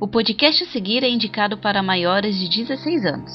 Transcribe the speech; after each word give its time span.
O 0.00 0.08
podcast 0.08 0.64
a 0.64 0.66
seguir 0.68 1.04
é 1.04 1.10
indicado 1.10 1.58
para 1.58 1.82
maiores 1.82 2.38
de 2.38 2.48
16 2.48 3.04
anos. 3.04 3.30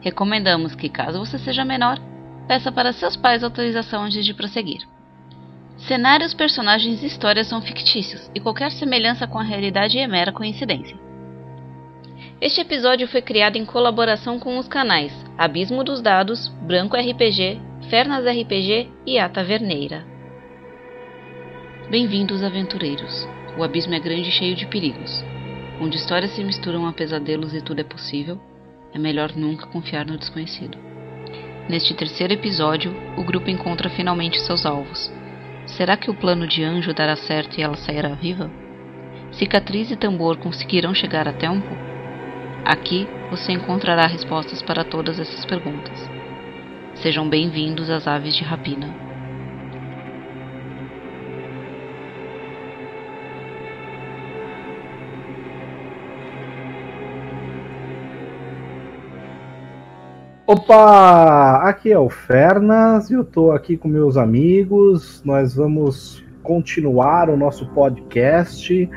Recomendamos 0.00 0.72
que, 0.72 0.88
caso 0.88 1.18
você 1.18 1.40
seja 1.40 1.64
menor, 1.64 1.98
peça 2.46 2.70
para 2.70 2.92
seus 2.92 3.16
pais 3.16 3.42
autorização 3.42 4.04
antes 4.04 4.24
de 4.24 4.32
prosseguir. 4.32 4.86
Cenários, 5.76 6.32
personagens 6.32 7.02
e 7.02 7.06
histórias 7.06 7.48
são 7.48 7.60
fictícios 7.60 8.30
e 8.32 8.38
qualquer 8.38 8.70
semelhança 8.70 9.26
com 9.26 9.40
a 9.40 9.42
realidade 9.42 9.98
é 9.98 10.06
mera 10.06 10.30
coincidência. 10.30 10.96
Este 12.40 12.60
episódio 12.60 13.08
foi 13.08 13.20
criado 13.20 13.56
em 13.56 13.64
colaboração 13.64 14.38
com 14.38 14.56
os 14.56 14.68
canais 14.68 15.12
Abismo 15.36 15.82
dos 15.82 16.00
Dados, 16.00 16.46
Branco 16.62 16.96
RPG, 16.96 17.60
Fernas 17.90 18.24
RPG 18.24 18.88
e 19.04 19.18
A 19.18 19.28
Taverneira. 19.28 20.06
Bem-vindos, 21.90 22.44
aventureiros. 22.44 23.28
O 23.58 23.64
abismo 23.64 23.94
é 23.94 23.98
grande 23.98 24.28
e 24.28 24.32
cheio 24.32 24.54
de 24.54 24.66
perigos. 24.66 25.33
Onde 25.80 25.96
histórias 25.96 26.30
se 26.32 26.44
misturam 26.44 26.86
a 26.86 26.92
pesadelos 26.92 27.52
e 27.52 27.60
tudo 27.60 27.80
é 27.80 27.84
possível, 27.84 28.40
é 28.92 28.98
melhor 28.98 29.32
nunca 29.34 29.66
confiar 29.66 30.06
no 30.06 30.16
desconhecido. 30.16 30.78
Neste 31.68 31.94
terceiro 31.94 32.32
episódio, 32.32 32.94
o 33.16 33.24
grupo 33.24 33.50
encontra 33.50 33.90
finalmente 33.90 34.40
seus 34.40 34.64
alvos. 34.64 35.12
Será 35.66 35.96
que 35.96 36.10
o 36.10 36.14
plano 36.14 36.46
de 36.46 36.62
Anjo 36.62 36.94
dará 36.94 37.16
certo 37.16 37.58
e 37.58 37.62
ela 37.62 37.76
sairá 37.76 38.10
viva? 38.10 38.50
Cicatriz 39.32 39.90
e 39.90 39.96
Tambor 39.96 40.36
conseguirão 40.36 40.94
chegar 40.94 41.26
a 41.26 41.32
tempo? 41.32 41.68
Aqui 42.64 43.08
você 43.30 43.52
encontrará 43.52 44.06
respostas 44.06 44.62
para 44.62 44.84
todas 44.84 45.18
essas 45.18 45.44
perguntas. 45.44 46.08
Sejam 46.94 47.28
bem-vindos 47.28 47.90
às 47.90 48.06
Aves 48.06 48.36
de 48.36 48.44
Rapina. 48.44 49.03
Opa, 60.46 61.62
aqui 61.66 61.90
é 61.90 61.98
o 61.98 62.10
Fernas 62.10 63.08
e 63.08 63.14
eu 63.14 63.22
estou 63.22 63.52
aqui 63.52 63.78
com 63.78 63.88
meus 63.88 64.18
amigos. 64.18 65.22
Nós 65.24 65.54
vamos 65.54 66.22
continuar 66.42 67.30
o 67.30 67.36
nosso 67.36 67.66
podcast 67.68 68.90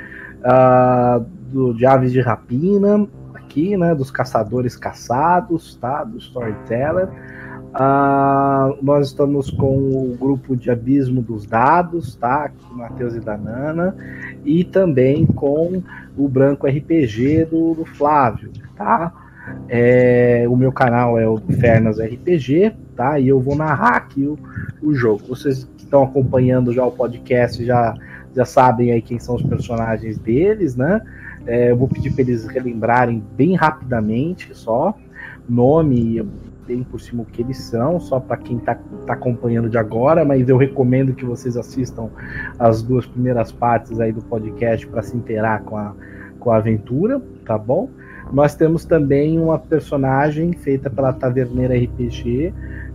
uh, 0.44 1.26
do, 1.50 1.74
de 1.74 1.86
Aves 1.86 2.12
de 2.12 2.20
Rapina, 2.20 3.08
aqui, 3.34 3.78
né, 3.78 3.96
dos 3.96 4.12
caçadores 4.12 4.76
caçados, 4.76 5.78
tá, 5.78 6.04
do 6.04 6.18
Storyteller. 6.18 7.08
Uh, 7.08 8.78
nós 8.82 9.08
estamos 9.08 9.50
com 9.50 9.78
o 9.78 10.18
grupo 10.20 10.54
de 10.54 10.70
Abismo 10.70 11.22
dos 11.22 11.46
Dados, 11.46 12.14
tá, 12.18 12.44
aqui, 12.44 12.74
Matheus 12.74 13.16
e 13.16 13.22
Danana, 13.22 13.96
e 14.44 14.66
também 14.66 15.26
com 15.26 15.82
o 16.18 16.28
Branco 16.28 16.68
RPG 16.68 17.46
do, 17.46 17.74
do 17.74 17.86
Flávio, 17.86 18.52
tá. 18.76 19.27
É, 19.70 20.46
o 20.50 20.56
meu 20.56 20.72
canal 20.72 21.18
é 21.18 21.28
o 21.28 21.38
Fernas 21.38 22.00
RPG, 22.00 22.74
tá? 22.96 23.20
E 23.20 23.28
eu 23.28 23.40
vou 23.40 23.56
narrar 23.56 23.96
aqui 23.96 24.26
o, 24.26 24.38
o 24.82 24.94
jogo. 24.94 25.24
Vocês 25.28 25.64
que 25.78 25.84
estão 25.84 26.04
acompanhando 26.04 26.74
já 26.74 26.86
o 26.86 26.92
podcast 26.92 27.64
já, 27.64 27.96
já 28.36 28.46
sabem 28.46 28.92
aí 28.92 29.02
quem 29.02 29.20
são 29.20 29.36
os 29.36 29.44
personagens 29.44 30.18
deles, 30.18 30.76
né? 30.76 31.02
É, 31.46 31.72
eu 31.72 31.78
vou 31.78 31.88
pedir 31.88 32.12
para 32.12 32.22
eles 32.22 32.46
relembrarem 32.46 33.24
bem 33.36 33.56
rapidamente 33.56 34.54
só 34.54 34.96
nome 35.48 36.22
bem 36.68 36.84
por 36.84 37.00
cima 37.00 37.24
o 37.24 37.26
que 37.26 37.42
eles 37.42 37.58
são, 37.58 37.98
só 38.00 38.20
para 38.20 38.36
quem 38.36 38.58
está 38.58 38.76
tá 39.06 39.14
acompanhando 39.14 39.70
de 39.70 39.78
agora, 39.78 40.26
mas 40.26 40.50
eu 40.50 40.58
recomendo 40.58 41.14
que 41.14 41.24
vocês 41.24 41.56
assistam 41.56 42.10
as 42.60 42.84
duas 42.84 43.06
primeiras 43.06 43.54
partes 43.54 43.98
aí 44.02 44.12
do 44.12 44.22
podcast 44.22 44.86
para 44.86 45.02
se 45.02 45.16
inteirar 45.16 45.62
com 45.62 45.78
a, 45.78 45.94
com 46.38 46.52
a 46.52 46.58
aventura, 46.58 47.22
tá 47.46 47.58
bom? 47.58 47.90
Nós 48.32 48.56
temos 48.56 48.84
também 48.84 49.40
uma 49.40 49.58
personagem 49.58 50.52
feita 50.52 50.90
pela 50.90 51.14
Taverneira 51.14 51.76
RPG, 51.76 52.54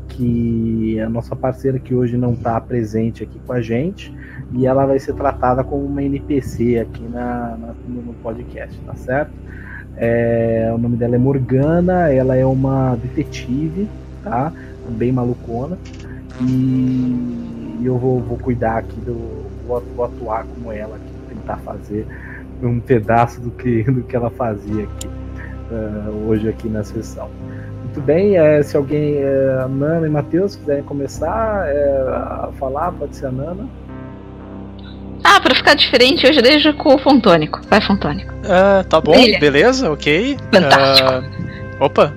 que 0.09 0.99
é 0.99 1.03
a 1.03 1.09
nossa 1.09 1.35
parceira 1.35 1.79
que 1.79 1.95
hoje 1.95 2.17
não 2.17 2.35
está 2.35 2.61
presente 2.61 3.23
aqui 3.23 3.39
com 3.47 3.53
a 3.53 3.61
gente, 3.61 4.15
e 4.53 4.67
ela 4.67 4.85
vai 4.85 4.99
ser 4.99 5.15
tratada 5.15 5.65
como 5.65 5.85
uma 5.87 6.03
NPC 6.03 6.79
aqui 6.79 7.03
na, 7.09 7.57
na 7.59 7.75
no 7.89 8.13
podcast, 8.23 8.79
tá 8.81 8.95
certo? 8.95 9.33
É, 9.97 10.71
o 10.75 10.79
nome 10.79 10.97
dela 10.97 11.15
é 11.15 11.19
Morgana, 11.19 12.13
ela 12.13 12.37
é 12.37 12.45
uma 12.45 12.97
detetive, 12.97 13.89
tá? 14.23 14.53
Bem 14.91 15.13
malucona. 15.13 15.79
E 16.41 17.81
eu 17.83 17.99
vou, 17.99 18.21
vou 18.21 18.39
cuidar 18.39 18.79
aqui 18.79 19.01
do. 19.01 19.43
Vou, 19.67 19.83
vou 19.95 20.05
atuar 20.07 20.45
como 20.45 20.73
ela 20.73 20.97
aqui, 20.97 21.35
tentar 21.35 21.57
fazer 21.59 22.07
um 22.63 22.81
pedaço 22.81 23.41
do 23.41 23.51
que, 23.51 23.83
do 23.85 24.03
que 24.03 24.17
ela 24.17 24.31
fazia 24.31 24.85
aqui 24.85 25.09
uh, 25.73 26.29
hoje 26.29 26.49
aqui 26.49 26.69
na 26.69 26.85
sessão. 26.85 27.31
Muito 27.85 28.01
bem, 28.01 28.39
é, 28.39 28.63
se 28.63 28.77
alguém, 28.77 29.17
é, 29.19 29.67
Nana 29.69 30.07
e 30.07 30.11
Matheus, 30.11 30.57
quiserem 30.57 30.83
começar 30.83 31.67
a 31.69 32.51
falar, 32.59 32.91
pode 32.93 33.15
ser 33.17 33.27
a 33.27 33.31
Nana. 33.31 33.69
Ah, 35.25 35.41
pra 35.41 35.55
ficar 35.55 35.75
diferente, 35.75 36.27
hoje 36.27 36.41
deixo 36.43 36.73
com 36.75 36.95
o 36.95 36.99
Fontônico. 36.99 37.61
Vai, 37.69 37.81
Fontônico. 37.87 38.33
Uh, 38.33 38.85
tá 38.89 39.01
bom, 39.01 39.13
Brilha. 39.13 39.39
beleza, 39.39 39.91
ok. 39.91 40.37
Fantástico. 40.53 41.11
Uh, 41.11 41.85
opa. 41.85 42.13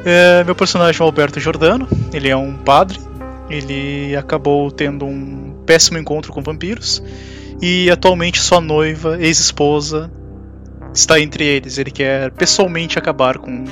Uh, 0.00 0.44
meu 0.44 0.54
personagem 0.54 1.00
é 1.00 1.02
o 1.02 1.06
Alberto 1.06 1.40
Giordano, 1.40 1.88
ele 2.12 2.28
é 2.28 2.36
um 2.36 2.54
padre. 2.54 3.00
Ele 3.50 4.14
acabou 4.16 4.70
tendo 4.70 5.04
um 5.04 5.54
péssimo 5.64 5.98
encontro 5.98 6.32
com 6.32 6.42
vampiros. 6.42 7.02
E 7.60 7.90
atualmente 7.90 8.40
sua 8.40 8.60
noiva, 8.60 9.16
ex-esposa, 9.20 10.10
está 10.96 11.20
entre 11.20 11.44
eles. 11.44 11.78
Ele 11.78 11.90
quer 11.90 12.30
pessoalmente 12.32 12.98
acabar 12.98 13.38
com, 13.38 13.64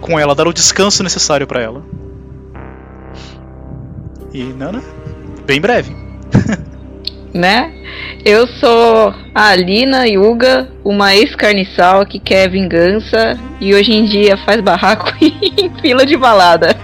com 0.00 0.18
ela, 0.18 0.34
dar 0.34 0.46
o 0.46 0.52
descanso 0.52 1.02
necessário 1.02 1.46
para 1.46 1.62
ela. 1.62 1.84
E 4.32 4.44
Nana, 4.44 4.82
bem 5.46 5.60
breve. 5.60 5.96
né? 7.32 7.72
Eu 8.24 8.46
sou 8.46 9.14
a 9.34 9.48
Alina 9.48 10.06
Yuga, 10.06 10.70
uma 10.84 11.14
ex-carniçal 11.14 12.04
que 12.04 12.18
quer 12.18 12.50
vingança 12.50 13.38
e 13.60 13.74
hoje 13.74 13.92
em 13.92 14.04
dia 14.04 14.36
faz 14.38 14.60
barraco 14.60 15.12
em 15.22 15.70
fila 15.80 16.04
de 16.04 16.16
balada. 16.16 16.76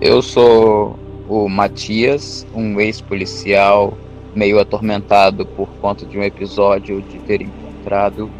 Eu 0.00 0.22
sou 0.22 1.05
o 1.28 1.48
Matias, 1.48 2.46
um 2.54 2.80
ex-policial 2.80 3.96
meio 4.34 4.60
atormentado 4.60 5.46
por 5.46 5.68
conta 5.80 6.04
de 6.04 6.18
um 6.18 6.22
episódio 6.22 7.00
de 7.02 7.18
ter 7.20 7.40
encontrado 7.40 8.30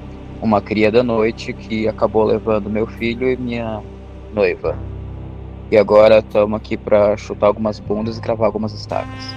uma 0.43 0.61
cria 0.61 0.91
da 0.93 1.03
noite 1.03 1.53
que 1.53 1.89
acabou 1.89 2.25
levando 2.25 2.69
meu 2.69 2.87
filho 2.87 3.29
e 3.29 3.37
minha 3.37 3.83
noiva. 4.33 4.77
E 5.71 5.77
agora 5.77 6.19
estamos 6.19 6.57
aqui 6.57 6.77
para 6.77 7.17
chutar 7.17 7.47
algumas 7.47 7.81
bundas 7.81 8.19
e 8.19 8.21
cravar 8.21 8.47
algumas 8.47 8.73
estacas. 8.73 9.35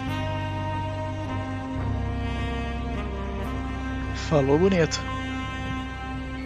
Falou 4.30 4.60
bonito. 4.60 5.02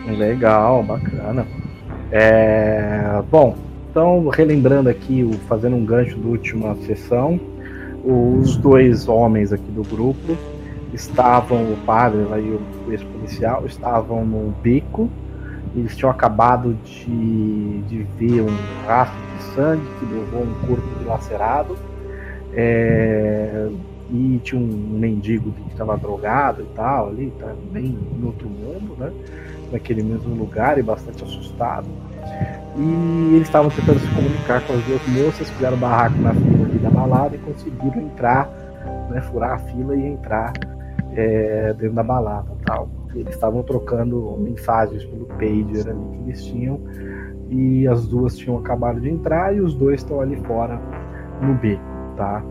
Legal, 0.07 0.83
bacana. 0.83 1.45
É, 2.11 3.21
bom, 3.29 3.57
então, 3.93 4.27
relembrando 4.29 4.89
aqui, 4.89 5.23
fazendo 5.47 5.75
um 5.75 5.85
gancho 5.85 6.17
da 6.17 6.27
última 6.27 6.75
sessão, 6.77 7.39
os 8.03 8.57
dois 8.57 9.07
homens 9.07 9.53
aqui 9.53 9.69
do 9.69 9.83
grupo 9.83 10.35
estavam, 10.91 11.61
o 11.71 11.77
padre 11.85 12.21
e 12.21 12.89
o 12.89 12.91
ex-policial, 12.91 13.67
estavam 13.67 14.25
no 14.25 14.51
beco. 14.63 15.07
Eles 15.75 15.95
tinham 15.95 16.09
acabado 16.09 16.75
de, 16.83 17.81
de 17.83 18.01
ver 18.17 18.41
um 18.41 18.87
rastro 18.87 19.19
de 19.37 19.43
sangue 19.53 19.85
que 19.99 20.05
levou 20.11 20.41
um 20.41 20.67
corpo 20.67 20.87
dilacerado. 20.97 21.77
É, 22.51 23.69
e 24.09 24.41
tinha 24.43 24.59
um 24.59 24.65
mendigo 24.65 25.51
que 25.51 25.71
estava 25.71 25.95
drogado 25.97 26.63
e 26.63 26.75
tal, 26.75 27.09
ali, 27.09 27.31
tá 27.37 27.53
bem 27.71 27.95
outro 28.23 28.49
mundo, 28.49 28.95
né? 28.97 29.13
Naquele 29.71 30.01
mesmo 30.01 30.33
lugar 30.33 30.79
e 30.79 30.81
bastante 30.81 31.23
assustado. 31.23 31.85
E 32.75 33.35
eles 33.35 33.47
estavam 33.47 33.69
tentando 33.69 33.99
se 33.99 34.07
comunicar 34.07 34.65
com 34.65 34.73
as 34.73 34.83
duas 34.83 35.07
moças, 35.07 35.49
fizeram 35.49 35.77
barraco 35.77 36.17
na 36.17 36.33
fila 36.33 36.63
da 36.83 36.89
balada 36.89 37.35
e 37.35 37.39
conseguiram 37.39 38.01
entrar, 38.01 38.49
né, 39.09 39.21
furar 39.21 39.53
a 39.53 39.57
fila 39.57 39.95
e 39.95 40.05
entrar 40.05 40.53
é, 41.15 41.73
dentro 41.73 41.95
da 41.95 42.03
balada 42.03 42.51
tal. 42.65 42.89
Eles 43.15 43.33
estavam 43.33 43.63
trocando 43.63 44.37
mensagens 44.39 45.05
pelo 45.05 45.25
pager 45.25 45.89
ali 45.89 46.05
que 46.11 46.23
eles 46.25 46.43
tinham 46.43 46.79
e 47.49 47.87
as 47.87 48.07
duas 48.07 48.35
tinham 48.35 48.57
acabado 48.57 48.99
de 48.99 49.09
entrar 49.09 49.55
e 49.55 49.61
os 49.61 49.73
dois 49.75 50.01
estão 50.01 50.19
ali 50.19 50.35
fora 50.37 50.79
no 51.41 51.53
B, 51.55 51.79
tá? 52.17 52.43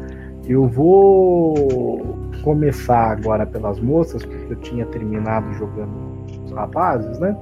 Eu 0.46 0.67
vou 0.67 2.17
começar 2.43 3.12
agora 3.12 3.46
pelas 3.46 3.79
moças, 3.81 4.25
porque 4.25 4.52
eu 4.52 4.56
tinha 4.56 4.87
terminado 4.87 5.52
jogando 5.55 6.25
os 6.44 6.52
rapazes, 6.52 7.19
né? 7.19 7.37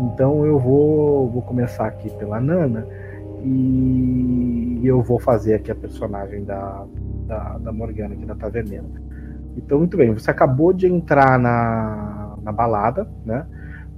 Então 0.00 0.46
eu 0.46 0.58
vou, 0.58 1.28
vou 1.30 1.42
começar 1.42 1.86
aqui 1.86 2.10
pela 2.10 2.40
Nana 2.40 2.86
e 3.42 4.80
eu 4.82 5.02
vou 5.02 5.18
fazer 5.18 5.54
aqui 5.54 5.70
a 5.70 5.74
personagem 5.74 6.44
da, 6.44 6.84
da, 7.26 7.58
da 7.58 7.72
Morgana, 7.72 8.14
aqui 8.14 8.24
da. 8.24 8.34
Então, 9.56 9.78
muito 9.78 9.96
bem, 9.96 10.12
você 10.12 10.30
acabou 10.30 10.72
de 10.72 10.86
entrar 10.86 11.38
na, 11.38 12.36
na 12.42 12.52
balada, 12.52 13.08
né? 13.24 13.46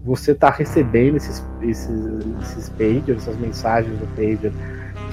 Você 0.05 0.33
está 0.33 0.51
recebendo 0.51 1.17
esses, 1.17 1.45
esses, 1.61 2.27
esses 2.41 2.69
pagers, 2.71 3.23
essas 3.23 3.37
mensagens 3.37 3.97
do 3.99 4.07
pager 4.17 4.53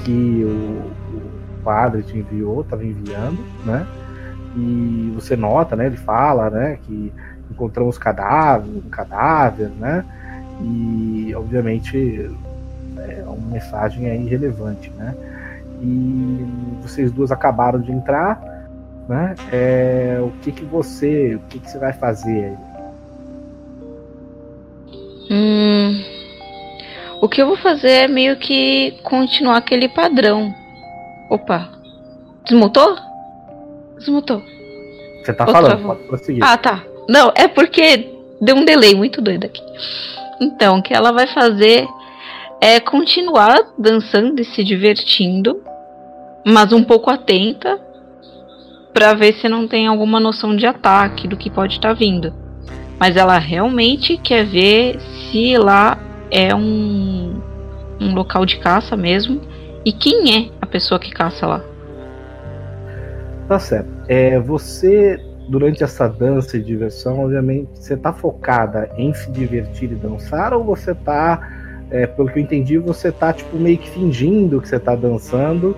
que 0.03 0.43
o, 0.43 1.17
o 1.17 1.63
padre 1.63 2.01
te 2.03 2.17
enviou, 2.17 2.61
estava 2.61 2.83
enviando, 2.83 3.39
né? 3.65 3.85
E 4.55 5.11
você 5.13 5.35
nota, 5.35 5.75
né? 5.75 5.85
Ele 5.85 5.97
fala, 5.97 6.49
né? 6.49 6.79
Que 6.83 7.13
encontramos 7.51 7.97
cadáver, 7.97 8.69
um 8.69 8.89
cadáver, 8.89 9.69
né? 9.69 10.03
E 10.61 11.33
obviamente 11.35 12.29
é 12.97 13.23
uma 13.25 13.53
mensagem 13.53 14.09
aí 14.09 14.27
relevante, 14.27 14.91
né? 14.91 15.15
E 15.81 16.45
vocês 16.81 17.11
duas 17.11 17.31
acabaram 17.31 17.79
de 17.79 17.91
entrar, 17.91 18.41
né? 19.07 19.35
É, 19.51 20.19
o 20.21 20.31
que 20.41 20.51
que 20.51 20.65
você, 20.65 21.35
o 21.35 21.39
que 21.49 21.59
que 21.59 21.69
você 21.69 21.77
vai 21.77 21.93
fazer 21.93 22.45
aí? 22.45 22.57
Hum, 25.31 26.03
o 27.21 27.29
que 27.29 27.41
eu 27.41 27.47
vou 27.47 27.57
fazer 27.57 27.91
é 27.91 28.07
meio 28.07 28.37
que 28.37 28.99
continuar 29.03 29.57
aquele 29.57 29.87
padrão. 29.87 30.53
Opa, 31.29 31.69
desmutou? 32.43 32.97
Desmutou. 33.97 34.41
Você 35.23 35.33
tá 35.33 35.45
Outra 35.45 35.61
falando, 35.61 35.83
pode 35.83 36.03
prosseguir. 36.03 36.43
Ah, 36.43 36.57
tá. 36.57 36.83
Não, 37.07 37.31
é 37.35 37.47
porque 37.47 38.09
deu 38.41 38.55
um 38.55 38.65
delay 38.65 38.95
muito 38.95 39.21
doido 39.21 39.45
aqui. 39.45 39.61
Então, 40.39 40.79
o 40.79 40.81
que 40.81 40.93
ela 40.93 41.11
vai 41.11 41.27
fazer 41.27 41.87
é 42.61 42.79
continuar 42.79 43.57
dançando 43.77 44.41
e 44.41 44.45
se 44.45 44.63
divertindo, 44.63 45.61
mas 46.45 46.73
um 46.73 46.83
pouco 46.83 47.09
atenta 47.09 47.79
para 48.93 49.13
ver 49.13 49.33
se 49.33 49.47
não 49.47 49.67
tem 49.67 49.87
alguma 49.87 50.19
noção 50.19 50.55
de 50.55 50.65
ataque 50.65 51.27
do 51.27 51.37
que 51.37 51.49
pode 51.49 51.73
estar 51.75 51.89
tá 51.89 51.93
vindo. 51.93 52.33
Mas 52.99 53.15
ela 53.15 53.37
realmente 53.37 54.17
quer 54.17 54.45
ver 54.45 54.99
se 54.99 55.57
lá 55.57 55.97
é 56.29 56.53
um, 56.53 57.41
um 57.99 58.13
local 58.13 58.45
de 58.45 58.57
caça 58.57 58.97
mesmo 58.97 59.41
e 59.85 59.93
quem 59.93 60.35
é 60.35 60.49
a 60.61 60.65
pessoa 60.65 60.99
que 60.99 61.11
caça 61.11 61.47
lá. 61.47 61.63
Tá 63.47 63.57
certo. 63.57 63.89
É, 64.07 64.39
você, 64.39 65.19
durante 65.49 65.83
essa 65.83 66.07
dança 66.07 66.57
e 66.57 66.61
diversão, 66.61 67.19
obviamente, 67.21 67.69
você 67.73 67.97
tá 67.97 68.13
focada 68.13 68.89
em 68.95 69.13
se 69.13 69.29
divertir 69.31 69.91
e 69.91 69.95
dançar 69.95 70.53
ou 70.53 70.63
você 70.63 70.93
tá 70.93 71.41
é, 71.89 72.05
pelo 72.05 72.29
que 72.29 72.37
eu 72.37 72.43
entendi, 72.43 72.77
você 72.77 73.11
tá 73.11 73.33
tipo 73.33 73.57
meio 73.57 73.77
que 73.77 73.89
fingindo 73.89 74.61
que 74.61 74.69
você 74.69 74.79
tá 74.79 74.95
dançando 74.95 75.75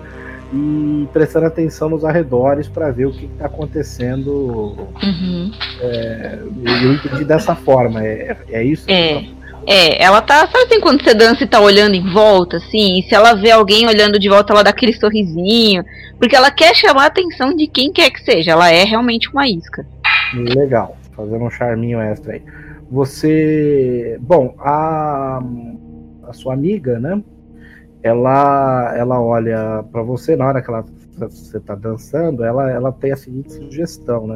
e 0.52 1.08
prestando 1.10 1.46
atenção 1.46 1.88
nos 1.88 2.04
arredores 2.04 2.68
para 2.68 2.90
ver 2.90 3.06
o 3.06 3.12
que 3.12 3.24
está 3.24 3.46
acontecendo. 3.46 4.76
Uhum. 5.02 5.50
É, 5.80 6.38
eu 6.84 6.92
entendi 6.92 7.24
dessa 7.24 7.54
forma. 7.54 8.04
É, 8.04 8.36
é 8.50 8.62
isso? 8.62 8.84
É. 8.90 9.24
É, 9.66 10.02
ela 10.02 10.20
tá. 10.20 10.46
Sabe 10.46 10.64
assim 10.64 10.80
quando 10.80 11.02
você 11.02 11.14
dança 11.14 11.44
e 11.44 11.46
tá 11.46 11.60
olhando 11.60 11.94
em 11.94 12.12
volta, 12.12 12.56
assim? 12.56 12.98
E 12.98 13.02
se 13.02 13.14
ela 13.14 13.34
vê 13.34 13.50
alguém 13.50 13.86
olhando 13.86 14.18
de 14.18 14.28
volta, 14.28 14.52
ela 14.52 14.62
dá 14.64 14.70
aquele 14.70 14.92
sorrisinho. 14.92 15.84
Porque 16.18 16.36
ela 16.36 16.50
quer 16.50 16.74
chamar 16.74 17.04
a 17.04 17.06
atenção 17.06 17.54
de 17.54 17.66
quem 17.66 17.92
quer 17.92 18.10
que 18.10 18.22
seja. 18.22 18.52
Ela 18.52 18.70
é 18.70 18.84
realmente 18.84 19.28
uma 19.30 19.48
isca. 19.48 19.86
Legal. 20.34 20.96
Fazendo 21.14 21.44
um 21.44 21.50
charminho 21.50 22.00
extra 22.00 22.34
aí. 22.34 22.42
Você. 22.90 24.18
Bom, 24.20 24.54
a 24.58 25.40
a 26.32 26.32
sua 26.32 26.54
amiga, 26.54 26.98
né? 26.98 27.22
Ela, 28.02 28.94
ela 28.96 29.20
olha 29.20 29.84
para 29.92 30.02
você 30.02 30.34
na 30.34 30.46
hora 30.46 30.62
que 30.62 30.70
ela, 30.70 30.84
você 31.16 31.60
tá 31.60 31.74
dançando, 31.74 32.42
ela, 32.42 32.70
ela 32.70 32.90
tem 32.90 33.12
a 33.12 33.16
seguinte 33.16 33.52
sugestão, 33.52 34.26
né? 34.26 34.34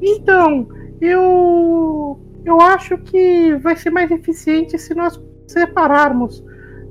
Então, 0.00 0.66
eu 1.00 2.18
eu 2.46 2.60
acho 2.60 2.96
que 2.98 3.56
vai 3.56 3.74
ser 3.74 3.90
mais 3.90 4.08
eficiente 4.08 4.78
se 4.78 4.94
nós 4.94 5.20
separarmos. 5.48 6.44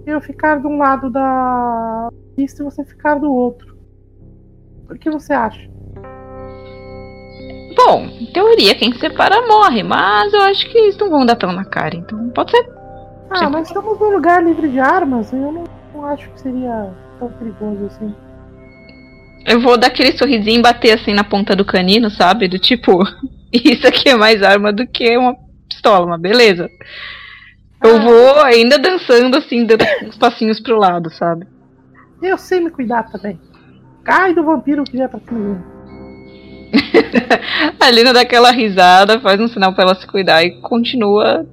Eu 0.05 0.19
ficar 0.19 0.59
de 0.59 0.67
um 0.67 0.77
lado 0.77 1.09
da 1.09 2.09
pista 2.35 2.61
e 2.61 2.65
você 2.65 2.83
ficar 2.83 3.15
do 3.15 3.31
outro. 3.31 3.75
O 4.89 4.95
que 4.95 5.09
você 5.09 5.33
acha? 5.33 5.67
Bom, 7.75 8.05
em 8.19 8.25
teoria, 8.27 8.75
quem 8.75 8.91
se 8.91 8.99
separa 8.99 9.47
morre, 9.47 9.81
mas 9.81 10.33
eu 10.33 10.41
acho 10.41 10.69
que 10.69 10.77
eles 10.77 10.97
não 10.97 11.09
vão 11.09 11.25
dar 11.25 11.35
tão 11.35 11.51
na 11.51 11.65
cara, 11.65 11.95
então 11.95 12.29
pode 12.29 12.51
ser. 12.51 12.69
Ah, 13.29 13.49
mas 13.49 13.67
estamos 13.67 13.99
num 13.99 14.11
lugar 14.11 14.43
livre 14.43 14.69
de 14.69 14.79
armas, 14.79 15.33
eu 15.33 15.51
não, 15.51 15.63
não 15.93 16.05
acho 16.05 16.29
que 16.31 16.41
seria 16.41 16.93
tão 17.17 17.29
perigoso 17.29 17.85
assim. 17.85 18.13
Eu 19.45 19.59
vou 19.61 19.77
dar 19.77 19.87
aquele 19.87 20.17
sorrisinho 20.17 20.59
e 20.59 20.61
bater 20.61 20.93
assim 20.93 21.13
na 21.13 21.23
ponta 21.23 21.55
do 21.55 21.65
canino, 21.65 22.09
sabe? 22.09 22.47
Do 22.47 22.59
tipo, 22.59 23.03
isso 23.51 23.87
aqui 23.87 24.09
é 24.09 24.15
mais 24.15 24.43
arma 24.43 24.71
do 24.71 24.85
que 24.87 25.17
uma 25.17 25.35
pistola, 25.67 26.05
mas 26.05 26.19
beleza. 26.19 26.69
Eu 27.83 27.97
ah. 27.97 27.99
vou 27.99 28.43
ainda 28.43 28.77
dançando 28.77 29.37
assim, 29.37 29.65
dando 29.65 29.85
uns 30.07 30.17
passinhos 30.17 30.59
pro 30.59 30.77
lado, 30.77 31.09
sabe? 31.11 31.47
Eu 32.21 32.37
sei 32.37 32.59
me 32.59 32.69
cuidar 32.69 33.03
também. 33.03 33.39
Cai 34.03 34.33
do 34.33 34.43
vampiro 34.43 34.83
que 34.83 34.93
vier 34.93 35.09
pra 35.09 35.19
cima. 35.19 35.63
a 37.79 37.91
Lina 37.91 38.13
dá 38.13 38.21
aquela 38.21 38.51
risada, 38.51 39.19
faz 39.19 39.39
um 39.39 39.47
sinal 39.47 39.73
para 39.73 39.85
ela 39.85 39.95
se 39.95 40.07
cuidar 40.07 40.43
e 40.43 40.59
continua 40.61 41.45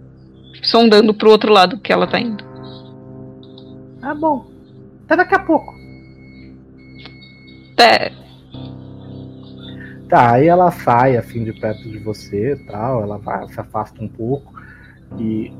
sondando 0.62 1.14
pro 1.14 1.30
outro 1.30 1.52
lado 1.52 1.78
que 1.78 1.92
ela 1.92 2.06
tá 2.06 2.18
indo. 2.18 2.44
Ah, 4.00 4.14
bom. 4.14 4.46
Até 5.04 5.16
daqui 5.16 5.34
a 5.34 5.38
pouco. 5.40 5.74
É. 7.78 8.21
Tá, 10.12 10.32
aí 10.32 10.46
ela 10.46 10.70
sai 10.70 11.16
assim 11.16 11.42
de 11.42 11.54
perto 11.54 11.88
de 11.88 11.98
você 11.98 12.62
tal, 12.66 13.02
ela 13.02 13.16
vai, 13.16 13.48
se 13.48 13.58
afasta 13.58 14.04
um 14.04 14.06
pouco 14.06 14.52
e 15.18 15.50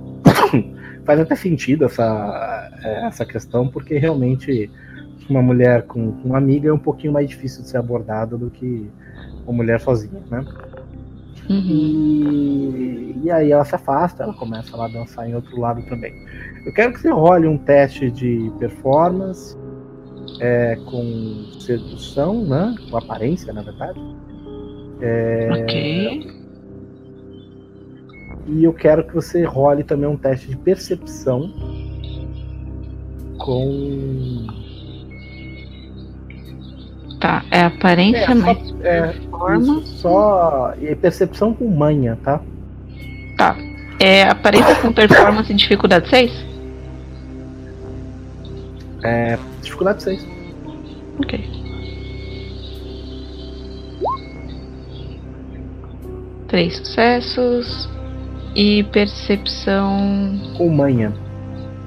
faz 1.07 1.21
até 1.21 1.35
sentido 1.35 1.87
essa, 1.87 2.71
é, 2.85 3.07
essa 3.07 3.25
questão, 3.25 3.67
porque 3.67 3.97
realmente 3.97 4.71
uma 5.27 5.41
mulher 5.41 5.85
com, 5.85 6.11
uma 6.23 6.37
amiga 6.37 6.69
é 6.69 6.73
um 6.73 6.79
pouquinho 6.79 7.15
mais 7.15 7.31
difícil 7.31 7.63
de 7.63 7.71
ser 7.71 7.79
abordada 7.79 8.37
do 8.37 8.51
que 8.51 8.91
uma 9.47 9.55
mulher 9.55 9.81
sozinha, 9.81 10.21
né? 10.31 10.45
Uhum. 11.49 11.71
E, 11.71 13.21
e 13.25 13.31
aí 13.31 13.53
ela 13.53 13.65
se 13.65 13.75
afasta, 13.75 14.23
ela 14.23 14.35
começa 14.35 14.77
lá 14.77 14.85
a 14.85 14.89
dançar 14.89 15.27
em 15.27 15.35
outro 15.35 15.59
lado 15.59 15.83
também. 15.87 16.13
Eu 16.67 16.75
quero 16.75 16.93
que 16.93 17.01
você 17.01 17.09
role 17.09 17.49
um 17.49 17.57
teste 17.57 18.11
de 18.11 18.53
performance 18.59 19.57
é, 20.41 20.77
com 20.91 21.47
sedução, 21.59 22.45
né? 22.45 22.75
Com 22.91 22.99
aparência, 22.99 23.51
na 23.51 23.63
verdade. 23.63 23.99
É, 25.03 25.49
ok. 25.53 26.43
E 28.47 28.65
eu 28.65 28.73
quero 28.73 29.05
que 29.05 29.15
você 29.15 29.45
role 29.45 29.83
também 29.83 30.09
um 30.09 30.17
teste 30.17 30.49
de 30.49 30.57
percepção 30.57 31.53
com 33.39 34.47
Tá, 37.23 37.45
é 37.53 37.61
aparência, 37.61 38.33
é, 38.33 38.35
mas 38.35 38.75
é, 38.83 39.13
forma. 39.31 39.81
Só 39.87 40.75
é 40.83 40.93
percepção 40.97 41.55
com 41.55 41.69
manha, 41.69 42.19
tá? 42.25 42.41
Tá. 43.39 43.57
É 44.01 44.25
aparência 44.25 44.75
com 44.77 44.93
performance 44.93 45.53
e 45.53 45.55
dificuldade 45.55 46.09
6? 46.09 46.33
É. 49.05 49.39
Dificuldade 49.63 50.03
6. 50.03 50.27
Ok. 51.21 51.62
Três 56.53 56.77
sucessos. 56.77 57.89
E 58.55 58.85
percepção. 58.93 60.39
Com 60.55 60.69
manha. 60.69 61.11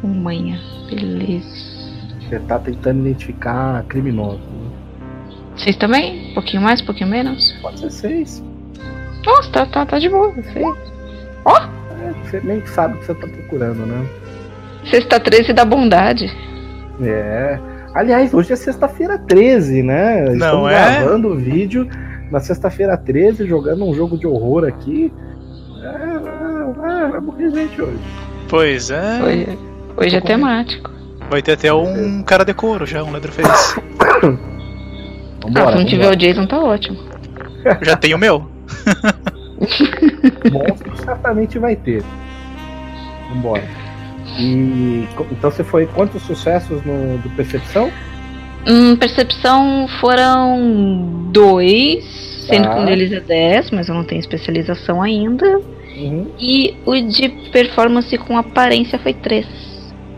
Com 0.01 0.07
manha. 0.07 0.60
Beleza. 0.89 1.45
Você 2.19 2.39
tá 2.39 2.57
tentando 2.57 3.01
identificar 3.01 3.84
criminosos. 3.84 4.41
Seis 5.55 5.75
também? 5.77 6.31
Um 6.31 6.34
pouquinho 6.34 6.63
mais, 6.63 6.81
um 6.81 6.86
pouquinho 6.86 7.12
menos? 7.12 7.55
Pode 7.62 7.79
ser 7.79 7.91
seis. 7.91 8.43
Nossa, 9.24 9.51
tá, 9.51 9.65
tá, 9.67 9.86
tá 9.86 10.00
de 10.00 10.10
boa, 10.10 10.34
seis. 10.34 10.65
Ó! 11.45 11.57
É, 12.01 12.13
você 12.24 12.41
nem 12.43 12.65
sabe 12.65 12.95
o 12.95 12.98
que 12.98 13.05
você 13.05 13.13
tá 13.13 13.27
procurando, 13.27 13.86
né? 13.86 14.03
Sexta 14.89 15.19
13 15.19 15.53
da 15.53 15.63
bondade. 15.63 16.25
É. 17.03 17.60
Aliás, 17.93 18.34
hoje 18.34 18.51
é 18.51 18.55
sexta-feira 18.55 19.19
13, 19.19 19.84
né? 19.84 20.24
Não 20.24 20.34
Estamos 20.34 20.72
é? 20.72 20.74
gravando 20.74 21.27
o 21.34 21.36
vídeo 21.38 21.88
na 22.32 22.39
sexta-feira 22.39 22.98
13, 22.98 23.46
jogando 23.46 23.86
um 23.86 23.94
jogo 23.94 24.17
de 24.17 24.27
horror 24.27 24.65
aqui. 24.65 25.12
É, 25.82 25.88
é, 25.88 27.03
é, 27.03 27.08
vai 27.08 27.20
morrer 27.20 27.51
gente 27.51 27.82
hoje. 27.82 28.00
Pois 28.50 28.89
é. 28.89 29.22
Hoje, 29.22 29.60
hoje 29.98 30.15
é 30.15 30.22
temático. 30.22 30.91
Vai 31.29 31.41
ter 31.41 31.53
até 31.53 31.74
um 31.74 32.22
cara 32.24 32.44
de 32.44 32.53
couro 32.53 32.86
já, 32.86 33.03
um 33.03 33.12
Leatherface. 33.12 33.82
Vambora, 35.44 35.70
ah, 35.70 35.72
se 35.72 35.77
não 35.77 35.86
tiver 35.86 36.12
o 36.12 36.15
Jason, 36.15 36.48
tá 36.48 36.60
ótimo. 36.60 36.98
Já 37.82 37.96
tem 37.96 38.13
o 38.13 38.17
meu. 38.17 38.48
Monstro 40.51 40.98
certamente 40.98 41.60
vai 41.60 41.75
ter. 41.75 42.03
Vambora. 43.29 43.63
E 44.38 45.08
então 45.32 45.50
você 45.51 45.63
foi 45.63 45.86
quantos 45.88 46.22
sucessos 46.24 46.84
no 46.84 47.17
do 47.20 47.29
Percepção? 47.32 47.91
Hum, 48.67 48.95
percepção 48.95 49.88
foram 50.00 51.29
dois. 51.31 52.03
Sendo 52.48 52.65
Tá. 52.65 52.75
que 52.75 52.79
um 52.79 52.86
deles 52.86 53.12
é 53.12 53.19
10, 53.19 53.72
mas 53.72 53.89
eu 53.89 53.95
não 53.95 54.03
tenho 54.03 54.19
especialização 54.19 55.01
ainda. 55.01 55.60
Uhum. 55.98 56.27
E 56.38 56.75
o 56.86 56.93
de 57.01 57.29
performance 57.51 58.15
com 58.19 58.38
aparência 58.38 59.00
foi 59.00 59.13
3. 59.13 59.48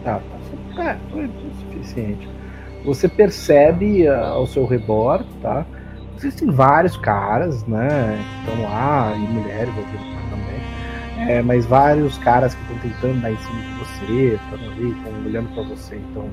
Tá, 0.03 0.21
tá. 0.75 0.83
É, 0.83 0.97
foi 1.11 1.25
o 1.25 1.31
suficiente. 1.71 2.27
Você 2.83 3.07
percebe 3.07 4.07
ah, 4.07 4.27
ao 4.27 4.45
seu 4.47 4.65
redor, 4.65 5.23
tá? 5.41 5.65
Existem 6.17 6.49
vários 6.49 6.97
caras, 6.97 7.65
né? 7.65 8.17
Estão 8.39 8.63
lá, 8.63 9.13
e 9.15 9.19
mulheres 9.19 9.69
obviamente, 9.69 10.29
também. 10.29 11.29
É, 11.29 11.41
mas 11.41 11.65
vários 11.65 12.17
caras 12.17 12.55
que 12.55 12.61
estão 12.61 12.77
tentando 12.79 13.21
dar 13.21 13.31
em 13.31 13.37
cima 13.37 13.61
de 13.61 13.69
você, 13.79 14.35
estão 14.35 14.71
ali, 14.71 14.91
estão 14.91 15.25
olhando 15.25 15.53
para 15.53 15.63
você, 15.63 15.95
estão 15.95 16.29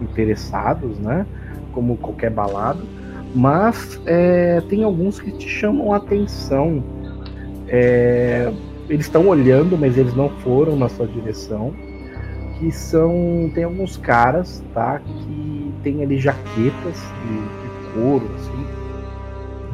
interessados, 0.00 0.98
né? 0.98 1.26
Como 1.72 1.96
qualquer 1.96 2.30
balada. 2.30 2.80
Mas 3.34 4.00
é, 4.04 4.60
tem 4.68 4.84
alguns 4.84 5.18
que 5.20 5.30
te 5.32 5.48
chamam 5.48 5.92
a 5.92 5.96
atenção. 5.96 6.82
É, 7.66 8.52
eles 8.88 9.06
estão 9.06 9.26
olhando, 9.28 9.78
mas 9.78 9.96
eles 9.96 10.14
não 10.14 10.28
foram 10.28 10.76
na 10.76 10.88
sua 10.88 11.06
direção. 11.06 11.72
Que 12.58 12.70
são. 12.70 13.50
Tem 13.54 13.64
alguns 13.64 13.96
caras, 13.96 14.62
tá? 14.74 14.98
Que 14.98 15.72
tem 15.82 16.02
ali 16.02 16.18
jaquetas 16.18 17.02
de, 17.24 17.34
de 17.34 17.94
couro, 17.94 18.30
assim, 18.36 18.66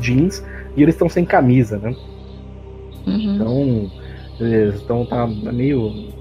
jeans, 0.01 0.43
e 0.77 0.83
eles 0.83 0.95
estão 0.95 1.09
sem 1.09 1.25
camisa, 1.25 1.79
né? 1.79 1.95
Uhum. 3.07 3.35
Então, 3.35 3.91
eles 4.41 4.77
estão 4.77 5.05
tá 5.05 5.27
meio. 5.27 6.13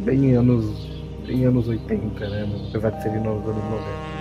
bem 0.00 0.34
anos. 0.34 0.88
bem 1.26 1.44
anos 1.44 1.66
80, 1.66 2.28
né? 2.28 2.48
Apesar 2.68 2.90
de 2.90 3.02
serem 3.02 3.18
nos 3.18 3.42
anos 3.48 3.64
90. 3.64 4.13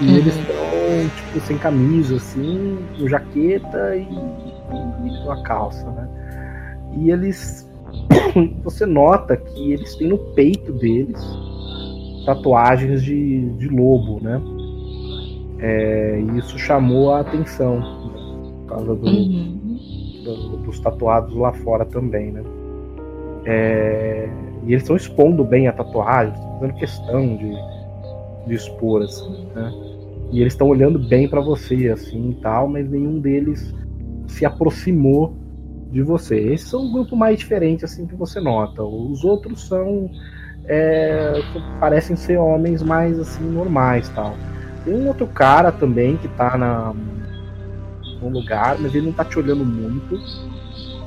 E 0.00 0.04
Uhum. 0.06 0.16
eles 0.16 0.36
estão, 0.36 1.08
tipo, 1.14 1.40
sem 1.40 1.58
camisa, 1.58 2.16
assim, 2.16 2.78
com 2.98 3.08
jaqueta 3.08 3.96
e, 3.96 4.02
e 4.02 5.24
com 5.24 5.30
a 5.32 5.42
calça, 5.42 5.88
né? 5.90 6.08
E 6.96 7.10
eles. 7.10 7.68
Você 8.62 8.86
nota 8.86 9.36
que 9.36 9.72
eles 9.72 9.94
têm 9.96 10.08
no 10.08 10.18
peito 10.18 10.72
deles 10.72 11.20
tatuagens 12.26 13.02
de, 13.02 13.48
de 13.56 13.68
lobo, 13.68 14.18
né? 14.22 14.40
É, 15.60 16.20
e 16.20 16.38
isso 16.38 16.58
chamou 16.58 17.12
a 17.12 17.20
atenção, 17.20 17.80
né? 17.80 17.86
por 18.66 18.66
causa 18.68 18.94
do, 18.94 19.06
Uhum. 19.08 19.78
do- 20.24 20.56
dos 20.58 20.78
tatuados 20.78 21.34
lá 21.34 21.52
fora 21.52 21.84
também, 21.86 22.30
né? 22.30 22.42
É, 23.46 24.28
e 24.64 24.72
eles 24.72 24.82
estão 24.82 24.94
expondo 24.96 25.42
bem 25.42 25.66
a 25.68 25.72
tatuagem, 25.72 26.34
estão 26.34 26.58
fazendo 26.60 26.74
questão 26.74 27.36
de, 27.36 27.50
de 28.46 28.54
expor, 28.54 29.02
assim, 29.02 29.46
né? 29.54 29.72
E 30.30 30.40
eles 30.40 30.52
estão 30.52 30.68
olhando 30.68 30.98
bem 30.98 31.28
pra 31.28 31.40
você, 31.40 31.88
assim, 31.88 32.30
e 32.30 32.34
tal, 32.36 32.68
mas 32.68 32.88
nenhum 32.88 33.18
deles 33.18 33.74
se 34.26 34.44
aproximou 34.44 35.36
de 35.90 36.02
você. 36.02 36.38
Esses 36.38 36.68
são 36.68 36.82
um 36.84 36.92
grupo 36.92 37.16
mais 37.16 37.38
diferente, 37.38 37.84
assim, 37.84 38.06
que 38.06 38.14
você 38.14 38.40
nota. 38.40 38.82
Os 38.82 39.24
outros 39.24 39.66
são... 39.66 40.10
é, 40.66 41.40
parecem 41.80 42.14
ser 42.14 42.36
homens 42.36 42.82
mais, 42.82 43.18
assim, 43.18 43.44
normais, 43.44 44.08
tal. 44.10 44.34
Tem 44.84 44.94
um 44.94 45.08
outro 45.08 45.26
cara 45.26 45.72
também 45.72 46.16
que 46.16 46.28
tá 46.28 46.56
na, 46.58 46.94
num 48.20 48.28
lugar, 48.28 48.78
mas 48.78 48.94
ele 48.94 49.06
não 49.06 49.12
tá 49.12 49.24
te 49.24 49.38
olhando 49.38 49.64
muito. 49.64 50.20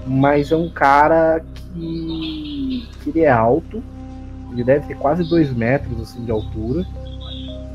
Mas 0.07 0.51
é 0.51 0.55
um 0.55 0.69
cara 0.69 1.43
que, 1.55 2.87
que 3.03 3.09
ele 3.09 3.21
é 3.21 3.31
alto, 3.31 3.83
ele 4.51 4.63
deve 4.63 4.87
ter 4.87 4.97
quase 4.97 5.23
dois 5.29 5.53
metros 5.53 5.99
assim 6.01 6.25
de 6.25 6.31
altura. 6.31 6.85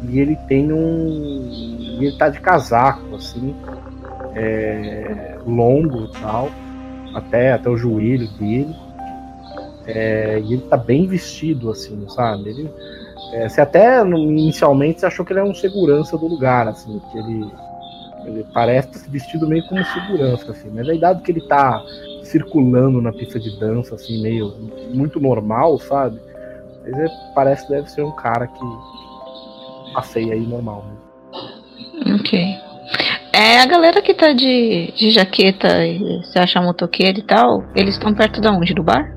E 0.09 0.21
ele 0.21 0.37
tem 0.49 0.73
um. 0.73 1.99
Ele 2.01 2.17
tá 2.19 2.29
de 2.29 2.41
casaco, 2.41 3.15
assim, 3.15 3.55
é, 4.35 5.39
longo 5.47 6.09
tal, 6.09 6.51
até, 7.15 7.53
até 7.53 7.69
o 7.69 7.77
joelho 7.77 8.29
dele. 8.39 8.75
É, 9.87 10.41
e 10.41 10.55
ele 10.55 10.63
tá 10.63 10.77
bem 10.77 11.07
vestido, 11.07 11.71
assim, 11.71 12.05
sabe? 12.09 12.51
Ele, 12.51 12.71
é, 13.33 13.49
você 13.49 13.61
até 13.61 14.01
inicialmente 14.03 15.01
você 15.01 15.07
achou 15.07 15.25
que 15.25 15.33
ele 15.33 15.41
era 15.41 15.49
um 15.49 15.55
segurança 15.55 16.19
do 16.19 16.27
lugar, 16.27 16.67
assim, 16.69 17.01
que 17.11 17.19
ele, 17.19 17.51
ele 18.27 18.47
parece 18.53 19.09
vestido 19.09 19.47
meio 19.47 19.67
como 19.69 19.85
segurança, 19.85 20.51
assim, 20.51 20.71
mas 20.75 20.89
aí 20.89 20.99
dado 20.99 21.23
que 21.23 21.31
ele 21.31 21.41
tá 21.43 21.83
circulando 22.25 23.01
na 23.01 23.13
pista 23.13 23.39
de 23.39 23.59
dança, 23.59 23.95
assim, 23.95 24.21
meio 24.21 24.53
muito 24.93 25.21
normal, 25.21 25.79
sabe? 25.79 26.21
Mas 26.85 26.99
é- 26.99 27.33
parece 27.35 27.69
deve 27.69 27.89
ser 27.91 28.03
um 28.03 28.13
cara 28.13 28.49
que 28.49 28.65
passeia 29.97 30.35
aí 30.35 30.47
normal. 30.47 30.85
Ok. 32.21 32.55
É, 33.33 33.61
a 33.61 33.67
galera 33.67 34.03
que 34.03 34.13
tá 34.13 34.33
de, 34.33 34.93
de 34.95 35.11
jaqueta 35.11 35.87
e 35.87 36.23
se 36.25 36.39
acha 36.39 36.61
motoqueiro 36.61 37.19
e 37.19 37.23
tal, 37.23 37.65
eles 37.75 37.95
estão 37.95 38.15
perto 38.15 38.41
de 38.41 38.49
onde? 38.49 38.75
Do 38.75 38.83
bar? 38.83 39.15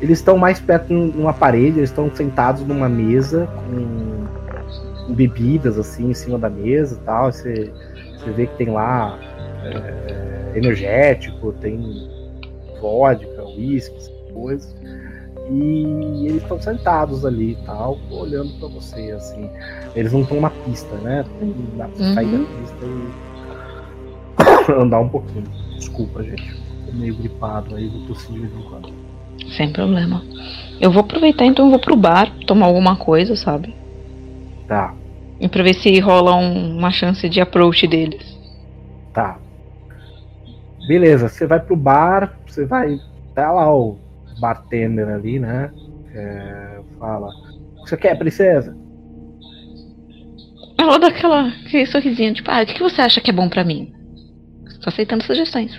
Eles 0.00 0.18
estão 0.18 0.36
mais 0.38 0.60
perto 0.60 0.88
de 0.88 1.18
uma 1.18 1.32
parede, 1.32 1.78
eles 1.78 1.90
estão 1.90 2.14
sentados 2.14 2.62
numa 2.62 2.88
mesa 2.88 3.46
com, 3.46 5.06
com 5.06 5.14
bebidas 5.14 5.78
assim 5.78 6.10
em 6.10 6.14
cima 6.14 6.38
da 6.38 6.48
mesa 6.48 6.96
e 7.00 7.04
tal. 7.04 7.32
Você, 7.32 7.72
você 8.18 8.30
vê 8.30 8.46
que 8.46 8.56
tem 8.56 8.70
lá 8.70 9.18
é, 9.64 10.58
energético, 10.58 11.52
tem 11.54 12.08
vodka, 12.80 13.44
uísque, 13.56 13.96
essas 13.96 14.12
coisas. 14.32 14.76
E 15.50 16.26
eles 16.26 16.42
estão 16.42 16.60
sentados 16.60 17.24
ali 17.26 17.52
e 17.52 17.56
tal, 17.66 17.98
olhando 18.10 18.52
pra 18.58 18.68
você, 18.68 19.10
assim. 19.12 19.50
Eles 19.94 20.12
não 20.12 20.22
estão 20.22 20.40
na 20.40 20.50
pista, 20.50 20.94
né? 20.96 21.24
Tem, 21.38 21.54
dá 21.76 21.86
pra 21.88 22.14
sair 22.14 22.26
da 22.26 22.38
Uhum. 22.38 22.46
pista 22.46 22.86
e 22.86 24.72
andar 24.80 25.00
um 25.00 25.08
pouquinho. 25.08 25.44
Desculpa, 25.76 26.22
gente. 26.22 26.54
Tô 26.86 26.92
meio 26.92 27.14
gripado 27.14 27.74
aí, 27.76 27.88
vou 27.88 28.00
tossir 28.06 28.32
de 28.32 28.40
vez 28.40 28.52
em 28.54 28.62
quando. 28.62 28.88
Sem 29.56 29.70
problema. 29.72 30.22
Eu 30.80 30.90
vou 30.90 31.00
aproveitar 31.02 31.44
então, 31.44 31.66
eu 31.66 31.70
vou 31.72 31.78
pro 31.80 31.96
bar 31.96 32.30
tomar 32.46 32.66
alguma 32.66 32.96
coisa, 32.96 33.36
sabe? 33.36 33.74
Tá. 34.66 34.94
E 35.40 35.48
pra 35.48 35.62
ver 35.62 35.74
se 35.74 35.98
rola 36.00 36.34
um- 36.36 36.78
uma 36.78 36.90
chance 36.90 37.28
de 37.28 37.40
approach 37.40 37.86
deles. 37.86 38.38
Tá. 39.12 39.38
Beleza, 40.88 41.28
você 41.28 41.46
vai 41.46 41.60
pro 41.60 41.76
bar, 41.76 42.32
você 42.46 42.64
vai. 42.64 42.98
Tá 43.34 43.50
lá 43.52 43.74
o 43.74 43.96
bartender 44.40 45.08
ali, 45.08 45.38
né? 45.38 45.72
É, 46.14 46.80
fala. 46.98 47.28
O 47.78 47.84
que 47.84 47.90
você 47.90 47.96
quer, 47.96 48.18
princesa? 48.18 48.76
Ela 50.78 50.98
dá 50.98 51.08
aquela, 51.08 51.48
aquele 51.48 51.86
sorrisinho, 51.86 52.34
tipo, 52.34 52.50
ah, 52.50 52.62
o 52.62 52.66
que 52.66 52.82
você 52.82 53.00
acha 53.00 53.20
que 53.20 53.30
é 53.30 53.34
bom 53.34 53.48
pra 53.48 53.64
mim? 53.64 53.92
Tô 54.82 54.90
aceitando 54.90 55.24
sugestões. 55.24 55.72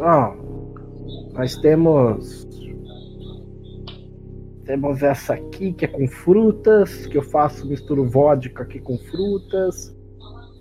Ó, 0.00 0.34
nós 1.32 1.56
temos. 1.56 2.46
Temos 4.66 5.02
essa 5.02 5.32
aqui 5.32 5.72
que 5.72 5.86
é 5.86 5.88
com 5.88 6.06
frutas, 6.06 7.06
que 7.06 7.16
eu 7.16 7.22
faço, 7.22 7.66
misturo 7.66 8.06
vodka 8.06 8.64
aqui 8.64 8.78
com 8.78 8.98
frutas. 8.98 9.96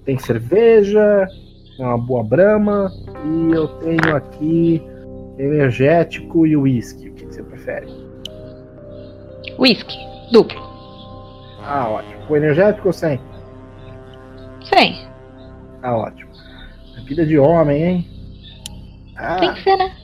Tem 0.06 0.18
cerveja, 0.18 1.28
é 1.78 1.84
uma 1.84 1.98
boa 1.98 2.24
brama. 2.24 2.90
E 3.26 3.54
eu 3.54 3.68
tenho 3.80 4.16
aqui 4.16 4.82
energético 5.38 6.46
e 6.46 6.56
uísque. 6.56 7.10
O 7.10 7.14
que 7.14 7.26
que 7.26 7.34
você 7.36 7.44
prefere? 7.44 7.88
Whisky, 9.60 9.98
duplo. 10.32 10.62
Ah, 11.64 11.90
ótimo. 11.90 12.26
Com 12.28 12.38
energético 12.38 12.88
ou 12.88 12.94
sem? 12.94 13.20
Sem. 14.64 15.08
Ah, 15.82 15.96
ótimo. 15.98 16.32
Vida 17.06 17.26
de 17.26 17.38
homem, 17.40 17.84
hein? 17.84 18.08
Ah, 19.16 19.40
Tem 19.40 19.54
que 19.54 19.64
ser, 19.64 19.78
né? 19.78 19.96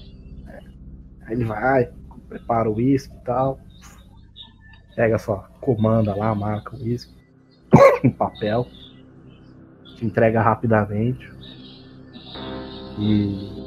aí 1.26 1.34
ele 1.36 1.44
vai, 1.46 1.90
prepara 2.30 2.70
o 2.70 2.76
uísque 2.76 3.14
e 3.16 3.24
tal. 3.26 3.60
Pega 4.96 5.18
só, 5.18 5.48
comanda 5.60 6.16
lá, 6.16 6.34
marca 6.36 6.76
o 6.76 6.80
uísque. 6.80 7.14
Um 8.04 8.10
papel. 8.12 8.68
Te 9.96 10.06
entrega 10.06 10.42
rapidamente. 10.42 11.32
E. 13.00 13.63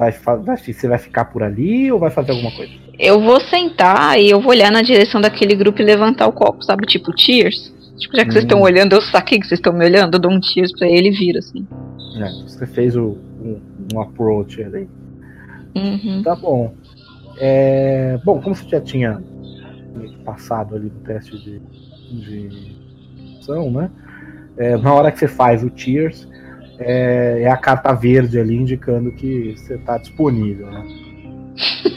Vai, 0.00 0.14
você 0.56 0.88
vai 0.88 0.96
ficar 0.96 1.26
por 1.26 1.42
ali 1.42 1.92
ou 1.92 1.98
vai 1.98 2.08
fazer 2.08 2.30
alguma 2.30 2.50
coisa? 2.52 2.72
Eu 2.98 3.20
vou 3.20 3.38
sentar 3.38 4.18
e 4.18 4.30
eu 4.30 4.40
vou 4.40 4.50
olhar 4.50 4.72
na 4.72 4.80
direção 4.80 5.20
daquele 5.20 5.54
grupo 5.54 5.82
e 5.82 5.84
levantar 5.84 6.26
o 6.26 6.32
copo, 6.32 6.64
sabe? 6.64 6.86
Tipo, 6.86 7.12
cheers. 7.14 7.70
Tipo, 7.98 8.16
já 8.16 8.24
que 8.24 8.32
vocês 8.32 8.44
Hum. 8.44 8.46
estão 8.46 8.62
olhando, 8.62 8.94
eu 8.94 9.02
saquei 9.02 9.38
que 9.38 9.46
vocês 9.46 9.58
estão 9.58 9.74
me 9.74 9.84
olhando, 9.84 10.14
eu 10.14 10.18
dou 10.18 10.32
um 10.32 10.40
cheers 10.42 10.72
pra 10.72 10.88
ele 10.88 11.08
e 11.08 11.10
vira, 11.10 11.40
assim. 11.40 11.68
É, 12.16 12.30
você 12.48 12.66
fez 12.66 12.96
o, 12.96 13.18
um, 13.42 13.60
um 13.94 14.00
approach 14.00 14.62
ali. 14.62 14.88
Uhum. 15.76 16.22
Tá 16.22 16.34
bom. 16.34 16.72
É, 17.36 18.18
bom, 18.24 18.40
como 18.40 18.54
você 18.54 18.66
já 18.70 18.80
tinha 18.80 19.22
passado 20.24 20.76
ali 20.76 20.84
no 20.84 21.00
teste 21.00 21.36
de, 21.38 21.60
de 22.10 22.76
ação, 23.38 23.70
né? 23.70 23.90
É, 24.56 24.78
na 24.78 24.94
hora 24.94 25.12
que 25.12 25.18
você 25.18 25.28
faz 25.28 25.62
o 25.62 25.70
Cheers, 25.76 26.26
é, 26.80 27.42
é 27.42 27.50
a 27.50 27.56
carta 27.56 27.92
verde 27.92 28.38
ali 28.38 28.56
indicando 28.56 29.12
que 29.12 29.54
você 29.56 29.74
está 29.74 29.98
disponível, 29.98 30.66
né? 30.70 30.84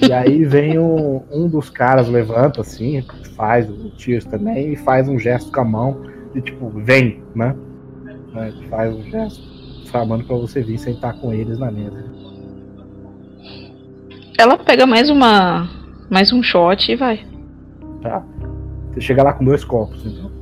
E 0.02 0.12
aí 0.12 0.44
vem 0.44 0.78
um, 0.78 1.24
um 1.32 1.48
dos 1.48 1.70
caras, 1.70 2.10
levanta 2.10 2.62
assim, 2.62 3.02
faz 3.36 3.70
o 3.70 3.92
Cheers 3.98 4.26
também 4.26 4.74
e 4.74 4.76
faz 4.76 5.08
um 5.08 5.18
gesto 5.18 5.52
com 5.52 5.62
a 5.62 5.66
mão 5.66 6.02
de 6.34 6.42
tipo, 6.42 6.70
vem, 6.70 7.24
né? 7.34 7.56
Faz 8.70 8.94
um 8.94 9.04
gesto 9.04 9.42
chamando 9.90 10.26
pra 10.26 10.36
você 10.36 10.62
vir 10.62 10.78
sentar 10.78 11.14
com 11.20 11.32
eles 11.32 11.58
na 11.60 11.72
mesa. 11.72 12.04
Ela 14.38 14.58
pega 14.58 14.86
mais 14.86 15.10
uma. 15.10 15.70
mais 16.10 16.34
um 16.34 16.42
shot 16.42 16.92
e 16.92 16.96
vai. 16.96 17.26
Tá. 18.02 18.24
Você 18.92 19.02
chega 19.02 19.24
lá 19.24 19.34
com 19.34 19.46
dois 19.46 19.64
copos, 19.64 20.06
então. 20.06 20.33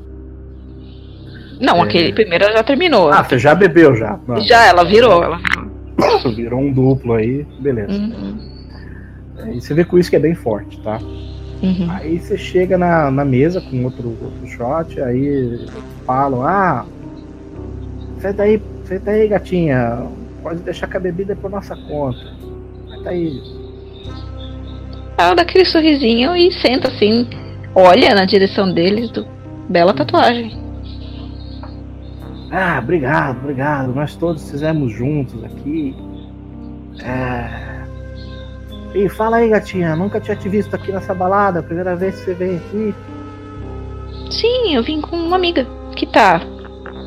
Não, 1.62 1.78
É. 1.78 1.82
aquele 1.84 2.12
primeiro 2.14 2.46
já 2.52 2.64
terminou. 2.64 3.10
Ah, 3.12 3.24
você 3.24 3.38
já 3.38 3.54
bebeu 3.56 3.96
já. 3.96 4.20
Não, 4.28 4.42
já, 4.42 4.66
ela 4.66 4.84
virou. 4.84 5.24
Ela... 5.24 5.40
Virou 6.36 6.60
um 6.60 6.74
duplo 6.74 7.14
aí, 7.14 7.46
beleza. 7.60 7.92
Uhum, 7.94 8.38
E 9.54 9.62
você 9.62 9.74
vê 9.74 9.86
que 9.86 9.94
o 9.94 9.98
uísque 9.98 10.16
é 10.16 10.20
bem 10.20 10.34
forte, 10.34 10.80
tá? 10.82 11.00
uhum. 11.62 11.88
Aí 11.92 12.18
você 12.20 12.38
chega 12.38 12.78
na, 12.78 13.12
na 13.12 13.24
mesa 13.24 13.62
com 13.62 13.84
outro, 13.84 14.10
outro 14.22 14.48
shot, 14.48 15.00
aí 15.00 15.68
falam, 16.06 16.42
ah, 16.44 16.86
senta 18.20 18.44
aí, 18.44 18.60
senta 18.86 19.12
aí, 19.12 19.28
gatinha. 19.28 20.08
Pode 20.42 20.60
deixar 20.62 20.88
que 20.88 20.98
a 20.98 21.00
bebida 21.00 21.34
é 21.34 21.36
por 21.36 21.52
nossa 21.52 21.76
conta. 21.76 22.20
Senta 22.90 23.10
aí. 23.12 23.40
Ela 25.18 25.36
dá 25.36 25.44
aquele 25.44 25.66
sorrisinho 25.66 26.36
e 26.36 26.52
senta 26.52 26.88
assim, 26.88 27.28
olha 27.76 28.16
na 28.16 28.26
direção 28.26 28.74
deles 28.74 29.12
do 29.12 29.24
bela 29.70 29.94
tatuagem. 29.94 30.60
Ah, 32.52 32.80
obrigado, 32.84 33.38
obrigado. 33.38 33.96
Nós 33.96 34.16
todos 34.16 34.52
fizemos 34.52 34.92
juntos 34.92 35.42
aqui. 35.44 35.96
É... 37.02 37.72
E 38.94 39.08
fala 39.08 39.38
aí, 39.38 39.50
gatinha. 39.50 39.96
Nunca 39.96 40.20
tinha 40.20 40.36
te 40.36 40.50
visto 40.50 40.76
aqui 40.76 40.92
nessa 40.92 41.14
balada. 41.14 41.64
Primeira 41.64 41.96
vez 41.96 42.20
que 42.20 42.26
você 42.26 42.34
vem 42.34 42.58
aqui. 42.58 42.94
Sim, 44.30 44.76
eu 44.76 44.84
vim 44.84 45.00
com 45.00 45.16
uma 45.16 45.38
amiga 45.38 45.66
que 45.96 46.06
tá 46.06 46.42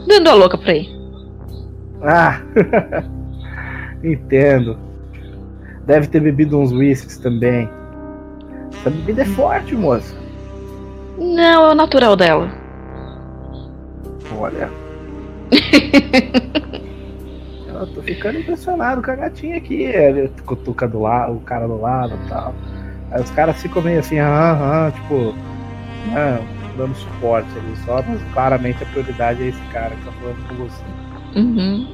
dando 0.08 0.30
a 0.30 0.34
louca 0.34 0.56
pra 0.56 0.72
aí. 0.72 0.88
Ah, 2.02 2.40
entendo. 4.02 4.78
Deve 5.86 6.06
ter 6.06 6.20
bebido 6.20 6.58
uns 6.58 6.72
whiskies 6.72 7.18
também. 7.18 7.68
Essa 8.72 8.88
bebida 8.88 9.22
é 9.22 9.26
forte, 9.26 9.74
moça. 9.74 10.16
Não, 11.18 11.66
é 11.66 11.72
o 11.72 11.74
natural 11.74 12.16
dela. 12.16 12.50
Olha. 14.38 14.83
Eu 17.66 17.86
tô 17.88 18.02
ficando 18.02 18.38
impressionado 18.38 19.02
com 19.02 19.10
a 19.10 19.16
gatinha 19.16 19.56
aqui. 19.56 19.82
Ele 19.82 20.30
cutuca 20.46 20.86
do 20.86 21.00
lado, 21.00 21.34
o 21.34 21.40
cara 21.40 21.66
do 21.66 21.80
lado 21.80 22.14
e 22.24 22.28
tal. 22.28 22.54
Aí 23.10 23.22
os 23.22 23.30
caras 23.30 23.60
ficam 23.60 23.82
meio 23.82 23.98
assim, 23.98 24.18
aham, 24.18 24.90
tipo, 24.92 25.34
né, 26.12 26.40
dando 26.76 26.94
suporte 26.94 27.48
ali 27.56 27.76
só, 27.84 28.02
mas 28.06 28.20
claramente 28.32 28.82
a 28.82 28.86
prioridade 28.86 29.42
é 29.42 29.48
esse 29.48 29.60
cara 29.72 29.94
que 29.94 30.04
tá 30.04 30.12
falando 30.12 30.48
com 30.48 30.54
você. 30.54 30.82
Uhum. 31.36 31.86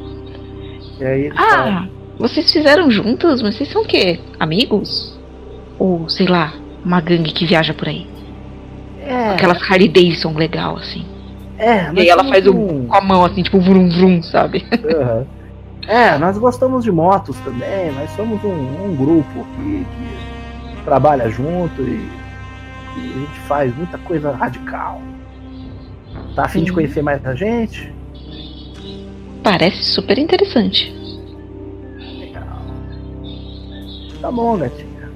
E 1.00 1.04
aí 1.04 1.20
ele 1.26 1.34
fala, 1.34 1.80
Ah, 1.82 1.88
vocês 2.18 2.52
fizeram 2.52 2.90
juntos? 2.90 3.42
Mas 3.42 3.56
vocês 3.56 3.70
são 3.70 3.82
o 3.82 3.86
quê? 3.86 4.20
Amigos? 4.38 5.18
Ou, 5.78 6.08
sei 6.08 6.26
lá, 6.26 6.52
uma 6.84 7.00
gangue 7.00 7.32
que 7.32 7.46
viaja 7.46 7.72
por 7.74 7.88
aí? 7.88 8.06
é, 9.02 9.30
Aquelas 9.30 9.62
Harley 9.62 9.88
Davidson 9.88 10.34
legal, 10.34 10.76
assim. 10.76 11.04
É, 11.60 11.92
E 11.94 12.00
aí 12.00 12.08
ela 12.08 12.24
faz 12.24 12.46
o, 12.46 12.52
um- 12.54 12.86
com 12.86 12.94
a 12.94 13.00
mão, 13.00 13.24
assim, 13.24 13.42
tipo, 13.42 13.60
vrum 13.60 13.88
vrum, 13.88 14.22
sabe? 14.22 14.66
Aham. 14.84 15.26
É, 15.88 16.18
nós 16.18 16.38
gostamos 16.38 16.84
de 16.84 16.92
motos 16.92 17.36
também, 17.40 17.90
nós 17.92 18.10
somos 18.10 18.42
um, 18.44 18.84
um 18.84 18.94
grupo 18.96 19.44
que, 19.56 19.86
que 20.76 20.84
trabalha 20.84 21.28
junto 21.30 21.82
e, 21.82 22.08
e 22.96 23.12
a 23.14 23.18
gente 23.18 23.40
faz 23.48 23.74
muita 23.76 23.98
coisa 23.98 24.30
radical. 24.30 25.00
Tá 26.36 26.44
afim 26.44 26.62
de 26.64 26.72
conhecer 26.72 27.02
mais 27.02 27.24
a 27.26 27.34
gente? 27.34 27.92
Parece 29.42 29.82
super 29.84 30.18
interessante. 30.18 30.94
Legal. 32.18 32.44
Tá 34.20 34.30
bom, 34.30 34.56
gatinha. 34.58 35.10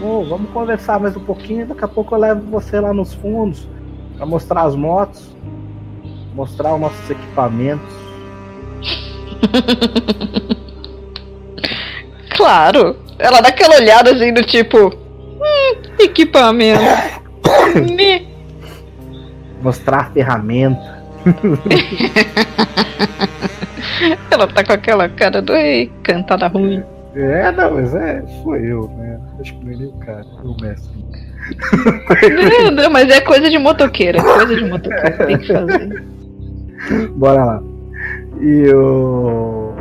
Bom, 0.00 0.24
vamos 0.24 0.50
conversar 0.50 0.98
mais 0.98 1.14
um 1.16 1.20
pouquinho, 1.20 1.66
daqui 1.66 1.84
a 1.84 1.88
pouco 1.88 2.14
eu 2.14 2.18
levo 2.20 2.40
você 2.50 2.80
lá 2.80 2.94
nos 2.94 3.12
fundos 3.12 3.68
pra 4.16 4.24
mostrar 4.24 4.62
as 4.62 4.74
motos, 4.74 5.34
mostrar 6.40 6.74
os 6.74 6.80
nossos 6.80 7.10
equipamentos. 7.10 7.94
Claro! 12.36 12.96
Ela 13.18 13.40
dá 13.42 13.48
aquela 13.50 13.76
olhada 13.76 14.12
assim 14.12 14.32
do 14.32 14.42
tipo. 14.42 14.88
Hum, 14.88 15.72
equipamento. 15.98 16.80
Me. 17.94 18.26
Mostrar 19.60 19.98
a 19.98 20.10
ferramenta. 20.10 21.02
Ela 24.30 24.46
tá 24.46 24.64
com 24.64 24.72
aquela 24.72 25.06
cara 25.10 25.42
do 25.42 25.54
ei, 25.54 25.92
cantada 26.02 26.46
ruim. 26.46 26.82
É, 27.14 27.52
não, 27.52 27.74
mas 27.74 27.94
é, 27.94 28.24
foi 28.42 28.64
eu, 28.64 28.88
né? 28.96 29.20
Acho 29.38 29.54
que 29.58 29.64
não 29.66 29.72
é 29.72 29.76
nem 29.76 29.88
o 29.88 29.92
cara, 29.98 30.20
é 30.20 30.24
o 30.42 30.56
mestre. 30.62 31.04
Não, 32.62 32.70
não, 32.70 32.90
mas 32.90 33.10
é 33.10 33.20
coisa 33.20 33.50
de 33.50 33.58
motoqueira, 33.58 34.18
é 34.18 34.22
coisa 34.22 34.56
de 34.56 34.64
motoqueira, 34.64 35.26
tem 35.26 35.36
que 35.36 35.46
fazer. 35.46 36.09
Bora 37.14 37.44
lá. 37.44 37.62
E 38.40 38.62
eu. 38.68 39.74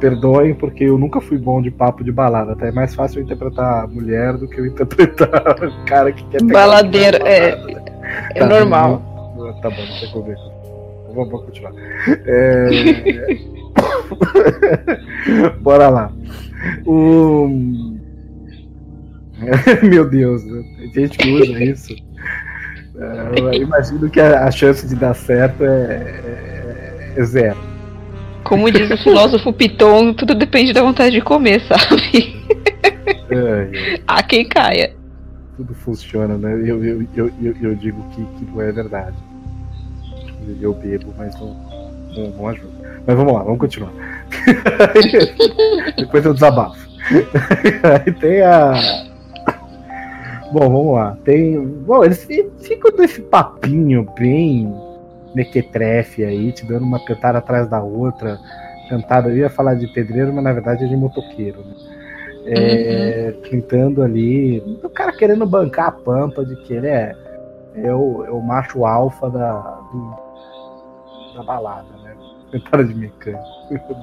Perdoem, 0.00 0.54
porque 0.54 0.84
eu 0.84 0.96
nunca 0.96 1.20
fui 1.20 1.36
bom 1.38 1.60
de 1.60 1.72
papo 1.72 2.04
de 2.04 2.12
balada. 2.12 2.52
Até 2.52 2.68
é 2.68 2.72
mais 2.72 2.94
fácil 2.94 3.18
eu 3.18 3.24
interpretar 3.24 3.82
a 3.84 3.86
mulher 3.88 4.36
do 4.36 4.46
que 4.46 4.60
eu 4.60 4.66
interpretar 4.66 5.28
o 5.64 5.84
cara 5.86 6.12
que 6.12 6.22
quer 6.28 6.38
pegar 6.38 6.52
Baladeiro, 6.52 7.16
é, 7.26 7.56
balada. 7.56 7.82
é 8.34 8.38
Tá, 8.38 8.46
normal. 8.46 9.02
não- 9.36 9.60
Tá 9.60 9.70
bom, 9.70 9.76
não 9.76 10.00
tem 10.12 10.22
ver. 10.22 10.36
Vamos, 11.14 11.44
continuar. 11.46 11.72
É... 12.26 12.68
Bora 15.60 15.88
lá. 15.88 16.12
O... 16.86 17.48
Meu 19.82 20.08
Deus, 20.08 20.44
né? 20.44 20.62
tem 20.94 21.06
gente 21.06 21.18
que 21.18 21.30
usa 21.32 21.64
isso. 21.64 21.94
Eu 22.98 23.52
imagino 23.62 24.08
que 24.10 24.20
a 24.20 24.44
a 24.46 24.50
chance 24.50 24.86
de 24.86 24.94
dar 24.94 25.14
certo 25.14 25.64
é, 25.64 25.68
é- 25.68 27.14
é 27.16 27.24
zero. 27.24 27.56
Como 28.44 28.70
diz 28.70 28.90
o 28.90 28.96
filósofo 28.96 29.52
Piton, 29.52 30.14
tudo 30.14 30.34
depende 30.34 30.72
da 30.72 30.82
vontade 30.82 31.10
de 31.10 31.20
comer, 31.20 31.60
sabe? 31.62 32.34
É, 33.30 34.00
Há 34.06 34.22
quem 34.22 34.48
caia. 34.48 34.94
tudo 35.56 35.74
funciona, 35.74 36.38
né? 36.38 36.54
Eu, 36.54 36.82
eu, 36.84 37.06
eu, 37.14 37.30
eu, 37.42 37.56
eu 37.60 37.74
digo 37.74 38.02
que, 38.10 38.24
que 38.38 38.50
não 38.50 38.62
é 38.62 38.72
verdade. 38.72 39.16
Eu 40.60 40.72
bebo, 40.72 41.12
mas 41.18 41.38
não, 41.38 41.54
não, 42.16 42.30
não 42.30 42.48
ajuda. 42.48 43.02
Mas 43.06 43.16
vamos 43.16 43.32
lá, 43.34 43.42
vamos 43.42 43.58
continuar. 43.58 43.92
Depois 45.98 46.24
eu 46.24 46.32
desabafo. 46.32 46.78
Aí 48.06 48.12
tem 48.14 48.40
a. 48.42 48.72
Bom, 50.52 50.60
vamos 50.60 50.94
lá. 50.94 51.16
Tem. 51.24 51.58
Bom, 51.60 52.04
eles 52.04 52.24
fi- 52.24 52.48
ficam 52.58 52.90
nesse 52.96 53.20
papinho 53.22 54.06
bem 54.18 54.72
mequetrefe 55.34 56.24
aí, 56.24 56.52
te 56.52 56.66
dando 56.66 56.84
uma 56.84 57.04
cantada 57.04 57.38
atrás 57.38 57.68
da 57.68 57.82
outra. 57.82 58.38
Cantada, 58.88 59.28
eu 59.28 59.36
ia 59.36 59.50
falar 59.50 59.74
de 59.74 59.86
pedreiro, 59.88 60.32
mas 60.32 60.42
na 60.42 60.52
verdade 60.52 60.84
é 60.84 60.88
de 60.88 60.96
motoqueiro. 60.96 61.58
Né? 61.60 61.74
É, 62.46 63.32
Tentando 63.50 64.02
ali. 64.02 64.60
O 64.82 64.88
cara 64.88 65.12
querendo 65.12 65.44
bancar 65.46 65.88
a 65.88 65.92
pampa 65.92 66.44
de 66.44 66.56
que 66.62 66.72
ele 66.72 66.86
é, 66.86 67.14
é, 67.76 67.94
o, 67.94 68.24
é 68.24 68.30
o 68.30 68.40
macho 68.40 68.86
alfa 68.86 69.28
da, 69.28 69.52
do- 69.92 70.16
da 71.36 71.42
balada, 71.42 71.88
né? 72.02 72.14
Cantada 72.50 72.84
de 72.84 72.94
mecânico. 72.94 73.44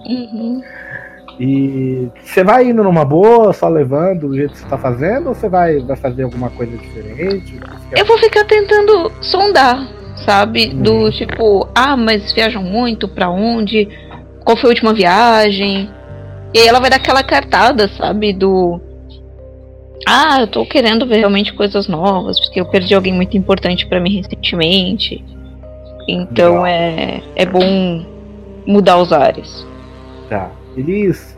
Uhum. 0.07 0.61
E 1.39 2.09
você 2.23 2.43
vai 2.43 2.69
indo 2.69 2.83
numa 2.83 3.03
boa, 3.03 3.51
só 3.51 3.67
levando 3.67 4.27
do 4.29 4.35
jeito 4.35 4.53
que 4.53 4.59
você 4.59 4.67
tá 4.67 4.77
fazendo, 4.77 5.29
ou 5.29 5.35
você 5.35 5.49
vai, 5.49 5.79
vai 5.79 5.97
fazer 5.97 6.23
alguma 6.23 6.49
coisa 6.49 6.77
diferente? 6.77 7.59
Eu 7.91 8.05
vou 8.05 8.17
ficar 8.17 8.45
tentando 8.45 9.11
sondar, 9.21 9.85
sabe? 10.25 10.67
Uhum. 10.67 10.81
Do 10.81 11.11
tipo, 11.11 11.67
ah, 11.75 11.97
mas 11.97 12.31
viajam 12.31 12.63
muito? 12.63 13.07
Pra 13.07 13.29
onde? 13.29 13.89
Qual 14.45 14.55
foi 14.55 14.69
a 14.69 14.71
última 14.71 14.93
viagem? 14.93 15.89
E 16.53 16.59
aí 16.59 16.67
ela 16.67 16.79
vai 16.79 16.89
dar 16.89 16.97
aquela 16.97 17.23
cartada, 17.23 17.89
sabe? 17.89 18.31
Do. 18.31 18.79
Ah, 20.07 20.39
eu 20.41 20.47
tô 20.47 20.65
querendo 20.65 21.05
ver 21.05 21.17
realmente 21.17 21.53
coisas 21.53 21.87
novas, 21.87 22.39
porque 22.39 22.61
eu 22.61 22.65
perdi 22.65 22.93
alguém 22.93 23.13
muito 23.13 23.35
importante 23.35 23.85
pra 23.87 23.99
mim 23.99 24.15
recentemente. 24.15 25.23
Então 26.07 26.61
Legal. 26.61 26.67
é, 26.67 27.21
é 27.35 27.45
bom 27.45 28.05
mudar 28.65 28.97
os 28.97 29.11
ares. 29.11 29.65
Tá. 30.29 30.51
Eles. 30.75 31.37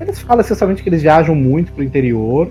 Eles 0.00 0.18
falam 0.18 0.42
essencialmente 0.42 0.82
que 0.82 0.88
eles 0.88 1.02
viajam 1.02 1.34
muito 1.34 1.72
pro 1.72 1.82
interior, 1.82 2.50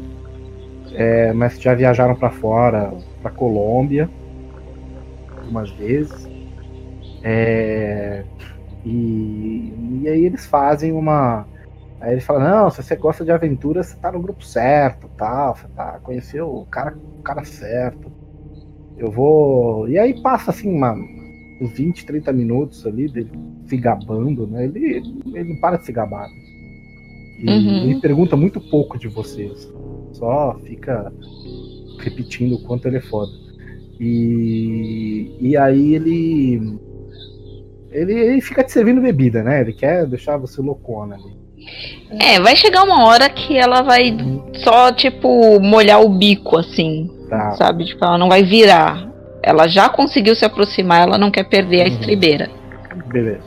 é, 0.94 1.32
mas 1.34 1.60
já 1.62 1.76
viajaram 1.76 2.15
pra 2.15 2.32
fora, 2.32 2.91
pra 3.22 3.30
Colômbia, 3.30 4.10
algumas 5.38 5.70
vezes. 5.72 6.28
É, 7.22 8.24
e, 8.84 9.74
e 10.02 10.08
aí 10.08 10.26
eles 10.26 10.46
fazem 10.46 10.91
uma. 10.91 11.46
Aí 12.00 12.13
eles 12.13 12.24
falam, 12.24 12.44
não, 12.44 12.70
se 12.70 12.84
você 12.84 12.96
gosta 12.96 13.24
de 13.24 13.32
aventura, 13.32 13.82
você 13.82 13.96
tá 13.96 14.12
no 14.12 14.22
grupo 14.22 14.44
certo, 14.44 15.10
tal, 15.18 15.56
você 15.56 15.68
tá, 15.76 16.00
conheceu 16.04 16.48
o 16.48 16.65
cara, 16.65 16.96
o 17.20 17.22
cara 17.24 17.44
certo. 17.44 18.12
Eu 18.98 19.12
vou. 19.12 19.88
E 19.89 19.98
aí 19.98 20.22
passa 20.22 20.52
assim 20.52 20.70
uma, 20.70 20.96
20, 21.62 22.06
30 22.06 22.34
minutos 22.34 22.86
ali 22.86 23.08
dele 23.08 23.32
se 23.68 23.78
gabando, 23.78 24.46
né? 24.48 24.65
Ele, 24.65 25.02
ele 25.34 25.50
não 25.54 25.60
para 25.60 25.78
de 25.78 25.86
se 25.86 25.91
gabar. 25.91 26.28
E 27.39 27.50
Uhum. 27.50 27.84
ele 27.84 28.00
pergunta 28.00 28.36
muito 28.36 28.60
pouco 28.62 28.98
de 28.98 29.08
vocês. 29.08 29.72
Só 30.13 30.58
fica 30.63 31.12
repetindo 32.00 32.56
o 32.56 32.62
quanto 32.63 32.88
ele 32.88 32.98
é 32.98 33.02
foda. 33.02 33.32
E, 34.00 35.32
e 35.39 35.58
aí 35.58 35.96
ele, 35.96 36.78
ele. 37.91 38.13
Ele 38.13 38.41
fica 38.41 38.63
te 38.63 38.72
servindo 38.72 39.02
bebida, 39.02 39.44
né? 39.44 39.62
Ele 39.62 39.74
quer 39.74 40.06
deixar 40.06 40.38
você 40.38 40.62
loucona 40.62 41.15
ali. 41.15 41.36
É, 42.22 42.39
vai 42.39 42.56
chegar 42.56 42.84
uma 42.84 43.06
hora 43.08 43.30
que 43.30 43.58
ela 43.58 43.82
vai 43.82 44.15
só, 44.63 44.91
tipo, 44.91 45.60
molhar 45.60 46.02
o 46.02 46.10
bico, 46.10 46.58
assim, 46.58 47.10
Tá. 47.30 47.52
sabe? 47.54 47.86
Tipo, 47.86 48.06
ela 48.06 48.18
não 48.18 48.30
vai 48.30 48.44
virar. 48.44 49.12
Ela 49.47 49.67
já 49.67 49.88
conseguiu 49.88 50.36
se 50.36 50.43
aproximar, 50.43 51.03
ela 51.08 51.19
não 51.19 51.29
quer 51.29 51.43
perder 51.43 51.81
a 51.81 51.86
Uhum. 51.86 51.91
estribeira. 51.91 52.49
Beleza. 53.12 53.43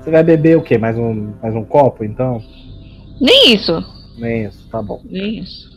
Você 0.00 0.10
vai 0.12 0.22
beber 0.22 0.56
o 0.56 0.62
quê? 0.62 0.78
Mais 0.78 0.96
um, 0.96 1.32
mais 1.42 1.54
um 1.56 1.64
copo, 1.64 2.04
então? 2.04 2.40
Nem 3.20 3.52
isso. 3.52 3.84
Nem 4.16 4.44
isso, 4.44 4.68
tá 4.70 4.80
bom. 4.80 5.00
Nem 5.04 5.40
isso. 5.40 5.70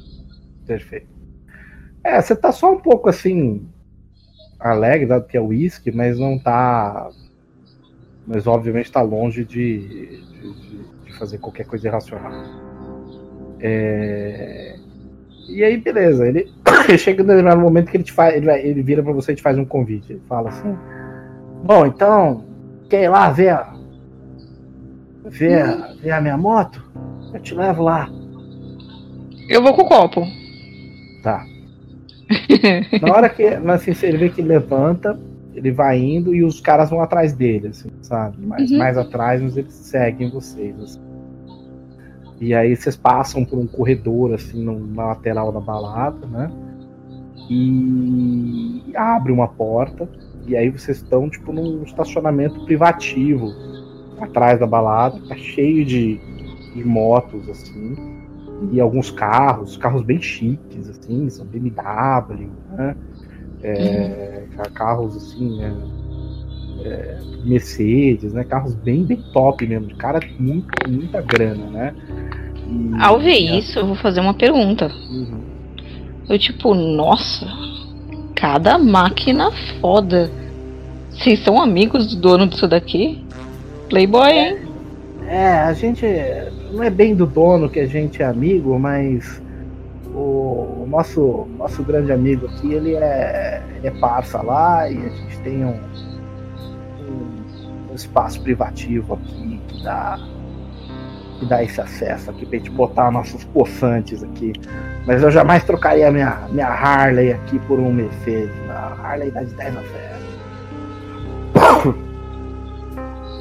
Perfeito. 0.68 1.08
É, 2.04 2.22
você 2.22 2.36
tá 2.36 2.52
só 2.52 2.72
um 2.72 2.80
pouco 2.80 3.10
assim. 3.10 3.68
alegre, 4.60 5.08
dado 5.08 5.26
que 5.28 5.36
é 5.38 5.42
uísque, 5.42 5.92
mas 5.92 6.20
não 6.20 6.38
tá. 6.38 7.10
Mas 8.28 8.46
obviamente 8.48 8.92
tá 8.92 9.02
longe 9.02 9.44
de, 9.44 9.80
de, 9.80 10.24
de 11.06 11.14
fazer 11.18 11.40
qualquer 11.40 11.66
coisa 11.66 11.88
irracional. 11.88 12.32
É, 13.60 14.76
E 15.48 15.64
aí, 15.64 15.78
beleza. 15.78 16.28
Ele, 16.28 16.52
chega 16.98 17.22
no 17.24 17.28
determinado 17.30 17.62
momento 17.62 17.90
que 17.92 17.98
ele 17.98 18.04
te 18.04 18.12
faz. 18.12 18.36
Ele, 18.36 18.46
vai- 18.46 18.62
ele 18.62 18.82
vira 18.82 19.02
pra 19.04 19.14
você 19.14 19.32
e 19.32 19.36
te 19.36 19.42
faz 19.42 19.58
um 19.58 19.66
convite. 19.66 20.14
Ele 20.14 20.22
fala 20.28 20.50
assim. 20.50 20.76
Bom, 21.64 21.86
então. 21.86 22.44
Quer 22.90 23.04
ir 23.04 23.10
lá 23.10 23.30
ver 23.32 23.50
a. 23.50 23.74
Ver, 25.26 25.62
a- 25.62 25.94
ver 26.02 26.12
a 26.12 26.22
minha 26.22 26.38
moto? 26.38 26.84
Eu 27.34 27.40
te 27.40 27.54
levo 27.56 27.84
lá. 27.84 28.10
Eu 29.50 29.62
vou 29.62 29.74
com 29.74 29.82
o 29.84 29.88
copo. 29.88 30.26
Tá. 31.24 31.46
Na 33.02 33.14
hora 33.14 33.30
que 33.30 33.44
assim, 33.46 33.92
ele 34.06 34.18
vê 34.18 34.30
que 34.30 34.42
ele 34.42 34.48
levanta, 34.50 35.20
ele 35.54 35.72
vai 35.72 36.00
indo 36.00 36.34
e 36.34 36.44
os 36.44 36.60
caras 36.60 36.90
vão 36.90 37.02
atrás 37.02 37.34
dele, 37.34 37.68
assim, 37.68 37.90
sabe? 38.02 38.38
Mais, 38.46 38.72
Uhum. 38.72 38.78
mais 38.78 38.98
atrás, 38.98 39.42
mas 39.42 39.56
eles 39.58 39.74
seguem 39.74 40.30
vocês. 40.30 40.76
assim. 40.80 41.00
E 42.40 42.54
aí 42.54 42.76
vocês 42.76 42.96
passam 42.96 43.46
por 43.46 43.58
um 43.58 43.68
corredor, 43.68 44.34
assim, 44.34 44.64
na 44.94 45.06
lateral 45.08 45.52
da 45.52 45.60
balada, 45.60 46.28
né? 46.28 46.52
E 47.50 48.84
abre 48.96 49.32
uma 49.32 49.48
porta. 49.48 50.08
E 50.48 50.56
aí 50.56 50.70
vocês 50.70 50.98
estão, 50.98 51.30
tipo, 51.30 51.52
num 51.52 51.84
estacionamento 51.84 52.64
privativo 52.66 53.54
atrás 54.20 54.60
da 54.60 54.68
balada. 54.68 55.20
Tá 55.28 55.36
cheio 55.36 55.86
de, 55.86 56.20
de 56.74 56.84
motos, 56.84 57.48
assim 57.50 58.16
e 58.72 58.80
alguns 58.80 59.12
carros, 59.12 59.78
carros 59.78 60.02
bem 60.02 60.22
chiques, 60.22 60.90
assim, 60.90 61.30
são 61.30 61.46
BMW, 61.46 62.50
né? 62.72 62.96
É, 63.62 64.44
ca- 64.56 64.70
Carros 64.70 65.16
assim, 65.18 65.58
né? 65.58 65.76
Mercedes, 67.44 68.34
né? 68.34 68.44
Carros 68.44 68.74
bem, 68.76 69.04
bem 69.04 69.22
top 69.34 69.66
mesmo, 69.66 69.88
de 69.88 69.96
cara 69.96 70.20
muito, 70.40 70.68
muita 70.90 71.22
grana, 71.22 71.70
né? 71.70 71.96
Ao 73.00 73.20
ver 73.20 73.38
isso, 73.38 73.80
eu 73.80 73.86
vou 73.86 73.96
fazer 73.96 74.20
uma 74.22 74.34
pergunta. 74.34 74.92
Uhum. 75.10 75.42
Eu, 76.28 76.40
tipo, 76.40 76.74
nossa, 76.74 77.46
cada 78.36 78.78
máquina 78.78 79.52
foda. 79.80 80.32
Vocês 81.12 81.40
são 81.40 81.62
amigos 81.62 82.08
do 82.08 82.16
dono 82.20 82.48
disso 82.48 82.68
daqui? 82.68 83.24
Playboy, 83.90 84.32
hein? 84.32 84.58
É, 85.28 85.48
a 85.48 85.74
gente 85.74 86.06
não 86.72 86.84
é 86.84 86.90
bem 86.90 87.16
do 87.16 87.26
dono 87.26 87.70
que 87.70 87.80
a 87.80 87.88
gente 87.88 88.22
é 88.22 88.26
amigo, 88.26 88.78
mas 88.78 89.42
o, 90.14 90.84
o 90.84 90.88
nosso, 90.90 91.48
nosso 91.58 91.84
grande 91.84 92.12
amigo 92.12 92.48
aqui, 92.48 92.74
ele 92.74 92.96
é, 92.96 93.64
ele 93.78 93.88
é 93.88 93.92
parça 93.92 94.42
lá 94.42 94.90
e 94.90 94.98
a 94.98 95.10
gente 95.10 95.40
tem 95.40 95.66
um, 95.66 95.80
um, 97.00 97.92
um 97.92 97.96
espaço 97.96 98.42
privativo 98.42 99.14
aqui 99.14 99.60
que 99.68 99.84
dá, 99.84 100.20
que 101.40 101.46
dá 101.46 101.64
esse 101.64 101.80
acesso 101.80 102.30
aqui 102.30 102.46
pra 102.46 102.58
gente 102.58 102.72
botar 102.72 103.12
nossos 103.12 103.44
poçantes 103.46 104.24
aqui. 104.24 104.54
Mas 105.06 105.22
eu 105.22 105.30
jamais 105.30 105.64
trocaria 105.64 106.12
minha, 106.12 106.48
minha 106.50 106.68
Harley 106.68 107.34
aqui 107.34 107.60
por 107.60 107.80
um 107.80 107.92
Mercedes. 107.92 108.52
A 108.70 108.96
Harley 109.02 109.32
dá 109.32 109.44
de 109.44 109.54
10 109.54 109.74
na 109.74 109.82
fé. 109.82 110.16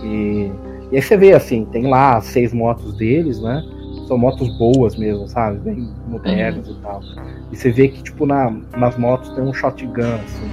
E 0.03 0.53
e 0.95 0.97
aí 0.97 1.03
você 1.03 1.17
vê 1.17 1.33
assim, 1.33 1.65
tem 1.65 1.89
lá 1.89 2.19
as 2.19 2.27
seis 2.27 2.53
motos 2.53 2.95
deles, 2.95 3.41
né? 3.41 3.65
São 4.07 4.17
motos 4.17 4.49
boas 4.59 4.97
mesmo, 4.97 5.27
sabe? 5.27 5.59
Bem 5.59 5.93
modernas 6.07 6.69
e 6.69 6.75
tal. 6.77 7.01
E 7.51 7.57
você 7.57 7.73
vê 7.73 7.89
que, 7.89 8.01
tipo, 8.01 8.25
na, 8.27 8.49
nas 8.77 8.97
motos 8.97 9.29
tem 9.31 9.43
um 9.43 9.53
shotgun, 9.53 10.15
assim, 10.15 10.51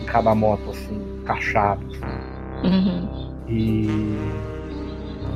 em 0.00 0.04
cada 0.06 0.34
moto, 0.34 0.70
assim, 0.70 0.98
encaixado. 1.20 1.84
assim. 1.90 2.68
Uhum. 2.68 3.34
E. 3.48 3.88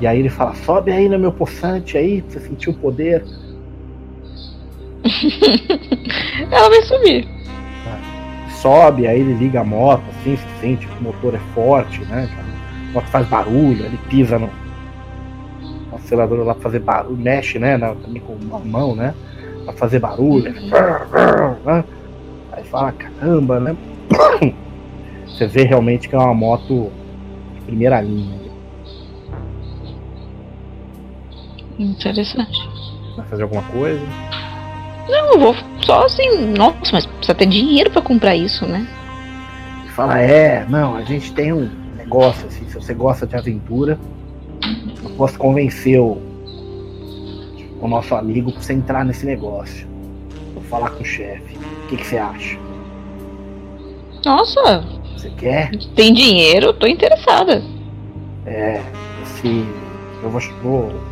E 0.03 0.07
aí 0.07 0.19
ele 0.19 0.29
fala, 0.29 0.53
sobe 0.57 0.91
aí 0.91 1.09
no 1.09 1.17
meu 1.17 1.31
poçante 1.31 1.97
aí, 1.97 2.23
pra 2.23 2.33
você 2.33 2.41
sentir 2.41 2.71
o 2.71 2.75
poder. 2.75 3.25
Ela 6.51 6.69
vai 6.69 6.83
subir. 6.83 7.29
Sobe, 8.61 9.07
aí 9.07 9.21
ele 9.21 9.35
liga 9.35 9.61
a 9.61 9.65
moto, 9.65 10.03
assim, 10.11 10.35
você 10.35 10.45
sente 10.61 10.89
que 10.89 10.99
o 10.99 11.03
motor 11.05 11.37
é 11.37 11.41
forte, 11.55 12.01
né? 12.07 12.29
A 12.91 12.93
moto 12.95 13.07
faz 13.07 13.29
barulho, 13.29 13.85
ele 13.85 13.97
pisa 14.11 14.41
no, 14.41 14.51
no 15.89 15.97
acelerador 15.97 16.45
lá 16.45 16.55
pra 16.55 16.63
fazer 16.65 16.81
barulho, 16.81 17.17
mexe, 17.17 17.61
né? 17.61 17.77
na- 17.77 17.95
também 17.95 18.21
com 18.23 18.37
a 18.57 18.59
mão, 18.59 18.97
né? 18.97 19.15
Pra 19.65 19.73
fazer 19.75 20.01
barulho. 20.01 20.53
brrr, 20.53 21.57
né? 21.65 21.85
Aí 22.51 22.65
fala, 22.65 22.91
caramba, 22.91 23.61
né? 23.61 23.77
Você 25.29 25.47
vê 25.47 25.63
realmente 25.63 26.09
que 26.09 26.17
é 26.17 26.19
uma 26.19 26.35
moto 26.35 26.91
de 27.55 27.61
primeira 27.67 28.01
linha. 28.01 28.42
Interessante. 31.79 32.59
Vai 33.17 33.27
fazer 33.27 33.43
alguma 33.43 33.63
coisa? 33.63 34.01
Não, 35.09 35.33
eu 35.33 35.39
vou 35.41 35.55
só 35.85 36.05
assim. 36.07 36.47
Nossa, 36.57 36.79
mas 36.93 37.07
precisa 37.07 37.35
ter 37.35 37.47
dinheiro 37.47 37.91
pra 37.91 38.01
comprar 38.03 38.37
isso, 38.37 38.67
né? 38.67 38.87
Fala, 39.95 40.19
é, 40.21 40.65
não, 40.69 40.97
a 40.97 41.03
gente 41.03 41.33
tem 41.35 41.53
um 41.53 41.69
negócio, 41.97 42.47
assim, 42.47 42.67
se 42.69 42.75
você 42.75 42.95
gosta 42.95 43.27
de 43.27 43.37
aventura, 43.37 43.99
eu 45.03 45.11
posso 45.11 45.39
convencer 45.39 46.01
o, 46.01 46.19
o 47.81 47.89
nosso 47.89 48.15
amigo 48.15 48.53
pra 48.53 48.63
você 48.63 48.73
entrar 48.73 49.05
nesse 49.05 49.27
negócio. 49.27 49.87
Vou 50.55 50.63
falar 50.65 50.91
com 50.91 51.03
o 51.03 51.07
chefe. 51.07 51.57
O 51.85 51.89
que, 51.89 51.97
que 51.99 52.07
você 52.07 52.17
acha? 52.17 52.57
Nossa, 54.25 54.85
Você 55.17 55.29
quer? 55.31 55.71
tem 55.97 56.15
dinheiro, 56.15 56.67
eu 56.67 56.75
tô 56.75 56.87
interessada. 56.87 57.63
É, 58.47 58.81
esse. 59.25 59.67
Eu 60.23 60.31
vou. 60.31 60.41
vou... 60.63 61.12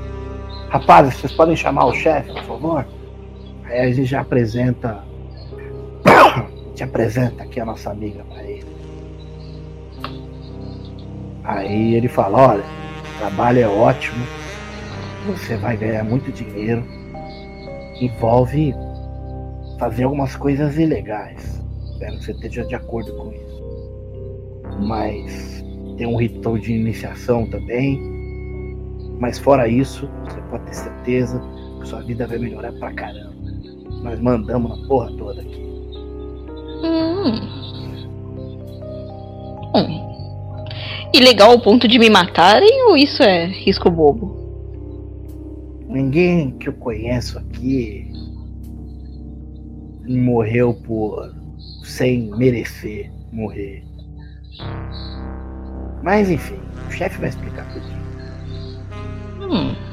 Rapazes, 0.71 1.15
vocês 1.17 1.33
podem 1.33 1.57
chamar 1.57 1.87
o 1.87 1.93
chefe, 1.93 2.33
por 2.33 2.45
favor? 2.45 2.87
Aí 3.65 3.81
a 3.81 3.93
gente 3.93 4.05
já 4.05 4.21
apresenta. 4.21 5.03
Gente 6.71 6.85
apresenta 6.85 7.43
aqui 7.43 7.59
a 7.59 7.65
nossa 7.65 7.91
amiga 7.91 8.25
pra 8.25 8.45
ele. 8.45 8.67
Aí 11.43 11.95
ele 11.97 12.07
fala, 12.07 12.53
olha, 12.53 12.63
o 12.63 13.19
trabalho 13.19 13.59
é 13.59 13.67
ótimo, 13.67 14.25
você 15.27 15.57
vai 15.57 15.77
ganhar 15.77 16.05
muito 16.05 16.31
dinheiro. 16.31 16.85
Envolve 18.01 18.73
fazer 19.77 20.05
algumas 20.05 20.37
coisas 20.37 20.79
ilegais. 20.79 21.61
Espero 21.91 22.17
que 22.17 22.25
você 22.25 22.31
esteja 22.31 22.65
de 22.65 22.77
acordo 22.77 23.13
com 23.17 23.33
isso. 23.33 23.63
Mas 24.87 25.65
tem 25.99 26.07
um 26.07 26.17
ritual 26.17 26.57
de 26.57 26.73
iniciação 26.73 27.45
também. 27.47 28.01
Mas 29.19 29.37
fora 29.37 29.69
isso, 29.69 30.09
você 30.25 30.40
pode 30.51 30.65
ter 30.65 30.75
certeza 30.75 31.41
que 31.81 31.89
sua 31.89 32.03
vida 32.03 32.27
vai 32.27 32.39
melhorar 32.39 32.73
pra 32.73 32.93
caramba. 32.93 33.35
Nós 34.03 34.19
mandamos 34.21 34.79
na 34.79 34.87
porra 34.87 35.13
toda 35.17 35.41
aqui. 35.41 35.63
Hum. 36.83 37.61
Hum. 39.75 40.11
Ilegal 41.15 41.53
ao 41.53 41.61
ponto 41.61 41.87
de 41.87 41.99
me 41.99 42.11
matarem 42.11 42.85
ou 42.85 42.97
isso 42.97 43.23
é 43.23 43.47
risco 43.47 43.91
bobo? 43.91 44.39
Ninguém 45.89 46.53
que 46.53 46.69
eu 46.69 46.73
conheço 46.73 47.39
aqui 47.39 48.11
morreu 50.07 50.75
por 50.75 51.35
sem 51.85 52.31
merecer 52.37 53.11
morrer. 53.33 53.85
Mas 56.03 56.31
enfim, 56.31 56.59
o 56.89 56.91
chefe 56.91 57.19
vai 57.21 57.29
explicar 57.29 57.67
tudo. 57.73 57.87
Hum. 59.41 59.90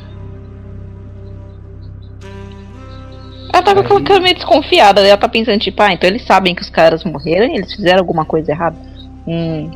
Ela 3.57 3.65
tá 3.65 3.73
com 3.73 3.79
aquela 3.79 4.01
cara 4.01 4.19
meio 4.19 4.35
desconfiada, 4.35 5.01
ela 5.01 5.17
tá 5.17 5.27
pensando, 5.27 5.59
tipo, 5.59 5.81
ah, 5.81 5.91
então 5.91 6.07
eles 6.07 6.23
sabem 6.23 6.53
que 6.53 6.61
os 6.61 6.69
caras 6.69 7.03
morreram 7.03 7.47
e 7.47 7.57
eles 7.57 7.73
fizeram 7.73 7.99
alguma 7.99 8.23
coisa 8.23 8.51
errada. 8.51 8.77
um 9.25 9.69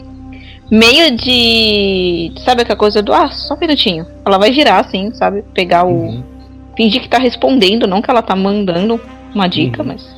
meio 0.69 1.17
de. 1.17 2.31
Sabe 2.45 2.61
aquela 2.61 2.77
coisa 2.77 3.01
do. 3.01 3.11
Ah, 3.11 3.29
só 3.29 3.55
um 3.55 3.59
minutinho. 3.59 4.05
Ela 4.23 4.37
vai 4.37 4.51
virar 4.51 4.79
assim, 4.81 5.11
sabe? 5.13 5.43
Pegar 5.53 5.83
o. 5.85 5.89
Uhum. 5.89 6.23
Fingir 6.77 7.01
que 7.01 7.09
tá 7.09 7.17
respondendo, 7.17 7.87
não 7.87 8.01
que 8.01 8.09
ela 8.09 8.21
tá 8.21 8.35
mandando 8.35 9.01
uma 9.33 9.47
dica, 9.47 9.81
Uhum. 9.81 9.87
mas. 9.87 10.15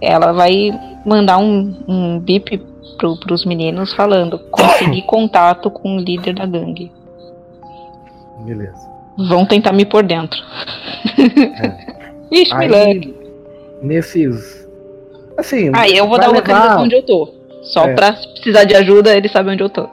Ela 0.00 0.32
vai 0.32 0.70
mandar 1.04 1.38
um, 1.38 1.76
um 1.86 2.18
bip 2.18 2.58
pro, 2.96 3.16
pros 3.20 3.44
meninos 3.44 3.92
falando: 3.92 4.38
consegui 4.50 5.02
contato 5.02 5.70
com 5.70 5.96
o 5.96 6.00
líder 6.00 6.34
da 6.34 6.46
gangue. 6.46 6.90
Beleza. 8.46 8.88
Vão 9.28 9.44
tentar 9.44 9.72
me 9.72 9.84
pôr 9.84 10.02
dentro. 10.04 10.40
Ixi, 12.30 12.54
moleque. 12.54 13.14
Aí, 13.20 13.28
nesses. 13.82 14.68
Assim. 15.36 15.70
Aí 15.74 15.96
eu 15.96 16.08
vou 16.08 16.18
dar 16.18 16.30
uma 16.30 16.40
levar- 16.40 16.78
onde 16.78 16.94
eu 16.96 17.02
tô. 17.02 17.32
Só 17.62 17.86
É. 17.86 17.94
pra 17.94 18.12
precisar 18.12 18.64
de 18.64 18.74
ajuda, 18.74 19.14
ele 19.16 19.28
sabe 19.28 19.50
onde 19.50 19.62
eu 19.62 19.68
tô. 19.68 19.88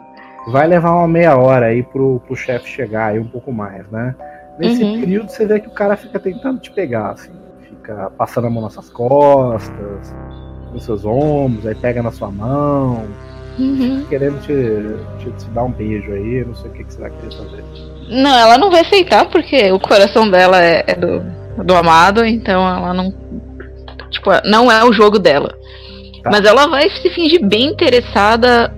vai 0.48 0.67
levar 0.67 0.91
uma 0.91 1.08
meia 1.08 1.36
hora 1.36 1.65
aí 1.67 1.82
pro, 1.82 2.21
pro 2.28 2.36
chefe 2.36 2.69
chegar 2.69 3.08
aí 3.08 3.19
um 3.19 3.26
pouco 3.28 3.52
mais, 3.52 3.89
né? 3.89 4.13
Nesse 4.60 4.84
Uhum. 4.84 5.00
período 5.00 5.30
você 5.32 5.43
vê 5.45 5.60
que 5.60 5.67
o 5.67 5.71
cara 5.71 5.98
fica 5.98 6.19
tentando 6.19 6.60
te 6.60 6.69
pegar, 6.71 7.12
assim. 7.13 7.32
Fica 7.62 8.12
passando 8.15 8.45
a 8.45 8.50
mão 8.52 8.62
nas 8.62 8.74
suas 8.74 8.89
costas, 8.91 10.15
nos 10.71 10.84
seus 10.84 11.04
ombros, 11.04 11.65
aí 11.65 11.74
pega 11.74 12.04
na 12.04 12.12
sua 12.12 12.30
mão, 12.30 13.06
Uhum. 13.58 14.06
querendo 14.08 14.39
te, 14.41 14.54
te, 15.24 15.32
te 15.32 15.50
dar 15.50 15.63
um 15.63 15.71
beijo 15.71 16.12
aí, 16.13 16.45
não 16.45 16.54
sei 16.56 16.69
o 16.69 16.74
que, 16.74 16.84
que 16.84 16.93
você 16.93 17.02
vai 17.02 17.10
querer 17.10 17.36
fazer. 17.36 17.63
Não, 18.12 18.38
ela 18.38 18.58
não 18.60 18.69
vai 18.69 18.82
aceitar 18.82 19.26
porque 19.30 19.71
o 19.71 19.80
coração 19.80 20.30
dela 20.30 20.63
é, 20.63 20.84
é 20.86 20.93
do, 20.95 21.24
do 21.63 21.76
amado, 21.76 22.26
então 22.26 22.68
ela 22.68 22.94
não. 22.94 23.13
Tipo, 24.10 24.30
não 24.46 24.72
é 24.72 24.84
o 24.84 24.94
jogo 24.94 25.20
dela. 25.20 25.50
Tá. 26.24 26.30
Mas 26.32 26.46
ela 26.46 26.68
vai 26.68 26.89
se 26.89 27.10
fingir 27.12 27.46
bem 27.46 27.68
interessada 27.68 28.74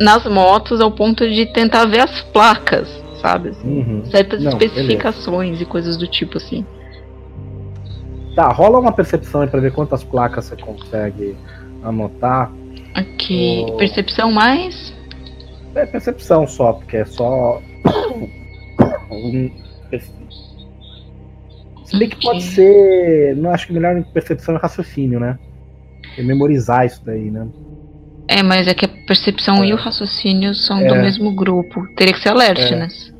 nas 0.00 0.24
motos 0.24 0.80
ao 0.80 0.90
ponto 0.90 1.28
de 1.28 1.46
tentar 1.46 1.84
ver 1.86 2.00
as 2.00 2.20
placas, 2.32 2.88
sabe? 3.20 3.50
assim, 3.50 3.78
Uhum. 3.80 4.04
certas 4.06 4.42
Não, 4.42 4.52
especificações 4.52 5.60
e 5.60 5.64
coisas 5.64 5.96
do 5.96 6.06
tipo 6.06 6.38
assim. 6.38 6.64
Tá, 8.34 8.48
rola 8.48 8.78
uma 8.78 8.92
percepção 8.92 9.42
aí 9.42 9.48
pra 9.48 9.60
ver 9.60 9.72
quantas 9.72 10.04
placas 10.04 10.46
você 10.46 10.56
consegue 10.56 11.36
anotar. 11.82 12.50
Aqui, 12.94 13.64
percepção 13.78 14.30
mais. 14.32 14.94
É 15.74 15.84
percepção 15.86 16.46
só, 16.46 16.72
porque 16.74 16.96
é 16.98 17.04
só. 17.04 17.60
um- 19.10 19.50
Se 21.86 21.98
bem 21.98 22.08
que 22.08 22.20
pode 22.20 22.42
ser. 22.42 23.36
Não 23.36 23.50
acho 23.50 23.66
que 23.66 23.72
melhor 23.72 23.96
em 23.96 24.02
percepção 24.02 24.54
e 24.56 24.58
raciocínio, 24.58 25.20
né? 25.20 25.38
É 26.18 26.22
memorizar 26.22 26.84
isso 26.86 27.02
daí, 27.04 27.30
né? 27.30 27.46
É, 28.28 28.42
mas 28.42 28.66
é 28.66 28.74
que 28.74 28.84
a 28.84 28.88
percepção 29.06 29.62
É. 29.62 29.68
e 29.68 29.72
o 29.72 29.76
raciocínio 29.76 30.54
são 30.54 30.78
do 30.78 30.94
É. 30.94 31.02
mesmo 31.02 31.34
grupo. 31.34 31.86
Teria 31.96 32.12
que 32.12 32.20
ser 32.20 32.30
alertness. 32.30 33.14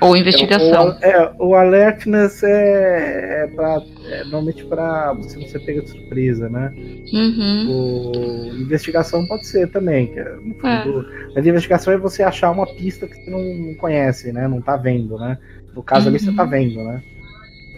Ou 0.00 0.16
investigação. 0.16 0.90
O, 0.90 1.04
é, 1.04 1.32
o 1.40 1.54
alertness 1.56 2.42
é, 2.44 3.42
é, 3.42 3.46
pra, 3.48 3.82
é 4.10 4.22
normalmente 4.22 4.64
pra 4.64 5.12
você 5.12 5.36
não 5.38 5.46
ser 5.48 5.58
pega 5.58 5.82
de 5.82 5.90
surpresa, 5.90 6.48
né? 6.48 6.72
Uhum. 7.12 7.68
O 7.68 8.46
investigação 8.60 9.26
pode 9.26 9.44
ser 9.48 9.68
também, 9.72 10.06
que 10.06 10.20
é, 10.20 10.24
no 10.36 10.68
É. 10.68 10.82
fundo. 10.84 11.04
Mas 11.34 11.44
investigação 11.44 11.92
é 11.92 11.98
você 11.98 12.22
achar 12.22 12.52
uma 12.52 12.64
pista 12.64 13.08
que 13.08 13.16
você 13.16 13.28
não 13.28 13.74
conhece, 13.74 14.32
né? 14.32 14.46
Não 14.46 14.60
tá 14.60 14.76
vendo, 14.76 15.18
né? 15.18 15.36
No 15.78 15.82
caso 15.84 16.08
ali 16.08 16.18
você 16.18 16.30
Uhum. 16.30 16.36
tá 16.36 16.44
vendo, 16.44 16.82
né? 16.82 17.02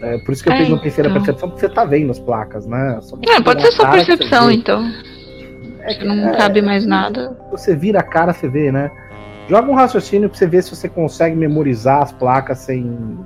É, 0.01 0.17
por 0.17 0.31
isso 0.31 0.41
que 0.43 0.49
eu 0.49 0.53
É, 0.53 0.57
fiz 0.57 0.69
uma 0.69 0.81
terceira 0.81 1.07
então. 1.09 1.21
percepção, 1.21 1.49
porque 1.49 1.61
você 1.67 1.71
tá 1.71 1.85
vendo 1.85 2.09
as 2.09 2.17
placas, 2.19 2.65
né? 2.65 2.99
É, 3.29 3.41
pode 3.41 3.61
ser 3.61 3.71
só 3.73 3.85
que 3.85 3.91
percepção, 3.91 4.47
vê. 4.47 4.53
então. 4.55 4.91
É 5.81 5.93
Se 5.93 6.03
não 6.03 6.29
é, 6.29 6.35
cabe 6.37 6.61
mais 6.63 6.83
nada. 6.85 7.37
Você 7.51 7.75
vira 7.75 7.99
a 7.99 8.03
cara, 8.03 8.33
você 8.33 8.49
vê, 8.49 8.71
né? 8.71 8.89
Joga 9.47 9.69
um 9.71 9.75
raciocínio 9.75 10.29
pra 10.29 10.37
você 10.37 10.47
ver 10.47 10.63
se 10.63 10.75
você 10.75 10.89
consegue 10.89 11.35
memorizar 11.35 12.01
as 12.01 12.11
placas 12.11 12.57
sem. 12.59 13.19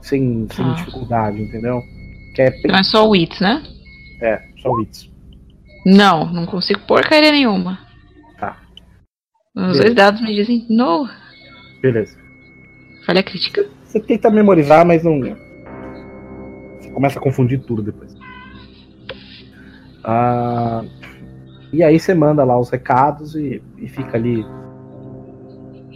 sem, 0.00 0.46
sem 0.50 0.64
Tá. 0.64 0.72
dificuldade, 0.72 1.42
entendeu? 1.42 1.82
Que 2.34 2.42
é, 2.42 2.50
Não 2.66 2.76
é 2.76 2.82
só 2.82 3.06
o 3.06 3.10
Wits, 3.10 3.40
né? 3.40 3.62
é 4.22 4.40
só 4.62 4.70
isso. 4.80 5.10
Não, 5.84 6.24
não 6.32 6.46
consigo 6.46 6.80
porcaria 6.86 7.30
nenhuma. 7.32 7.78
Tá. 8.40 8.56
Os 9.54 9.62
Beleza. 9.62 9.82
dois 9.82 9.94
dados 9.94 10.20
me 10.22 10.34
dizem 10.34 10.64
no. 10.70 11.06
Beleza. 11.82 12.16
Falha 13.06 13.22
crítica. 13.22 13.64
Você 13.84 14.00
tenta 14.00 14.28
memorizar, 14.28 14.84
mas 14.84 15.04
não. 15.04 15.20
Você 16.80 16.90
começa 16.90 17.20
a 17.20 17.22
confundir 17.22 17.60
tudo 17.60 17.80
depois. 17.80 18.12
Ah, 20.02 20.84
e 21.72 21.84
aí 21.84 22.00
você 22.00 22.14
manda 22.14 22.42
lá 22.42 22.58
os 22.58 22.68
recados 22.68 23.36
e, 23.36 23.62
e 23.78 23.88
fica 23.88 24.16
ali 24.16 24.44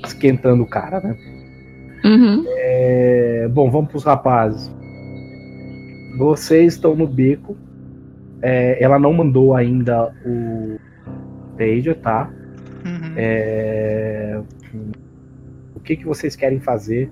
esquentando 0.04 0.62
o 0.62 0.66
cara, 0.66 1.00
né? 1.00 1.16
Uhum. 2.04 2.44
É, 2.46 3.48
bom, 3.50 3.68
vamos 3.68 3.90
pros 3.90 4.04
rapazes. 4.04 4.72
Vocês 6.16 6.74
estão 6.74 6.94
no 6.94 7.08
beco. 7.08 7.56
É, 8.40 8.82
ela 8.82 9.00
não 9.00 9.12
mandou 9.12 9.54
ainda 9.54 10.14
o 10.24 10.78
pager, 11.58 11.96
tá? 11.96 12.30
Uhum. 12.84 13.14
É, 13.16 14.40
o 15.80 15.82
que, 15.82 15.96
que 15.96 16.04
vocês 16.04 16.36
querem 16.36 16.60
fazer 16.60 17.10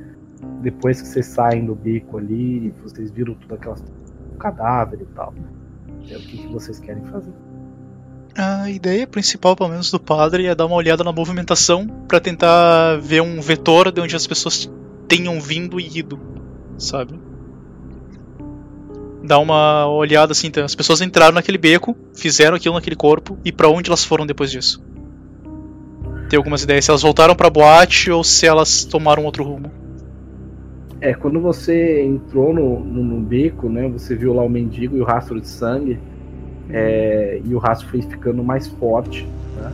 depois 0.61 1.01
que 1.01 1.09
vocês 1.09 1.27
saem 1.27 1.65
do 1.65 1.75
beco 1.75 2.19
ali? 2.19 2.73
Vocês 2.83 3.11
viram 3.11 3.35
tudo 3.35 3.55
aquelas 3.55 3.83
o 4.33 4.37
cadáver 4.37 5.01
e 5.01 5.07
tal. 5.07 5.35
É, 6.09 6.17
o 6.17 6.21
que, 6.21 6.39
que 6.39 6.47
vocês 6.49 6.79
querem 6.79 7.05
fazer? 7.07 7.33
A 8.37 8.71
ideia 8.71 9.07
principal, 9.07 9.57
pelo 9.57 9.71
menos 9.71 9.91
do 9.91 9.99
padre, 9.99 10.47
é 10.47 10.55
dar 10.55 10.67
uma 10.67 10.77
olhada 10.77 11.03
na 11.03 11.11
movimentação 11.11 11.87
pra 12.07 12.21
tentar 12.21 12.99
ver 13.01 13.21
um 13.21 13.41
vetor 13.41 13.91
de 13.91 14.01
onde 14.01 14.15
as 14.15 14.27
pessoas 14.27 14.71
tenham 15.09 15.41
vindo 15.41 15.81
e 15.81 15.99
ido, 15.99 16.21
sabe? 16.77 17.19
Dar 19.25 19.39
uma 19.39 19.89
olhada 19.89 20.33
assim, 20.33 20.47
então, 20.47 20.65
as 20.65 20.75
pessoas 20.75 21.01
entraram 21.01 21.35
naquele 21.35 21.59
beco, 21.59 21.97
fizeram 22.15 22.57
aquilo 22.57 22.75
naquele 22.75 22.95
corpo 22.95 23.37
e 23.45 23.51
pra 23.51 23.69
onde 23.69 23.91
elas 23.91 24.05
foram 24.05 24.25
depois 24.25 24.51
disso. 24.51 24.81
Tem 26.29 26.37
algumas 26.37 26.63
ideias 26.63 26.85
se 26.85 26.91
elas 26.91 27.03
voltaram 27.03 27.35
pra 27.35 27.49
boate 27.49 28.11
ou 28.11 28.23
se 28.23 28.47
elas 28.47 28.85
tomaram 28.85 29.25
outro 29.25 29.45
rumo. 29.45 29.71
É, 31.01 31.15
quando 31.15 31.41
você 31.41 32.03
entrou 32.03 32.53
no, 32.53 32.81
no, 32.81 33.05
no 33.05 33.21
beco, 33.21 33.69
né? 33.69 33.89
Você 33.89 34.15
viu 34.15 34.35
lá 34.35 34.43
o 34.43 34.49
mendigo 34.49 34.97
e 34.97 35.01
o 35.01 35.05
rastro 35.05 35.41
de 35.41 35.49
sangue. 35.49 35.99
é, 36.71 37.41
e 37.45 37.55
o 37.55 37.59
rastro 37.59 37.89
foi 37.89 38.03
ficando 38.03 38.43
mais 38.43 38.67
forte, 38.67 39.27
né? 39.57 39.73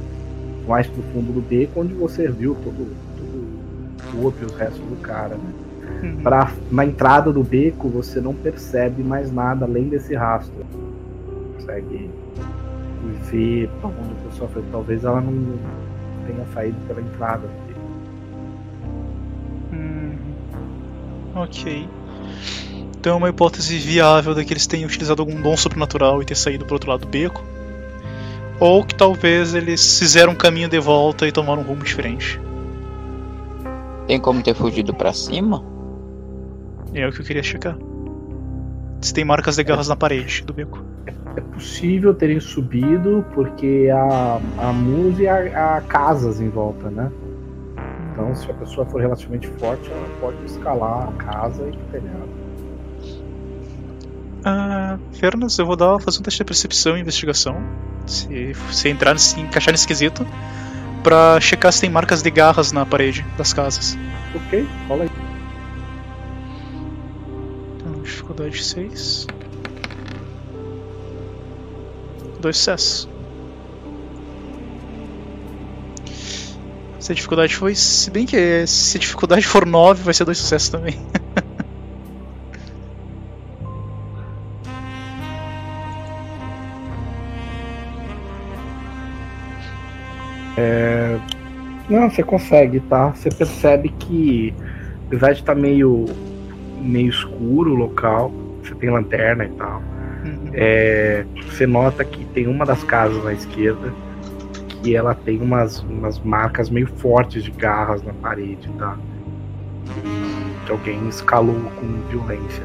Mais 0.69 0.87
pro 0.87 1.03
fundo 1.13 1.33
do 1.33 1.41
beco, 1.41 1.81
onde 1.81 1.93
você 1.95 2.29
viu 2.29 2.55
todo, 2.63 2.87
todo 3.17 4.19
o 4.19 4.23
corpo 4.23 4.39
e 4.43 4.45
os 4.45 4.55
restos 4.55 4.81
do 4.81 4.97
cara, 5.01 5.35
né? 5.35 5.53
Uhum. 6.03 6.23
Pra, 6.23 6.53
na 6.71 6.85
entrada 6.85 7.33
do 7.33 7.43
beco, 7.43 7.89
você 7.89 8.21
não 8.21 8.35
percebe 8.35 9.03
mais 9.03 9.33
nada 9.33 9.65
além 9.65 9.89
desse 9.89 10.15
rastro. 10.15 10.65
Consegue 11.55 12.11
ver 13.31 13.69
pra 13.81 13.89
onde 13.89 14.13
a 14.13 14.29
pessoa 14.29 14.49
foi. 14.51 14.63
Talvez 14.71 15.05
ela 15.05 15.21
não 15.21 15.33
saído 16.55 16.79
pela 16.87 17.01
entrada 17.01 17.47
do 17.47 17.67
beco. 17.67 17.81
Hum, 19.73 20.17
ok. 21.35 21.89
Então 22.99 23.15
é 23.15 23.17
uma 23.17 23.29
hipótese 23.29 23.77
viável 23.77 24.35
de 24.35 24.45
que 24.45 24.53
eles 24.53 24.67
tenham 24.67 24.87
utilizado 24.87 25.21
algum 25.21 25.39
dom 25.43 25.57
sobrenatural 25.57 26.23
e 26.23 26.25
ter 26.25 26.37
saído 26.37 26.65
pro 26.65 26.77
outro 26.77 26.91
lado 26.91 27.01
do 27.01 27.09
beco. 27.09 27.45
Ou 28.59 28.85
que 28.85 28.95
talvez 28.95 29.55
eles 29.55 29.99
fizeram 29.99 30.33
um 30.33 30.37
caminho 30.37 30.69
de 30.69 30.79
volta 30.79 31.27
e 31.27 31.33
tomaram 31.33 31.61
um 31.61 31.65
rumo 31.65 31.85
diferente. 31.85 32.41
Tem 34.07 34.19
como 34.21 34.43
ter 34.43 34.55
fugido 34.55 34.95
pra 34.95 35.13
cima? 35.13 35.63
É 36.95 37.07
o 37.07 37.13
que 37.13 37.21
eu 37.21 37.25
queria 37.27 37.43
checar. 37.43 37.77
Se 39.01 39.13
tem 39.13 39.25
marcas 39.25 39.57
de 39.57 39.65
garras 39.65 39.89
na 39.89 39.97
parede 39.97 40.43
do 40.45 40.55
beco. 40.55 40.94
É 41.37 41.41
possível 41.41 42.15
terem 42.15 42.39
subido 42.39 43.25
porque 43.35 43.91
a, 43.93 44.41
a 44.59 44.73
música 44.73 45.33
há, 45.33 45.77
há 45.77 45.81
casas 45.81 46.41
em 46.41 46.49
volta, 46.49 46.91
né? 46.91 47.11
Então, 48.13 48.33
se 48.35 48.49
a 48.49 48.55
pessoa 48.55 48.87
for 48.87 49.01
relativamente 49.01 49.49
forte, 49.49 49.91
ela 49.91 50.09
pode 50.21 50.37
escalar 50.45 51.09
a 51.09 51.13
casa 51.13 51.69
e 51.69 51.73
pro 51.73 52.01
telhado. 52.01 52.29
Ah, 54.45 54.99
Fernas, 55.13 55.59
eu 55.59 55.67
vou 55.67 55.75
dar 55.75 55.99
fazer 55.99 56.21
um 56.21 56.23
teste 56.23 56.39
de 56.39 56.45
percepção 56.45 56.97
e 56.97 57.01
investigação. 57.01 57.57
Se, 58.07 58.55
se 58.71 58.89
entrar 58.89 59.19
se 59.19 59.41
encaixar 59.41 59.73
nesse 59.73 59.87
quesito. 59.87 60.25
Pra 61.03 61.41
checar 61.41 61.73
se 61.73 61.81
tem 61.81 61.91
marcas 61.91 62.23
de 62.23 62.31
garras 62.31 62.71
na 62.71 62.87
parede 62.87 63.27
das 63.37 63.53
casas. 63.53 63.99
Ok, 64.35 64.67
rola 64.87 65.05
aí. 65.05 65.11
Então, 67.77 68.01
dificuldade 68.03 68.63
6. 68.63 69.27
Dois 72.45 72.59
sucessos. 72.59 73.09
Se 77.01 77.11
a 77.11 77.15
dificuldade 77.15 77.57
foi. 77.57 77.75
Se 77.75 78.11
bem 78.11 78.27
que 78.27 78.67
se 78.67 78.99
a 78.99 79.01
dificuldade 79.01 79.47
for 79.47 79.65
9, 79.65 80.03
vai 80.03 80.13
ser 80.13 80.27
dois 80.27 80.37
sucessos 80.37 80.69
também. 80.69 80.95
É... 90.57 91.19
Não, 91.89 92.09
você 92.09 92.23
consegue, 92.23 92.79
tá? 92.79 93.09
Você 93.09 93.29
percebe 93.29 93.89
que, 93.89 94.55
apesar 95.09 95.33
de 95.33 95.41
estar 95.41 95.53
tá 95.53 95.61
meio, 95.61 96.05
meio 96.81 97.11
escuro 97.11 97.73
o 97.73 97.75
local, 97.75 98.31
você 98.63 98.73
tem 98.77 98.89
lanterna 98.89 99.47
e 99.47 99.49
tal. 99.49 99.83
É... 100.55 101.25
Você 101.47 101.67
nota 101.67 102.05
que 102.05 102.25
tem 102.27 102.47
uma 102.47 102.65
das 102.65 102.83
casas 102.85 103.23
na 103.23 103.33
esquerda 103.33 103.93
que 104.83 104.95
ela 104.95 105.15
tem 105.15 105.41
umas, 105.41 105.81
umas 105.81 106.19
marcas 106.21 106.71
meio 106.71 106.87
fortes 106.87 107.43
de 107.43 107.51
garras 107.51 108.03
na 108.03 108.13
parede, 108.13 108.69
tá? 108.79 108.97
Que 110.67 110.73
alguém 110.73 111.09
escalou 111.09 111.61
com 111.77 112.09
violência. 112.11 112.65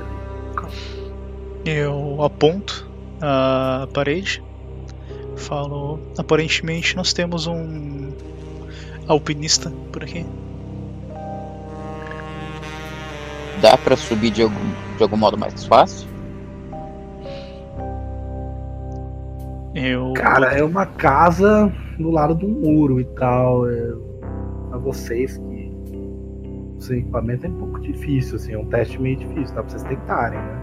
Eu 1.66 2.22
aponto 2.24 2.90
a 3.22 3.88
parede 3.94 4.42
Falo, 5.40 6.00
aparentemente 6.18 6.96
nós 6.98 7.14
temos 7.14 7.48
um 7.48 8.12
alpinista 9.08 9.72
por 9.92 10.04
aqui. 10.04 10.26
Dá 13.62 13.78
para 13.78 13.96
subir 13.96 14.32
de 14.32 14.44
algum, 14.44 14.72
de 14.98 15.02
algum 15.02 15.18
modo 15.18 15.38
mais 15.38 15.64
fácil? 15.64 16.09
Eu... 19.76 20.14
Cara, 20.14 20.54
é 20.54 20.64
uma 20.64 20.86
casa 20.86 21.72
do 21.98 22.10
lado 22.10 22.34
do 22.36 22.48
muro 22.48 23.00
e 23.00 23.06
tal. 23.06 23.70
É... 23.70 23.94
Pra 24.70 24.78
vocês 24.78 25.38
que. 25.38 25.70
O 26.78 26.82
seu 26.82 26.98
equipamento 26.98 27.46
é 27.46 27.50
um 27.50 27.58
pouco 27.58 27.82
difícil, 27.82 28.38
assim, 28.38 28.54
é 28.54 28.58
um 28.58 28.66
teste 28.66 29.02
meio 29.02 29.18
difícil, 29.18 29.54
dá 29.54 29.62
pra 29.62 29.70
vocês 29.70 29.84
tentarem, 29.84 30.40
né? 30.40 30.62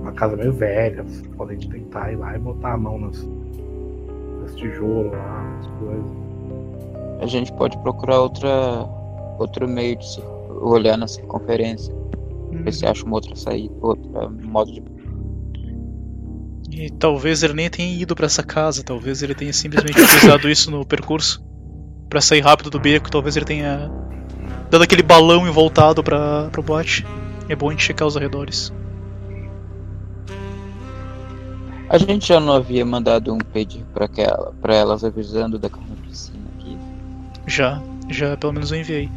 Uma 0.00 0.12
casa 0.12 0.36
meio 0.36 0.52
velha, 0.52 1.02
vocês 1.02 1.26
podem 1.36 1.58
tentar 1.58 2.12
ir 2.12 2.16
lá 2.16 2.36
e 2.36 2.38
botar 2.38 2.74
a 2.74 2.76
mão 2.76 3.00
nas, 3.00 3.26
tijolo 4.54 5.10
lá, 5.10 5.58
as 5.58 5.66
coisas. 5.66 6.12
A 7.20 7.26
gente 7.26 7.52
pode 7.54 7.76
procurar 7.78 8.20
outra, 8.20 8.88
outro 9.38 9.68
meio 9.68 9.96
de 9.96 10.22
olhar 10.60 10.96
na 10.96 11.06
circunferência. 11.08 11.94
Hum. 12.52 12.62
Ver 12.62 12.72
se 12.72 12.84
uhum. 12.84 12.90
acha 12.90 13.04
uma 13.04 13.16
outra 13.16 13.36
saída, 13.36 13.74
outro 13.80 14.30
modo 14.42 14.72
de. 14.72 14.93
E 16.76 16.90
talvez 16.90 17.44
ele 17.44 17.52
nem 17.52 17.70
tenha 17.70 18.02
ido 18.02 18.16
para 18.16 18.26
essa 18.26 18.42
casa, 18.42 18.82
talvez 18.82 19.22
ele 19.22 19.32
tenha 19.32 19.52
simplesmente 19.52 19.94
utilizado 20.02 20.50
isso 20.50 20.72
no 20.72 20.84
percurso 20.84 21.40
para 22.10 22.20
sair 22.20 22.40
rápido 22.40 22.68
do 22.68 22.80
beco, 22.80 23.08
talvez 23.08 23.36
ele 23.36 23.44
tenha 23.44 23.88
dado 24.68 24.82
aquele 24.82 25.02
balão 25.02 25.46
e 25.46 25.50
voltado 25.50 26.02
para 26.02 26.50
o 26.58 26.62
bote. 26.62 27.06
É 27.48 27.54
bom 27.54 27.68
a 27.68 27.70
gente 27.70 27.84
checar 27.84 28.08
os 28.08 28.16
arredores. 28.16 28.72
A 31.88 31.96
gente 31.96 32.26
já 32.26 32.40
não 32.40 32.54
havia 32.54 32.84
mandado 32.84 33.32
um 33.32 33.38
pedido 33.38 33.86
para 33.94 34.06
aquela, 34.06 34.52
para 34.60 34.74
elas 34.74 35.04
avisando 35.04 35.60
da 35.60 35.70
carnificina 35.70 36.42
aqui. 36.58 36.76
Já, 37.46 37.80
já 38.10 38.36
pelo 38.36 38.52
menos 38.52 38.72
eu 38.72 38.80
enviei. 38.80 39.08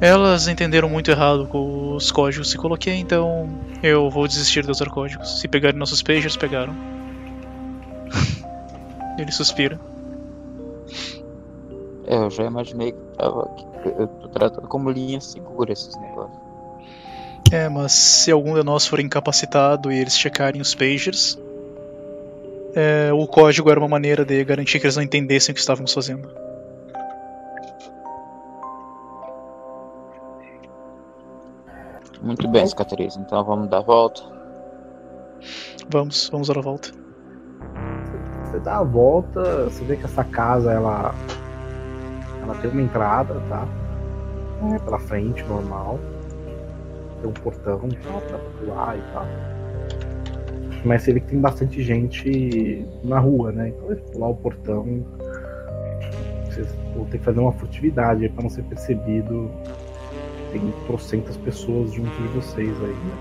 Elas 0.00 0.46
entenderam 0.46 0.88
muito 0.88 1.10
errado 1.10 1.46
com 1.46 1.96
os 1.96 2.12
códigos 2.12 2.52
que 2.52 2.58
coloquei, 2.58 2.94
então 2.94 3.48
eu 3.82 4.10
vou 4.10 4.26
desistir 4.26 4.64
de 4.64 4.70
usar 4.70 4.88
códigos. 4.90 5.40
Se 5.40 5.48
pegarem 5.48 5.78
nossos 5.78 6.02
pagers, 6.02 6.36
pegaram. 6.36 6.74
Ele 9.18 9.32
suspira. 9.32 9.78
É, 12.06 12.16
eu 12.16 12.30
já 12.30 12.44
imaginei 12.44 12.92
que 12.92 12.98
tava. 13.16 13.48
Tratando 14.32 14.68
como 14.68 14.90
linha 14.90 15.20
segura 15.20 15.72
esses 15.72 15.96
negócios. 15.98 16.38
É, 17.50 17.68
mas 17.68 17.92
se 17.92 18.30
algum 18.30 18.54
de 18.54 18.62
nós 18.62 18.86
for 18.86 19.00
incapacitado 19.00 19.90
e 19.90 19.98
eles 19.98 20.16
checarem 20.16 20.60
os 20.60 20.74
pagers, 20.74 21.38
é, 22.74 23.10
o 23.12 23.26
código 23.26 23.70
era 23.70 23.80
uma 23.80 23.88
maneira 23.88 24.24
de 24.24 24.44
garantir 24.44 24.78
que 24.78 24.86
eles 24.86 24.96
não 24.96 25.02
entendessem 25.02 25.52
o 25.52 25.54
que 25.54 25.60
estávamos 25.60 25.92
fazendo. 25.92 26.28
Muito 32.22 32.48
bem, 32.48 32.66
cicatriz. 32.66 33.16
Então 33.16 33.44
vamos 33.44 33.68
dar 33.68 33.78
a 33.78 33.82
volta. 33.82 34.22
Vamos, 35.90 36.28
vamos 36.30 36.48
dar 36.48 36.58
a 36.58 36.62
volta. 36.62 36.90
Você 38.44 38.58
dá 38.60 38.78
a 38.78 38.82
volta, 38.82 39.64
você 39.64 39.84
vê 39.84 39.96
que 39.96 40.04
essa 40.04 40.24
casa 40.24 40.72
ela, 40.72 41.14
ela 42.42 42.54
tem 42.56 42.70
uma 42.70 42.82
entrada, 42.82 43.40
tá? 43.48 43.66
É, 44.74 44.78
pela 44.78 44.98
frente, 44.98 45.42
normal 45.44 45.98
tem 47.20 47.30
um 47.30 47.32
portão 47.32 47.78
pra 47.78 48.38
pular 48.58 48.96
e 48.96 49.02
tal. 49.12 49.26
Mas 50.84 51.06
ele 51.06 51.20
tem 51.20 51.38
bastante 51.38 51.82
gente 51.82 52.86
na 53.04 53.18
rua, 53.18 53.52
né? 53.52 53.68
Então 53.68 53.92
ele 53.92 54.00
pular 54.12 54.28
o 54.28 54.36
portão. 54.36 55.04
Vocês 56.46 56.74
vão 56.94 57.04
ter 57.06 57.18
que 57.18 57.24
fazer 57.24 57.40
uma 57.40 57.52
furtividade 57.52 58.28
para 58.30 58.42
não 58.42 58.50
ser 58.50 58.62
percebido. 58.64 59.50
Tem 60.52 60.72
trocentas 60.86 61.36
pessoas 61.36 61.92
junto 61.92 62.10
de 62.10 62.28
vocês 62.28 62.76
aí, 62.82 62.94
né? 62.94 63.14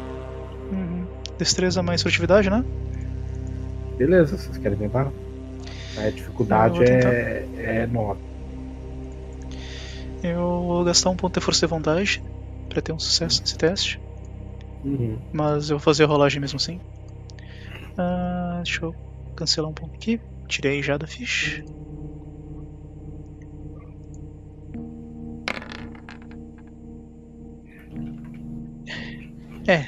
Uhum. 0.71 1.05
Destreza 1.37 1.83
mais 1.83 2.01
furtividade, 2.01 2.49
né? 2.49 2.63
Beleza, 3.97 4.37
vocês 4.37 4.57
querem 4.57 4.77
tentar? 4.77 5.11
A 5.97 6.09
dificuldade 6.09 6.83
é, 6.83 7.45
é 7.57 7.87
9. 7.87 8.19
Eu 10.23 10.63
vou 10.67 10.83
gastar 10.83 11.09
um 11.09 11.15
ponto 11.15 11.39
de 11.39 11.45
força 11.45 11.65
de 11.65 11.69
vontade 11.69 12.23
para 12.67 12.81
ter 12.81 12.91
um 12.91 12.99
sucesso 12.99 13.41
nesse 13.41 13.57
teste. 13.57 13.99
Uhum. 14.83 15.17
Mas 15.31 15.69
eu 15.69 15.77
vou 15.77 15.83
fazer 15.83 16.03
a 16.03 16.07
rolagem 16.07 16.39
mesmo 16.39 16.57
assim. 16.57 16.79
Uh, 17.93 18.63
deixa 18.63 18.85
eu 18.85 18.95
cancelar 19.35 19.69
um 19.69 19.73
ponto 19.73 19.93
aqui. 19.95 20.19
Tirei 20.47 20.81
já 20.81 20.97
da 20.97 21.07
ficha. 21.07 21.63
É. 29.71 29.86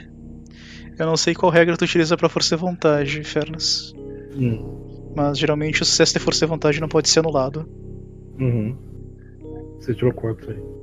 Eu 0.99 1.05
não 1.05 1.17
sei 1.17 1.33
qual 1.33 1.51
regra 1.51 1.77
tu 1.77 1.83
utiliza 1.83 2.15
para 2.15 2.29
força 2.29 2.55
de 2.55 2.61
vontade, 2.61 3.23
Fernas. 3.23 3.93
Hum. 4.35 5.13
Mas 5.15 5.37
geralmente 5.37 5.81
o 5.81 5.85
sucesso 5.85 6.13
de 6.13 6.19
força 6.19 6.45
de 6.45 6.49
vontade 6.49 6.79
não 6.79 6.87
pode 6.87 7.09
ser 7.09 7.19
anulado. 7.19 7.67
Uhum. 8.39 8.77
Você 9.79 9.93
tirou 9.93 10.13
quanto 10.13 10.49
aí? 10.49 10.81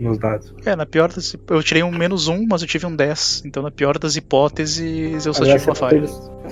nos 0.00 0.18
dados. 0.18 0.54
É, 0.64 0.76
na 0.76 0.86
pior 0.86 1.12
das. 1.12 1.36
Eu 1.48 1.62
tirei 1.62 1.82
um 1.82 1.90
menos 1.90 2.28
um, 2.28 2.46
mas 2.48 2.62
eu 2.62 2.68
tive 2.68 2.86
um 2.86 2.94
10. 2.94 3.42
Então, 3.44 3.62
na 3.62 3.70
pior 3.70 3.98
das 3.98 4.16
hipóteses, 4.16 5.26
eu 5.26 5.34
só 5.34 5.42
Aliás, 5.42 5.62
tive 5.62 5.70
uma 5.70 5.74
falha. 5.74 6.06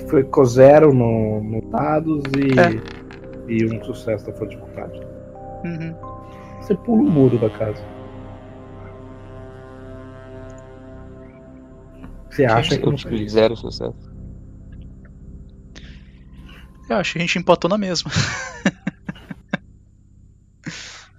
Foi 0.09 0.23
com 0.23 0.45
zero 0.45 0.93
no, 0.93 1.41
no 1.41 1.61
dados 1.69 2.23
e, 2.37 2.59
é. 2.59 2.81
e 3.47 3.65
um 3.65 3.83
sucesso 3.83 4.25
da 4.25 4.33
força 4.33 4.55
de 4.55 4.61
vontade. 4.61 4.99
Uhum. 5.63 5.95
Você 6.61 6.75
pula 6.75 7.01
o 7.01 7.09
muro 7.09 7.37
da 7.37 7.49
casa. 7.49 7.81
Você 12.37 12.45
acha 12.45 12.77
que. 12.77 12.85
Eu 12.85 12.93
tive 12.93 13.27
zero 13.27 13.55
sucesso. 13.55 13.95
Eu 16.87 16.97
acho 16.97 17.13
que 17.13 17.17
a 17.17 17.21
gente 17.21 17.39
empatou 17.39 17.69
na 17.69 17.77
mesma. 17.77 18.11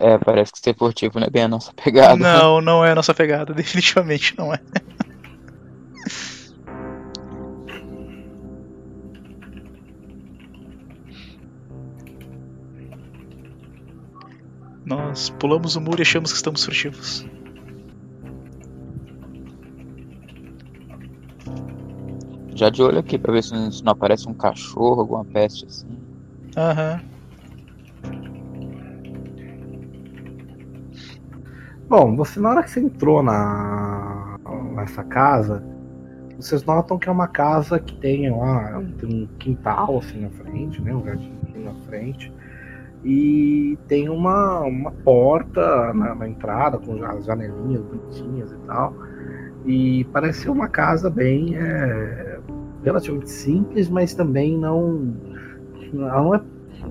É, 0.00 0.16
parece 0.16 0.52
que 0.52 0.60
ser 0.60 0.76
furtivo 0.76 1.18
não 1.18 1.26
é 1.26 1.30
bem 1.30 1.42
a 1.42 1.48
nossa 1.48 1.72
pegada. 1.72 2.16
Não, 2.16 2.60
não 2.60 2.84
é 2.84 2.92
a 2.92 2.94
nossa 2.94 3.12
pegada, 3.12 3.50
definitivamente 3.52 4.32
não 4.38 4.54
é. 4.54 4.60
Nós 14.86 15.30
pulamos 15.30 15.74
o 15.74 15.80
muro 15.80 16.00
e 16.00 16.02
achamos 16.02 16.30
que 16.30 16.36
estamos 16.36 16.64
furtivos. 16.64 17.26
Já 22.58 22.70
de 22.70 22.82
olho 22.82 22.98
aqui 22.98 23.16
pra 23.16 23.32
ver 23.32 23.44
se 23.44 23.54
não 23.84 23.92
aparece 23.92 24.28
um 24.28 24.34
cachorro, 24.34 25.02
alguma 25.02 25.24
peste 25.24 25.64
assim. 25.64 25.86
Aham. 26.56 27.00
Uhum. 28.04 28.48
Bom, 31.88 32.16
você 32.16 32.40
na 32.40 32.50
hora 32.50 32.64
que 32.64 32.70
você 32.70 32.80
entrou 32.80 33.22
na 33.22 34.36
nessa 34.74 35.04
casa, 35.04 35.64
vocês 36.36 36.64
notam 36.64 36.98
que 36.98 37.08
é 37.08 37.12
uma 37.12 37.28
casa 37.28 37.78
que 37.78 37.94
tem 37.94 38.28
lá 38.28 38.82
tem 38.98 39.22
um 39.22 39.28
quintal 39.38 39.98
assim 39.98 40.20
na 40.22 40.30
frente, 40.30 40.82
né, 40.82 40.92
um 40.92 41.04
jardim 41.04 41.32
na 41.64 41.74
frente 41.86 42.32
e 43.04 43.78
tem 43.86 44.08
uma, 44.08 44.62
uma 44.62 44.90
porta 44.90 45.94
na, 45.94 46.12
na 46.12 46.28
entrada 46.28 46.76
com 46.78 47.04
as 47.04 47.24
janelinhas 47.24 47.82
bonitinhas 47.82 48.50
e 48.50 48.56
tal 48.66 48.92
e 49.64 50.04
parece 50.12 50.42
ser 50.42 50.50
uma 50.50 50.68
casa 50.68 51.08
bem 51.08 51.56
é, 51.56 52.27
relativamente 52.84 53.30
simples, 53.30 53.88
mas 53.88 54.14
também 54.14 54.56
não 54.56 55.14
ela 55.92 56.22
não 56.22 56.34
é 56.34 56.40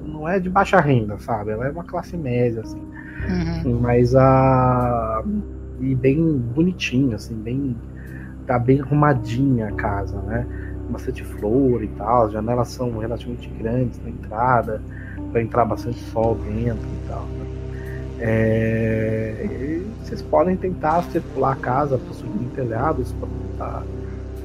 não 0.06 0.28
é 0.28 0.40
de 0.40 0.50
baixa 0.50 0.80
renda, 0.80 1.18
sabe? 1.20 1.52
Ela 1.52 1.68
é 1.68 1.72
uma 1.72 1.84
classe 1.84 2.18
média 2.18 2.62
assim. 2.62 2.82
Uhum. 3.66 3.80
Mas 3.80 4.16
a. 4.16 5.24
E 5.80 5.94
bem 5.96 6.38
bonitinho, 6.38 7.16
assim, 7.16 7.36
bem. 7.36 7.76
Tá 8.46 8.58
bem 8.58 8.82
arrumadinha 8.82 9.68
a 9.68 9.72
casa, 9.74 10.18
né? 10.22 10.46
Bastante 10.90 11.24
flor 11.24 11.84
e 11.84 11.88
tal, 11.90 12.28
as 12.28 12.32
janelas 12.32 12.70
são 12.70 12.98
relativamente 12.98 13.50
grandes 13.60 14.02
na 14.02 14.10
entrada, 14.10 14.82
para 15.32 15.42
entrar 15.42 15.66
bastante 15.66 16.00
sol 16.00 16.36
dentro 16.36 16.88
e 16.88 17.08
tal. 17.10 17.24
né? 17.24 17.46
É, 18.20 19.46
e 19.46 19.88
vocês 20.02 20.22
podem 20.22 20.56
tentar 20.56 21.04
circular 21.04 21.52
a 21.52 21.56
casa 21.56 21.98
para 21.98 22.14
subir 22.14 22.42
em 22.42 22.50
telhados, 22.50 23.12
para 23.14 23.28
tentar 23.28 23.84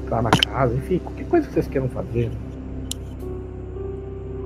entrar 0.03 0.21
na 0.21 0.29
casa, 0.29 0.73
enfim, 0.75 0.99
qualquer 0.99 1.25
coisa 1.27 1.47
que 1.47 1.53
vocês 1.53 1.67
queiram 1.67 1.89
fazer. 1.89 2.31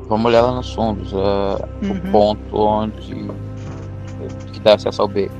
Vamos 0.07 0.25
olhar 0.25 0.41
lá 0.41 0.55
nos 0.55 0.73
fundos, 0.73 1.11
é, 1.11 1.85
Uhum. 1.85 1.97
o 1.97 2.11
ponto 2.11 2.57
onde 2.57 3.27
que 4.53 4.59
dá 4.61 4.75
acesso 4.75 5.01
ao 5.01 5.07
beco. 5.07 5.35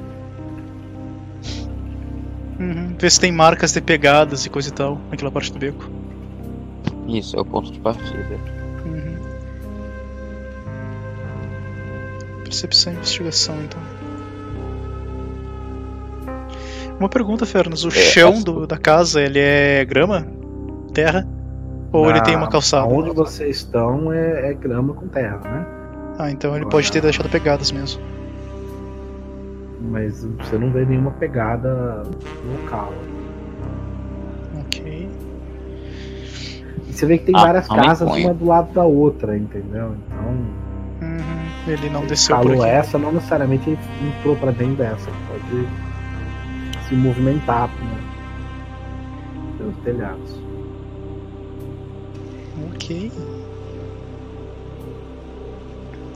Uhum. 2.60 2.96
Ver 3.00 3.12
se 3.12 3.20
tem 3.20 3.32
marcas 3.32 3.72
de 3.72 3.82
pegadas 3.82 4.46
e 4.46 4.50
coisa 4.50 4.70
e 4.70 4.72
tal 4.72 5.00
naquela 5.10 5.32
parte 5.32 5.54
do 5.54 5.60
beco. 5.60 5.90
Isso 7.08 7.38
é 7.38 7.40
o 7.42 7.46
ponto 7.46 7.72
de 7.72 7.80
partida. 7.80 8.38
Uhum. 8.86 9.18
Percepção 12.44 12.94
e 12.94 12.96
investigação, 12.98 13.56
então. 13.64 13.80
Uma 17.00 17.10
pergunta, 17.10 17.46
Fernas. 17.46 17.84
O 17.84 17.90
É, 17.90 17.92
chão 17.92 18.42
do- 18.42 18.66
da 18.66 18.78
casa, 18.78 19.22
ele 19.22 19.40
é 19.40 19.86
grama? 19.86 20.26
Terra? 20.94 21.28
Ou 21.92 22.10
ele 22.10 22.22
tem 22.22 22.36
uma 22.36 22.48
calçada? 22.50 22.88
Onde 22.88 23.12
vocês 23.12 23.58
estão 23.58 24.12
é, 24.12 24.50
é 24.52 24.54
grama 24.54 24.94
com 24.94 25.08
terra, 25.08 25.40
né? 25.44 25.66
Ah, 26.20 26.32
então 26.32 26.56
ele 26.56 26.66
pode 26.66 26.92
ter 26.92 27.02
deixado 27.02 27.30
pegadas 27.30 27.72
mesmo. 27.72 28.02
Mas 29.90 30.26
você 30.26 30.58
não 30.58 30.72
vê 30.72 30.84
nenhuma 30.86 31.12
pegada 31.12 32.04
local. 32.52 32.92
Ok. 34.60 35.08
E 36.88 36.94
você 36.94 37.06
vê 37.06 37.18
que 37.20 37.26
tem 37.26 37.36
Ah, 37.38 37.42
várias 37.46 37.68
casas 37.68 38.10
uma 38.12 38.34
do 38.34 38.46
lado 38.46 38.74
da 38.74 38.84
outra, 38.84 39.38
entendeu? 39.38 39.94
Então, 40.08 40.68
Uhum. 41.00 41.72
Ele 41.72 41.90
não 41.92 42.06
desceu 42.08 42.36
por 42.40 42.54
aqui. 42.54 42.64
essa, 42.66 42.98
não 42.98 43.12
necessariamente 43.12 43.70
ele 43.70 43.78
entrou 44.18 44.36
pra 44.36 44.50
dentro 44.52 44.78
dessa. 44.78 45.10
Pode 45.28 45.68
se 46.88 46.96
movimentar 46.96 47.70
né, 47.70 48.04
pelos 49.58 49.76
telhados. 49.84 50.42
Ok. 52.74 53.12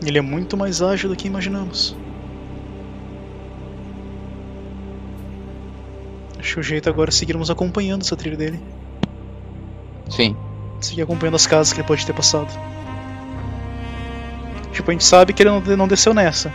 Ele 0.03 0.17
é 0.17 0.21
muito 0.21 0.57
mais 0.57 0.81
ágil 0.81 1.09
do 1.09 1.15
que 1.15 1.27
imaginamos. 1.27 1.95
Acho 6.39 6.55
que 6.55 6.59
o 6.59 6.63
jeito 6.63 6.89
agora 6.89 7.09
é 7.09 7.13
seguirmos 7.13 7.51
acompanhando 7.51 8.01
essa 8.01 8.15
trilha 8.15 8.35
dele. 8.35 8.59
Sim. 10.09 10.35
Seguir 10.79 11.03
acompanhando 11.03 11.35
as 11.35 11.45
casas 11.45 11.71
que 11.71 11.79
ele 11.79 11.87
pode 11.87 12.05
ter 12.05 12.13
passado. 12.13 12.49
Tipo, 14.71 14.89
a 14.89 14.93
gente 14.93 15.03
sabe 15.03 15.33
que 15.33 15.43
ele 15.43 15.51
não, 15.51 15.61
não 15.77 15.87
desceu 15.87 16.13
nessa. 16.13 16.51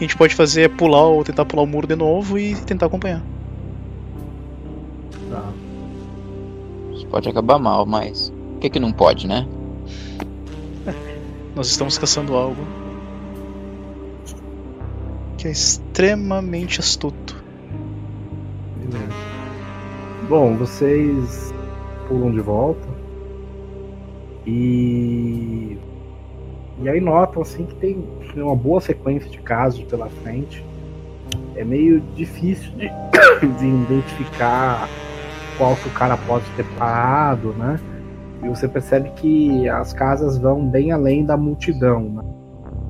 O 0.00 0.02
que 0.02 0.04
a 0.04 0.08
gente 0.08 0.16
pode 0.16 0.34
fazer 0.34 0.62
é 0.62 0.68
pular 0.68 1.08
ou 1.08 1.22
tentar 1.22 1.44
pular 1.44 1.62
o 1.62 1.66
muro 1.66 1.86
de 1.86 1.94
novo 1.94 2.38
e 2.38 2.56
tentar 2.56 2.86
acompanhar. 2.86 3.22
Tá? 5.28 5.52
Isso 6.94 7.06
pode 7.08 7.28
acabar 7.28 7.58
mal, 7.58 7.84
mas. 7.84 8.32
Por 8.52 8.60
que, 8.60 8.70
que 8.70 8.80
não 8.80 8.92
pode, 8.92 9.28
né? 9.28 9.46
Nós 11.54 11.68
estamos 11.68 11.98
caçando 11.98 12.34
algo 12.34 12.62
que 15.36 15.48
é 15.48 15.50
extremamente 15.50 16.80
astuto. 16.80 17.36
Beleza. 18.78 19.12
Bom, 20.30 20.56
vocês 20.56 21.52
pulam 22.08 22.32
de 22.32 22.40
volta 22.40 22.88
e 24.46 25.76
e 26.82 26.88
aí 26.88 27.00
notam 27.00 27.42
assim 27.42 27.66
que 27.66 27.74
tem 27.74 28.02
uma 28.36 28.54
boa 28.56 28.80
sequência 28.80 29.28
de 29.30 29.38
casos 29.38 29.82
pela 29.84 30.08
frente. 30.08 30.64
É 31.56 31.64
meio 31.64 32.00
difícil 32.14 32.70
de, 32.72 32.88
de 33.58 33.66
identificar 33.66 34.88
qual 35.56 35.76
que 35.76 35.88
o 35.88 35.92
cara 35.92 36.16
pode 36.16 36.44
ter 36.56 36.64
parado, 36.78 37.52
né? 37.54 37.78
E 38.42 38.48
você 38.48 38.66
percebe 38.66 39.10
que 39.16 39.68
as 39.68 39.92
casas 39.92 40.38
vão 40.38 40.66
bem 40.66 40.92
além 40.92 41.24
da 41.24 41.36
multidão, 41.36 42.00
né? 42.00 42.22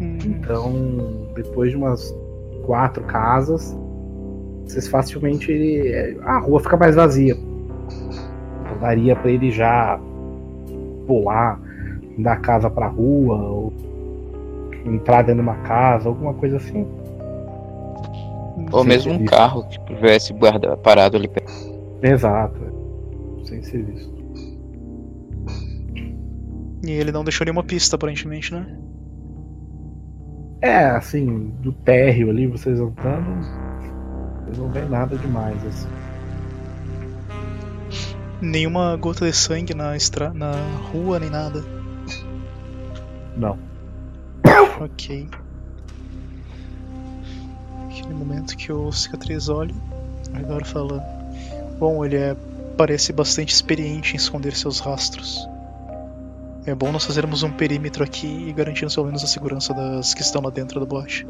Hum, 0.01 0.18
Então, 0.24 0.72
depois 1.34 1.70
de 1.70 1.76
umas 1.76 2.14
quatro 2.64 3.03
casas, 3.05 3.76
vocês 4.64 4.86
facilmente. 4.86 5.53
A 6.22 6.38
rua 6.38 6.61
fica 6.61 6.76
mais 6.76 6.95
vazia. 6.95 7.34
Então, 7.34 8.78
daria 8.80 9.16
pra 9.16 9.30
ele 9.30 9.51
já 9.51 9.99
pular 11.07 11.61
da 12.18 12.36
casa 12.36 12.70
pra 12.70 12.86
rua, 12.86 13.36
ou 13.36 13.72
entrar 14.85 15.22
dentro 15.22 15.43
de 15.43 15.49
uma 15.49 15.57
casa, 15.59 16.09
alguma 16.09 16.35
coisa 16.35 16.57
assim. 16.57 16.87
Ou 18.72 18.81
Sem 18.81 18.89
mesmo 18.89 19.12
um 19.12 19.18
visto. 19.18 19.31
carro 19.31 19.66
que 19.68 19.78
tivesse 19.87 20.33
guarda, 20.33 20.76
parado 20.76 21.16
ali 21.16 21.28
perto. 21.28 21.53
Exato. 22.03 22.61
Sem 23.45 23.62
ser 23.62 23.83
visto. 23.85 24.20
E 26.85 26.91
ele 26.91 27.12
não 27.12 27.24
deixou 27.24 27.45
nenhuma 27.45 27.62
pista, 27.62 27.97
aparentemente, 27.97 28.53
né? 28.55 28.66
É, 30.62 30.85
assim, 30.87 31.53
do 31.61 31.72
térreo 31.72 32.31
ali, 32.31 32.47
vocês 32.47 32.78
andando, 32.78 33.47
vocês 34.45 34.59
não 34.59 34.70
vê 34.70 34.83
nada 34.83 35.16
demais, 35.16 35.57
assim. 35.66 35.89
Nenhuma 38.43 38.97
gota 38.97 39.26
de 39.26 39.37
sangue 39.37 39.74
na, 39.74 39.97
estra... 39.97 40.33
na 40.33 40.53
rua, 40.93 41.18
nem 41.18 41.31
nada. 41.31 41.62
Não. 43.37 43.59
Ok. 44.80 45.28
Aquele 47.91 48.14
momento 48.14 48.57
que 48.57 48.72
o 48.72 48.91
cicatriz 48.91 49.49
olha, 49.49 49.74
agora 50.34 50.64
fala. 50.64 51.05
Bom, 51.78 52.05
ele 52.05 52.16
é, 52.16 52.36
parece 52.76 53.12
bastante 53.12 53.53
experiente 53.53 54.14
em 54.14 54.16
esconder 54.16 54.55
seus 54.55 54.80
rastros. 54.80 55.49
É 56.66 56.74
bom 56.74 56.93
nós 56.93 57.05
fazermos 57.05 57.43
um 57.43 57.51
perímetro 57.51 58.05
aqui 58.05 58.49
e 58.49 58.53
garantirmos 58.53 58.95
pelo 58.95 59.07
menos 59.07 59.24
a 59.24 59.26
segurança 59.26 59.72
das 59.72 60.12
que 60.14 60.20
estão 60.22 60.43
lá 60.43 60.51
dentro 60.51 60.78
da 60.78 60.86
boate. 60.86 61.26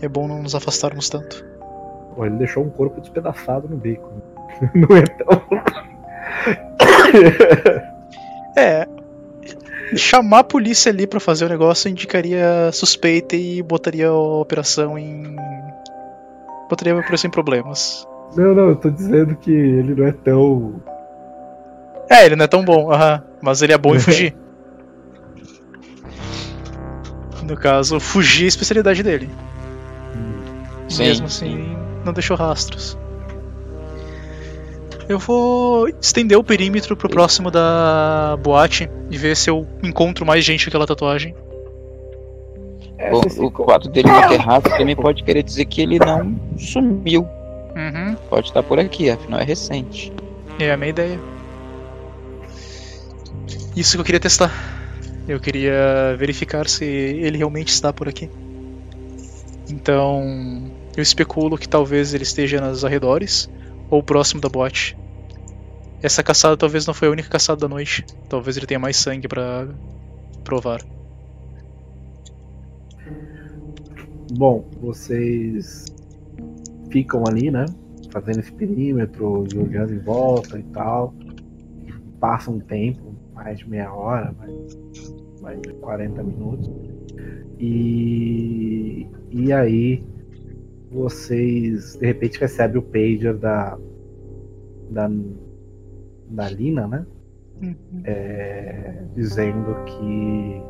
É 0.00 0.08
bom 0.08 0.26
não 0.26 0.42
nos 0.42 0.54
afastarmos 0.54 1.08
tanto. 1.08 1.44
Ele 2.18 2.36
deixou 2.36 2.64
um 2.64 2.70
corpo 2.70 3.00
despedaçado 3.00 3.68
no 3.68 3.76
beco. 3.76 4.10
né? 4.12 4.70
Não 4.74 4.96
é 4.96 5.02
tão. 5.02 5.42
É. 8.56 8.86
Chamar 9.96 10.40
a 10.40 10.44
polícia 10.44 10.90
ali 10.90 11.06
pra 11.06 11.20
fazer 11.20 11.44
o 11.44 11.48
negócio 11.48 11.88
indicaria 11.88 12.70
suspeita 12.72 13.36
e 13.36 13.62
botaria 13.62 14.08
a 14.08 14.12
operação 14.12 14.98
em. 14.98 15.36
Botaria 16.68 16.94
a 16.94 16.98
operação 16.98 17.28
em 17.28 17.30
problemas. 17.30 18.06
Não, 18.36 18.54
não, 18.54 18.68
eu 18.70 18.76
tô 18.76 18.90
dizendo 18.90 19.36
que 19.36 19.50
ele 19.50 19.94
não 19.94 20.06
é 20.06 20.12
tão. 20.12 20.82
É, 22.10 22.26
ele 22.26 22.36
não 22.36 22.44
é 22.44 22.48
tão 22.48 22.64
bom, 22.64 22.90
aham, 22.92 23.22
mas 23.40 23.62
ele 23.62 23.72
é 23.72 23.78
bom 23.78 23.94
em 23.94 24.00
fugir. 24.00 24.34
No 27.42 27.56
caso, 27.56 28.00
fugir 28.00 28.44
é 28.44 28.46
a 28.46 28.48
especialidade 28.48 29.02
dele. 29.02 29.30
Sim, 30.88 31.04
Mesmo 31.04 31.26
assim, 31.26 31.76
não 32.04 32.12
deixou 32.12 32.36
rastros. 32.36 32.98
Eu 35.08 35.18
vou 35.18 35.88
estender 35.88 36.38
o 36.38 36.44
perímetro 36.44 36.96
pro 36.96 37.08
próximo 37.08 37.50
da 37.50 38.38
boate 38.42 38.88
e 39.10 39.18
ver 39.18 39.36
se 39.36 39.50
eu 39.50 39.66
encontro 39.82 40.24
mais 40.24 40.44
gente 40.44 40.64
com 40.64 40.70
aquela 40.70 40.86
tatuagem. 40.86 41.34
É, 42.96 43.10
Bom, 43.10 43.20
o 43.20 43.64
fato 43.66 43.88
dele 43.88 44.08
não 44.08 44.28
ter 44.28 44.36
rastro 44.38 44.76
também 44.76 44.96
pode 44.96 45.22
querer 45.22 45.42
dizer 45.42 45.64
que 45.66 45.82
ele 45.82 45.98
não 45.98 46.34
sumiu. 46.56 47.28
Uhum, 47.76 48.16
Pode 48.30 48.48
estar 48.48 48.62
por 48.62 48.78
aqui, 48.78 49.10
afinal 49.10 49.40
é 49.40 49.44
recente. 49.44 50.12
é 50.60 50.72
a 50.72 50.76
minha 50.76 50.90
ideia. 50.90 51.18
Isso 53.76 53.96
que 53.96 54.00
eu 54.00 54.04
queria 54.04 54.20
testar. 54.20 54.52
Eu 55.26 55.40
queria 55.40 56.14
verificar 56.16 56.68
se 56.68 56.84
ele 56.84 57.36
realmente 57.36 57.68
está 57.68 57.92
por 57.92 58.08
aqui. 58.08 58.30
Então, 59.68 60.70
eu 60.96 61.02
especulo 61.02 61.58
que 61.58 61.68
talvez 61.68 62.14
ele 62.14 62.22
esteja 62.22 62.60
nos 62.60 62.84
arredores 62.84 63.50
ou 63.90 64.02
próximo 64.02 64.40
da 64.40 64.48
boate. 64.48 64.96
Essa 66.02 66.22
caçada 66.22 66.56
talvez 66.56 66.86
não 66.86 66.92
foi 66.92 67.08
a 67.08 67.10
única 67.10 67.28
caçada 67.28 67.60
da 67.60 67.68
noite. 67.68 68.04
Talvez 68.28 68.56
ele 68.56 68.66
tenha 68.66 68.78
mais 68.78 68.96
sangue 68.96 69.26
pra 69.26 69.68
provar. 70.44 70.82
Bom, 74.36 74.64
vocês 74.80 75.86
ficam 76.90 77.24
ali, 77.26 77.50
né? 77.50 77.64
Fazendo 78.10 78.40
esse 78.40 78.52
perímetro, 78.52 79.46
olhando 79.56 79.94
em 79.94 79.98
volta 79.98 80.58
e 80.58 80.62
tal. 80.64 81.14
Passa 82.20 82.50
um 82.50 82.60
tempo, 82.60 83.14
mais 83.34 83.58
de 83.58 83.68
meia 83.68 83.92
hora, 83.92 84.34
mais, 84.38 84.52
mais 85.40 85.60
de 85.62 85.72
40 85.74 86.22
minutos. 86.22 86.70
E, 87.58 89.06
e 89.30 89.52
aí 89.52 90.04
vocês 90.94 91.96
de 91.96 92.06
repente 92.06 92.38
recebem 92.38 92.78
o 92.78 92.82
pager 92.82 93.36
da, 93.36 93.76
da, 94.90 95.10
da 96.30 96.48
Lina, 96.48 96.86
né? 96.86 97.06
É, 98.04 99.04
dizendo 99.14 99.74
que, 99.84 100.62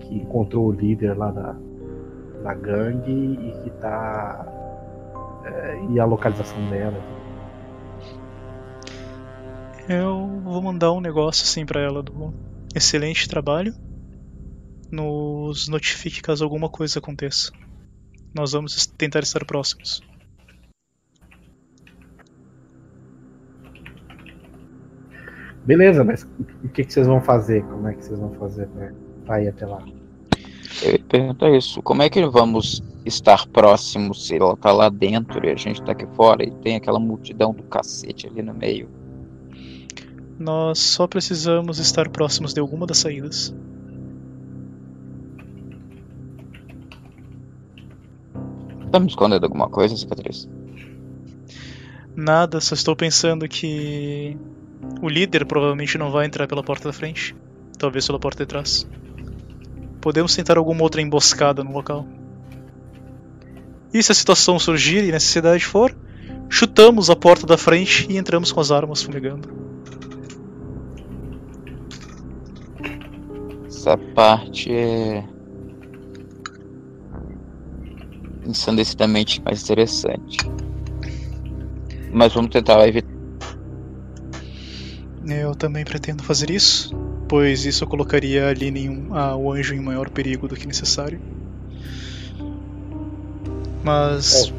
que 0.00 0.14
encontrou 0.16 0.68
o 0.68 0.72
líder 0.72 1.16
lá 1.16 1.30
da, 1.30 1.56
da 2.42 2.54
gangue 2.54 3.10
e 3.10 3.62
que 3.62 3.70
tá. 3.80 4.46
É, 5.44 5.80
e 5.90 6.00
a 6.00 6.04
localização 6.04 6.68
dela. 6.68 6.98
Eu 9.88 10.40
vou 10.44 10.62
mandar 10.62 10.92
um 10.92 11.00
negócio 11.00 11.44
assim 11.44 11.66
pra 11.66 11.80
ela 11.80 12.02
do 12.02 12.32
excelente 12.74 13.28
trabalho. 13.28 13.74
Nos 14.90 15.68
notifique 15.68 16.20
caso 16.20 16.44
alguma 16.44 16.68
coisa 16.68 16.98
aconteça. 16.98 17.52
Nós 18.34 18.52
vamos 18.52 18.86
tentar 18.86 19.20
estar 19.20 19.44
próximos. 19.44 20.02
Beleza, 25.64 26.02
mas 26.02 26.26
o 26.64 26.68
que, 26.68 26.84
que 26.84 26.92
vocês 26.92 27.06
vão 27.06 27.20
fazer? 27.20 27.62
Como 27.64 27.86
é 27.86 27.94
que 27.94 28.04
vocês 28.04 28.18
vão 28.18 28.32
fazer 28.34 28.68
pra 29.24 29.42
ir 29.42 29.48
até 29.48 29.66
lá? 29.66 29.84
Eu 30.82 30.92
ia 30.92 30.98
perguntar 30.98 31.50
isso. 31.50 31.82
Como 31.82 32.02
é 32.02 32.08
que 32.08 32.24
vamos 32.26 32.82
estar 33.04 33.46
próximos 33.48 34.26
se 34.26 34.36
ela 34.36 34.56
tá 34.56 34.72
lá 34.72 34.88
dentro 34.88 35.44
e 35.44 35.50
a 35.50 35.56
gente 35.56 35.82
tá 35.82 35.92
aqui 35.92 36.06
fora 36.14 36.44
e 36.44 36.50
tem 36.50 36.76
aquela 36.76 36.98
multidão 36.98 37.52
do 37.52 37.62
cacete 37.64 38.26
ali 38.26 38.42
no 38.42 38.54
meio? 38.54 38.88
Nós 40.38 40.78
só 40.78 41.06
precisamos 41.06 41.78
estar 41.78 42.08
próximos 42.08 42.54
de 42.54 42.60
alguma 42.60 42.86
das 42.86 42.98
saídas. 42.98 43.54
Tá 48.90 48.98
me 48.98 49.06
escondendo 49.06 49.44
alguma 49.44 49.68
coisa, 49.68 49.96
cicatriz? 49.96 50.48
Nada, 52.16 52.60
só 52.60 52.74
estou 52.74 52.96
pensando 52.96 53.48
que 53.48 54.36
o 55.00 55.08
líder 55.08 55.46
provavelmente 55.46 55.96
não 55.96 56.10
vai 56.10 56.26
entrar 56.26 56.46
pela 56.48 56.62
porta 56.62 56.88
da 56.88 56.92
frente, 56.92 57.34
talvez 57.78 58.06
pela 58.06 58.18
porta 58.18 58.44
de 58.44 58.48
trás. 58.48 58.86
Podemos 60.00 60.34
tentar 60.34 60.58
alguma 60.58 60.82
outra 60.82 61.00
emboscada 61.00 61.62
no 61.62 61.72
local. 61.72 62.06
E 63.92 64.02
se 64.02 64.12
a 64.12 64.14
situação 64.14 64.58
surgir 64.58 65.04
e 65.04 65.12
necessidade 65.12 65.64
for, 65.64 65.94
chutamos 66.48 67.10
a 67.10 67.16
porta 67.16 67.46
da 67.46 67.56
frente 67.58 68.06
e 68.10 68.16
entramos 68.16 68.50
com 68.50 68.60
as 68.60 68.70
armas 68.70 69.02
fumegando. 69.02 69.48
Essa 73.66 73.96
parte 73.96 74.72
é. 74.72 75.24
Ensandecidamente 78.50 79.40
mais 79.42 79.62
interessante. 79.62 80.38
Mas 82.12 82.32
vamos 82.32 82.50
tentar 82.50 82.86
evitar. 82.88 83.08
Eu 85.26 85.54
também 85.54 85.84
pretendo 85.84 86.22
fazer 86.22 86.50
isso, 86.50 86.94
pois 87.28 87.64
isso 87.64 87.86
colocaria 87.86 88.46
a 88.46 88.48
Aline 88.50 88.86
em 88.86 88.88
um, 88.88 89.14
ah, 89.14 89.36
o 89.36 89.52
anjo 89.52 89.74
em 89.74 89.80
maior 89.80 90.08
perigo 90.10 90.48
do 90.48 90.56
que 90.56 90.66
necessário. 90.66 91.20
Mas. 93.84 94.52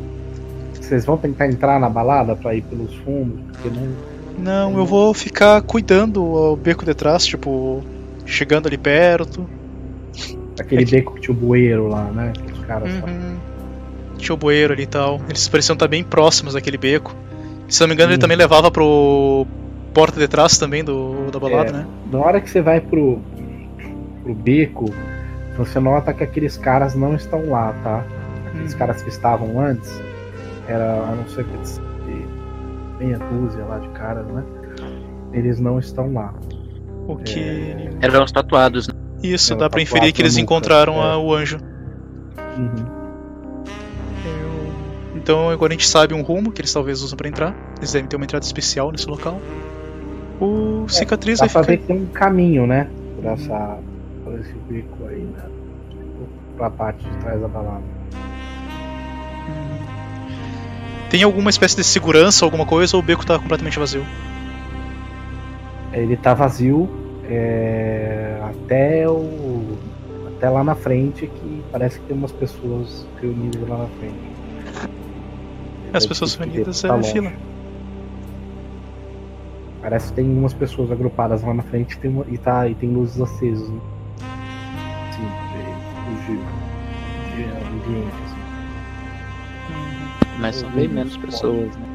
Vocês 0.79 1.05
vão 1.05 1.17
tentar 1.17 1.47
entrar 1.47 1.79
na 1.79 1.89
balada 1.89 2.35
pra 2.35 2.53
ir 2.55 2.61
pelos 2.63 2.93
fundos? 2.97 3.39
Porque 3.51 3.69
não. 3.69 4.11
Não, 4.37 4.77
eu 4.77 4.85
vou 4.85 5.13
ficar 5.13 5.61
cuidando 5.61 6.23
o 6.23 6.55
beco 6.55 6.85
de 6.85 6.93
trás, 6.93 7.25
tipo, 7.25 7.83
chegando 8.25 8.67
ali 8.67 8.77
perto. 8.77 9.47
Aquele 10.59 10.81
É 10.81 10.85
que- 10.85 10.91
beco 10.91 11.15
que 11.15 11.21
tinha 11.21 11.35
o 11.35 11.37
bueiro 11.37 11.87
lá, 11.87 12.05
né? 12.11 12.33
Que 12.33 12.51
os 12.53 12.65
caras. 12.65 12.91
Uhum. 12.93 13.37
Tinha 14.21 14.33
o 14.33 14.37
bueiro 14.37 14.71
ali 14.73 14.83
e 14.83 14.87
tal. 14.87 15.19
Eles 15.27 15.47
pareciam 15.49 15.73
estar 15.73 15.87
bem 15.87 16.03
próximos 16.03 16.53
daquele 16.53 16.77
beco. 16.77 17.13
Se 17.67 17.81
não 17.81 17.87
me 17.87 17.93
engano, 17.93 18.09
ele 18.09 18.15
Uhum. 18.17 18.21
também 18.21 18.37
levava 18.37 18.69
pro 18.71 19.45
porta 19.93 20.19
de 20.19 20.27
trás 20.27 20.57
também 20.57 20.83
do, 20.83 21.29
da 21.31 21.39
balada, 21.39 21.69
É. 21.69 21.73
né? 21.73 21.87
Na 22.11 22.19
hora 22.19 22.39
que 22.41 22.49
você 22.49 22.61
vai 22.61 22.79
pro, 22.79 23.19
pro 24.23 24.33
beco, 24.33 24.85
você 25.57 25.79
nota 25.79 26.13
que 26.13 26.23
aqueles 26.23 26.57
caras 26.57 26.95
não 26.95 27.15
estão 27.15 27.49
lá, 27.49 27.73
tá? 27.83 28.05
Aqueles 28.47 28.73
Uhum. 28.73 28.77
caras 28.79 29.01
que 29.01 29.09
estavam 29.09 29.59
antes, 29.59 30.01
era 30.67 30.93
a 31.03 31.15
não 31.15 31.27
ser 31.27 31.43
que 31.45 33.03
meia 33.03 33.17
dúzia 33.19 33.63
lá 33.65 33.79
de 33.79 33.87
caras, 33.89 34.25
né? 34.27 34.43
Eles 35.33 35.59
não 35.59 35.79
estão 35.79 36.13
lá. 36.13 36.33
O 37.07 37.15
que. 37.17 37.39
É. 37.39 37.89
Eram 38.01 38.23
os 38.23 38.31
tatuados, 38.31 38.87
né? 38.87 38.93
Isso, 39.23 39.53
Ela 39.53 39.61
dá 39.61 39.69
pra 39.69 39.81
inferir 39.81 40.11
que 40.13 40.21
eles 40.21 40.33
nunca, 40.35 40.43
encontraram 40.43 40.93
é. 40.95 41.11
a- 41.13 41.17
o 41.17 41.33
anjo. 41.33 41.57
Uhum. 42.57 43.00
Então 45.21 45.49
agora 45.51 45.71
a 45.71 45.75
gente 45.75 45.87
sabe 45.87 46.15
um 46.15 46.23
rumo 46.23 46.51
que 46.51 46.61
eles 46.61 46.73
talvez 46.73 47.01
usam 47.01 47.15
pra 47.15 47.27
entrar. 47.27 47.55
Eles 47.77 47.91
devem 47.91 48.07
ter 48.07 48.15
uma 48.15 48.25
entrada 48.25 48.43
especial 48.43 48.91
nesse 48.91 49.07
local. 49.07 49.39
O 50.39 50.87
cicatriz 50.89 51.37
Dá 51.37 51.45
vai 51.45 51.53
pra 51.53 51.61
ficar. 51.61 51.71
ver 51.71 51.77
que 51.77 51.85
tem 51.85 52.01
um 52.01 52.07
caminho, 52.07 52.65
né? 52.65 52.89
Por, 53.15 53.25
essa, 53.25 53.77
por 54.23 54.39
esse 54.39 54.53
beco 54.67 55.07
aí, 55.07 55.19
né? 55.19 55.43
Pra 56.57 56.71
parte 56.71 57.07
de 57.07 57.17
trás 57.17 57.39
da 57.39 57.47
balada. 57.47 57.83
Tem 61.11 61.21
alguma 61.21 61.51
espécie 61.51 61.75
de 61.75 61.83
segurança, 61.83 62.43
alguma 62.43 62.65
coisa, 62.65 62.95
ou 62.95 63.03
o 63.03 63.05
beco 63.05 63.23
tá 63.25 63.37
completamente 63.37 63.77
vazio? 63.77 64.03
Ele 65.93 66.17
tá 66.17 66.33
vazio 66.33 66.89
é, 67.29 68.39
até 68.41 69.07
o. 69.07 69.77
Até 70.35 70.49
lá 70.49 70.63
na 70.63 70.73
frente 70.73 71.27
que 71.27 71.61
parece 71.71 71.99
que 71.99 72.07
tem 72.07 72.17
umas 72.17 72.31
pessoas 72.31 73.05
reunidas 73.21 73.61
lá 73.69 73.77
na 73.77 73.87
frente. 73.99 74.30
As 75.93 76.05
pessoas 76.05 76.35
tá 76.35 76.45
é 76.45 77.03
fila. 77.03 77.31
Parece 79.81 80.09
que 80.09 80.13
tem 80.13 80.25
umas 80.37 80.53
pessoas 80.53 80.91
agrupadas 80.91 81.41
lá 81.41 81.53
na 81.53 81.63
frente 81.63 81.97
tem 81.97 82.11
uma- 82.11 82.25
e, 82.29 82.37
tá, 82.37 82.67
e 82.67 82.75
tem 82.75 82.89
luzes 82.91 83.19
acesas. 83.19 83.67
Né? 83.67 83.79
Sim, 85.11 85.27
de, 86.27 86.35
de, 86.35 86.37
de 87.35 87.43
ambiente. 87.51 88.13
Assim. 88.25 88.41
Mas 90.39 90.55
são 90.57 90.69
bem 90.71 90.87
menos 90.87 91.17
pessoas, 91.17 91.75
né? 91.75 91.85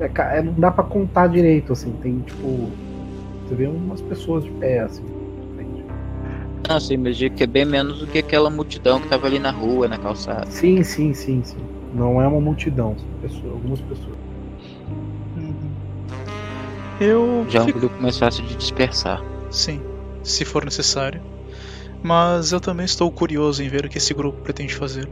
É, 0.00 0.38
é, 0.38 0.42
não 0.42 0.54
dá 0.54 0.70
pra 0.70 0.84
contar 0.84 1.26
direito, 1.26 1.72
assim. 1.72 1.92
Tem 2.02 2.18
tipo. 2.20 2.70
Você 3.46 3.54
vê 3.54 3.66
umas 3.66 4.00
pessoas 4.00 4.44
de 4.44 4.50
pé, 4.52 4.80
assim. 4.80 5.02
na 5.02 5.54
frente. 5.54 5.84
Não, 6.68 6.80
sim, 6.80 6.96
mas 6.96 7.16
digo 7.16 7.34
que 7.34 7.44
é 7.44 7.46
bem 7.46 7.64
menos 7.66 7.98
do 7.98 8.06
que 8.06 8.18
aquela 8.18 8.48
multidão 8.48 9.00
que 9.00 9.08
tava 9.08 9.26
ali 9.26 9.38
na 9.38 9.50
rua, 9.50 9.86
na 9.88 9.98
calçada. 9.98 10.46
Sim, 10.50 10.82
sim, 10.82 11.12
sim, 11.12 11.42
sim. 11.44 11.58
Não 11.94 12.20
é 12.20 12.26
uma 12.28 12.40
multidão, 12.40 12.96
são 12.98 13.08
pessoas, 13.20 13.52
algumas 13.52 13.80
pessoas. 13.80 14.16
Uhum. 15.36 15.72
Eu 17.00 17.46
Já 17.48 17.60
é 17.60 17.62
um 17.62 17.66
fico- 17.66 17.78
grupo 17.80 18.02
mais 18.02 18.18
fácil 18.18 18.44
de 18.44 18.56
dispersar. 18.56 19.22
Sim, 19.50 19.80
se 20.22 20.44
for 20.44 20.64
necessário. 20.64 21.20
Mas 22.02 22.52
eu 22.52 22.60
também 22.60 22.84
estou 22.84 23.10
curioso 23.10 23.62
em 23.62 23.68
ver 23.68 23.84
o 23.86 23.88
que 23.88 23.98
esse 23.98 24.12
grupo 24.14 24.40
pretende 24.42 24.74
fazer. 24.74 25.08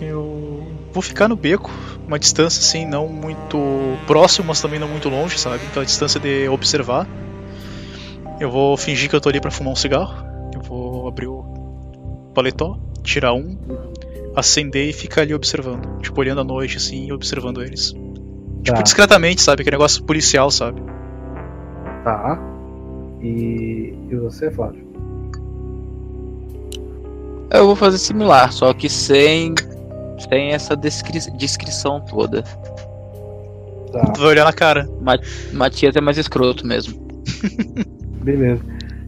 Eu 0.00 0.66
vou 0.92 1.02
ficar 1.02 1.28
no 1.28 1.36
beco, 1.36 1.70
uma 2.06 2.18
distância 2.18 2.60
assim, 2.60 2.84
não 2.86 3.08
muito 3.08 3.58
próximo, 4.06 4.48
mas 4.48 4.60
também 4.60 4.78
não 4.78 4.88
muito 4.88 5.08
longe, 5.08 5.38
sabe? 5.38 5.60
Então 5.70 5.82
a 5.82 5.86
distância 5.86 6.18
de 6.20 6.48
observar. 6.48 7.06
Eu 8.40 8.50
vou 8.50 8.76
fingir 8.76 9.08
que 9.08 9.16
eu 9.16 9.20
tô 9.20 9.28
ali 9.28 9.40
pra 9.40 9.50
fumar 9.50 9.72
um 9.72 9.76
cigarro. 9.76 10.24
Eu 10.54 10.60
vou 10.60 11.06
abrir 11.08 11.26
o 11.28 12.30
paletó, 12.34 12.76
tirar 13.02 13.32
um, 13.34 13.56
acender 14.34 14.88
e 14.88 14.92
ficar 14.92 15.22
ali 15.22 15.34
observando. 15.34 16.00
Tipo, 16.00 16.20
olhando 16.20 16.40
à 16.40 16.44
noite 16.44 16.76
assim 16.76 17.06
e 17.06 17.12
observando 17.12 17.62
eles. 17.62 17.92
Tipo, 18.62 18.76
Tá. 18.76 18.82
discretamente, 18.82 19.42
sabe? 19.42 19.62
Aquele 19.62 19.76
negócio 19.76 20.02
policial, 20.04 20.50
sabe? 20.50 20.82
Tá. 22.02 22.38
E, 23.22 23.94
e 24.10 24.16
você, 24.16 24.50
Flávio? 24.50 24.84
Eu 27.50 27.66
vou 27.66 27.76
fazer 27.76 27.98
similar, 27.98 28.52
só 28.52 28.72
que 28.72 28.88
sem, 28.88 29.54
sem 30.28 30.50
essa 30.52 30.74
descri- 30.74 31.30
descrição 31.36 32.00
toda. 32.00 32.42
Tá, 33.92 34.00
Tu 34.12 34.20
vai 34.20 34.30
olhar 34.30 34.44
na 34.44 34.52
cara. 34.52 34.88
Matias 35.52 35.94
é 35.94 36.00
mais 36.00 36.18
escroto 36.18 36.66
mesmo. 36.66 36.94
beleza. 38.24 38.62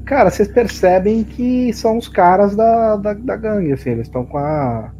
Cara, 0.04 0.30
vocês 0.30 0.46
percebem 0.48 1.24
que 1.24 1.72
são 1.72 1.98
os 1.98 2.08
caras 2.08 2.54
da, 2.54 2.94
da, 2.96 3.12
da 3.14 3.36
gangue, 3.36 3.72
assim, 3.72 3.90
eles 3.90 4.06
estão 4.06 4.24
com 4.24 4.38
a. 4.38 4.92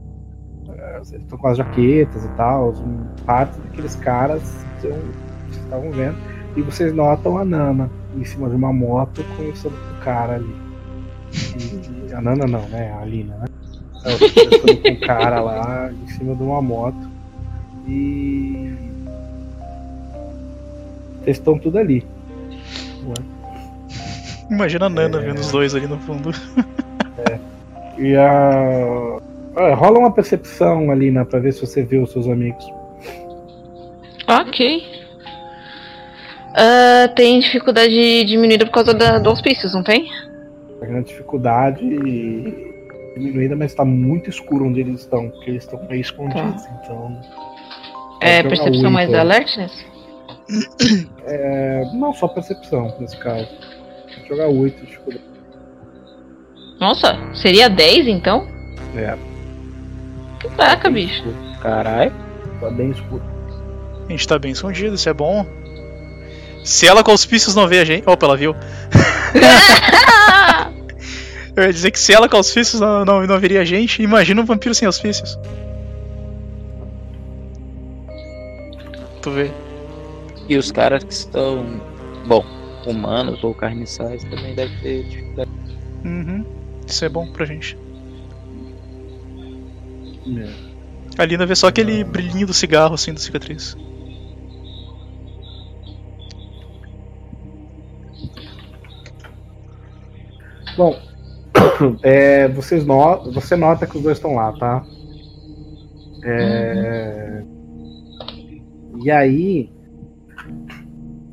estão 1.02 1.38
com 1.38 1.48
as 1.48 1.56
jaquetas 1.58 2.24
e 2.24 2.28
tal, 2.30 2.74
parte 3.24 3.58
daqueles 3.60 3.94
caras 3.96 4.42
são, 4.80 4.90
vocês 4.90 5.64
estavam 5.64 5.90
vendo. 5.92 6.16
E 6.56 6.62
vocês 6.62 6.92
notam 6.92 7.36
a 7.38 7.44
Nana 7.44 7.90
em 8.16 8.24
cima 8.24 8.48
de 8.48 8.56
uma 8.56 8.72
moto 8.72 9.22
com 9.36 9.42
o 9.42 10.00
cara 10.02 10.36
ali. 10.36 10.54
E- 12.08 12.12
a 12.14 12.20
Nana 12.20 12.46
não, 12.46 12.62
né? 12.68 12.92
A 12.92 13.00
Alina, 13.02 13.36
né? 13.36 13.46
Ela 14.04 14.18
tá 14.18 14.26
conversando 14.28 14.82
com 14.82 14.88
o 14.88 15.00
cara 15.00 15.40
lá 15.40 15.90
em 15.92 16.06
cima 16.08 16.34
de 16.34 16.42
uma 16.42 16.62
moto. 16.62 17.08
E. 17.86 18.74
Vocês 21.22 21.36
estão 21.38 21.58
tudo 21.58 21.78
ali. 21.78 22.06
Imagina 24.50 24.86
a 24.86 24.88
Nana 24.88 25.18
É. 25.18 25.26
vendo 25.26 25.40
os 25.40 25.50
dois 25.50 25.74
ali 25.74 25.86
no 25.86 25.98
fundo. 25.98 26.30
E 27.98 28.14
a. 28.16 29.18
Ah, 29.56 29.74
rola 29.74 29.98
uma 29.98 30.12
percepção 30.12 30.90
ali, 30.90 31.10
né? 31.10 31.24
Pra 31.24 31.40
ver 31.40 31.52
se 31.52 31.62
você 31.62 31.82
vê 31.82 31.96
os 31.96 32.12
seus 32.12 32.28
amigos. 32.28 32.64
Ok. 34.28 34.82
Ah, 36.54 37.08
tem 37.14 37.40
dificuldade 37.40 38.24
diminuída 38.24 38.66
por 38.66 38.72
causa 38.72 38.92
da, 38.92 39.18
do 39.18 39.30
auspícios, 39.30 39.74
não 39.74 39.82
tem? 39.82 40.08
Tá 40.78 40.86
com 40.86 41.02
dificuldade 41.02 41.88
diminuída, 43.16 43.56
mas 43.56 43.74
tá 43.74 43.84
muito 43.84 44.28
escuro 44.28 44.66
onde 44.66 44.80
eles 44.80 45.00
estão, 45.00 45.30
porque 45.30 45.50
eles 45.50 45.64
estão 45.64 45.82
meio 45.88 46.02
escondidos, 46.02 46.62
tá. 46.62 46.80
então. 46.82 47.20
É 48.20 48.42
percepção 48.42 48.90
mais 48.90 49.12
alertness? 49.12 49.72
É, 51.24 51.84
não, 51.94 52.12
só 52.12 52.28
percepção 52.28 52.94
nesse 53.00 53.16
caso. 53.16 53.48
Vou 54.18 54.28
jogar 54.28 54.48
8 54.48 54.76
de 54.76 54.86
dificuldade. 54.86 55.24
Nossa, 56.78 57.18
seria 57.34 57.68
10 57.68 58.06
então? 58.06 58.46
É. 58.94 59.16
Caraca, 60.40 60.90
bicho. 60.90 61.24
Caralho. 61.60 62.12
Tá 62.60 62.70
bem 62.70 62.90
escuro. 62.90 63.22
A 64.08 64.10
gente 64.10 64.28
tá 64.28 64.38
bem 64.38 64.52
escondido, 64.52 64.94
isso 64.94 65.08
é 65.08 65.12
bom. 65.12 65.46
Se 66.64 66.86
ela 66.86 67.02
com 67.02 67.10
auspícios 67.10 67.54
não 67.54 67.68
vê 67.68 67.80
a 67.80 67.84
gente. 67.84 68.08
Opa, 68.08 68.26
ela 68.26 68.36
viu. 68.36 68.54
Eu 71.56 71.62
ia 71.62 71.72
dizer 71.72 71.90
que 71.90 71.98
se 71.98 72.12
ela 72.12 72.28
com 72.28 72.36
auspícios 72.36 72.80
não, 72.80 73.04
não, 73.04 73.26
não 73.26 73.40
veria 73.40 73.62
a 73.62 73.64
gente, 73.64 74.02
imagina 74.02 74.42
um 74.42 74.44
vampiro 74.44 74.74
sem 74.74 74.84
auspícios. 74.86 75.38
Tu 79.22 79.30
vê. 79.30 79.50
E 80.48 80.56
os 80.56 80.70
caras 80.70 81.02
que 81.02 81.12
estão, 81.12 81.80
bom, 82.26 82.44
humanos 82.86 83.42
ou 83.42 83.54
carniçais 83.54 84.22
também 84.24 84.54
deve 84.54 84.76
ter 84.80 85.04
dificuldade. 85.04 85.50
Uhum. 86.04 86.44
Isso 86.86 87.04
é 87.04 87.08
bom 87.08 87.26
pra 87.26 87.46
gente. 87.46 87.76
É. 90.26 91.22
A 91.22 91.24
Lina 91.24 91.46
vê 91.46 91.54
só 91.54 91.68
aquele 91.68 92.04
brilhinho 92.04 92.46
do 92.46 92.54
cigarro 92.54 92.94
assim 92.94 93.12
da 93.12 93.20
cicatriz. 93.20 93.76
Bom, 100.76 100.94
é, 102.02 102.48
vocês 102.48 102.84
not 102.84 103.30
você 103.32 103.56
nota 103.56 103.86
que 103.86 103.96
os 103.96 104.02
dois 104.02 104.18
estão 104.18 104.34
lá, 104.34 104.52
tá? 104.52 104.84
É, 106.22 107.42
uhum. 107.42 107.56
E 109.02 109.10
aí, 109.10 109.72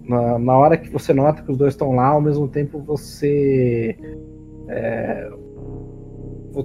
na, 0.07 0.37
na, 0.37 0.57
hora 0.57 0.77
que 0.77 0.89
você 0.89 1.13
nota 1.13 1.41
que 1.41 1.51
os 1.51 1.57
dois 1.57 1.73
estão 1.73 1.93
lá, 1.93 2.07
ao 2.07 2.21
mesmo 2.21 2.47
tempo 2.47 2.79
você. 2.79 3.97
É, 4.69 5.29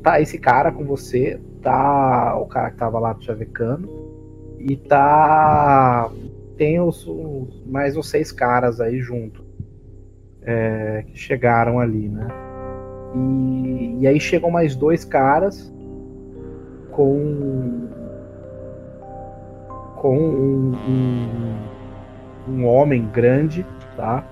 tá 0.03 0.21
esse 0.21 0.39
cara 0.39 0.71
com 0.71 0.85
você, 0.85 1.41
tá 1.63 2.37
o 2.39 2.47
cara 2.47 2.71
que 2.71 2.77
tava 2.77 2.99
lá 2.99 3.17
chavecando, 3.21 3.89
e 4.59 4.77
tá. 4.77 6.11
Tem 6.57 6.81
os, 6.81 7.07
os, 7.07 7.65
mais 7.67 7.97
os 7.97 8.11
seis 8.11 8.33
caras 8.33 8.81
aí 8.81 9.01
junto. 9.01 9.47
É, 10.43 11.05
que 11.07 11.17
chegaram 11.17 11.79
ali, 11.79 12.09
né? 12.09 12.27
E, 13.15 13.99
e 14.01 14.07
aí 14.07 14.19
chegam 14.19 14.51
mais 14.51 14.75
dois 14.75 15.05
caras 15.05 15.73
com 16.91 17.87
com 19.97 20.17
um, 20.17 20.75
um, 20.89 22.53
um 22.53 22.67
homem 22.67 23.09
grande, 23.09 23.67
tá? 23.97 24.25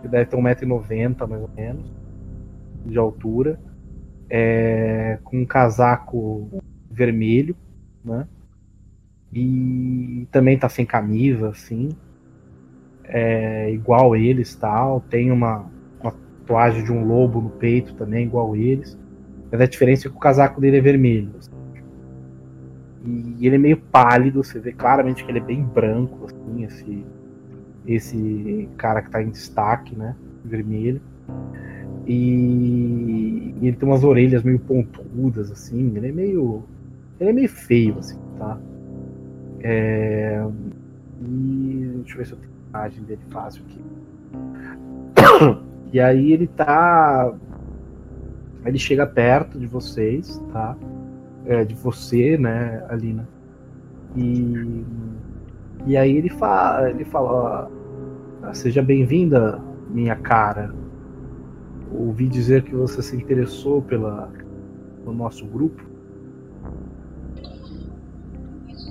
Que 0.00 0.08
deve 0.08 0.26
ter 0.26 0.36
1,90m 0.36 1.26
mais 1.26 1.42
ou 1.42 1.50
menos 1.56 1.92
de 2.86 2.98
altura, 2.98 3.58
é, 4.36 5.20
com 5.22 5.42
um 5.42 5.46
casaco 5.46 6.60
vermelho, 6.90 7.54
né? 8.04 8.26
E 9.32 10.26
também 10.32 10.58
tá 10.58 10.68
sem 10.68 10.84
camisa, 10.84 11.50
assim, 11.50 11.90
é, 13.04 13.70
igual 13.70 14.16
eles 14.16 14.52
tal, 14.56 15.00
tem 15.02 15.30
uma, 15.30 15.70
tatuagem 16.02 16.82
de 16.82 16.90
um 16.90 17.06
lobo 17.06 17.40
no 17.40 17.50
peito 17.50 17.94
também, 17.94 18.26
igual 18.26 18.56
eles. 18.56 18.98
Mas 19.52 19.60
a 19.60 19.66
diferença 19.66 20.08
é 20.08 20.10
que 20.10 20.16
o 20.16 20.20
casaco 20.20 20.60
dele 20.60 20.78
é 20.78 20.80
vermelho. 20.80 21.30
Assim. 21.38 21.52
E 23.38 23.46
ele 23.46 23.54
é 23.54 23.58
meio 23.58 23.76
pálido, 23.76 24.42
você 24.42 24.58
vê 24.58 24.72
claramente 24.72 25.24
que 25.24 25.30
ele 25.30 25.38
é 25.38 25.42
bem 25.42 25.62
branco, 25.62 26.26
assim, 26.26 26.64
esse, 26.64 27.04
esse 27.86 28.68
cara 28.76 29.00
que 29.00 29.08
está 29.08 29.22
em 29.22 29.30
destaque, 29.30 29.94
né? 29.94 30.16
Vermelho. 30.44 31.00
E, 32.06 33.54
e, 33.60 33.68
ele 33.68 33.76
tem 33.76 33.88
umas 33.88 34.04
orelhas 34.04 34.42
meio 34.42 34.58
pontudas, 34.58 35.50
assim. 35.50 35.96
Ele 35.96 36.08
é 36.08 36.12
meio. 36.12 36.62
Ele 37.18 37.30
é 37.30 37.32
meio 37.32 37.48
feio, 37.48 37.98
assim, 37.98 38.18
tá? 38.38 38.58
É, 39.60 40.44
e 41.22 41.92
deixa 41.96 42.14
eu 42.14 42.18
ver 42.18 42.26
se 42.26 42.32
eu 42.32 42.38
tenho 42.38 42.52
a 42.72 42.78
imagem 42.78 43.04
dele 43.04 43.22
fácil 43.30 43.62
aqui. 43.64 43.80
E 45.92 46.00
aí 46.00 46.32
ele 46.32 46.48
tá. 46.48 47.32
Ele 48.66 48.78
chega 48.80 49.06
perto 49.06 49.60
de 49.60 49.66
vocês, 49.68 50.42
tá? 50.52 50.76
É, 51.46 51.64
de 51.64 51.72
você, 51.72 52.36
né, 52.36 52.84
Alina. 52.88 53.28
E. 54.16 54.84
E 55.86 55.96
aí 55.96 56.16
ele 56.16 56.30
fala. 56.30 56.90
Ele 56.90 57.04
fala. 57.04 57.70
Ó, 58.42 58.52
Seja 58.52 58.82
bem-vinda, 58.82 59.60
minha 59.88 60.16
cara. 60.16 60.74
Ouvi 61.96 62.26
dizer 62.28 62.62
que 62.64 62.74
você 62.74 63.00
se 63.00 63.14
interessou 63.14 63.80
pela, 63.80 64.28
pelo 64.98 65.14
nosso 65.14 65.46
grupo. 65.46 65.80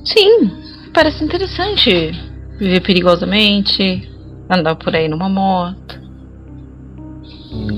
Sim, 0.05 0.51
parece 0.93 1.23
interessante. 1.23 2.11
Viver 2.57 2.81
perigosamente, 2.81 4.09
andar 4.49 4.75
por 4.75 4.95
aí 4.95 5.09
numa 5.09 5.27
moto. 5.27 6.01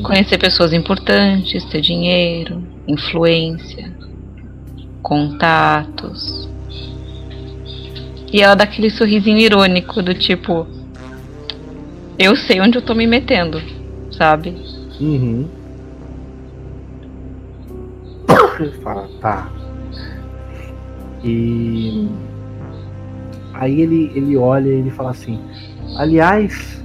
Conhecer 0.04 0.38
pessoas 0.38 0.74
importantes, 0.74 1.66
ter 1.66 1.82
dinheiro, 1.82 2.64
influência, 2.88 3.92
contatos. 5.02 6.48
E 8.32 8.42
ela 8.42 8.56
dá 8.56 8.64
aquele 8.64 8.92
sorrisinho 8.92 9.40
irônico 9.40 10.04
do 10.04 10.14
tipo: 10.14 10.68
Eu 12.20 12.36
sei 12.36 12.62
onde 12.62 12.78
eu 12.78 12.82
tô 12.82 12.94
me 12.94 13.08
metendo, 13.08 13.60
sabe? 14.12 14.75
Uhum. 15.00 15.48
Ele 18.60 18.72
fala, 18.84 19.10
tá. 19.20 19.52
E. 21.24 22.08
Aí 23.54 23.82
ele, 23.82 24.12
ele 24.16 24.38
olha 24.38 24.70
e 24.70 24.80
ele 24.80 24.92
fala 24.92 25.12
assim: 25.12 25.40
Aliás, 25.98 26.84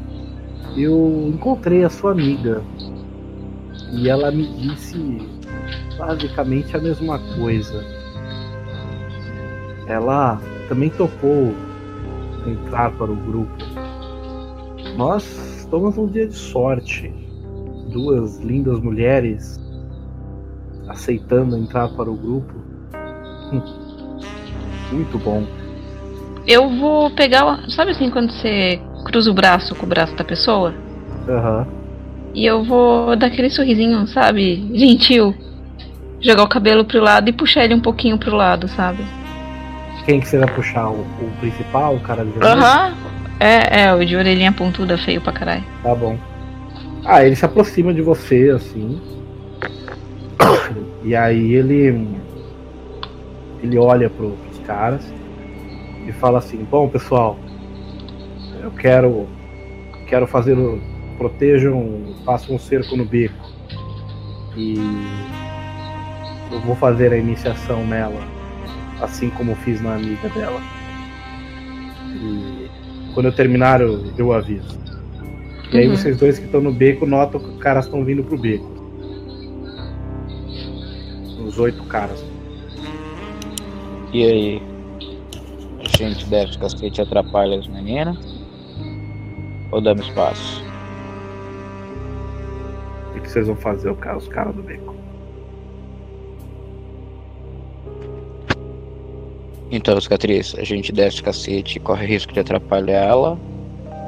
eu 0.76 1.30
encontrei 1.34 1.84
a 1.84 1.90
sua 1.90 2.12
amiga 2.12 2.62
e 3.92 4.08
ela 4.08 4.30
me 4.30 4.46
disse 4.46 4.96
basicamente 5.98 6.76
a 6.76 6.80
mesma 6.80 7.18
coisa. 7.36 7.84
Ela 9.86 10.40
também 10.68 10.90
topou 10.90 11.52
entrar 12.46 12.92
para 12.92 13.10
o 13.10 13.16
grupo. 13.16 13.64
Nós 14.96 15.24
estamos 15.58 15.98
um 15.98 16.06
dia 16.06 16.26
de 16.26 16.34
sorte. 16.34 17.12
Duas 17.90 18.38
lindas 18.38 18.80
mulheres 18.80 19.60
aceitando 20.88 21.56
entrar 21.56 21.88
para 21.88 22.10
o 22.10 22.16
grupo. 22.16 22.54
Hum, 23.52 23.62
muito 24.92 25.18
bom. 25.18 25.44
Eu 26.46 26.68
vou 26.68 27.10
pegar. 27.10 27.68
Sabe 27.68 27.92
assim 27.92 28.10
quando 28.10 28.32
você 28.32 28.80
cruza 29.04 29.30
o 29.30 29.34
braço 29.34 29.74
com 29.74 29.86
o 29.86 29.88
braço 29.88 30.14
da 30.14 30.24
pessoa. 30.24 30.74
Aham. 31.28 31.58
Uhum. 31.58 31.80
E 32.32 32.46
eu 32.46 32.62
vou 32.62 33.16
dar 33.16 33.26
aquele 33.26 33.50
sorrisinho, 33.50 34.06
sabe? 34.06 34.68
Gentil. 34.72 35.34
Jogar 36.20 36.44
o 36.44 36.48
cabelo 36.48 36.84
pro 36.84 37.00
lado 37.00 37.28
e 37.28 37.32
puxar 37.32 37.64
ele 37.64 37.74
um 37.74 37.80
pouquinho 37.80 38.18
pro 38.18 38.36
lado, 38.36 38.68
sabe? 38.68 39.04
Quem 40.04 40.20
que 40.20 40.28
você 40.28 40.38
vai 40.38 40.54
puxar? 40.54 40.88
O, 40.90 41.00
o 41.00 41.32
principal, 41.40 41.96
o 41.96 42.00
cara 42.00 42.24
de 42.24 42.32
Aham. 42.40 42.88
Uhum. 42.88 43.10
É, 43.40 43.84
é, 43.84 43.94
o 43.94 44.04
de 44.04 44.14
orelhinha 44.16 44.52
pontuda, 44.52 44.98
feio 44.98 45.20
pra 45.20 45.32
caralho. 45.32 45.64
Tá 45.82 45.94
bom. 45.94 46.16
Ah, 47.12 47.26
ele 47.26 47.34
se 47.34 47.44
aproxima 47.44 47.92
de 47.92 48.00
você, 48.00 48.50
assim. 48.50 49.00
E 51.02 51.16
aí 51.16 51.54
ele. 51.54 52.06
Ele 53.60 53.78
olha 53.78 54.08
pro, 54.08 54.30
pros 54.30 54.58
caras 54.60 55.12
e 56.06 56.12
fala 56.12 56.38
assim: 56.38 56.62
Bom, 56.70 56.88
pessoal, 56.88 57.36
eu 58.62 58.70
quero 58.70 59.26
quero 60.06 60.24
fazer 60.28 60.56
o 60.56 60.80
protejam, 61.18 62.14
façam 62.24 62.54
um 62.54 62.58
cerco 62.60 62.96
no 62.96 63.04
beco. 63.04 63.50
E 64.56 64.76
eu 66.52 66.60
vou 66.60 66.76
fazer 66.76 67.12
a 67.12 67.16
iniciação 67.16 67.84
nela, 67.84 68.20
assim 69.00 69.30
como 69.30 69.56
fiz 69.56 69.80
na 69.82 69.96
amiga 69.96 70.28
dela. 70.28 70.60
E 72.14 72.70
quando 73.14 73.26
eu 73.26 73.32
terminar 73.32 73.80
eu, 73.80 74.00
eu 74.16 74.32
aviso. 74.32 74.79
E 75.72 75.78
aí 75.78 75.88
uhum. 75.88 75.96
vocês 75.96 76.16
dois 76.16 76.38
que 76.38 76.46
estão 76.46 76.60
no 76.60 76.72
beco 76.72 77.06
notam 77.06 77.40
que 77.40 77.48
os 77.48 77.58
caras 77.58 77.84
estão 77.84 78.04
vindo 78.04 78.24
pro 78.24 78.36
beco. 78.36 78.68
Os 81.46 81.58
oito 81.58 81.82
caras. 81.84 82.24
E 84.12 84.24
aí? 84.24 84.62
A 85.78 85.96
gente 85.96 86.26
deve 86.26 86.58
cacete 86.58 87.00
atrapalha 87.00 87.58
as 87.58 87.68
meninas? 87.68 88.40
ou 89.70 89.80
damos 89.80 90.06
espaço? 90.06 90.64
O 93.16 93.20
que 93.20 93.30
vocês 93.30 93.46
vão 93.46 93.56
fazer, 93.56 93.90
os 93.90 94.28
caras 94.28 94.54
do 94.54 94.62
beco? 94.62 94.94
Então, 99.70 100.00
cicatriz, 100.00 100.54
a 100.58 100.64
gente 100.64 100.90
desce 100.90 101.20
o 101.20 101.24
cacete 101.24 101.76
e 101.76 101.80
corre 101.80 102.06
risco 102.06 102.32
de 102.32 102.40
atrapalhar 102.40 103.04
ela? 103.04 103.38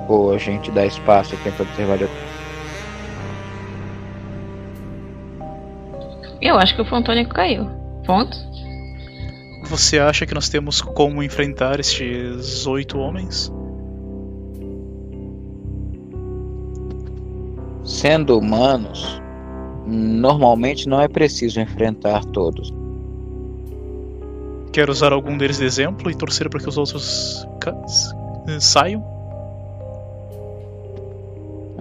Ou 0.09 0.33
a 0.33 0.39
gente 0.39 0.71
dá 0.71 0.85
espaço 0.85 1.35
e 1.35 1.39
tenta 1.39 1.63
observar 1.63 1.99
de 1.99 2.07
Eu 6.43 6.59
acho 6.59 6.75
que 6.75 6.83
o 6.83 6.85
Fontônico 6.85 7.33
caiu. 7.33 7.67
Ponto. 8.05 8.37
Você 9.65 10.01
acha 10.01 10.27
que 10.27 10.35
nós 10.35 10.49
temos 10.49 10.83
como 10.83 11.23
enfrentar 11.23 11.79
estes 11.79 12.67
oito 12.67 12.99
homens? 12.99 13.51
Sendo 17.85 18.37
humanos, 18.37 19.23
normalmente 19.87 20.89
não 20.89 21.01
é 21.01 21.07
preciso 21.07 21.61
enfrentar 21.61 22.25
todos. 22.25 22.73
Quer 24.73 24.91
usar 24.91 25.13
algum 25.13 25.39
deles 25.39 25.59
de 25.59 25.65
exemplo 25.65 26.11
e 26.11 26.15
torcer 26.15 26.49
para 26.51 26.59
que 26.59 26.69
os 26.69 26.77
outros 26.77 27.47
saiam? 28.59 29.22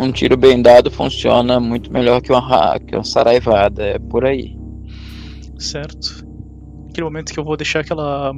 Um 0.02 0.12
tiro 0.12 0.36
bem 0.36 0.60
dado 0.60 0.90
funciona 0.90 1.60
muito 1.60 1.94
melhor 1.94 2.22
que 2.22 2.32
uma, 2.32 2.80
que 2.80 2.96
uma 2.96 3.04
saraivada, 3.04 3.84
é 3.84 4.00
por 4.00 4.26
aí. 4.26 4.58
Certo. 5.60 6.26
Aquele 6.90 7.06
momento 7.06 7.32
que 7.32 7.40
eu 7.40 7.44
vou 7.44 7.56
deixar 7.56 7.82
aquela. 7.82 8.34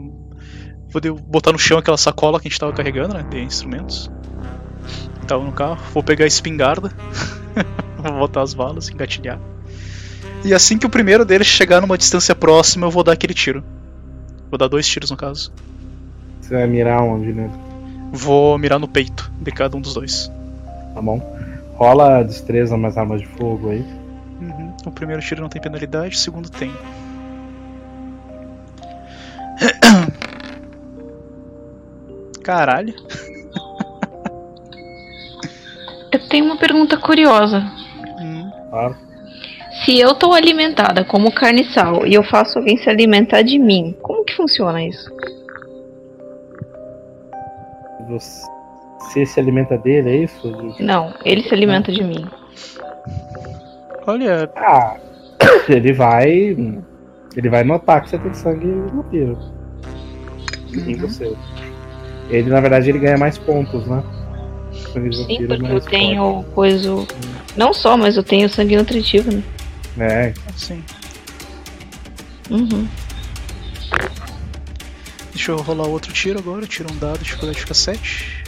Vou 0.90 1.18
botar 1.20 1.54
no 1.54 1.58
chão 1.58 1.78
aquela 1.78 1.98
sacola 1.98 2.38
que 2.38 2.50
a 2.50 2.50
gente 2.50 2.60
tava 2.60 2.74
carregando, 2.74 3.14
né? 3.14 3.26
De 3.30 3.40
instrumentos. 3.40 4.12
Tava 5.26 5.42
no 5.42 5.54
carro. 5.54 5.82
Vou 5.94 6.04
pegar 6.04 6.26
a 6.26 6.28
espingarda. 6.28 6.92
vou 7.98 8.20
botar 8.20 8.42
as 8.42 8.54
balas, 8.54 8.90
engatilhar. 8.90 9.40
E 10.44 10.54
assim 10.54 10.78
que 10.78 10.86
o 10.86 10.90
primeiro 10.90 11.24
deles 11.24 11.48
chegar 11.48 11.80
numa 11.80 11.98
distância 11.98 12.36
próxima, 12.36 12.88
eu 12.88 12.92
vou 12.92 13.06
dar 13.06 13.14
aquele 13.14 13.34
tiro. 13.34 13.64
Vou 14.50 14.58
dar 14.58 14.68
dois 14.68 14.86
tiros 14.86 15.10
no 15.10 15.16
caso. 15.16 15.54
Você 16.42 16.56
vai 16.56 16.68
mirar 16.68 17.02
onde, 17.02 17.32
né? 17.32 17.50
Vou 18.12 18.58
mirar 18.58 18.80
no 18.80 18.88
peito 18.88 19.32
de 19.40 19.50
cada 19.50 19.78
um 19.78 19.82
dos 19.82 19.94
dois. 19.94 20.30
Tá 20.94 21.02
bom. 21.02 21.43
Rola 21.76 22.24
destreza 22.24 22.76
mais 22.78 22.98
armas 22.98 23.22
de 23.22 23.28
fogo 23.28 23.70
aí. 23.70 23.86
Uhum. 24.42 24.74
O 24.86 24.92
primeiro 24.92 25.22
tiro 25.22 25.42
não 25.42 25.50
tem 25.50 25.62
penalidade, 25.62 26.16
o 26.16 26.20
segundo 26.20 26.50
tem. 26.50 26.72
Caralho. 32.44 32.94
Eu 36.12 36.28
tenho 36.30 36.46
uma 36.46 36.58
pergunta 36.58 36.98
curiosa. 36.98 37.60
Hum. 38.20 38.52
Claro. 38.70 38.96
Se 39.84 40.00
eu 40.00 40.14
tô 40.14 40.34
alimentada 40.34 41.04
como 41.04 41.34
carniçal 41.34 42.06
e 42.06 42.14
eu 42.14 42.24
faço 42.24 42.60
alguém 42.60 42.78
se 42.78 42.88
alimentar 42.90 43.42
de 43.42 43.58
mim, 43.58 43.98
como 44.02 44.24
que 44.24 44.36
funciona 44.36 44.84
isso? 44.84 45.12
Você 48.08 48.53
se 49.26 49.40
alimenta 49.40 49.78
dele, 49.78 50.10
é 50.10 50.16
isso? 50.24 50.76
Não, 50.80 51.14
ele 51.24 51.44
se 51.44 51.54
alimenta 51.54 51.92
de 51.92 52.04
mim. 52.04 52.26
Olha. 54.06 54.50
Ah, 54.56 54.98
ele 55.70 55.94
vai. 55.94 56.30
Ele 57.36 57.50
vai 57.50 57.64
notar 57.64 58.02
que 58.02 58.10
você 58.10 58.18
tem 58.18 58.34
sangue 58.34 58.68
vampiro. 58.94 59.38
Em 60.74 60.96
você. 60.96 61.36
Ele, 62.30 62.50
na 62.50 62.60
verdade, 62.60 62.90
ele 62.90 63.00
ganha 63.00 63.18
mais 63.18 63.38
pontos, 63.38 63.86
né? 63.86 64.04
Sim, 64.72 65.10
vampiro 65.10 65.58
porque 65.58 65.74
eu 65.74 65.82
tenho 65.82 66.46
coisa. 66.54 66.90
Não 67.56 67.74
só, 67.74 67.96
mas 67.96 68.18
eu 68.18 68.24
tenho 68.24 68.50
sangue 68.50 68.76
nutritivo, 68.76 69.32
né? 69.32 69.44
É, 70.00 70.34
Sim. 70.56 70.84
Uhum. 72.50 72.88
Deixa 75.32 75.52
eu 75.52 75.58
rolar 75.58 75.88
outro 75.88 76.12
tiro 76.14 76.40
agora. 76.40 76.66
Tiro 76.66 76.92
um 76.92 76.98
dado, 76.98 77.20
dificuldade 77.20 77.60
fica 77.60 77.74
7. 77.74 78.43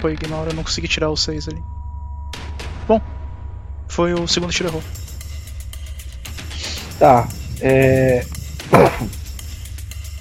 Opa, 0.00 0.10
ignora, 0.10 0.50
eu 0.50 0.54
não 0.54 0.64
consegui 0.64 0.88
tirar 0.88 1.10
os 1.10 1.22
6 1.22 1.48
ali. 1.48 1.62
Bom, 2.88 3.00
foi 3.88 4.14
o 4.14 4.26
segundo 4.26 4.52
tiro 4.52 4.70
errou. 4.70 4.82
tá. 6.98 7.28
É, 7.60 8.24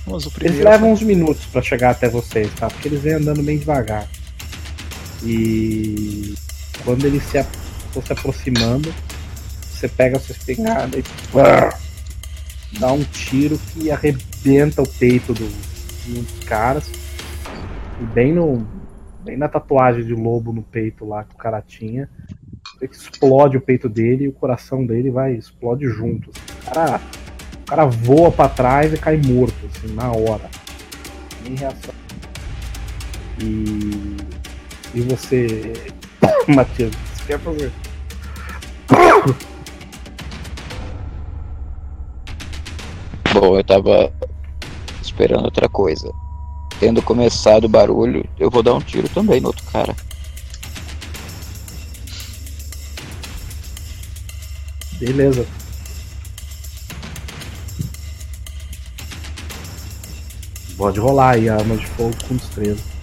Mas 0.06 0.26
o 0.26 0.28
Eles 0.28 0.34
primeiro. 0.34 0.70
levam 0.70 0.92
uns 0.92 1.02
minutos 1.02 1.46
pra 1.46 1.62
chegar 1.62 1.92
até 1.92 2.10
vocês, 2.10 2.52
tá? 2.56 2.68
Porque 2.68 2.90
eles 2.90 3.02
vêm 3.02 3.14
andando 3.14 3.42
bem 3.42 3.58
devagar. 3.58 4.08
E 5.24 6.36
quando 6.84 7.06
eles 7.06 7.24
se, 7.24 7.38
estão 7.38 8.02
se 8.06 8.12
aproximando, 8.12 8.94
você 9.72 9.88
pega 9.88 10.18
a 10.18 10.20
sua 10.20 10.34
espingarda 10.34 10.98
e 11.00 11.04
dá 12.80 12.92
um 12.92 13.04
tiro 13.06 13.58
que 13.72 13.90
arrebenta 13.90 14.82
o 14.82 14.88
peito 14.88 15.34
do, 15.34 15.48
de 16.06 16.20
um 16.20 16.24
dos 16.24 16.44
caras. 16.46 16.84
E 18.02 18.04
bem 18.14 18.34
no. 18.34 18.68
Bem 19.24 19.36
na 19.36 19.49
tatuagem 19.49 20.05
de 20.05 20.13
lobo 20.13 20.53
no 20.53 20.63
peito 20.63 21.05
lá 21.05 21.24
que 21.24 21.36
o 21.36 21.38
cara 21.38 21.61
tinha. 21.61 22.09
Que 22.80 22.86
explode 22.86 23.57
o 23.57 23.61
peito 23.61 23.89
dele 23.89 24.26
e 24.26 24.28
o 24.30 24.34
coração 24.34 24.86
dele 24.86 25.11
vai 25.11 25.34
explode 25.34 25.88
junto. 25.88 26.30
assim. 26.30 26.59
O 26.61 26.74
cara, 26.74 27.01
o 27.61 27.65
cara 27.65 27.86
voa 27.86 28.32
pra 28.32 28.47
trás 28.47 28.93
e 28.93 28.97
cai 28.97 29.17
morto, 29.17 29.57
assim, 29.65 29.93
na 29.93 30.11
hora. 30.11 30.49
Nem 31.43 31.55
reação. 31.55 31.93
E. 33.41 34.17
E 34.93 35.01
você. 35.01 35.74
Que 36.76 36.86
você 36.86 37.26
quer 37.28 37.39
fazer? 37.39 37.72
Bom, 43.34 43.57
eu 43.57 43.63
tava 43.63 44.11
esperando 45.01 45.45
outra 45.45 45.70
coisa. 45.70 46.11
Tendo 46.80 47.02
começado 47.02 47.66
o 47.66 47.70
barulho, 47.70 48.28
eu 48.40 48.50
vou 48.50 48.64
dar 48.64 48.74
um 48.74 48.80
tiro 48.80 49.10
também 49.10 49.42
no 49.42 49.48
outro 49.48 49.66
cara. 49.66 49.96
Beleza. 55.00 55.46
Pode 60.78 61.00
rolar 61.00 61.32
aí 61.32 61.50
a 61.50 61.56
arma 61.56 61.76
de 61.76 61.86
fogo 61.86 62.16
com 62.26 62.38
destreza. 62.38 62.99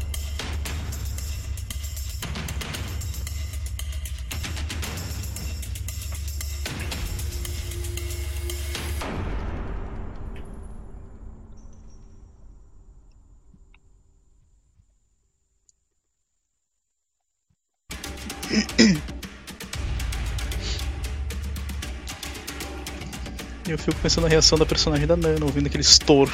Fico 23.87 24.01
pensando 24.03 24.25
na 24.25 24.31
reação 24.31 24.59
da 24.59 24.67
personagem 24.67 25.07
da 25.07 25.17
Nana, 25.17 25.45
ouvindo 25.45 25.67
aquele 25.67 25.83
estouro. 25.83 26.31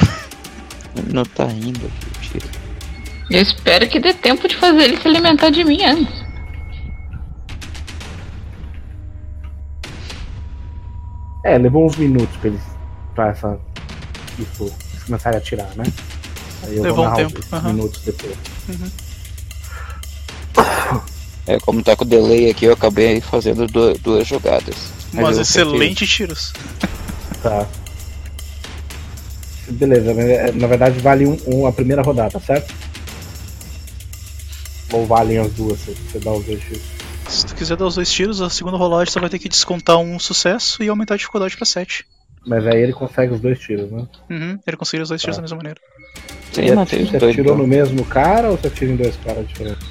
Não 1.13 1.25
tá 1.25 1.45
indo 1.45 1.87
aqui 1.87 2.07
o 2.07 2.21
tiro. 2.21 2.49
Eu 3.31 3.41
espero 3.43 3.89
que 3.89 3.99
dê 4.01 4.13
tempo 4.13 4.47
de 4.49 4.57
fazer 4.57 4.83
ele 4.83 4.97
se 4.99 5.09
alimentar 5.09 5.51
de 5.51 5.65
mim 5.65 5.83
antes. 5.85 6.23
É, 11.45 11.59
levou 11.59 11.87
uns 11.87 11.97
minutos 11.97 12.37
pra 12.37 12.49
eles. 12.51 12.61
pra 13.15 13.29
essa. 13.29 13.59
Isso, 14.39 14.63
eles 14.93 15.05
começarem 15.05 15.39
a 15.39 15.43
atirar, 15.43 15.69
né? 15.77 15.85
Aí 16.63 16.77
eu 16.77 16.83
Levou 16.83 17.05
vou 17.05 17.13
um 17.13 17.17
tempo, 17.17 17.41
aham. 17.53 17.73
minutos 17.73 18.03
depois. 18.03 18.37
É, 21.47 21.59
como 21.59 21.83
tá 21.83 21.97
com 21.97 22.07
delay 22.07 22.49
aqui, 22.51 22.67
eu 22.67 22.73
acabei 22.73 23.21
fazendo 23.21 23.67
du- 23.67 23.99
duas 23.99 24.27
jogadas. 24.27 24.93
Mas 25.13 25.39
excelentes 25.39 26.09
tiros. 26.09 26.53
Tá. 27.43 27.67
Beleza, 29.71 30.11
é, 30.13 30.53
na 30.53 30.67
verdade 30.67 30.99
vale 31.01 31.27
um, 31.27 31.37
um- 31.47 31.67
a 31.67 31.73
primeira 31.73 32.03
rodada, 32.03 32.39
certo? 32.41 32.75
Ou 34.93 35.07
valem 35.07 35.39
as 35.39 35.51
duas, 35.53 35.79
se 35.81 35.93
você 35.95 36.19
dá 36.19 36.33
os 36.33 36.45
dois 36.45 36.61
tiros. 36.63 36.83
Se 37.29 37.47
tu 37.47 37.55
quiser 37.55 37.77
dar 37.77 37.87
os 37.87 37.95
dois 37.95 38.11
tiros, 38.13 38.43
a 38.43 38.51
segunda 38.51 38.77
rolagem 38.77 39.11
você 39.13 39.21
vai 39.21 39.31
ter 39.31 39.39
que 39.39 39.49
descontar 39.49 39.97
um 39.99 40.19
sucesso 40.19 40.83
e 40.83 40.89
aumentar 40.89 41.15
a 41.15 41.17
dificuldade 41.17 41.57
pra 41.57 41.65
7. 41.65 42.05
Mas 42.47 42.67
aí 42.67 42.83
ele 42.83 42.93
consegue 42.93 43.33
os 43.33 43.41
dois 43.41 43.59
tiros, 43.61 43.91
né? 43.91 44.07
Uhum, 44.29 44.59
ele 44.67 44.77
conseguiu 44.77 45.05
os 45.05 45.09
dois 45.09 45.21
tiros 45.21 45.37
Tá. 45.37 45.41
da 45.41 45.43
mesma 45.45 45.57
maneira. 45.57 45.81
Sim, 46.53 46.67
Você 46.67 46.75
mantém 46.75 47.03
os 47.05 47.11
você 47.11 47.19
dois. 47.19 47.33
atirou 47.33 47.57
no 47.57 47.67
mesmo 47.67 48.05
cara 48.05 48.51
ou 48.51 48.59
você 48.59 48.67
atira 48.67 48.93
em 48.93 48.97
dois 48.97 49.17
caras 49.25 49.49
diferentes? 49.49 49.87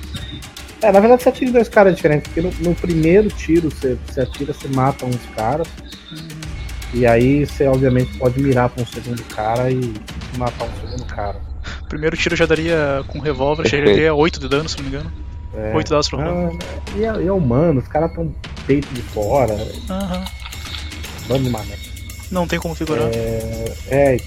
É, 0.82 0.91
na 0.91 0.99
verdade 0.99 1.24
você 1.24 1.30
atira 1.30 1.49
em 1.49 1.54
dois 1.54 1.70
caras 1.70 1.95
diferentes, 1.95 2.28
porque 2.32 2.41
no, 2.41 2.52
no 2.70 2.76
primeiro 2.76 3.30
tiro 3.30 3.72
você, 3.72 3.97
você 4.06 4.22
atira, 4.22 4.54
você 4.54 4.68
mata 4.68 5.06
uns 5.06 5.26
caras. 5.36 5.68
E 6.93 7.05
aí 7.05 7.45
você 7.45 7.65
obviamente 7.67 8.17
pode 8.17 8.41
mirar 8.41 8.69
pra 8.69 8.83
um 8.83 8.85
segundo 8.85 9.23
cara 9.23 9.71
e 9.71 9.93
matar 10.37 10.65
um 10.65 10.79
segundo 10.81 11.05
cara. 11.05 11.39
primeiro 11.87 12.17
tiro 12.17 12.35
já 12.35 12.45
daria 12.45 13.03
com 13.07 13.19
revólver, 13.19 13.67
já 13.67 13.77
daria 13.77 14.13
8 14.13 14.39
de 14.39 14.49
dano, 14.49 14.67
se 14.67 14.77
não 14.77 14.83
me 14.83 14.89
engano. 14.89 15.11
É. 15.53 15.73
8 15.75 15.89
dados 15.89 16.09
pro 16.09 16.19
Ah, 16.19 16.23
revólver. 16.23 16.57
e, 16.95 17.03
é, 17.05 17.23
e 17.23 17.27
é 17.27 17.31
humano, 17.31 17.79
os 17.79 17.87
caras 17.87 18.13
tão 18.13 18.33
peito 18.67 18.87
de 18.93 19.01
fora, 19.01 19.53
Aham. 19.89 20.25
bando 21.27 21.43
de 21.43 21.49
mané. 21.49 21.75
Não 22.29 22.47
tem 22.47 22.59
como 22.59 22.75
figurar. 22.75 23.09
É, 23.13 23.73
é, 23.87 24.17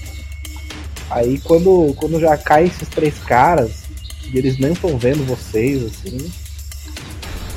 aí 1.09 1.39
quando, 1.39 1.93
quando 1.97 2.19
já 2.19 2.37
cai 2.37 2.65
esses 2.65 2.87
três 2.87 3.17
caras 3.19 3.83
e 4.31 4.37
eles 4.37 4.57
nem 4.59 4.73
estão 4.73 4.97
vendo 4.97 5.23
vocês, 5.25 5.83
assim, 5.83 6.31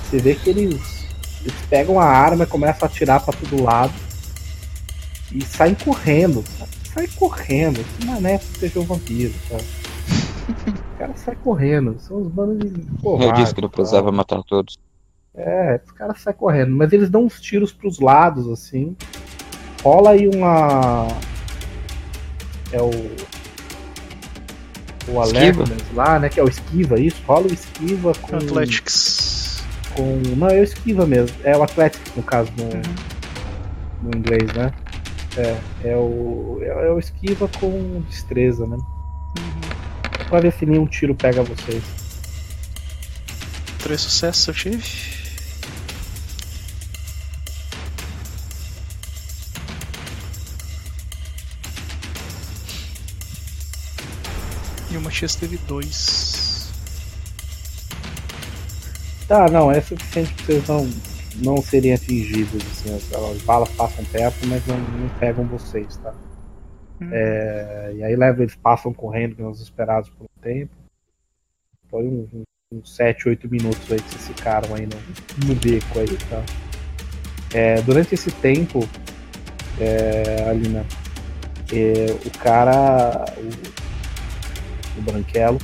você 0.05 0.19
vê 0.19 0.35
que 0.35 0.49
eles, 0.51 1.07
eles 1.43 1.55
pegam 1.69 1.99
a 2.01 2.05
arma 2.07 2.45
e 2.45 2.47
começam 2.47 2.87
a 2.89 2.91
atirar 2.91 3.21
pra 3.23 3.33
todo 3.35 3.63
lado 3.63 3.93
e 5.33 5.43
saem 5.43 5.75
correndo, 5.75 6.43
sabe? 6.59 6.71
Saem 6.93 7.09
correndo, 7.09 7.85
que 7.85 8.07
mané 8.07 8.39
seja 8.39 8.81
um 8.81 8.85
vampiro, 8.85 9.35
sabe? 9.49 9.65
Os 10.49 10.99
caras 10.99 11.21
saem 11.21 11.39
correndo, 11.39 11.97
são 11.99 12.23
os 12.23 12.29
bandos 12.29 12.59
de 12.59 12.81
Eu 12.81 12.97
covardes, 13.03 13.41
disse 13.43 13.55
que 13.55 13.61
não 13.61 13.69
precisava 13.69 14.11
matar 14.11 14.43
todos. 14.43 14.79
É, 15.35 15.81
os 15.85 15.93
caras 15.93 16.21
saem 16.21 16.37
correndo, 16.37 16.75
mas 16.75 16.93
eles 16.93 17.11
dão 17.11 17.25
uns 17.25 17.41
tiros 17.41 17.73
pros 17.73 18.01
lados, 18.01 18.49
assim. 18.49 18.97
Rola 19.83 20.11
aí 20.11 20.29
uma. 20.29 21.09
É 22.73 22.83
o. 22.83 22.91
O? 25.11 25.21
Alertness 25.21 25.85
lá, 25.95 26.19
né? 26.19 26.29
Que 26.29 26.41
é 26.41 26.43
o 26.43 26.49
esquiva, 26.49 26.99
isso. 26.99 27.23
Rola 27.27 27.47
o 27.47 27.53
esquiva 27.53 28.13
com. 28.15 28.37
Athletics. 28.37 29.63
com 29.95 30.21
não, 30.37 30.49
é 30.49 30.61
o 30.61 30.65
esquiva 30.65 31.07
mesmo. 31.07 31.37
É 31.45 31.57
o 31.57 31.63
Athletics, 31.63 32.17
no 32.17 32.23
caso, 32.23 32.51
no, 32.57 34.11
no 34.11 34.19
inglês, 34.19 34.53
né? 34.55 34.73
É, 35.37 35.91
é 35.91 35.97
o. 35.97 36.59
É, 36.63 36.87
é 36.87 36.91
o 36.91 36.99
esquiva 36.99 37.49
com 37.61 38.03
destreza, 38.09 38.67
né? 38.67 38.79
Pra 40.29 40.41
ver 40.41 40.53
se 40.53 40.67
nenhum 40.67 40.87
tiro 40.87 41.15
pega 41.15 41.43
vocês. 41.43 41.83
Três 43.79 44.01
sucessos 44.01 44.49
eu 44.49 44.55
tive. 44.55 44.85
E 54.91 54.97
o 54.97 55.01
Matias 55.01 55.35
teve 55.35 55.57
dois. 55.59 56.71
Tá, 59.29 59.49
não, 59.51 59.71
é 59.71 59.81
suficiente 59.81 60.33
pra 60.33 60.45
vocês 60.47 60.67
não, 60.67 60.91
não 61.43 61.59
serem 61.63 61.93
atingidos, 61.93 62.63
assim, 62.67 62.95
as, 62.95 63.13
as 63.13 63.43
balas 63.43 63.71
passam 63.71 64.05
perto, 64.07 64.47
mas 64.47 64.67
não, 64.67 64.79
não 64.79 65.09
pegam 65.19 65.45
vocês, 65.47 65.97
tá? 65.99 66.15
Hum. 67.01 67.09
É, 67.13 67.93
e 67.97 68.05
aí 68.05 68.17
leva, 68.17 68.43
eles 68.43 68.57
passam 68.57 68.93
correndo, 68.93 69.37
que 69.37 69.43
nós 69.43 69.61
esperados 69.61 70.11
por 70.11 70.25
um 70.25 70.41
tempo. 70.43 70.75
Foi 71.89 72.07
uns 72.07 72.29
uns 72.71 72.95
7, 72.97 73.31
8 73.31 73.49
minutos 73.49 73.91
aí 73.91 73.99
que 73.99 74.11
vocês 74.11 74.29
ficaram 74.29 74.75
aí 74.75 74.87
no, 74.87 75.49
no 75.49 75.55
beco 75.55 75.99
aí, 75.99 76.19
tá? 76.29 76.45
É, 77.55 77.81
durante 77.81 78.15
esse 78.15 78.31
tempo, 78.31 78.87
é, 79.81 80.47
Alina, 80.51 80.85
é, 81.73 82.07
o 82.27 82.39
cara, 82.39 83.25
o, 83.39 84.99
o 84.99 85.03
Branquelo, 85.03 85.59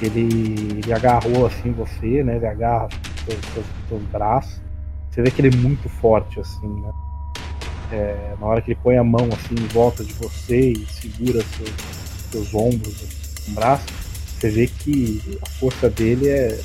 ele, 0.00 0.78
ele 0.78 0.92
agarrou 0.94 1.44
assim 1.44 1.72
você, 1.72 2.24
né? 2.24 2.36
Ele 2.36 2.46
agarra 2.46 2.88
seus, 3.26 3.44
seus, 3.52 3.66
seus 3.88 4.02
braços. 4.04 4.67
Você 5.18 5.22
vê 5.22 5.30
que 5.32 5.40
ele 5.40 5.48
é 5.48 5.58
muito 5.58 5.88
forte, 5.88 6.38
assim, 6.38 6.68
né? 6.68 6.92
É, 7.90 8.36
na 8.38 8.46
hora 8.46 8.62
que 8.62 8.70
ele 8.70 8.78
põe 8.80 8.96
a 8.96 9.02
mão 9.02 9.28
assim 9.32 9.60
em 9.60 9.66
volta 9.66 10.04
de 10.04 10.12
você 10.12 10.70
e 10.70 10.86
segura 10.86 11.44
seus, 11.56 11.70
seus 12.30 12.54
ombros 12.54 12.94
assim, 12.94 13.50
o 13.50 13.54
braço, 13.54 13.82
você 14.38 14.48
vê 14.48 14.68
que 14.68 15.20
a 15.42 15.50
força 15.58 15.90
dele 15.90 16.28
é 16.28 16.56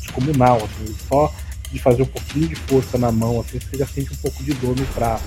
descomunal, 0.00 0.58
assim, 0.58 0.94
só 1.08 1.32
de 1.70 1.78
fazer 1.78 2.02
um 2.02 2.06
pouquinho 2.06 2.48
de 2.48 2.56
força 2.56 2.98
na 2.98 3.10
mão, 3.10 3.40
assim, 3.40 3.58
você 3.58 3.78
já 3.78 3.86
sente 3.86 4.12
um 4.12 4.16
pouco 4.16 4.44
de 4.44 4.52
dor 4.52 4.76
no 4.76 4.84
braço. 4.94 5.24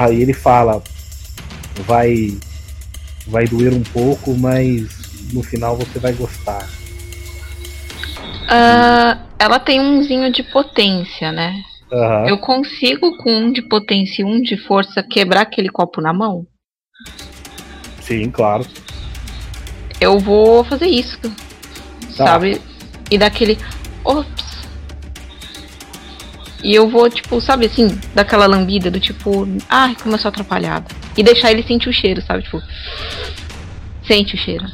Aí 0.00 0.20
ele 0.20 0.32
fala, 0.32 0.82
vai 1.86 2.36
vai 3.28 3.46
doer 3.46 3.72
um 3.72 3.84
pouco, 3.84 4.36
mas 4.36 4.88
no 5.32 5.44
final 5.44 5.76
você 5.76 6.00
vai 6.00 6.12
gostar. 6.12 6.68
Ah, 8.48 9.18
ela 9.38 9.58
tem 9.58 9.80
umzinho 9.80 10.30
de 10.32 10.42
potência, 10.42 11.32
né? 11.32 11.62
Aham. 11.92 12.28
Eu 12.28 12.38
consigo, 12.38 13.16
com 13.18 13.30
um 13.30 13.52
de 13.52 13.62
potência 13.62 14.22
e 14.22 14.24
um 14.24 14.40
de 14.40 14.56
força, 14.56 15.02
quebrar 15.02 15.42
aquele 15.42 15.68
copo 15.68 16.00
na 16.00 16.12
mão? 16.12 16.46
Sim, 18.00 18.30
claro. 18.30 18.66
Eu 20.00 20.18
vou 20.18 20.64
fazer 20.64 20.86
isso. 20.86 21.20
Tá. 21.20 22.26
Sabe? 22.26 22.60
E 23.10 23.18
daquele. 23.18 23.58
Ops! 24.04 24.66
E 26.62 26.74
eu 26.74 26.88
vou, 26.88 27.08
tipo, 27.08 27.40
sabe 27.40 27.66
assim, 27.66 27.88
daquela 28.14 28.46
lambida 28.46 28.90
do 28.90 28.98
tipo, 28.98 29.46
ai, 29.68 29.94
como 30.02 30.14
eu 30.14 30.18
sou 30.18 30.28
atrapalhada. 30.28 30.86
E 31.16 31.22
deixar 31.22 31.52
ele 31.52 31.62
sentir 31.62 31.88
o 31.88 31.92
cheiro, 31.92 32.20
sabe? 32.22 32.42
Tipo, 32.42 32.60
sente 34.06 34.34
o 34.34 34.38
cheiro. 34.38 34.64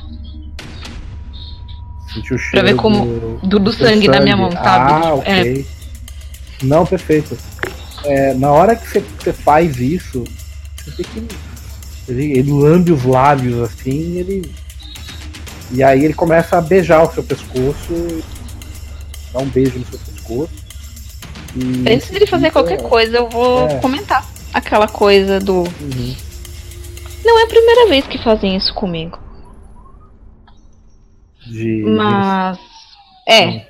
Sentiu 2.14 2.36
o 2.36 2.38
cheiro 2.38 2.66
ver 2.66 2.74
como- 2.76 3.04
do, 3.40 3.46
Do, 3.46 3.58
do 3.58 3.72
sangue, 3.72 4.08
na 4.08 4.20
minha 4.20 4.36
mão, 4.36 4.50
sabe? 4.52 4.92
Ah, 4.92 5.08
é, 5.08 5.12
ok. 5.12 5.66
Não, 6.62 6.86
perfeito. 6.86 7.36
É, 8.04 8.34
na 8.34 8.50
hora 8.50 8.74
que 8.76 8.86
você, 9.20 9.32
faz 9.32 9.78
isso, 9.78 10.24
você 10.84 11.02
que 11.04 11.22
ele, 12.08 12.38
ele, 12.38 12.52
lambe 12.52 12.92
os 12.92 13.04
lábios 13.04 13.60
assim, 13.60 14.18
ele. 14.18 14.52
E 15.70 15.82
aí 15.82 16.04
ele 16.04 16.12
começa 16.14 16.58
a 16.58 16.60
beijar 16.60 17.02
o 17.02 17.12
seu 17.12 17.22
pescoço, 17.22 18.22
dá 19.32 19.38
um 19.40 19.46
beijo 19.46 19.78
no 19.78 19.86
seu 19.86 19.98
pescoço. 19.98 20.50
E 21.56 21.92
Antes 21.92 22.10
dele 22.10 22.26
fazer 22.26 22.50
qualquer 22.50 22.82
coisa, 22.82 23.16
eu 23.18 23.28
vou 23.28 23.68
É. 23.68 23.78
comentar 23.78 24.26
aquela 24.52 24.88
coisa 24.88 25.38
do. 25.40 25.60
Uhum. 25.62 26.14
Não 27.24 27.38
é 27.38 27.44
a 27.44 27.46
primeira 27.46 27.88
vez 27.88 28.06
que 28.06 28.22
fazem 28.22 28.56
isso 28.56 28.74
comigo. 28.74 29.18
De, 31.46 31.82
Mas. 31.84 32.58
É. 33.28 33.46
Hum. 33.46 33.62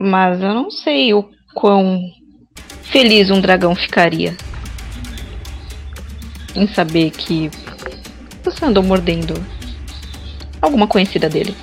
Mas 0.00 0.40
eu 0.40 0.54
não 0.54 0.70
sei 0.70 1.12
o 1.12 1.28
quão 1.54 2.00
feliz 2.82 3.30
um 3.30 3.40
dragão 3.40 3.74
ficaria 3.74 4.36
em 6.54 6.66
saber 6.68 7.10
que 7.10 7.50
você 8.44 8.64
andou 8.64 8.82
mordendo 8.82 9.34
alguma 10.62 10.86
conhecida 10.86 11.28
dele. 11.28 11.54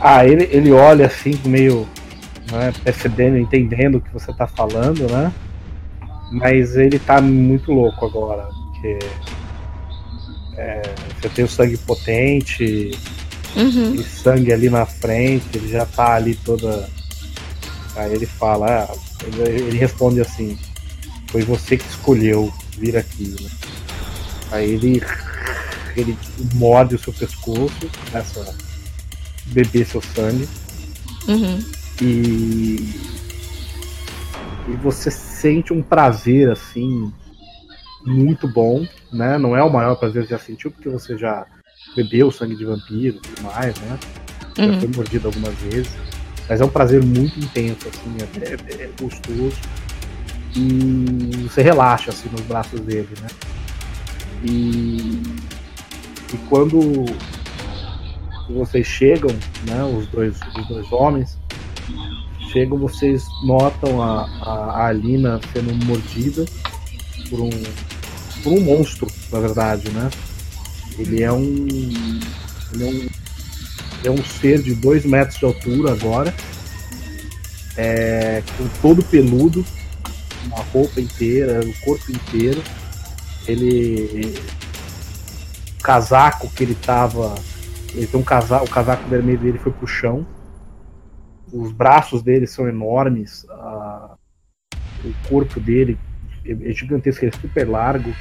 Ah, 0.00 0.24
ele, 0.24 0.48
ele 0.50 0.70
olha 0.72 1.06
assim, 1.06 1.38
meio 1.44 1.86
né, 2.50 2.72
percebendo, 2.84 3.36
entendendo 3.36 3.96
o 3.96 4.00
que 4.00 4.12
você 4.12 4.32
tá 4.32 4.46
falando, 4.46 5.10
né? 5.10 5.32
Mas 6.30 6.76
ele 6.76 6.98
tá 6.98 7.20
muito 7.20 7.72
louco 7.72 8.06
agora, 8.06 8.48
porque 8.72 8.98
é, 10.56 10.82
você 11.20 11.28
tem 11.28 11.44
o 11.44 11.48
sangue 11.48 11.76
potente, 11.78 12.90
Uhum. 13.56 13.94
e 13.94 14.02
sangue 14.02 14.52
ali 14.52 14.68
na 14.68 14.84
frente, 14.84 15.46
ele 15.54 15.68
já 15.68 15.86
tá 15.86 16.14
ali 16.14 16.34
toda. 16.34 16.88
Aí 17.96 18.12
ele 18.12 18.26
fala, 18.26 18.84
ah, 18.84 18.94
ele, 19.24 19.62
ele 19.62 19.78
responde 19.78 20.20
assim, 20.20 20.58
foi 21.28 21.42
você 21.42 21.78
que 21.78 21.88
escolheu 21.88 22.52
vir 22.78 22.96
aqui, 22.98 23.34
né? 23.40 23.48
Aí 24.50 24.72
ele, 24.72 25.02
ele 25.96 26.18
morde 26.54 26.94
o 26.94 26.98
seu 26.98 27.14
pescoço, 27.14 27.90
começa 28.10 28.42
a 28.42 28.54
beber 29.46 29.86
seu 29.86 30.02
sangue. 30.02 30.46
Uhum. 31.26 31.64
e 32.02 33.16
e 34.68 34.72
você 34.82 35.10
sente 35.10 35.72
um 35.72 35.80
prazer 35.82 36.50
assim 36.50 37.12
muito 38.06 38.46
bom, 38.48 38.86
né? 39.12 39.36
Não 39.38 39.56
é 39.56 39.62
o 39.62 39.70
maior 39.72 39.96
prazer 39.96 40.22
que 40.22 40.28
você 40.28 40.34
já 40.34 40.38
sentiu 40.38 40.70
porque 40.70 40.88
você 40.88 41.18
já 41.18 41.46
bebeu 41.94 42.30
sangue 42.30 42.56
de 42.56 42.64
vampiro 42.64 43.16
e 43.16 43.20
tudo 43.20 43.42
mais, 43.42 43.74
né? 43.80 43.98
Já 44.56 44.64
Uhum. 44.66 44.80
foi 44.80 44.88
mordido 44.94 45.28
algumas 45.28 45.54
vezes, 45.54 45.90
mas 46.48 46.60
é 46.60 46.64
um 46.64 46.68
prazer 46.68 47.04
muito 47.04 47.38
intenso 47.38 47.88
assim, 47.88 48.16
é, 48.40 48.52
é- 48.52 48.84
é 48.84 48.90
gostoso 49.00 49.56
e 50.54 51.42
você 51.48 51.60
relaxa 51.62 52.10
assim 52.10 52.28
nos 52.30 52.40
braços 52.42 52.80
dele, 52.80 53.08
né? 53.20 53.28
E 54.44 55.22
e 56.32 56.36
quando 56.48 57.04
vocês 58.50 58.86
chegam, 58.86 59.30
né? 59.66 59.84
Os 59.84 60.06
dois 60.08 60.38
os 60.58 60.66
dois 60.68 60.92
homens 60.92 61.38
chegam, 62.52 62.78
vocês 62.78 63.24
notam 63.44 64.00
a, 64.02 64.24
a, 64.42 64.50
a 64.52 64.86
Alina 64.86 65.40
sendo 65.52 65.74
mordida 65.84 66.44
por 67.28 67.40
um, 67.40 67.50
por 68.42 68.52
um 68.52 68.60
monstro, 68.60 69.06
na 69.32 69.40
verdade, 69.40 69.90
né? 69.90 70.10
Ele 70.98 71.22
é 71.22 71.32
um. 71.32 71.66
Ele 72.72 72.82
é 72.82 72.86
um, 72.86 73.08
é 74.04 74.10
um 74.10 74.24
ser 74.24 74.62
de 74.62 74.74
2 74.74 75.04
metros 75.04 75.38
de 75.38 75.44
altura 75.44 75.92
agora, 75.92 76.34
é, 77.76 78.42
com 78.56 78.68
todo 78.80 79.02
peludo, 79.04 79.64
uma 80.46 80.62
roupa 80.72 81.00
inteira, 81.00 81.60
o 81.60 81.72
corpo 81.84 82.10
inteiro. 82.12 82.62
Ele. 83.46 84.34
casaco 85.82 86.48
que 86.50 86.64
ele 86.64 86.74
tava. 86.74 87.34
Ele 87.94 88.06
tem 88.06 88.20
um 88.20 88.24
casaco, 88.24 88.64
o 88.66 88.70
casaco 88.70 89.08
vermelho 89.08 89.38
dele 89.38 89.58
foi 89.58 89.72
pro 89.72 89.86
chão. 89.86 90.26
Os 91.52 91.70
braços 91.72 92.22
dele 92.22 92.46
são 92.46 92.68
enormes. 92.68 93.46
a- 93.50 94.16
o 95.04 95.28
corpo 95.28 95.60
dele 95.60 95.96
é 96.52 96.72
gigantesco, 96.72 97.24
ele 97.24 97.32
é 97.34 97.40
super 97.40 97.68
largo. 97.68 98.12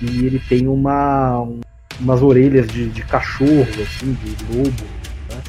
E 0.00 0.24
ele 0.26 0.38
tem 0.48 0.66
uma, 0.68 1.40
um- 1.42 1.60
umas 2.00 2.22
orelhas 2.22 2.66
de, 2.68 2.88
de 2.88 3.02
cachorro, 3.02 3.66
assim, 3.82 4.16
de 4.24 4.56
lobo. 4.56 4.84
Né? 5.30 5.42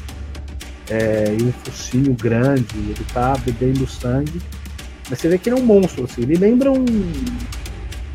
É, 0.90 1.36
e 1.38 1.42
um 1.42 1.52
focinho 1.52 2.14
grande. 2.14 2.66
Ele 2.76 3.06
tá 3.12 3.34
bebendo 3.44 3.86
sangue. 3.86 4.40
Mas 5.08 5.18
você 5.18 5.28
vê 5.28 5.38
que 5.38 5.48
ele 5.48 5.58
é 5.58 5.62
um 5.62 5.66
monstro, 5.66 6.04
assim. 6.04 6.22
Ele 6.22 6.36
lembra 6.36 6.70
um. 6.72 6.84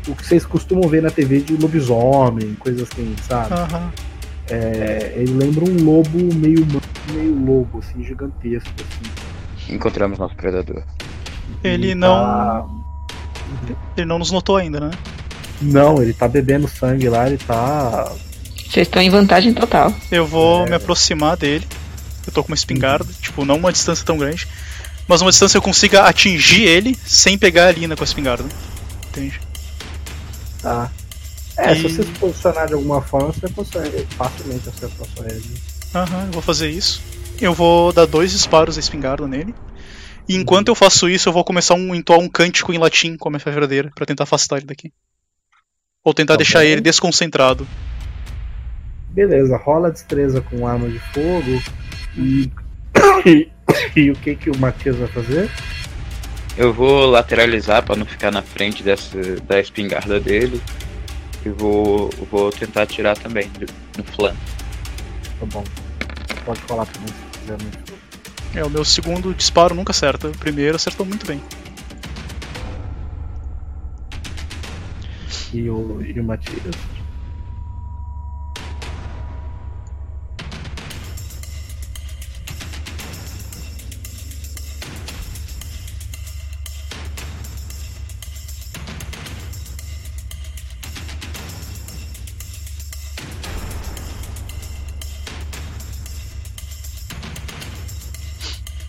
O 0.08 0.14
que 0.14 0.24
vocês 0.24 0.46
costumam 0.46 0.88
ver 0.88 1.02
na 1.02 1.10
TV 1.10 1.40
de 1.40 1.56
lobisomem, 1.56 2.54
coisas 2.54 2.88
assim, 2.90 3.14
sabe? 3.22 3.52
Aham. 3.54 3.92
É, 4.48 5.12
ele 5.16 5.32
lembra 5.32 5.64
um 5.64 5.82
lobo 5.84 6.16
meio 6.36 6.62
humano, 6.62 6.80
meio 7.12 7.34
lobo, 7.34 7.80
assim, 7.80 8.04
gigantesco, 8.04 8.70
assim. 8.78 9.74
Encontramos 9.74 10.18
nosso 10.18 10.36
predador. 10.36 10.84
Ele 11.64 11.90
E 11.90 11.94
não. 11.96 12.14
tá- 12.14 12.66
Ele 13.96 14.06
não 14.06 14.18
nos 14.18 14.30
notou 14.30 14.56
ainda, 14.56 14.80
né? 14.80 14.90
Não, 15.60 16.02
ele 16.02 16.12
tá 16.12 16.28
bebendo 16.28 16.68
sangue 16.68 17.08
lá, 17.08 17.26
ele 17.26 17.38
tá. 17.38 18.12
Vocês 18.68 18.86
estão 18.86 19.00
em 19.00 19.08
vantagem 19.10 19.54
total. 19.54 19.92
Eu 20.10 20.26
vou 20.26 20.66
É. 20.66 20.70
me 20.70 20.74
aproximar 20.76 21.36
dele. 21.36 21.66
Eu 22.26 22.32
tô 22.32 22.42
com 22.42 22.48
uma 22.50 22.56
espingarda, 22.56 23.06
tipo, 23.22 23.44
não 23.44 23.56
uma 23.56 23.72
distância 23.72 24.04
tão 24.04 24.18
grande, 24.18 24.46
mas 25.06 25.22
uma 25.22 25.30
distância 25.30 25.52
que 25.52 25.58
eu 25.58 25.62
consiga 25.62 26.02
atingir 26.02 26.62
ele 26.64 26.96
sem 27.06 27.38
pegar 27.38 27.68
a 27.68 27.72
Lina 27.72 27.94
com 27.96 28.02
a 28.02 28.04
espingarda. 28.04 28.44
Entende? 29.10 29.40
tá. 30.60 30.90
É, 31.56 31.74
se 31.74 31.80
E- 31.80 31.82
você 31.84 32.02
se 32.02 32.10
posicionar 32.18 32.66
de 32.66 32.74
alguma 32.74 33.00
forma, 33.00 33.32
você 33.32 33.48
consegue 33.48 34.06
facilmente 34.18 34.68
acertar 34.68 35.06
sua 35.16 35.26
ele. 35.26 35.54
Aham, 35.94 36.24
eu 36.26 36.32
vou 36.32 36.42
fazer 36.42 36.68
isso. 36.68 37.00
Eu 37.40 37.54
vou 37.54 37.92
dar 37.92 38.04
dois 38.04 38.32
disparos 38.32 38.74
da 38.74 38.80
espingarda 38.80 39.26
nele. 39.26 39.54
E 40.28 40.34
enquanto 40.34 40.68
eu 40.68 40.74
faço 40.74 41.08
isso, 41.08 41.28
eu 41.28 41.32
vou 41.32 41.44
começar 41.44 41.74
a 41.74 41.76
um, 41.76 41.94
entoar 41.94 42.18
um 42.18 42.28
cântico 42.28 42.72
em 42.72 42.78
latim 42.78 43.16
com 43.16 43.28
a 43.28 43.30
minha 43.30 43.40
ferradeira 43.40 43.90
pra 43.94 44.04
tentar 44.06 44.24
afastar 44.24 44.56
ele 44.58 44.66
daqui. 44.66 44.92
Ou 46.04 46.12
tentar 46.12 46.34
Tá 46.34 46.38
deixar 46.38 46.60
bom. 46.60 46.64
ele 46.64 46.80
desconcentrado. 46.80 47.66
Beleza, 49.10 49.56
rola 49.56 49.90
destreza 49.90 50.40
com 50.40 50.66
arma 50.66 50.88
de 50.88 50.98
fogo 50.98 51.62
e. 52.16 52.50
e, 53.24 53.48
e 53.96 54.10
o 54.10 54.14
que, 54.16 54.34
que 54.36 54.50
o 54.50 54.58
Matias 54.58 54.96
vai 54.96 55.08
fazer? 55.08 55.50
Eu 56.56 56.72
vou 56.72 57.06
lateralizar 57.06 57.82
pra 57.84 57.96
não 57.96 58.06
ficar 58.06 58.30
na 58.30 58.42
frente 58.42 58.82
dessa, 58.82 59.18
da 59.46 59.60
espingarda 59.60 60.18
dele. 60.18 60.60
E 61.44 61.48
vou, 61.50 62.10
vou 62.30 62.50
tentar 62.50 62.82
atirar 62.82 63.16
também 63.16 63.50
no 63.96 64.04
flanco. 64.04 64.36
Tá 65.38 65.46
bom. 65.46 65.64
Pode 66.44 66.60
falar 66.62 66.86
também 66.86 67.08
se 67.08 67.38
quiser 67.38 67.62
muito. 67.62 67.85
É, 68.54 68.64
o 68.64 68.70
meu 68.70 68.84
segundo 68.84 69.34
disparo 69.34 69.74
nunca 69.74 69.90
acerta. 69.90 70.28
O 70.28 70.38
primeiro 70.38 70.76
acertou 70.76 71.04
muito 71.04 71.26
bem. 71.26 71.40
E 75.52 75.68
o, 75.68 76.02
e 76.02 76.18
o 76.18 76.24
Matias. 76.24 76.95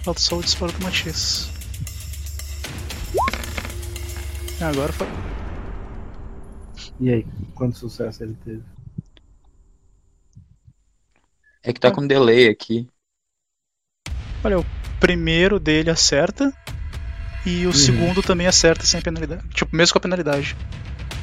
Falta 0.08 0.22
só 0.22 0.38
o 0.38 0.41
disparo 0.41 0.72
do 0.72 0.82
Matias. 0.86 1.49
É, 4.62 4.64
Agora 4.64 4.93
foi. 4.93 5.05
E 6.97 7.12
aí, 7.12 7.28
quanto 7.53 7.78
sucesso 7.78 8.24
ele 8.24 8.38
teve? 8.45 8.64
É 11.62 11.74
que 11.74 11.80
tá 11.82 11.91
com 11.91 12.08
delay 12.08 12.47
aqui. 12.47 12.88
Olha, 14.45 14.60
o 14.60 14.66
primeiro 14.97 15.60
dele 15.60 15.89
acerta. 15.89 16.53
E 17.45 17.66
o 17.66 17.68
Uhum. 17.68 17.74
segundo 17.74 18.24
também 18.24 18.47
acerta 18.47 18.86
sem 18.86 19.01
penalidade. 19.01 19.45
Tipo, 19.49 19.76
mesmo 19.76 19.91
com 19.91 19.97
a 19.97 20.01
penalidade. 20.03 20.55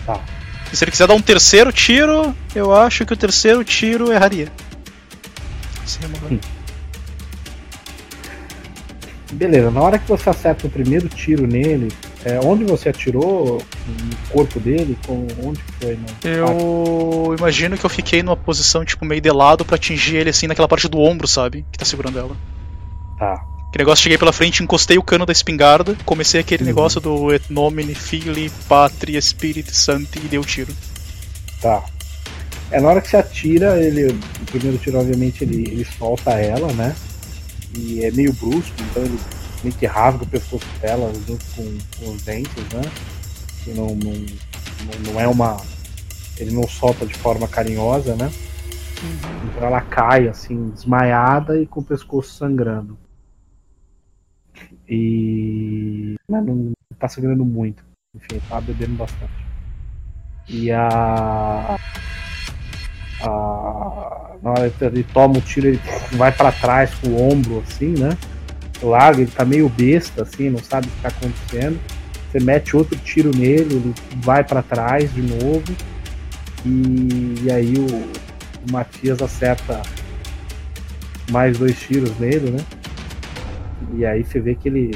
Tá. 0.05 0.23
E 0.71 0.77
se 0.77 0.85
ele 0.85 0.91
quiser 0.91 1.07
dar 1.09 1.15
um 1.15 1.23
terceiro 1.23 1.73
tiro, 1.73 2.37
eu 2.55 2.75
acho 2.75 3.07
que 3.07 3.15
o 3.15 3.17
terceiro 3.17 3.65
tiro 3.65 4.13
erraria. 4.13 4.53
Se 5.87 5.99
remover. 6.01 6.33
Hum. 6.35 6.64
Beleza, 9.33 9.71
na 9.71 9.81
hora 9.81 9.99
que 9.99 10.09
você 10.09 10.29
acerta 10.31 10.67
o 10.67 10.71
primeiro 10.71 11.09
tiro 11.09 11.47
nele, 11.47 11.91
é, 12.25 12.39
onde 12.45 12.63
você 12.65 12.91
atirou 12.91 13.61
no 13.87 14.17
corpo 14.31 14.61
dele? 14.61 14.97
Com, 15.07 15.27
onde 15.43 15.61
foi? 15.81 15.97
No... 15.97 16.29
Eu 17.29 17.35
imagino 17.39 17.77
que 17.77 17.85
eu 17.85 17.91
fiquei 17.91 18.23
numa 18.23 18.37
posição, 18.37 18.85
tipo, 18.85 19.05
meio 19.05 19.21
de 19.21 19.31
lado 19.31 19.65
pra 19.65 19.77
atingir 19.77 20.17
ele 20.17 20.31
assim 20.31 20.47
naquela 20.47 20.69
parte 20.69 20.89
do 20.89 20.99
ombro, 20.99 21.27
sabe? 21.27 21.65
Que 21.73 21.79
tá 21.79 21.85
segurando 21.85 22.19
ela. 22.19 22.37
Tá. 23.19 23.43
Que 23.73 23.79
negócio, 23.79 24.05
cheguei 24.05 24.19
pela 24.19 24.33
frente, 24.33 24.63
encostei 24.63 24.99
o 24.99 25.03
cano 25.03 25.27
da 25.27 25.33
espingarda, 25.33 25.97
comecei 26.05 26.41
aquele 26.41 26.63
Uhum. 26.63 26.69
negócio 26.69 27.01
do 27.01 27.33
et 27.35 27.43
nomine 27.51 27.93
fili 27.95 28.49
patria 28.69 29.21
spirit 29.21 29.75
santi 29.75 30.19
e 30.19 30.29
dei 30.29 30.39
o 30.39 30.45
tiro. 30.45 30.73
Tá. 31.61 31.83
É 32.71 32.81
na 32.81 32.89
hora 32.89 33.01
que 33.01 33.09
você 33.09 33.17
atira, 33.17 33.77
ele. 33.83 34.07
O 34.13 34.45
primeiro 34.47 34.79
tiro, 34.79 34.99
obviamente, 34.99 35.43
ele, 35.43 35.69
ele 35.71 35.85
solta 35.99 36.33
ela, 36.33 36.73
né? 36.75 36.95
E 37.77 38.05
é 38.05 38.11
meio 38.11 38.33
brusco, 38.33 38.75
então 38.91 39.03
ele 39.03 39.19
meio 39.63 39.75
que 39.77 39.87
rasga 39.87 40.23
o 40.23 40.27
pescoço 40.27 40.67
dela 40.81 41.13
junto 41.27 41.45
com, 41.57 41.79
com 41.99 42.13
os 42.13 42.23
dentes, 42.23 42.63
né? 42.73 42.83
Que 43.65 43.71
não, 43.73 43.89
não, 43.89 45.13
não, 45.13 45.21
é 45.21 45.27
uma. 45.27 45.57
Ele 46.37 46.53
não 46.53 46.69
solta 46.69 47.07
de 47.07 47.15
forma 47.15 47.49
carinhosa, 47.49 48.15
né? 48.15 48.31
Então 49.47 49.67
ela 49.67 49.81
cai 49.81 50.29
assim, 50.29 50.71
desmaiada 50.71 51.61
e 51.61 51.67
com 51.67 51.81
o 51.81 51.85
pescoço 51.85 52.35
sangrando. 52.35 52.99
E. 54.89 56.15
Mas 56.29 56.45
não 56.45 56.73
tá 56.99 57.09
sangrando 57.09 57.45
muito. 57.45 57.85
Enfim, 58.15 58.41
tá 58.49 58.61
bebendo 58.61 58.95
bastante. 58.95 59.33
E 60.49 60.71
a. 60.71 61.77
a 63.29 64.25
na 64.45 64.51
hora 64.51 64.69
que 64.69 64.85
ele 64.85 65.03
toma 65.03 65.39
o 65.39 65.41
tiro, 65.41 65.69
ele 65.69 65.81
vai 66.13 66.31
pra 66.31 66.53
trás 66.53 66.93
com 66.97 67.09
o 67.09 67.33
ombro, 67.33 67.65
assim, 67.67 67.95
né? 67.99 68.11
Larga, 68.83 69.23
ele 69.23 69.31
tá 69.31 69.43
meio 69.43 69.71
besta, 69.71 70.23
assim, 70.23 70.51
não 70.51 70.59
sabe 70.59 70.87
o 70.87 70.91
que 70.91 71.01
tá 71.01 71.09
acontecendo. 71.09 71.81
Você 72.31 72.41
mete 72.41 72.77
outro 72.77 72.99
tiro 72.99 73.31
nele, 73.35 73.77
ele 73.77 73.95
vai 74.17 74.45
pra 74.45 74.63
trás 74.63 75.11
de 75.15 75.23
novo. 75.23 75.65
E, 76.67 77.37
e 77.45 77.51
aí 77.51 77.75
o, 77.75 77.87
o 77.87 78.73
Matias 78.73 79.23
acerta 79.23 79.81
mais 81.31 81.57
dois 81.57 81.81
tiros 81.81 82.19
nele, 82.19 82.51
né? 82.51 82.61
E 83.95 84.05
aí 84.05 84.23
você 84.23 84.41
vê 84.41 84.55
que 84.55 84.69
ele 84.69 84.91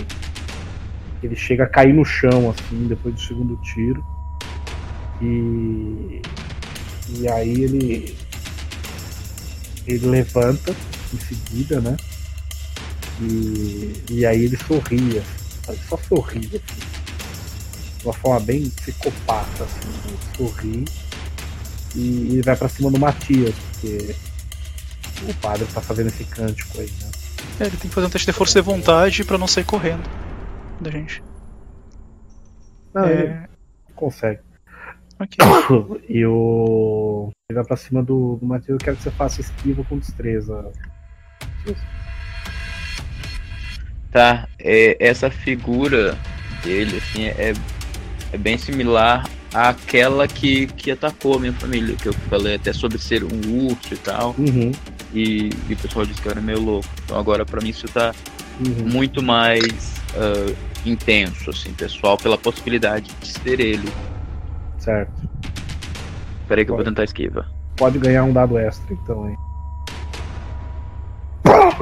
ele 1.23 1.35
chega 1.35 1.65
a 1.65 1.69
cair 1.69 1.93
no 1.93 2.05
chão 2.05 2.51
assim 2.51 2.87
depois 2.87 3.15
do 3.15 3.21
segundo 3.21 3.57
tiro. 3.63 4.05
E 5.23 6.21
e 7.11 7.29
aí 7.29 7.63
ele 7.63 8.17
ele 9.87 10.07
levanta 10.07 10.75
em 11.15 11.19
seguida, 11.19 11.81
né? 11.81 11.97
E, 13.21 14.03
e 14.11 14.27
aí 14.27 14.45
ele 14.45 14.57
sorria, 14.57 15.23
ele 15.69 15.81
só 15.89 15.97
sorria 15.97 16.61
assim, 16.69 16.81
de 17.99 18.05
uma 18.05 18.13
forma 18.13 18.41
bem 18.41 18.69
psicopata, 18.71 19.65
assim, 19.65 19.89
ele 20.07 20.19
sorri 20.37 20.85
e 21.97 22.29
ele 22.35 22.43
vai 22.43 22.55
pra 22.55 22.69
cima 22.69 22.91
do 22.91 22.99
Matias, 22.99 23.55
porque 23.73 24.15
o 25.29 25.35
padre 25.35 25.67
tá 25.73 25.81
fazendo 25.81 26.09
esse 26.09 26.25
cântico 26.25 26.81
aí, 26.81 26.91
né? 27.01 27.11
É, 27.61 27.65
ele 27.67 27.77
tem 27.77 27.89
que 27.89 27.95
fazer 27.95 28.07
um 28.07 28.11
teste 28.11 28.27
de 28.27 28.33
força 28.33 28.61
de 28.61 28.65
vontade 28.65 29.25
pra 29.25 29.39
não 29.39 29.49
sair 29.49 29.65
correndo 29.65 30.09
da 30.81 30.91
gente. 30.91 31.23
Não, 32.95 33.09
ele 33.09 33.23
É, 33.33 33.49
consegue. 33.97 34.41
Ok. 35.19 35.39
E 36.09 36.25
o. 36.25 37.31
Ele 37.51 37.57
vai 37.57 37.65
pra 37.65 37.77
cima 37.77 38.03
do, 38.03 38.37
do 38.37 38.47
Matheus, 38.47 38.79
eu 38.81 38.85
quero 38.85 38.97
que 38.97 39.03
você 39.03 39.11
faça 39.11 39.41
esquiva 39.41 39.85
com 39.85 39.99
destreza. 39.99 40.71
Tá, 44.11 44.49
é, 44.59 44.97
essa 44.99 45.31
figura 45.31 46.17
dele, 46.63 46.97
assim, 46.97 47.27
é, 47.27 47.53
é 48.33 48.39
bem 48.39 48.57
similar 48.57 49.29
àquela 49.53 50.27
que, 50.27 50.67
que 50.67 50.91
atacou 50.91 51.37
a 51.37 51.41
minha 51.41 51.53
família, 51.53 51.95
que 51.97 52.09
eu 52.09 52.13
falei 52.13 52.55
até 52.55 52.73
sobre 52.73 52.99
ser 52.99 53.23
um 53.23 53.67
urso 53.67 53.95
e 53.95 53.99
tal, 53.99 54.35
Uhum, 54.39 54.73
e, 55.13 55.51
e 55.69 55.75
o 55.75 55.77
pessoal 55.77 56.07
disse 56.07 56.21
que 56.21 56.29
eu 56.29 56.33
era 56.33 56.41
meio 56.41 56.61
louco. 56.61 56.89
Então 57.05 57.19
agora 57.19 57.45
pra 57.45 57.61
mim 57.61 57.71
isso 57.71 57.87
tá 57.89 58.15
uhum. 58.61 58.89
muito 58.89 59.23
mais 59.23 59.99
ah, 60.15 60.55
intenso, 60.85 61.51
assim, 61.51 61.73
pessoal, 61.73 62.17
pela 62.17 62.39
possibilidade 62.39 63.11
de 63.21 63.29
ser 63.29 63.61
ele. 63.61 63.89
Certo. 64.89 65.29
Peraí 66.49 66.65
que 66.65 66.71
eu 66.71 66.77
vou 66.77 66.83
Pode. 66.83 66.89
tentar 66.97 67.05
esquiva. 67.05 67.47
pode 67.77 67.99
ganhar 67.99 68.25
um 68.25 68.33
dado 68.33 68.57
extra, 68.57 68.95
então, 68.95 69.29
hein? 69.29 69.37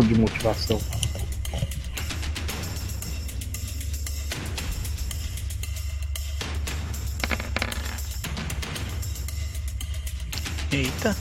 De 0.09 0.19
motivação. 0.19 0.81
Eita. 10.73 11.17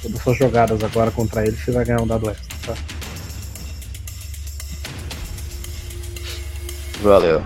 Todas 0.00 0.16
as 0.16 0.22
suas 0.22 0.38
jogadas 0.38 0.82
agora 0.82 1.10
contra 1.10 1.46
ele, 1.46 1.54
você 1.54 1.70
vai 1.70 1.84
ganhar 1.84 2.00
um 2.00 2.06
dado 2.06 2.30
extra, 2.30 2.74
tá? 2.74 2.97
Valeu. 7.00 7.40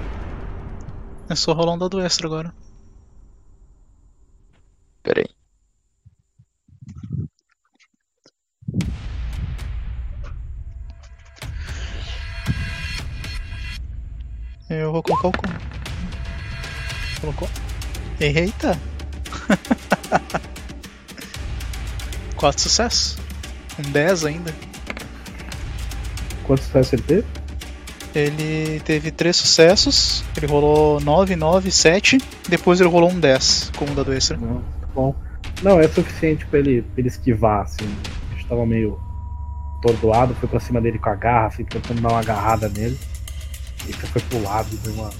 É 1.28 1.34
só 1.34 1.52
rolar 1.52 1.74
um 1.74 1.78
dado 1.78 2.00
extra 2.00 2.26
agora. 2.26 2.54
Peraí. 5.02 5.26
Eu 14.70 14.90
vou 14.90 15.02
colocar 15.02 15.28
o 15.28 15.32
como? 15.32 15.54
Colocou? 17.20 17.48
Eita! 18.18 18.80
Quatro 22.36 22.62
sucessos. 22.62 23.18
Um 23.78 23.82
10 23.90 24.24
ainda. 24.24 24.54
Quantos 26.46 26.64
sucessos 26.64 26.94
ele 26.94 27.02
teve? 27.02 27.41
Ele 28.14 28.80
teve 28.80 29.10
três 29.10 29.36
sucessos. 29.36 30.24
Ele 30.36 30.46
rolou 30.46 31.00
9, 31.00 31.34
9, 31.36 31.70
7. 31.70 32.18
Depois 32.48 32.80
ele 32.80 32.88
rolou 32.90 33.10
um 33.10 33.18
10 33.18 33.72
como 33.76 33.94
dado 33.94 34.12
extra. 34.12 34.36
Não, 34.36 34.56
tá 34.56 34.86
bom. 34.94 35.14
Não, 35.62 35.80
é 35.80 35.88
suficiente 35.88 36.44
pra 36.46 36.58
ele, 36.58 36.82
pra 36.82 36.92
ele 36.98 37.08
esquivar, 37.08 37.62
assim. 37.62 37.88
A 38.30 38.34
gente 38.34 38.46
tava 38.46 38.66
meio 38.66 38.98
atordoado, 39.78 40.34
foi 40.34 40.48
pra 40.48 40.60
cima 40.60 40.80
dele 40.80 40.98
com 40.98 41.08
a 41.08 41.14
garra, 41.14 41.46
assim, 41.46 41.64
tentando 41.64 42.00
dar 42.00 42.08
uma 42.10 42.20
agarrada 42.20 42.68
nele. 42.68 42.98
E 43.88 43.92
você 43.92 44.06
foi 44.06 44.22
pro 44.22 44.42
lado, 44.42 44.68
deu 44.84 44.92
uma... 44.94 45.10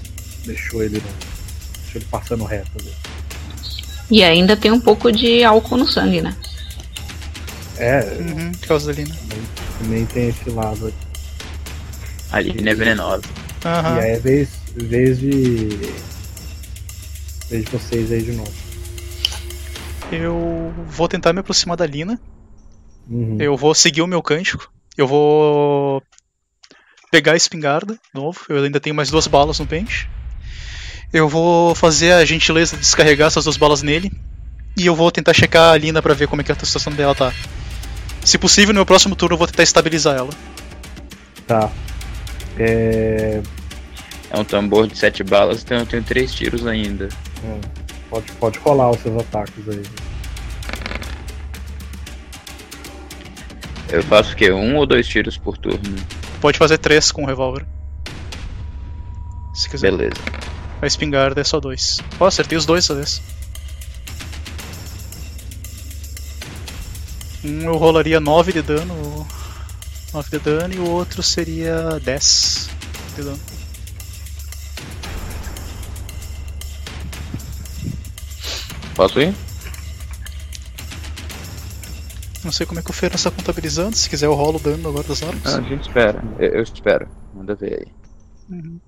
deixou 0.45 0.83
ele 0.83 0.95
no... 0.95 1.81
deixou 1.81 2.01
ele 2.01 2.05
passando 2.05 2.45
reto 2.45 2.71
ali. 2.79 2.93
E 4.09 4.23
ainda 4.23 4.55
tem 4.55 4.71
um 4.71 4.79
pouco 4.79 5.11
de 5.11 5.43
álcool 5.43 5.77
no 5.77 5.87
sangue, 5.87 6.21
né? 6.21 6.35
É, 7.77 8.01
Uhum, 8.19 8.51
por 8.51 8.67
causa 8.67 8.93
da 8.93 9.01
Lina. 9.01 9.15
também, 9.15 9.43
também 9.79 10.05
tem 10.05 10.29
esse 10.29 10.49
lado 10.49 10.85
aí. 10.87 10.93
A 12.33 12.39
Lina 12.41 12.71
é 12.71 12.73
venenosa. 12.73 13.21
Aham. 13.63 13.97
E 13.97 13.99
aí 13.99 14.11
é 14.13 14.19
vez, 14.19 14.49
vez 14.75 15.19
de. 15.19 15.69
Vez 17.47 17.65
de 17.65 17.71
vocês 17.71 18.11
aí 18.11 18.23
de 18.23 18.31
novo. 18.31 18.51
Eu 20.11 20.73
vou 20.87 21.07
tentar 21.07 21.31
me 21.31 21.41
aproximar 21.41 21.77
da 21.77 21.85
Lina. 21.85 22.19
Uhum. 23.07 23.37
Eu 23.39 23.55
vou 23.55 23.75
seguir 23.75 24.01
o 24.01 24.07
meu 24.07 24.23
cântico. 24.23 24.71
Eu 24.97 25.07
vou 25.07 26.01
pegar 27.11 27.33
a 27.33 27.37
espingarda 27.37 27.93
de 27.93 28.19
novo. 28.19 28.39
Eu 28.49 28.63
ainda 28.63 28.79
tenho 28.79 28.95
mais 28.95 29.11
duas 29.11 29.27
balas 29.27 29.59
no 29.59 29.67
pente. 29.67 30.09
Eu 31.13 31.29
vou 31.29 31.75
fazer 31.75 32.13
a 32.13 32.25
gentileza 32.25 32.75
de 32.75 32.81
descarregar 32.81 33.27
essas 33.27 33.43
duas 33.43 33.57
balas 33.57 33.83
nele. 33.83 34.11
E 34.75 34.87
eu 34.87 34.95
vou 34.95 35.11
tentar 35.11 35.33
checar 35.33 35.71
a 35.71 35.77
Lina 35.77 36.01
pra 36.01 36.15
ver 36.15 36.27
como 36.27 36.41
é 36.41 36.43
que 36.43 36.51
a 36.51 36.55
situação 36.55 36.91
dela 36.93 37.13
tá. 37.13 37.31
Se 38.25 38.39
possível, 38.39 38.73
no 38.73 38.79
meu 38.79 38.87
próximo 38.87 39.15
turno 39.15 39.35
eu 39.35 39.37
vou 39.37 39.45
tentar 39.45 39.61
estabilizar 39.61 40.17
ela. 40.17 40.31
Tá. 41.45 41.71
É, 42.57 43.41
É 44.31 44.39
um 44.39 44.43
tambor 44.43 44.87
de 44.87 44.97
sete 44.97 45.23
balas, 45.23 45.63
então 45.63 45.77
eu 45.79 45.85
tenho 45.85 46.03
três 46.03 46.33
tiros 46.33 46.65
ainda. 46.65 47.09
é, 47.43 47.59
pode, 48.09 48.31
pode 48.33 48.59
rolar 48.59 48.91
os 48.91 48.99
seus 48.99 49.21
ataques 49.21 49.67
aí. 49.69 49.83
Eu 53.89 54.01
faço 54.03 54.33
o 54.33 54.35
quê? 54.35 54.51
Um 54.51 54.75
ou 54.77 54.85
dois 54.87 55.07
tiros 55.07 55.37
por 55.37 55.55
turno? 55.57 55.79
Pode 56.41 56.57
fazer 56.57 56.77
três 56.79 57.11
com 57.11 57.23
o 57.23 57.27
revólver. 57.27 57.65
Se 59.53 59.69
quiser. 59.69 59.91
Beleza. 59.91 60.19
A 60.81 60.87
espingarda 60.87 61.39
é 61.39 61.43
só 61.43 61.59
dois. 61.59 61.99
Ó, 62.19 62.25
acertei 62.25 62.57
os 62.57 62.65
dois 62.65 62.83
dessa 62.87 62.95
vez. 62.95 63.21
Um 67.43 67.61
eu 67.63 67.77
rolaria 67.77 68.19
9 68.19 68.51
de 68.53 68.61
dano. 68.61 69.27
9 70.13 70.29
de 70.29 70.39
dano 70.39 70.73
e 70.75 70.77
o 70.77 70.89
outro 70.89 71.23
seria 71.23 71.99
10 71.99 72.69
de 73.15 73.23
dano. 73.23 73.39
Posso 78.95 79.19
ir? 79.19 79.33
Não 82.43 82.51
sei 82.51 82.65
como 82.65 82.79
é 82.79 82.83
que 82.83 82.89
o 82.91 82.93
Fer 82.93 83.13
está 83.15 83.31
contabilizando. 83.31 83.95
Se 83.95 84.09
quiser 84.09 84.27
eu 84.27 84.33
rolo 84.33 84.57
o 84.57 84.61
dano 84.61 84.89
agora 84.89 85.07
das 85.07 85.23
armas. 85.23 85.45
Ah, 85.45 85.57
a 85.57 85.61
gente 85.61 85.87
espera. 85.87 86.23
Eu, 86.37 86.49
eu 86.49 86.61
espero. 86.63 87.09
Manda 87.33 87.55
ver 87.55 87.79
aí. 87.79 88.55
Uhum. 88.55 88.79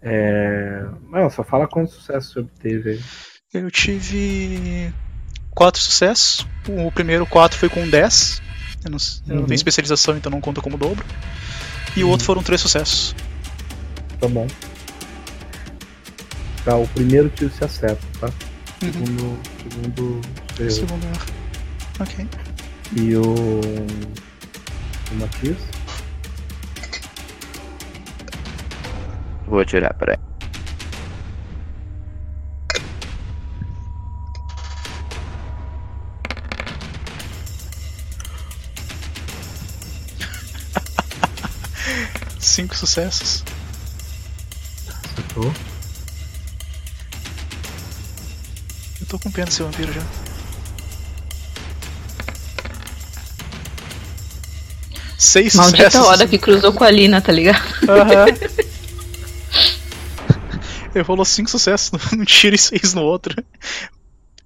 É... 0.00 0.86
Não, 1.10 1.28
só 1.28 1.42
fala 1.42 1.66
quantos 1.66 1.94
sucessos 1.94 2.32
você 2.32 2.40
obteve 2.40 2.90
aí. 2.90 3.00
Eu 3.52 3.70
tive 3.70 4.94
4 5.50 5.80
sucessos. 5.80 6.46
O 6.68 6.90
primeiro 6.92 7.26
4 7.26 7.58
foi 7.58 7.68
com 7.68 7.86
10. 7.86 8.45
Eu 8.84 8.90
não, 8.90 8.98
eu 9.28 9.34
não 9.34 9.40
Uhum. 9.42 9.46
tenho 9.46 9.56
especialização, 9.56 10.16
então 10.16 10.30
não 10.30 10.40
conta 10.40 10.60
como 10.60 10.76
dobro. 10.78 11.04
E 11.96 12.04
o 12.04 12.08
outro 12.08 12.24
foram 12.26 12.42
3 12.42 12.60
sucessos. 12.60 13.14
Tá 14.20 14.28
bom. 14.28 14.46
Tá, 16.64 16.76
o 16.76 16.86
primeiro 16.88 17.28
tiro 17.30 17.50
se 17.52 17.64
acerta, 17.64 18.02
tá? 18.20 18.26
Uhum. 18.82 18.92
Segundo. 18.92 19.38
Segundo. 19.62 20.20
erro. 20.60 20.70
Segundo 20.70 21.04
erro. 21.04 21.26
Ok. 22.00 22.28
E 22.96 23.16
o. 23.16 23.22
O 25.10 25.14
Matias? 25.14 25.56
Vou 29.46 29.60
atirar, 29.60 29.94
peraí. 29.94 30.18
Cinco 42.56 42.74
sucessos. 42.74 43.44
Acertou. 44.88 45.52
Eu 48.98 49.06
tô 49.06 49.18
com 49.18 49.30
pena 49.30 49.44
desse 49.44 49.62
vampiro 49.62 49.92
já. 49.92 50.00
Seis 55.18 55.54
Maldita 55.54 55.90
sucessos. 55.90 56.08
hora 56.08 56.26
que 56.26 56.38
cruzou 56.38 56.72
com 56.72 56.82
a 56.82 56.90
Lina, 56.90 57.20
tá 57.20 57.30
ligado? 57.30 57.60
Aham. 57.90 58.24
Ele 60.94 61.04
rolou 61.04 61.26
cinco 61.26 61.50
sucessos 61.50 61.92
num 62.10 62.24
tiro 62.24 62.56
e 62.56 62.58
seis 62.58 62.94
no 62.94 63.02
outro. 63.02 63.38
O 63.38 63.44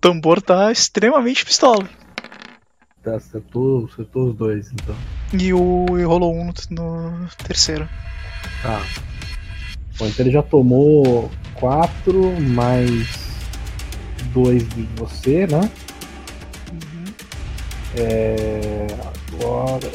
tambor 0.01 0.43
tá 0.43 0.73
extremamente 0.73 1.45
pistola. 1.45 1.89
Tá, 3.03 3.17
acertou, 3.17 3.89
acertou 3.91 4.29
os 4.29 4.37
dois, 4.37 4.71
então. 4.73 4.95
E 5.33 5.55
o 5.55 5.99
e 5.99 6.05
rolou 6.05 6.35
um 6.35 6.53
no, 6.71 7.11
no 7.11 7.29
terceiro. 7.47 7.89
Tá. 8.63 8.83
Bom, 9.99 10.07
então 10.07 10.27
ele 10.27 10.31
já 10.31 10.43
tomou 10.43 11.31
4 11.55 12.41
mais 12.41 13.09
2 14.33 14.69
de 14.69 14.83
você, 14.97 15.47
né? 15.47 15.71
É. 17.97 18.87
Agora. 19.35 19.91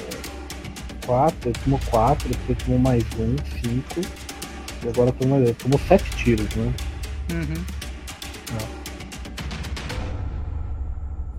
4, 1.06 1.50
ele 1.50 1.60
tomou 1.64 1.80
4, 1.92 2.30
depois 2.30 2.58
tomou 2.64 2.80
mais 2.80 3.04
1, 3.18 3.36
5. 3.62 4.02
E 4.84 4.90
agora 4.90 5.12
tomou, 5.12 5.40
ele 5.40 5.54
tomou 5.54 5.80
7 5.88 6.10
tiros, 6.16 6.56
né? 6.56 6.74
Uhum. 7.32 7.66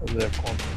Fazer 0.06 0.26
a 0.26 0.42
conta. 0.42 0.75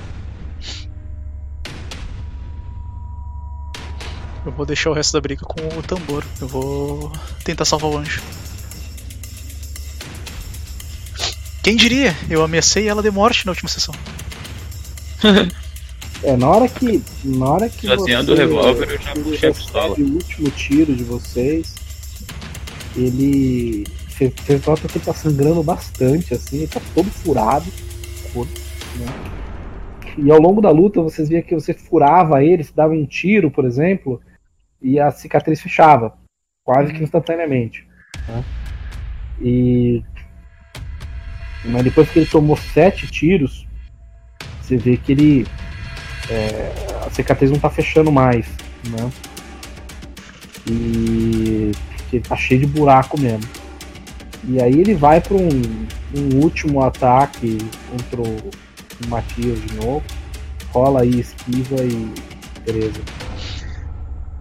Eu 4.45 4.51
vou 4.51 4.65
deixar 4.65 4.89
o 4.89 4.93
resto 4.93 5.13
da 5.13 5.21
briga 5.21 5.43
com 5.45 5.61
o 5.77 5.83
tambor. 5.83 6.23
Eu 6.39 6.47
vou 6.47 7.11
tentar 7.43 7.65
salvar 7.65 7.91
o 7.91 7.97
anjo. 7.97 8.21
Quem 11.63 11.75
diria? 11.75 12.15
Eu 12.29 12.43
ameacei 12.43 12.87
ela 12.87 13.01
de 13.01 13.11
morte 13.11 13.45
na 13.45 13.51
última 13.51 13.69
sessão. 13.69 13.93
É, 16.21 16.35
na 16.35 16.49
hora 16.49 16.67
que. 16.67 17.01
Na 17.23 17.45
hora 17.45 17.69
que. 17.69 17.87
Você- 17.87 18.13
o 18.13 18.35
revólver, 18.35 18.89
eu 18.89 19.01
já 19.01 19.11
ele 19.11 19.23
puxei 19.23 19.49
a 19.49 19.53
pistola. 19.53 19.95
O 19.97 20.01
último 20.01 20.51
tiro 20.51 20.93
de 20.93 21.01
vocês. 21.05 21.73
Ele. 22.93 23.85
Você 24.09 24.33
você 24.35 24.61
nota 24.67 24.85
que 24.89 24.97
ele 24.97 25.05
tá 25.05 25.13
sangrando 25.13 25.63
bastante, 25.63 26.33
assim, 26.33 26.57
ele 26.57 26.67
tá 26.67 26.81
todo 26.93 27.09
furado. 27.09 27.71
corpo, 28.33 28.51
né? 28.97 29.05
E 30.17 30.29
ao 30.29 30.41
longo 30.41 30.61
da 30.61 30.69
luta 30.69 31.01
vocês 31.01 31.29
viam 31.29 31.41
que 31.41 31.55
você 31.55 31.73
furava 31.73 32.43
ele, 32.43 32.65
se 32.65 32.75
dava 32.75 32.91
um 32.93 33.05
tiro, 33.05 33.49
por 33.49 33.63
exemplo, 33.63 34.19
e 34.81 34.99
a 34.99 35.11
cicatriz 35.11 35.61
fechava. 35.61 36.18
Quase 36.64 36.93
que 36.93 37.03
instantaneamente. 37.03 37.88
né? 38.27 38.43
E. 39.41 40.03
Mas 41.65 41.84
depois 41.84 42.10
que 42.10 42.19
ele 42.19 42.26
tomou 42.26 42.56
sete 42.56 43.07
tiros, 43.07 43.68
você 44.61 44.77
vê 44.77 44.97
que 44.97 45.11
ele. 45.11 45.47
é, 46.30 47.06
a 47.06 47.10
cicatriz 47.10 47.51
não 47.51 47.60
tá 47.60 47.69
fechando 47.69 48.11
mais, 48.11 48.47
né? 48.89 49.11
E 50.69 51.72
ele 52.14 52.23
tá 52.23 52.35
cheio 52.35 52.61
de 52.61 52.68
buraco 52.68 53.19
mesmo. 53.19 53.49
E 54.47 54.61
aí 54.61 54.80
ele 54.80 54.93
vai 54.93 55.19
para 55.19 55.35
um, 55.35 55.49
um 56.15 56.35
último 56.41 56.81
ataque 56.81 57.57
contra 57.89 58.22
o, 58.22 58.38
o 58.38 59.10
Matias 59.10 59.60
de 59.61 59.73
novo. 59.76 60.03
Rola 60.72 61.01
aí, 61.01 61.19
esquiva 61.19 61.84
e. 61.84 62.14
Beleza. 62.64 63.01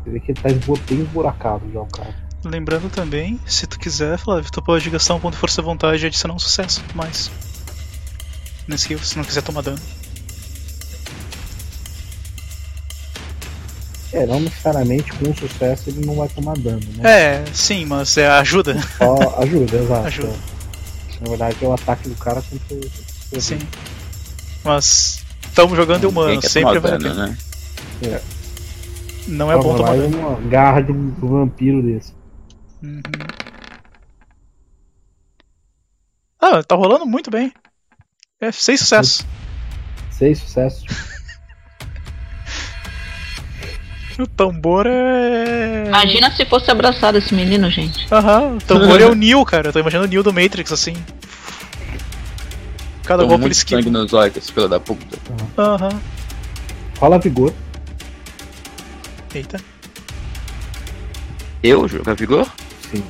Você 0.09 0.13
vê 0.13 0.21
que 0.21 0.31
ele 0.33 0.41
tá 0.41 0.49
bem 0.89 1.01
esburacado 1.01 1.71
já 1.71 1.81
o 1.81 1.87
cara. 1.87 2.15
Lembrando 2.45 2.89
também, 2.89 3.39
se 3.45 3.67
tu 3.67 3.79
quiser, 3.79 4.17
Flávio, 4.17 4.51
tu 4.51 4.63
pode 4.63 4.89
gastar 4.89 5.15
um 5.15 5.21
ponto 5.21 5.35
de 5.35 5.41
força 5.41 5.61
à 5.61 5.65
vontade 5.65 6.03
e 6.03 6.07
adicionar 6.07 6.35
um 6.35 6.39
sucesso 6.39 6.83
mais. 6.95 7.31
Nesse 8.67 8.85
skill, 8.85 8.99
se 9.01 9.17
não 9.17 9.25
quiser 9.25 9.43
tomar 9.43 9.63
dano. 9.63 9.79
É, 14.13 14.25
não 14.25 14.41
necessariamente 14.41 15.13
com 15.13 15.35
sucesso 15.35 15.91
ele 15.91 16.07
não 16.07 16.17
vai 16.17 16.29
tomar 16.29 16.57
dano, 16.57 16.81
né? 16.97 17.43
É, 17.43 17.45
sim, 17.53 17.85
mas 17.85 18.17
é 18.17 18.27
ajuda. 18.27 18.81
Só 18.97 19.41
ajuda, 19.43 19.77
exato. 19.77 20.07
Ajuda. 20.07 20.35
Na 21.21 21.29
verdade 21.29 21.57
é 21.61 21.69
o 21.69 21.73
ataque 21.75 22.09
do 22.09 22.15
cara 22.15 22.41
contra 22.43 22.77
o. 22.77 23.41
Sim. 23.41 23.59
Mas 24.65 25.23
estamos 25.43 25.77
jogando 25.77 26.01
de 26.01 26.07
humano, 26.07 26.41
sempre 26.41 26.79
a 26.79 26.81
dano, 26.81 27.15
né? 27.15 27.37
Não 29.29 29.53
é 29.53 29.57
bom 29.57 29.77
Toma 29.77 29.79
lá 29.79 29.85
tomar 29.93 29.97
e 29.97 30.01
dano. 30.11 30.19
uma 30.29 30.41
garra 30.49 30.81
de 30.81 30.91
um 30.93 31.11
vampiro 31.13 31.83
desse. 31.83 32.15
Uhum. 32.83 33.03
Ah, 36.41 36.63
tá 36.63 36.75
rolando 36.75 37.05
muito 37.07 37.31
bem. 37.31 37.53
É, 38.41 38.51
seis 38.53 38.81
sucessos. 38.81 39.25
Seis 40.11 40.39
sucessos. 40.39 40.85
O 44.19 44.27
tambor 44.27 44.85
é. 44.85 45.85
Imagina 45.87 46.29
se 46.35 46.45
fosse 46.45 46.69
abraçado 46.73 47.19
esse 47.19 47.33
menino, 47.33 47.71
gente. 47.71 48.05
Aham, 48.13 48.57
o 48.57 48.59
tambor 48.59 48.99
é 49.01 49.07
o 49.07 49.15
Neo, 49.15 49.45
cara. 49.45 49.69
Eu 49.69 49.73
tô 49.73 49.79
imaginando 49.79 50.09
o 50.09 50.11
Neo 50.11 50.25
do 50.25 50.33
Matrix 50.33 50.73
assim. 50.73 50.93
Cada 53.05 53.23
Toma 53.23 53.29
golpe 53.29 53.45
ele 53.45 53.55
muito 53.55 53.55
sangue 53.55 53.75
esquiva. 53.79 53.91
nos 53.99 54.13
olhos, 54.13 54.51
filho 54.51 54.69
da 54.69 54.81
puta. 54.81 55.17
Aham. 55.57 56.01
Rola 56.99 57.19
vigor. 57.21 57.55
Eita. 59.35 59.61
Eu 61.63 61.87
jogar 61.89 62.15
vigor? 62.15 62.51
Sim. 62.91 63.05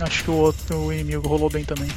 Acho 0.00 0.24
que 0.24 0.30
o 0.30 0.34
outro 0.34 0.76
o 0.76 0.92
inimigo 0.92 1.26
rolou 1.26 1.50
bem 1.50 1.64
também. 1.64 1.88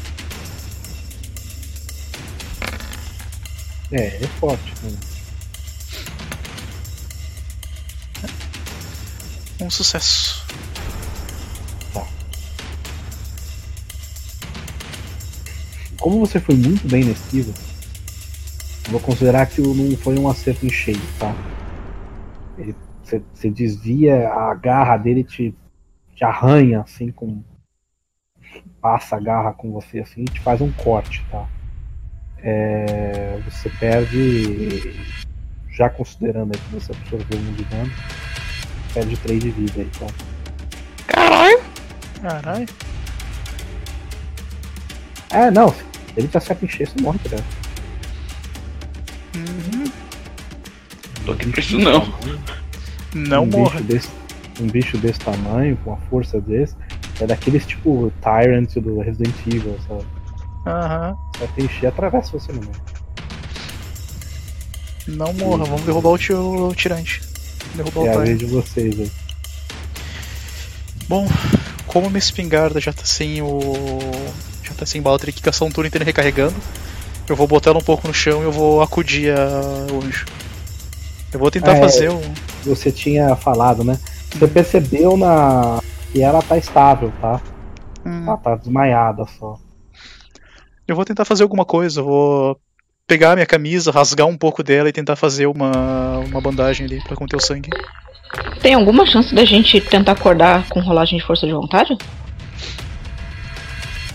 É, 3.92 4.16
ele 4.16 4.26
é 4.26 4.28
forte. 4.40 4.74
Né? 4.84 4.98
Um 9.62 9.70
sucesso. 9.70 10.46
Como 16.00 16.20
você 16.20 16.40
foi 16.40 16.56
muito 16.56 16.88
bem 16.88 17.04
na 17.04 17.12
esquiva, 17.12 17.52
eu 18.86 18.92
vou 18.92 19.02
considerar 19.02 19.46
que 19.46 19.62
não 19.62 19.98
foi 19.98 20.18
um 20.18 20.30
acerto 20.30 20.66
em 20.66 20.70
cheio, 20.70 21.00
tá? 21.20 21.36
Ele, 22.58 22.76
você, 23.04 23.22
você 23.34 23.50
desvia, 23.50 24.30
a 24.30 24.54
garra 24.56 24.98
dele 24.98 25.24
te, 25.24 25.54
te 26.16 26.24
arranha 26.24 26.82
assim 26.82 27.12
com. 27.12 27.44
Passa 28.82 29.18
a 29.18 29.20
garra 29.20 29.54
com 29.54 29.72
você 29.72 30.00
assim 30.00 30.22
e 30.22 30.26
te 30.26 30.40
faz 30.40 30.62
um 30.62 30.72
corte, 30.72 31.24
tá? 31.30 31.48
É, 32.42 33.40
você 33.46 33.70
perde. 33.70 34.96
Já 35.70 35.90
considerando 35.90 36.54
aí 36.54 36.62
que 36.62 36.74
você 36.74 36.92
absorveu 36.92 37.40
um 37.40 37.54
de 37.54 37.64
dano, 37.66 37.92
perde 38.94 39.18
3 39.18 39.40
de 39.44 39.52
vida 39.52 39.82
aí, 39.82 39.90
tá? 40.00 40.08
Caralho! 41.08 41.60
Caralho. 42.22 42.68
É, 45.32 45.52
não, 45.52 45.70
se 45.70 45.84
ele 46.18 46.30
acerta 46.34 46.66
em 46.66 46.68
cheio, 46.68 46.90
você 46.90 47.02
morre, 47.02 47.20
cara. 47.30 47.44
Uhum. 49.36 49.92
Tô 51.26 51.32
aqui 51.32 51.50
pra 51.50 51.60
isso 51.60 51.78
não. 51.78 52.14
Não 53.14 53.44
um 53.44 53.48
morra. 53.48 53.80
Bicho 53.80 53.84
desse, 53.84 54.10
um 54.60 54.68
bicho 54.68 54.98
desse 54.98 55.20
tamanho, 55.20 55.78
com 55.84 55.94
a 55.94 55.98
força 56.10 56.42
desse, 56.42 56.76
é 57.20 57.28
daqueles 57.28 57.66
tipo 57.66 58.12
Tyrant 58.22 58.74
do 58.76 59.00
Resident 59.00 59.36
Evil, 59.48 59.78
sabe? 59.88 60.06
Aham. 60.66 61.18
Vai 61.38 61.48
ter 61.50 61.64
encher 61.64 61.88
atravessa 61.88 62.32
você 62.32 62.52
no 62.52 62.60
meio. 62.62 62.72
Não 65.08 65.34
morra, 65.34 65.66
vamos 65.66 65.82
derrubar 65.84 66.10
o, 66.10 66.18
tio, 66.18 66.70
o 66.70 66.76
tirante. 66.76 67.22
Derrubar 67.76 68.06
É 68.06 68.16
o 68.16 68.20
a 68.20 68.24
vez 68.24 68.40
de 68.40 68.46
vocês 68.46 69.00
aí. 69.00 69.12
Bom, 71.08 71.28
como 71.88 72.08
minha 72.08 72.20
espingarda 72.20 72.80
já 72.80 72.94
tá 72.94 73.04
sem 73.06 73.42
o. 73.42 73.60
já 74.70 74.76
tá 74.76 74.86
sem 74.86 75.02
bala, 75.02 75.20
teria 75.20 75.34
que 75.34 75.42
gastar 75.42 75.66
um 75.66 75.72
turno 75.72 75.88
inteiro 75.88 76.06
recarregando. 76.06 76.56
Eu 77.28 77.36
vou 77.36 77.48
botar 77.48 77.70
ela 77.72 77.80
um 77.80 77.84
pouco 77.84 78.08
no 78.08 78.14
chão 78.14 78.42
e 78.42 78.46
eu 78.46 78.52
vou 78.52 78.82
acudir 78.82 79.32
a- 79.38 79.88
o 79.94 80.04
anjo. 80.04 80.26
Eu 81.32 81.40
vou 81.40 81.52
tentar 81.52 81.74
É. 81.78 81.80
fazer 81.80 82.10
o. 82.10 82.20
Você 82.64 82.92
tinha 82.92 83.36
falado, 83.36 83.84
né? 83.84 84.00
Você 84.34 84.48
percebeu 84.48 85.16
na 85.18 85.80
que 86.12 86.22
ela 86.22 86.42
tá 86.42 86.58
estável, 86.58 87.12
tá? 87.22 87.40
Hum, 88.06 88.24
Ela 88.28 88.38
tá 88.38 88.56
desmaiada 88.56 89.26
só. 89.40 89.58
eu 90.88 90.96
vou 90.96 91.06
tentar 91.06 91.24
fazer 91.26 91.44
alguma 91.44 91.64
coisa, 91.66 92.00
eu 92.00 92.06
vou 92.06 92.60
pegar 93.06 93.32
a 93.34 93.36
minha 93.36 93.46
camisa, 93.46 93.92
rasgar 93.92 94.26
um 94.26 94.38
pouco 94.38 94.64
dela 94.64 94.90
e 94.90 94.94
tentar 94.94 95.16
fazer 95.16 95.46
uma, 95.46 96.18
uma 96.20 96.42
bandagem 96.42 96.86
ali 96.88 97.00
pra 97.04 97.16
conter 97.16 97.36
o 97.36 97.40
sangue. 97.40 97.70
Tem 98.62 98.74
alguma 98.74 99.06
chance 99.06 99.34
da 99.36 99.46
gente 99.46 99.80
tentar 99.82 100.14
acordar 100.14 100.68
com 100.70 100.80
rolagem 100.80 101.20
de 101.20 101.26
força 101.26 101.46
de 101.46 101.54
vontade? 101.54 101.96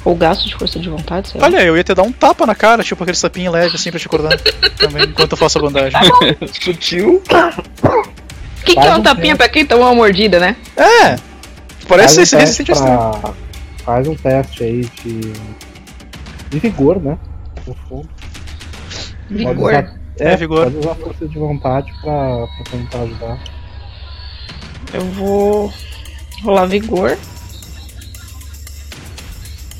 Ou 0.04 0.14
gasto 0.14 0.46
de 0.46 0.54
força 0.54 0.78
de 0.78 0.88
vontade, 0.90 1.28
sei 1.30 1.40
lá. 1.40 1.46
Olha, 1.46 1.62
eu 1.62 1.76
ia 1.76 1.82
te 1.84 1.94
dar 1.94 2.02
um 2.02 2.12
tapa 2.12 2.44
na 2.44 2.54
cara, 2.54 2.82
tipo 2.84 3.02
aquele 3.02 3.16
sapinho 3.16 3.50
leve 3.50 3.74
assim 3.76 3.90
pra 3.90 3.98
te 3.98 4.06
acordar. 4.06 4.38
também, 4.76 5.04
enquanto 5.04 5.32
eu 5.32 5.38
faço 5.38 5.58
a 5.58 5.62
bandagem. 5.62 5.98
Sutil. 6.62 7.22
O 7.32 8.64
que, 8.64 8.74
que 8.74 8.78
é 8.80 8.92
um 8.94 8.98
um 8.98 9.02
tapinha 9.02 9.34
pra 9.36 9.48
quem 9.48 9.64
tomou 9.64 9.86
uma 9.86 9.94
mordida, 9.94 10.38
né? 10.38 10.56
É! 10.76 11.16
Parece 11.88 12.16
Faz 12.16 12.28
ser 12.30 12.36
um 12.36 12.38
resistente 12.40 12.72
a 12.72 12.74
teste 12.74 12.88
estranho. 12.90 13.20
pra... 13.20 13.32
Faz 13.84 14.08
um 14.08 14.14
teste 14.14 14.64
aí 14.64 14.80
de. 15.04 15.32
de 16.50 16.58
vigor, 16.58 17.00
né? 17.00 17.18
No 17.66 17.74
fundo. 17.88 18.08
Pode 19.28 19.34
Vigor. 19.44 19.70
usar- 19.70 19.94
É, 20.18 20.32
É, 20.32 20.36
vigor. 20.36 20.64
Pode 20.64 20.76
usar 20.78 20.94
força 20.94 21.28
de 21.28 21.38
vontade 21.38 21.92
pra, 22.02 22.46
pra 22.46 22.64
tentar 22.70 22.98
ajudar. 23.00 23.38
Eu 24.92 25.00
vou 25.12 25.72
rolar 26.42 26.66
vigor. 26.66 27.18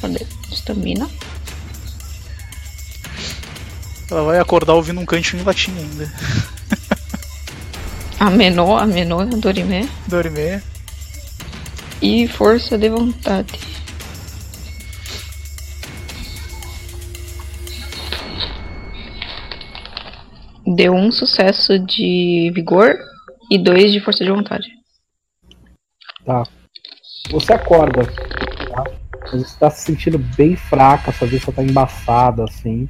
Cadê? 0.05 0.27
Estamina. 0.53 1.09
Ela 4.11 4.23
vai 4.23 4.39
acordar 4.39 4.75
ouvindo 4.75 5.01
um 5.01 5.07
cantinho 5.07 5.41
em 5.41 5.47
latim 5.47 5.73
ainda. 5.79 6.13
Amenô, 8.21 8.77
amenô, 8.77 9.25
dorimé. 9.25 9.89
Dormir. 10.07 10.63
E 12.03 12.29
força 12.29 12.77
de 12.77 12.91
vontade. 12.91 13.59
Deu 20.67 20.93
um 20.93 21.11
sucesso 21.11 21.79
de 21.79 22.53
vigor 22.55 22.95
e 23.51 23.59
dois 23.59 23.91
de 23.91 24.01
força 24.01 24.23
de 24.23 24.31
vontade. 24.31 24.67
Tá. 26.27 26.43
Você 27.31 27.55
acorda, 27.55 28.03
você 29.33 29.57
tá 29.59 29.71
se 29.71 29.83
sentindo 29.85 30.19
bem 30.19 30.57
fraca, 30.57 31.13
sua 31.13 31.27
vista 31.27 31.53
tá 31.53 31.63
embaçada, 31.63 32.45
assim. 32.45 32.89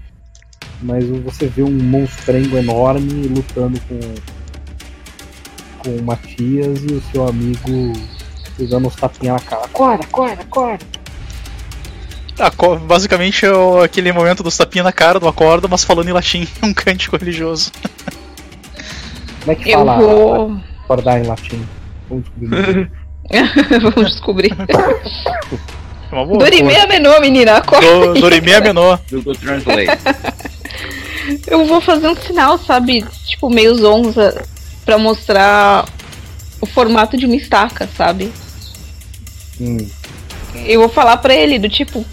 Mas 0.82 1.06
você 1.08 1.46
vê 1.46 1.62
um 1.62 1.70
monstrengo 1.70 2.56
enorme 2.56 3.28
lutando 3.28 3.80
com, 3.82 4.00
com 5.78 5.96
o 5.96 6.02
Matias 6.02 6.82
e 6.82 6.94
o 6.94 7.02
seu 7.12 7.26
amigo 7.28 7.92
pegando 8.56 8.86
uns 8.88 8.96
tapinhas 8.96 9.42
na 9.42 9.48
cara. 9.48 9.64
Acorda, 9.64 10.04
acorda, 10.04 10.42
acorda. 10.42 10.86
Ah, 12.38 12.50
basicamente 12.78 13.46
é 13.46 13.84
aquele 13.84 14.12
momento 14.12 14.42
dos 14.42 14.56
tapinhas 14.56 14.84
na 14.84 14.92
cara 14.92 15.20
do 15.20 15.28
acorda, 15.28 15.68
mas 15.68 15.84
falando 15.84 16.08
em 16.08 16.12
latim, 16.12 16.48
um 16.62 16.74
cântico 16.74 17.16
religioso. 17.16 17.70
Como 19.40 19.52
é 19.52 19.54
que 19.54 19.70
Eu 19.70 19.78
fala 19.78 19.98
vou. 19.98 20.60
acordar 20.82 21.20
em 21.20 21.26
latim? 21.26 21.64
Vamos 22.08 22.24
descobrir. 22.36 22.90
Vamos 23.80 24.10
descobrir. 24.10 24.56
É 26.14 26.16
uma 26.16 26.24
boa. 26.24 26.38
Dorimé 26.38 26.80
amenô, 26.80 27.20
menina, 27.20 27.56
acorda. 27.56 28.14
Do, 28.14 28.20
Dorime 28.20 28.52
é. 28.52 28.60
Google 29.10 29.34
Translate. 29.34 29.98
Eu 31.48 31.66
vou 31.66 31.80
fazer 31.80 32.06
um 32.06 32.14
sinal, 32.14 32.56
sabe? 32.56 33.04
Tipo, 33.26 33.50
meio 33.50 33.74
zonza, 33.74 34.46
pra 34.84 34.96
mostrar 34.96 35.88
o 36.60 36.66
formato 36.66 37.16
de 37.16 37.26
uma 37.26 37.34
estaca, 37.34 37.88
sabe? 37.96 38.32
Hum. 39.60 39.78
Eu 40.66 40.80
vou 40.80 40.88
falar 40.88 41.16
pra 41.16 41.34
ele, 41.34 41.58
do 41.58 41.68
tipo, 41.68 42.04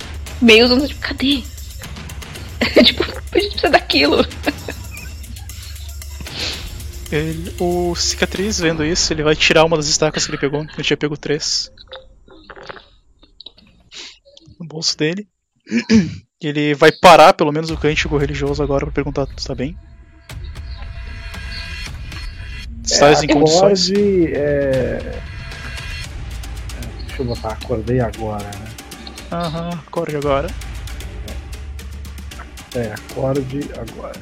meio 0.42 0.68
zonza, 0.68 0.88
tipo, 0.88 1.02
cadê? 1.02 1.44
tipo, 2.84 3.04
a 3.04 3.40
gente 3.40 3.52
precisa 3.52 3.70
daquilo. 3.70 4.26
Ele- 7.12 7.54
o 7.60 7.94
cicatriz, 7.96 8.60
vendo 8.60 8.84
isso, 8.84 9.14
ele 9.14 9.22
vai 9.22 9.36
tirar 9.36 9.66
uma 9.66 9.78
das 9.78 9.88
estacas 9.88 10.26
que 10.26 10.32
ele 10.32 10.40
pegou. 10.40 10.62
Ele 10.62 10.84
tinha 10.84 10.98
pego 10.98 11.18
três. 11.18 11.70
Bolso 14.72 14.98
dele. 14.98 15.28
Ele 16.42 16.74
vai 16.74 16.92
parar 16.92 17.34
pelo 17.34 17.52
menos 17.52 17.70
o 17.70 17.78
cântico 17.78 18.18
religioso 18.18 18.64
agora 18.64 18.86
pra 18.86 18.94
perguntar 18.94 19.28
se 19.38 19.46
tá 19.46 19.54
bem. 19.54 19.78
Estás 22.84 23.22
em 23.22 23.28
condições? 23.28 23.90
Acorde, 23.90 24.34
é... 24.34 24.40
é, 24.40 25.22
Deixa 27.08 27.22
eu 27.22 27.26
botar, 27.26 27.50
acordei 27.50 28.00
agora, 28.00 28.44
né? 28.44 28.66
Aham, 29.32 29.70
acorde 29.70 30.16
agora. 30.16 30.48
É, 32.76 32.94
acorde 32.94 33.60
agora. 33.78 34.20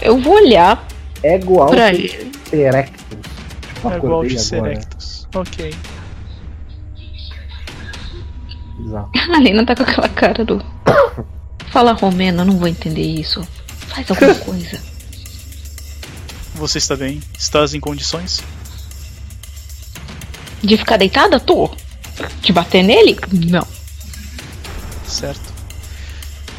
Eu 0.00 0.18
vou 0.18 0.34
olhar 0.34 0.86
Ego 1.22 1.74
ele. 1.74 2.32
Erectus. 2.52 3.18
Tipo, 3.60 3.88
É 3.88 3.90
de 3.90 3.96
agora. 3.96 4.38
Serectus. 4.38 5.21
Ok. 5.34 5.74
Exato. 8.84 9.10
A 9.32 9.38
Lena 9.38 9.64
tá 9.64 9.74
com 9.74 9.82
aquela 9.82 10.08
cara 10.08 10.44
do. 10.44 10.62
Fala 11.70 11.92
romeno, 11.92 12.42
eu 12.42 12.46
não 12.46 12.58
vou 12.58 12.68
entender 12.68 13.02
isso. 13.02 13.42
Faz 13.88 14.10
alguma 14.10 14.34
coisa. 14.44 14.80
Você 16.54 16.78
está 16.78 16.96
bem? 16.96 17.20
Estás 17.38 17.74
em 17.74 17.80
condições? 17.80 18.42
De 20.62 20.76
ficar 20.76 20.96
deitada? 20.96 21.40
Tô. 21.40 21.70
De 22.42 22.52
bater 22.52 22.82
nele? 22.82 23.18
Não. 23.32 23.66
Certo. 25.06 25.52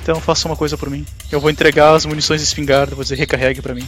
Então 0.02 0.20
faça 0.20 0.48
uma 0.48 0.56
coisa 0.56 0.78
por 0.78 0.90
mim. 0.90 1.06
Eu 1.32 1.40
vou 1.40 1.50
entregar 1.50 1.94
as 1.94 2.06
munições 2.06 2.42
de 2.42 2.48
espingarda, 2.48 2.96
vou 2.96 3.04
dizer 3.04 3.16
recarregue 3.18 3.62
pra 3.62 3.74
mim. 3.74 3.88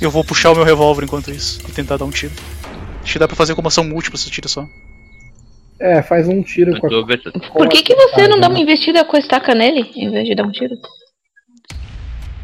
Eu 0.00 0.10
vou 0.10 0.24
puxar 0.24 0.52
o 0.52 0.54
meu 0.54 0.64
revólver 0.64 1.04
enquanto 1.04 1.30
isso 1.30 1.60
e 1.68 1.72
tentar 1.72 1.96
dar 1.96 2.04
um 2.04 2.10
tiro. 2.10 2.32
Acho 3.06 3.12
que 3.12 3.18
dá 3.20 3.28
pra 3.28 3.36
fazer 3.36 3.54
com 3.54 3.60
uma 3.60 3.68
ação 3.68 3.84
múltipla 3.84 4.18
se 4.18 4.28
tira 4.28 4.48
só. 4.48 4.66
É, 5.78 6.02
faz 6.02 6.26
um 6.26 6.42
tiro 6.42 6.76
com 6.80 6.88
a. 6.88 6.90
com 6.90 7.52
Por 7.52 7.68
que, 7.68 7.80
que 7.84 7.94
você 7.94 8.26
não 8.26 8.40
dá 8.40 8.48
uma 8.48 8.56
né? 8.56 8.62
investida 8.62 9.04
com 9.04 9.14
a 9.14 9.20
estaca 9.20 9.54
nele, 9.54 9.88
em 9.94 10.10
vez 10.10 10.26
de 10.26 10.34
dar 10.34 10.42
um 10.42 10.50
tiro? 10.50 10.74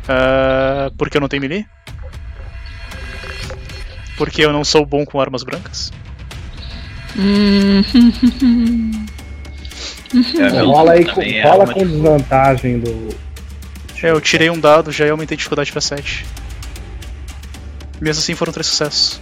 Ah, 0.08 0.88
porque 0.96 1.16
eu 1.16 1.20
não 1.20 1.26
tenho 1.26 1.40
melee? 1.42 1.66
Porque 4.16 4.44
eu 4.44 4.52
não 4.52 4.62
sou 4.62 4.86
bom 4.86 5.04
com 5.04 5.20
armas 5.20 5.42
brancas? 5.42 5.90
Hum. 7.18 7.82
É, 10.38 10.60
Rola 10.60 10.92
aí 10.92 11.06
com, 11.06 11.22
é 11.22 11.42
rola 11.42 11.64
uma 11.64 11.72
com 11.72 11.80
de- 11.80 11.86
desvantagem 11.90 12.78
do. 12.80 13.08
É, 14.02 14.10
eu 14.10 14.20
tirei 14.20 14.50
um 14.50 14.60
dado 14.60 14.92
já 14.92 15.06
e 15.06 15.10
aumentei 15.10 15.34
a 15.34 15.38
dificuldade 15.38 15.72
pra 15.72 15.80
7. 15.80 16.26
Mesmo 17.98 18.20
assim 18.20 18.34
foram 18.34 18.52
três 18.52 18.66
sucessos. 18.66 19.18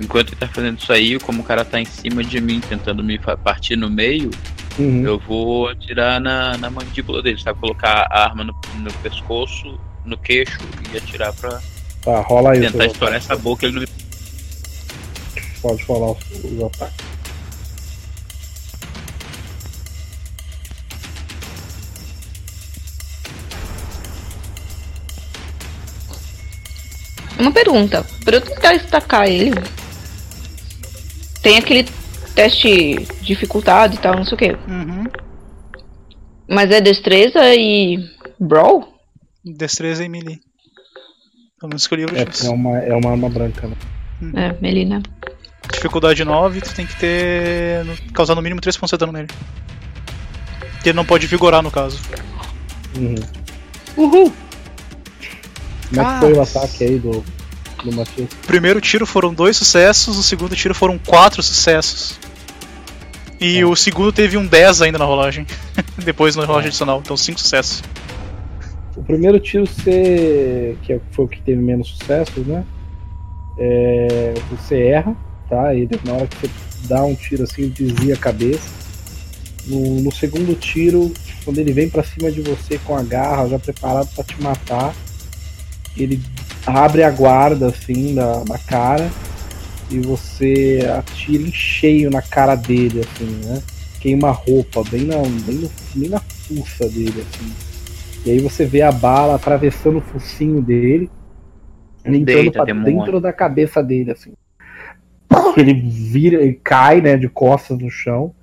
Enquanto 0.00 0.28
ele 0.30 0.36
tá 0.36 0.48
fazendo 0.48 0.78
isso 0.78 0.92
aí, 0.92 1.18
como 1.20 1.42
o 1.42 1.44
cara 1.44 1.64
tá 1.64 1.80
em 1.80 1.84
cima 1.84 2.24
de 2.24 2.40
mim 2.40 2.60
tentando 2.60 3.02
me 3.04 3.18
partir 3.18 3.76
no 3.76 3.90
meio, 3.90 4.30
Uhum. 4.78 5.04
eu 5.04 5.18
vou 5.18 5.68
atirar 5.68 6.18
na, 6.18 6.56
na 6.56 6.70
mandíbula 6.70 7.22
dele, 7.22 7.38
sabe? 7.38 7.60
Colocar 7.60 8.06
a 8.10 8.24
arma 8.24 8.42
no, 8.42 8.56
no 8.78 8.90
pescoço, 9.02 9.78
no 10.02 10.16
queixo 10.16 10.58
e 10.92 10.96
atirar 10.96 11.32
pra 11.34 11.60
Tá, 12.02 12.20
rola 12.22 12.52
aí. 12.52 12.60
tentar 12.60 12.86
estourar 12.86 13.16
essa 13.16 13.36
boca. 13.36 13.66
Ele 13.66 13.74
não 13.74 13.80
me... 13.82 13.88
Pode 15.60 15.84
falar 15.84 16.10
os, 16.12 16.18
os 16.44 16.62
ataques. 16.64 17.11
Uma 27.42 27.50
pergunta. 27.52 28.06
Pra 28.24 28.36
eu 28.36 28.40
tentar 28.40 28.74
estacar 28.74 29.26
ele, 29.28 29.52
tem 31.42 31.58
aquele 31.58 31.84
teste 32.34 32.94
dificultado 33.20 33.94
e 33.94 33.98
tal, 33.98 34.14
não 34.14 34.24
sei 34.24 34.34
o 34.34 34.38
que. 34.38 34.50
Uhum. 34.70 35.04
Mas 36.48 36.70
é 36.70 36.80
destreza 36.80 37.40
e. 37.54 37.98
Brawl? 38.38 38.86
Destreza 39.44 40.04
e 40.04 40.08
melee. 40.08 40.38
Pelo 41.58 41.70
menos 41.70 41.86
que 41.86 41.94
o 41.94 41.98
É, 42.16 42.46
é, 42.46 42.50
uma, 42.50 42.78
é 42.78 42.94
uma 42.94 43.10
arma 43.10 43.28
branca, 43.28 43.66
né? 43.66 43.76
É, 44.36 44.60
Melina. 44.62 45.02
Dificuldade 45.72 46.24
9, 46.24 46.60
tu 46.60 46.74
tem 46.74 46.86
que 46.86 46.96
ter. 46.96 47.84
no- 47.84 47.96
causar 48.12 48.34
no 48.36 48.42
mínimo 48.42 48.60
3 48.60 48.76
pontos 48.76 48.90
de 48.92 48.98
dano 48.98 49.12
nele. 49.12 49.28
Que 50.82 50.90
ele 50.90 50.96
não 50.96 51.04
pode 51.04 51.26
vigorar 51.26 51.62
no 51.62 51.70
caso. 51.70 51.98
Uhum. 52.96 53.14
Uhul! 53.96 54.32
Como 55.94 56.08
é 56.08 56.14
que 56.14 56.20
foi 56.20 56.32
o 56.32 56.42
ataque 56.42 56.84
aí 56.84 56.98
do, 56.98 57.24
do 57.84 57.92
Matias? 57.92 58.28
Primeiro 58.46 58.80
tiro 58.80 59.06
foram 59.06 59.34
dois 59.34 59.56
sucessos, 59.56 60.16
o 60.16 60.22
segundo 60.22 60.56
tiro 60.56 60.74
foram 60.74 60.98
quatro 60.98 61.42
sucessos. 61.42 62.18
E 63.40 63.64
o 63.64 63.74
segundo 63.74 64.12
teve 64.12 64.36
um 64.36 64.46
10 64.46 64.82
ainda 64.82 64.98
na 64.98 65.04
rolagem. 65.04 65.44
Depois 66.04 66.36
na 66.36 66.44
rolagem 66.44 66.68
adicional, 66.68 67.00
então 67.04 67.16
5 67.16 67.40
sucessos. 67.40 67.82
O 68.96 69.02
primeiro 69.02 69.40
tiro 69.40 69.66
você. 69.66 70.76
que 70.82 70.92
é- 70.92 71.00
foi 71.10 71.24
o 71.24 71.28
que 71.28 71.40
teve 71.42 71.60
menos 71.60 71.88
sucesso, 71.88 72.40
né? 72.40 72.64
É, 73.58 74.34
você 74.50 74.82
erra, 74.82 75.16
tá? 75.48 75.74
E 75.74 75.88
na 76.04 76.12
hora 76.12 76.26
que 76.26 76.36
você 76.36 76.50
dá 76.88 77.04
um 77.04 77.14
tiro 77.14 77.42
assim, 77.42 77.68
desvia 77.68 78.14
a 78.14 78.16
cabeça. 78.16 78.70
No, 79.66 80.00
no 80.00 80.12
segundo 80.12 80.54
tiro, 80.54 81.12
quando 81.44 81.58
ele 81.58 81.72
vem 81.72 81.88
pra 81.88 82.02
cima 82.02 82.30
de 82.30 82.40
você 82.42 82.78
com 82.78 82.96
a 82.96 83.02
garra, 83.02 83.48
já 83.48 83.58
preparado 83.58 84.08
pra 84.14 84.24
te 84.24 84.40
matar, 84.40 84.94
ele 85.96 86.20
abre 86.66 87.02
a 87.02 87.10
guarda 87.10 87.68
assim 87.68 88.14
da, 88.14 88.42
da 88.44 88.58
cara 88.58 89.10
e 89.90 90.00
você 90.00 90.80
atira 90.98 91.42
em 91.42 91.52
cheio 91.52 92.10
na 92.10 92.22
cara 92.22 92.54
dele, 92.54 93.00
assim, 93.00 93.26
né? 93.44 93.62
Queima 94.00 94.28
a 94.28 94.32
roupa, 94.32 94.82
bem 94.90 95.04
na, 95.04 95.16
bem, 95.16 95.56
no, 95.56 95.70
bem 95.94 96.08
na 96.08 96.18
fuça 96.18 96.88
dele, 96.88 97.20
assim. 97.20 97.52
E 98.24 98.30
aí 98.30 98.38
você 98.38 98.64
vê 98.64 98.82
a 98.82 98.90
bala 98.90 99.34
atravessando 99.34 99.98
o 99.98 100.00
focinho 100.00 100.62
dele, 100.62 101.10
entrando 102.04 102.24
Deita, 102.24 102.52
pra 102.52 102.64
demônio. 102.64 102.98
dentro 102.98 103.20
da 103.20 103.32
cabeça 103.32 103.82
dele, 103.82 104.12
assim. 104.12 104.32
Ele 105.56 105.74
vira, 105.74 106.42
ele 106.42 106.54
cai, 106.54 107.00
né, 107.00 107.16
de 107.16 107.28
costas 107.28 107.78
no 107.78 107.90
chão 107.90 108.34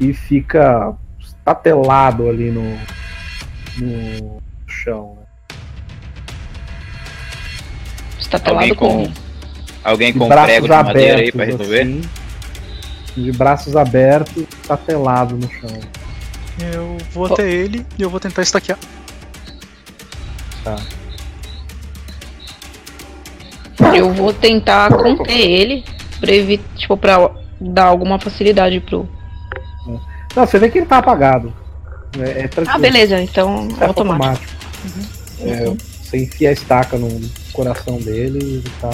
e 0.00 0.12
fica 0.12 0.94
estatelado 1.20 2.28
ali 2.28 2.50
no, 2.50 2.76
no 3.78 4.42
chão. 4.66 5.16
né? 5.16 5.25
Está 8.26 8.38
Alguém 8.50 8.74
pelado 8.74 8.74
com. 8.74 9.04
com, 9.06 9.12
alguém 9.84 10.12
De 10.12 10.18
com 10.18 10.28
braços 10.28 10.46
prego 10.46 10.66
de 10.66 10.72
madeira 10.72 11.20
aí 11.20 11.32
pra 11.32 11.44
resolver? 11.44 11.80
assim, 11.82 12.00
de 13.16 13.32
braços 13.32 13.76
abertos, 13.76 14.44
estatelado 14.60 15.36
no 15.36 15.48
chão. 15.50 15.80
Eu 16.72 16.96
vou 17.12 17.26
até 17.26 17.48
ele 17.48 17.86
e 17.98 18.02
eu 18.02 18.10
vou 18.10 18.18
tentar 18.20 18.42
estaquear. 18.42 18.78
Tá. 20.64 20.76
Eu 23.94 24.12
vou 24.12 24.32
tentar 24.32 24.90
conter 24.90 25.38
ele 25.38 25.84
pra 26.18 26.32
evitar, 26.32 26.64
tipo, 26.76 26.96
pra 26.96 27.30
dar 27.60 27.84
alguma 27.84 28.18
facilidade 28.18 28.80
pro. 28.80 29.08
Não, 30.34 30.46
você 30.46 30.58
vê 30.58 30.68
que 30.68 30.78
ele 30.78 30.86
tá 30.86 30.98
apagado. 30.98 31.52
É, 32.18 32.42
é. 32.42 32.50
Ah, 32.66 32.78
beleza, 32.78 33.20
então 33.20 33.68
É 33.80 33.84
automático. 33.84 34.52
É, 35.40 35.72
você 36.06 36.18
enfia 36.18 36.50
a 36.50 36.52
estaca 36.52 36.96
no 36.96 37.08
coração 37.52 37.98
dele 37.98 38.38
e 38.42 38.54
ele 38.56 38.70
tá. 38.80 38.90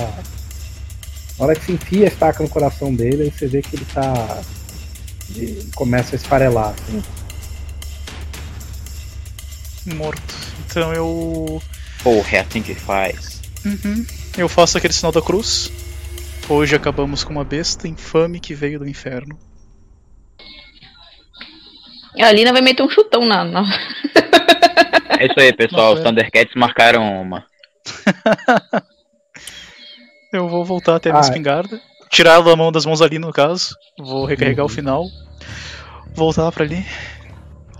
Na 1.38 1.46
hora 1.46 1.54
que 1.54 1.64
você 1.64 1.72
enfia 1.72 2.04
a 2.04 2.08
estaca 2.08 2.42
no 2.42 2.48
coração 2.48 2.94
dele, 2.94 3.24
aí 3.24 3.30
você 3.30 3.46
vê 3.46 3.62
que 3.62 3.76
ele 3.76 3.84
tá. 3.86 4.42
Ele 5.34 5.68
começa 5.74 6.14
a 6.14 6.16
esfarelar. 6.16 6.74
Assim. 6.74 7.02
Morto. 9.94 10.34
Então 10.66 10.92
eu. 10.92 11.62
Porra, 12.02 12.36
é 12.36 12.40
assim 12.40 12.62
que 12.62 12.74
faz. 12.74 13.40
Uhum. 13.64 14.04
Eu 14.36 14.48
faço 14.48 14.76
aquele 14.78 14.92
sinal 14.92 15.12
da 15.12 15.22
cruz. 15.22 15.70
Hoje 16.48 16.74
acabamos 16.74 17.22
com 17.24 17.30
uma 17.32 17.44
besta 17.44 17.86
infame 17.86 18.40
que 18.40 18.54
veio 18.54 18.78
do 18.78 18.88
inferno. 18.88 19.38
A 22.18 22.30
Lina 22.32 22.52
vai 22.52 22.60
meter 22.60 22.82
um 22.82 22.90
chutão 22.90 23.24
na. 23.26 23.44
na- 23.44 23.62
É 25.18 25.26
isso 25.26 25.38
aí, 25.38 25.52
pessoal. 25.52 25.90
Nossa, 25.90 25.94
Os 25.94 26.00
é. 26.00 26.04
Thundercats 26.04 26.54
marcaram 26.54 27.20
uma. 27.22 27.44
Eu 30.32 30.48
vou 30.48 30.64
voltar 30.64 30.96
até 30.96 31.10
a 31.10 31.12
minha 31.12 31.22
Ah, 31.22 31.26
espingarda. 31.28 31.80
tirar 32.10 32.34
ela 32.34 32.44
da 32.44 32.56
mão 32.56 32.72
das 32.72 32.86
mãos 32.86 33.02
ali 33.02 33.18
no 33.18 33.32
caso. 33.32 33.76
Vou 33.98 34.24
recarregar 34.24 34.64
o 34.64 34.68
final. 34.68 35.04
Voltar 36.14 36.50
pra 36.52 36.64
ali. 36.64 36.84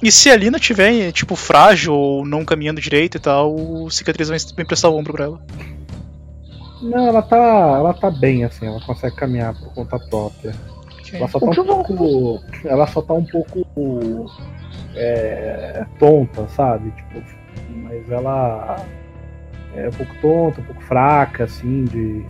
E 0.03 0.11
se 0.11 0.29
a 0.31 0.37
Lina 0.37 0.59
tiver, 0.59 1.13
tipo, 1.13 1.37
frágil 1.37 1.95
ou 1.95 2.27
não 2.27 2.45
caminhando 2.45 2.81
direito 2.81 3.17
e 3.17 3.21
tal, 3.21 3.55
o 3.55 3.89
cicatriz 3.91 4.29
vai 4.29 4.39
emprestar 4.59 4.91
o 4.91 4.97
ombro 4.97 5.13
pra 5.13 5.25
ela. 5.27 5.41
Não, 6.83 7.07
ela 7.07 7.23
tá. 7.23 7.37
Ela 7.37 7.95
tá 7.95 8.11
bem, 8.11 8.45
assim, 8.45 8.67
ela 8.67 8.81
consegue 8.85 9.15
caminhar 9.17 9.55
por 9.55 9.73
conta 9.73 9.99
própria. 9.99 10.53
Ok. 10.99 11.19
Ela 11.21 11.29
só 11.29 11.39
tá 11.39 11.47
um 11.47 11.55
pouco. 11.65 12.43
Ela 12.65 12.87
só 12.89 13.01
tá 13.03 13.15
um 13.15 13.25
pouco. 13.25 14.31
É, 14.95 15.85
tonta, 15.99 16.47
sabe? 16.49 16.91
Tipo, 16.91 17.23
mas 17.77 18.11
ela 18.11 18.77
é 19.75 19.89
um 19.89 19.93
pouco 19.93 20.15
tonta, 20.21 20.61
um 20.61 20.65
pouco 20.65 20.83
fraca, 20.83 21.45
assim, 21.45 21.85
de. 21.85 22.25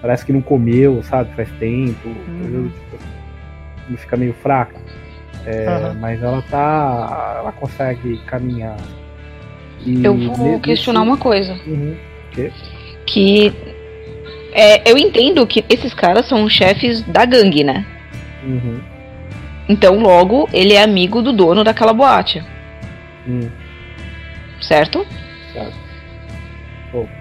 Parece 0.00 0.24
que 0.24 0.32
não 0.32 0.40
comeu, 0.42 1.02
sabe? 1.02 1.34
Faz 1.34 1.50
tempo. 1.58 2.08
entendeu? 2.08 2.70
Tipo, 2.70 3.96
fica 3.96 4.16
meio 4.16 4.34
fraca. 4.34 4.76
É, 5.44 5.66
Aham. 5.66 5.94
Mas 6.00 6.22
ela 6.22 6.42
tá. 6.42 7.36
Ela 7.38 7.52
consegue 7.52 8.18
caminhar. 8.26 8.76
E 9.84 10.04
Eu 10.04 10.16
vou 10.16 10.58
questionar 10.60 11.02
uma 11.02 11.16
coisa. 11.16 11.58
Uhum. 11.66 11.96
Que. 13.06 13.52
é, 14.52 14.90
eu 14.90 14.98
entendo 14.98 15.46
que 15.46 15.64
esses 15.68 15.94
caras 15.94 16.26
são 16.26 16.48
chefes 16.48 17.02
da 17.02 17.24
gangue, 17.24 17.62
né? 17.62 17.86
Uhum. 18.44 18.80
Então, 19.68 19.98
logo, 19.98 20.48
ele 20.52 20.74
é 20.74 20.82
amigo 20.82 21.20
do 21.22 21.32
dono 21.32 21.64
daquela 21.64 21.92
boate, 21.92 22.42
Hum, 23.26 23.50
certo? 24.60 25.04
certo. 25.52 25.74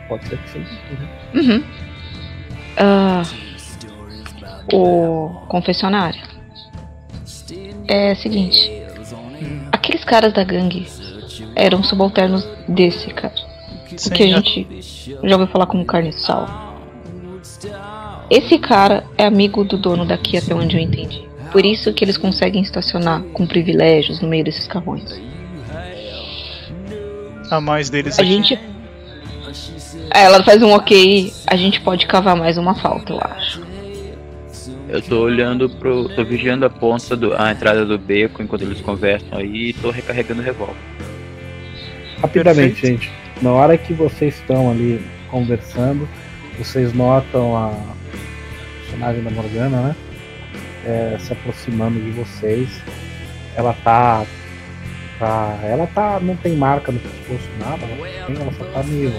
Pode 0.07 0.27
ser 0.27 0.37
que 0.37 0.49
sim. 0.51 0.65
Uhum. 1.33 1.41
Uhum. 1.41 1.63
Ah, 2.77 3.23
o 4.71 5.29
confessionário. 5.47 6.21
É 7.87 8.13
o 8.13 8.15
seguinte. 8.15 8.71
Aqueles 9.71 10.03
caras 10.03 10.31
da 10.33 10.43
gangue 10.43 10.87
eram 11.55 11.83
subalternos 11.83 12.47
desse 12.67 13.07
cara. 13.11 13.33
Sim, 13.97 14.09
que 14.11 14.23
a 14.23 14.27
gente 14.27 14.67
já 15.23 15.35
ouviu 15.35 15.47
falar 15.47 15.65
como 15.65 15.85
carne 15.85 16.09
de 16.11 16.19
sal. 16.21 16.47
Esse 18.29 18.57
cara 18.57 19.03
é 19.17 19.25
amigo 19.25 19.63
do 19.63 19.77
dono 19.77 20.05
daqui 20.05 20.37
até 20.37 20.53
onde 20.53 20.75
eu 20.77 20.81
entendi. 20.81 21.24
Por 21.55 21.65
isso 21.65 21.93
que 21.93 22.03
eles 22.03 22.17
conseguem 22.17 22.61
estacionar 22.61 23.21
com 23.31 23.47
privilégios 23.47 24.19
no 24.19 24.27
meio 24.27 24.43
desses 24.43 24.67
carrões. 24.67 25.21
A 27.49 27.61
mais 27.61 27.89
deles 27.89 28.19
A 28.19 28.21
aqui. 28.21 28.29
gente. 28.29 28.59
Aí 30.11 30.23
ela 30.23 30.43
faz 30.43 30.61
um 30.61 30.73
ok, 30.73 31.31
a 31.47 31.55
gente 31.55 31.79
pode 31.79 32.07
cavar 32.07 32.35
mais 32.35 32.57
uma 32.57 32.75
falta, 32.75 33.13
eu 33.13 33.21
acho. 33.21 33.61
Eu 34.89 35.01
tô 35.01 35.21
olhando 35.21 35.69
pro. 35.69 36.09
tô 36.09 36.25
vigiando 36.25 36.65
a 36.65 36.69
ponta 36.69 37.15
do. 37.15 37.33
a 37.33 37.53
entrada 37.53 37.85
do 37.85 37.97
beco 37.97 38.43
enquanto 38.43 38.63
eles 38.63 38.81
conversam 38.81 39.37
aí 39.37 39.69
e 39.69 39.73
tô 39.75 39.91
recarregando 39.91 40.41
o 40.41 40.43
revólver. 40.43 40.75
Rapidamente, 42.21 42.81
Perfeito. 42.81 43.03
gente. 43.03 43.13
Na 43.41 43.53
hora 43.53 43.77
que 43.77 43.93
vocês 43.93 44.35
estão 44.35 44.69
ali 44.69 45.01
conversando, 45.31 46.05
vocês 46.57 46.93
notam 46.93 47.55
a 47.55 47.73
personagem 48.81 49.23
da 49.23 49.31
Morgana, 49.31 49.81
né? 49.81 49.95
É, 50.85 51.17
se 51.19 51.33
aproximando 51.33 51.99
de 51.99 52.11
vocês. 52.11 52.69
Ela 53.55 53.73
tá, 53.83 54.25
tá. 55.19 55.59
Ela 55.63 55.87
tá. 55.87 56.19
não 56.19 56.35
tem 56.37 56.55
marca 56.55 56.91
no 56.91 56.99
pescoço, 56.99 57.49
nada. 57.59 57.85
Ela, 57.85 58.25
tem, 58.27 58.35
ela 58.41 58.51
só 58.53 58.65
tá 58.65 58.83
meio, 58.83 59.13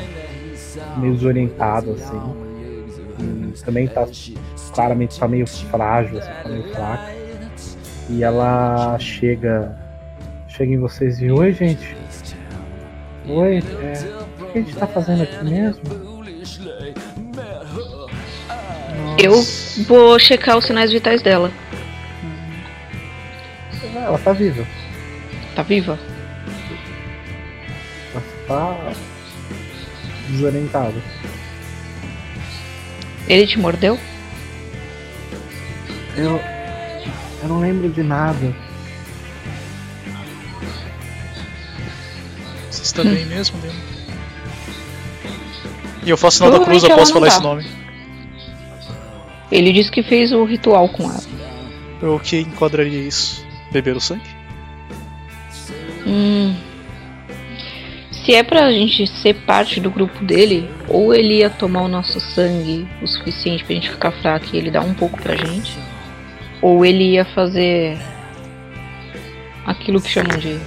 meio 0.98 1.14
desorientada, 1.14 1.90
assim. 1.92 2.46
E 3.18 3.62
também 3.64 3.88
tá. 3.88 4.06
Claramente 4.74 5.18
tá 5.18 5.26
meio 5.26 5.46
frágil, 5.46 6.18
assim, 6.18 6.30
tá 6.42 6.48
meio 6.48 6.74
fraca. 6.74 7.12
E 8.10 8.22
ela 8.22 8.98
chega. 8.98 9.76
Chega 10.48 10.72
em 10.72 10.78
vocês 10.78 11.20
e. 11.20 11.30
Oi, 11.30 11.52
gente. 11.52 11.96
Oi, 13.28 13.58
é, 13.58 14.42
o 14.42 14.46
que 14.52 14.58
a 14.58 14.62
gente 14.62 14.76
tá 14.76 14.86
fazendo 14.86 15.24
aqui 15.24 15.44
mesmo? 15.44 16.15
Eu 19.18 19.42
vou 19.86 20.18
checar 20.18 20.58
os 20.58 20.66
sinais 20.66 20.92
vitais 20.92 21.22
dela. 21.22 21.50
Ela 23.94 24.18
tá 24.18 24.32
viva. 24.32 24.66
Tá 25.54 25.62
viva? 25.62 25.98
Ela 28.12 28.22
tá 28.46 28.92
desorientada. 30.28 31.02
Ele 33.26 33.46
te 33.46 33.58
mordeu? 33.58 33.98
Eu. 36.16 36.40
Eu 37.42 37.48
não 37.48 37.60
lembro 37.60 37.88
de 37.88 38.02
nada. 38.02 38.54
Você 42.70 42.82
está 42.82 43.02
bem 43.02 43.24
mesmo, 43.26 43.58
Demo? 43.60 43.96
E 46.04 46.10
eu 46.10 46.16
faço 46.16 46.36
sinal 46.36 46.52
da 46.52 46.64
cruz 46.64 46.84
após 46.84 47.10
ela 47.10 47.14
falar 47.14 47.28
esse 47.28 47.36
tá. 47.38 47.42
nome. 47.42 47.85
Ele 49.50 49.72
disse 49.72 49.90
que 49.90 50.02
fez 50.02 50.32
o 50.32 50.44
ritual 50.44 50.88
com 50.88 51.04
ela. 51.04 52.14
O 52.14 52.18
que 52.20 52.40
enquadraria 52.40 53.00
isso? 53.00 53.46
Beber 53.70 53.96
o 53.96 54.00
sangue? 54.00 54.22
Hum. 56.06 56.54
Se 58.10 58.34
é 58.34 58.42
pra 58.42 58.72
gente 58.72 59.06
ser 59.06 59.34
parte 59.34 59.80
do 59.80 59.90
grupo 59.90 60.24
dele, 60.24 60.68
ou 60.88 61.14
ele 61.14 61.38
ia 61.38 61.50
tomar 61.50 61.82
o 61.82 61.88
nosso 61.88 62.20
sangue 62.20 62.86
o 63.00 63.06
suficiente 63.06 63.64
pra 63.64 63.74
gente 63.74 63.90
ficar 63.90 64.10
fraco 64.10 64.46
e 64.52 64.58
ele 64.58 64.70
dar 64.70 64.80
um 64.80 64.94
pouco 64.94 65.20
pra 65.20 65.36
gente, 65.36 65.78
ou 66.60 66.84
ele 66.84 67.12
ia 67.12 67.24
fazer 67.24 67.96
aquilo 69.64 70.00
que 70.00 70.08
chamam 70.08 70.38
de 70.38 70.58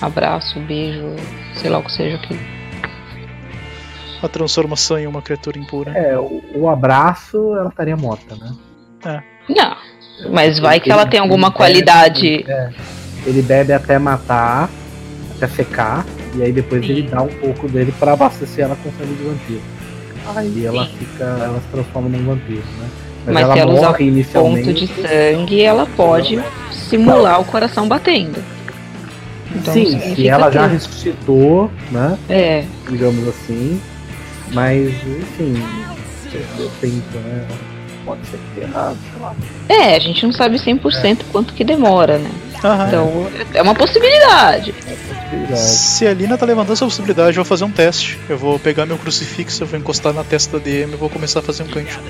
abraço, 0.00 0.60
beijo, 0.60 1.16
sei 1.54 1.68
lá 1.68 1.78
o 1.78 1.82
que 1.82 1.92
seja 1.92 2.16
aquilo. 2.16 2.57
A 4.22 4.28
transformação 4.28 4.98
em 4.98 5.06
uma 5.06 5.22
criatura 5.22 5.58
impura. 5.58 5.92
É, 5.92 6.18
o, 6.18 6.42
o 6.54 6.68
abraço, 6.68 7.54
ela 7.56 7.68
estaria 7.68 7.96
morta, 7.96 8.34
né? 8.36 9.22
Não, 9.48 9.76
mas 10.32 10.58
vai 10.58 10.80
que 10.80 10.88
Ele- 10.90 10.92
ela 10.98 11.06
tem 11.06 11.20
alguma 11.20 11.46
ele 11.46 11.50
bebe- 11.50 11.56
qualidade. 11.56 12.44
é, 12.48 12.70
ele 13.24 13.42
bebe 13.42 13.72
até 13.72 13.98
matar, 13.98 14.68
até 15.36 15.46
secar, 15.46 16.04
e 16.34 16.42
aí 16.42 16.50
depois 16.52 16.84
Sim. 16.84 16.90
ele 16.92 17.02
dá 17.02 17.22
um 17.22 17.28
pouco 17.28 17.68
dele 17.68 17.94
pra 17.98 18.12
abastecer 18.14 18.64
ela 18.64 18.76
com 18.76 18.90
sangue 18.92 19.14
de 19.14 19.22
vampiro. 19.24 19.62
Aí 20.34 20.66
ela 20.66 20.84
Sim. 20.86 20.92
fica. 20.98 21.24
Ela 21.24 21.60
se 21.60 21.66
transforma 21.68 22.08
num 22.08 22.24
vampiro, 22.24 22.62
né? 22.78 22.88
Mas, 23.24 23.34
Mas 23.34 23.42
ela 23.44 23.52
se 23.54 23.60
ela 23.60 23.72
usar 23.74 23.86
morre 23.88 24.04
inicialmente. 24.06 24.64
Ponto 24.66 24.74
de 24.74 24.86
sangue, 25.08 25.62
ela 25.62 25.86
pode 25.96 26.42
simular 26.72 27.40
o 27.40 27.44
coração 27.44 27.86
batendo. 27.88 28.42
Então, 29.54 29.72
Sim, 29.72 29.98
se 30.14 30.28
ela 30.28 30.50
já 30.50 30.66
ressuscitou, 30.66 31.70
né? 31.90 32.18
É, 32.28 32.64
Digamos 32.88 33.26
assim. 33.28 33.80
Mas, 34.52 34.88
enfim, 34.88 35.54
deu 36.56 36.70
tempo, 36.80 37.18
né? 37.18 37.46
Pode 38.04 38.26
ser 38.26 38.38
que 38.38 38.54
tenha 38.54 38.66
errado, 38.68 38.96
sei 39.12 39.22
lá. 39.22 39.34
é, 39.68 39.96
a 39.96 39.98
gente 39.98 40.24
não 40.24 40.32
sabe 40.32 40.56
100% 40.56 41.24
quanto 41.30 41.52
que 41.52 41.62
demora, 41.62 42.18
né? 42.18 42.30
Aham. 42.64 42.88
Então, 42.88 43.30
é 43.54 43.62
uma 43.62 43.74
possibilidade. 43.74 44.72
Possibilidade. 44.72 45.60
Se 45.60 46.06
a 46.06 46.14
Lina 46.14 46.38
tá 46.38 46.46
levantando 46.46 46.72
essa 46.72 46.84
possibilidade, 46.84 47.36
eu 47.36 47.44
vou 47.44 47.48
fazer 47.48 47.64
um 47.64 47.70
teste. 47.70 48.18
Eu 48.28 48.38
vou 48.38 48.58
pegar 48.58 48.86
meu 48.86 48.98
crucifixo, 48.98 49.62
eu 49.62 49.66
vou 49.66 49.78
encostar 49.78 50.12
na 50.12 50.24
testa 50.24 50.58
da 50.58 50.64
DM 50.64 50.92
e 50.92 50.96
vou 50.96 51.10
começar 51.10 51.40
a 51.40 51.42
fazer 51.42 51.62
um 51.62 51.68
canto. 51.68 52.00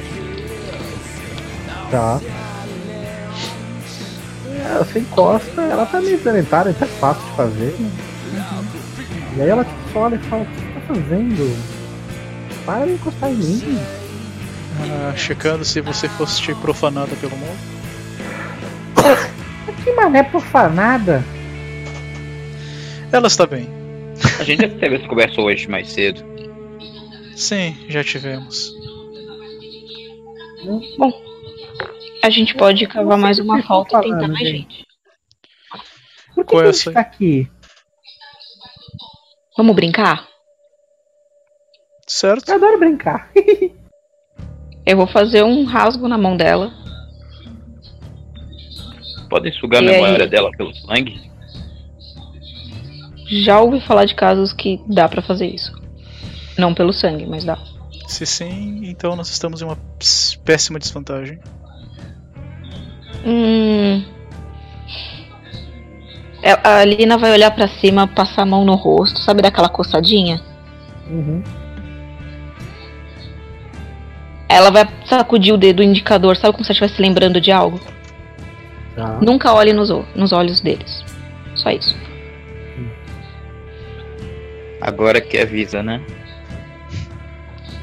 Tá. 1.91 2.21
É, 4.69 4.79
você 4.79 4.99
encosta, 5.01 5.63
ela 5.63 5.87
tá 5.87 6.01
meio 6.01 6.17
então 6.17 6.33
é 6.35 6.73
fácil 7.01 7.25
de 7.25 7.37
fazer. 7.37 7.75
E 9.37 9.43
aí 9.43 9.49
ela 9.49 9.65
tipo, 9.65 9.77
só 9.93 10.01
olha 10.01 10.17
e 10.17 10.19
fala, 10.19 10.43
o 10.43 10.47
que 10.47 10.61
você 10.61 10.73
tá 10.73 10.81
fazendo? 10.95 11.78
Para 12.69 12.85
de 12.85 12.93
encostar 12.93 13.31
em 13.31 13.35
mim. 13.35 13.63
Ah, 14.93 15.17
checando 15.17 15.65
se 15.65 15.81
você 15.81 16.07
fosse 16.07 16.55
profanada 16.57 17.17
pelo 17.17 17.35
mal. 17.39 17.57
Que 19.83 19.91
mané 19.93 20.23
profanada. 20.23 21.25
Ela 23.11 23.27
está 23.27 23.47
bem. 23.47 23.67
A 24.39 24.45
gente 24.45 24.61
já 24.61 24.69
teve 24.69 24.97
essa 24.97 25.09
conversa 25.09 25.41
hoje 25.41 25.67
mais 25.67 25.91
cedo. 25.91 26.23
Sim, 27.35 27.75
já 27.89 28.05
tivemos. 28.05 28.71
A 32.23 32.29
gente 32.29 32.55
pode 32.55 32.87
cavar 32.87 33.17
mais 33.17 33.39
uma 33.39 33.63
falta 33.63 34.01
e 34.01 34.03
tentar 34.03 34.29
mais 34.29 34.47
gente? 34.47 34.77
gente. 34.77 34.87
Por 36.35 36.45
que, 36.45 36.51
Qual 36.51 36.63
que 36.63 36.67
é 36.67 36.69
a 36.69 36.73
gente 36.73 36.93
tá 36.93 37.01
aqui? 37.01 37.51
Vamos 39.57 39.75
brincar? 39.75 40.28
Certo? 42.09 42.49
Eu 42.49 42.57
adoro 42.57 42.79
brincar. 42.79 43.31
Eu 44.87 44.97
vou 44.97 45.07
fazer 45.07 45.43
um 45.45 45.65
rasgo 45.65 46.09
na 46.09 46.17
mão 46.17 46.35
dela. 46.37 46.73
Podem 49.29 49.53
sugar 49.53 49.83
a 49.83 49.85
E 49.85 49.89
aí? 49.91 50.01
memória 50.03 50.27
dela 50.27 50.51
pelo 50.57 50.75
sangue? 50.75 51.21
Já 53.27 53.61
ouvi 53.61 53.81
falar 53.83 54.07
de 54.07 54.15
casos 54.15 54.55
que 54.55 54.81
dá 54.89 55.07
pra 55.07 55.21
fazer 55.21 55.47
isso. 55.47 55.71
Não 56.57 56.73
pelo 56.75 56.95
sangue, 56.95 57.27
mas 57.27 57.45
dá. 57.45 57.59
Se 58.07 58.25
sim, 58.25 58.81
então 58.87 59.15
nós 59.15 59.29
estamos 59.29 59.61
em 59.61 59.67
uma 59.67 59.77
péssima 60.47 60.79
desvantagem. 60.79 61.39
Hum. 63.27 64.03
É, 66.43 66.53
A 66.67 66.83
Lina 66.87 67.19
vai 67.19 67.33
olhar 67.33 67.51
pra 67.51 67.69
cima, 67.69 68.07
passar 68.09 68.43
a 68.43 68.47
mão 68.47 68.65
no 68.65 68.75
rosto, 68.77 69.19
sabe 69.19 69.43
daquela 69.43 69.69
coçadinha? 69.69 70.41
Uhum. 71.11 71.43
Ela 74.49 74.71
vai 74.71 74.89
sacudir 75.07 75.53
o 75.53 75.59
dedo 75.59 75.83
indicador, 75.83 76.37
sabe 76.37 76.53
como 76.55 76.65
se 76.65 76.71
ela 76.73 76.77
estivesse 76.77 77.03
lembrando 77.03 77.41
de 77.41 77.53
algo? 77.53 77.81
Tá. 78.97 79.19
Nunca 79.21 79.53
olhe 79.53 79.73
nos, 79.73 79.91
nos 80.15 80.33
olhos 80.33 80.61
deles. 80.61 81.05
Só 81.55 81.71
isso. 81.71 81.97
Agora 84.81 85.21
que 85.21 85.37
avisa, 85.39 85.83
né? 85.83 86.01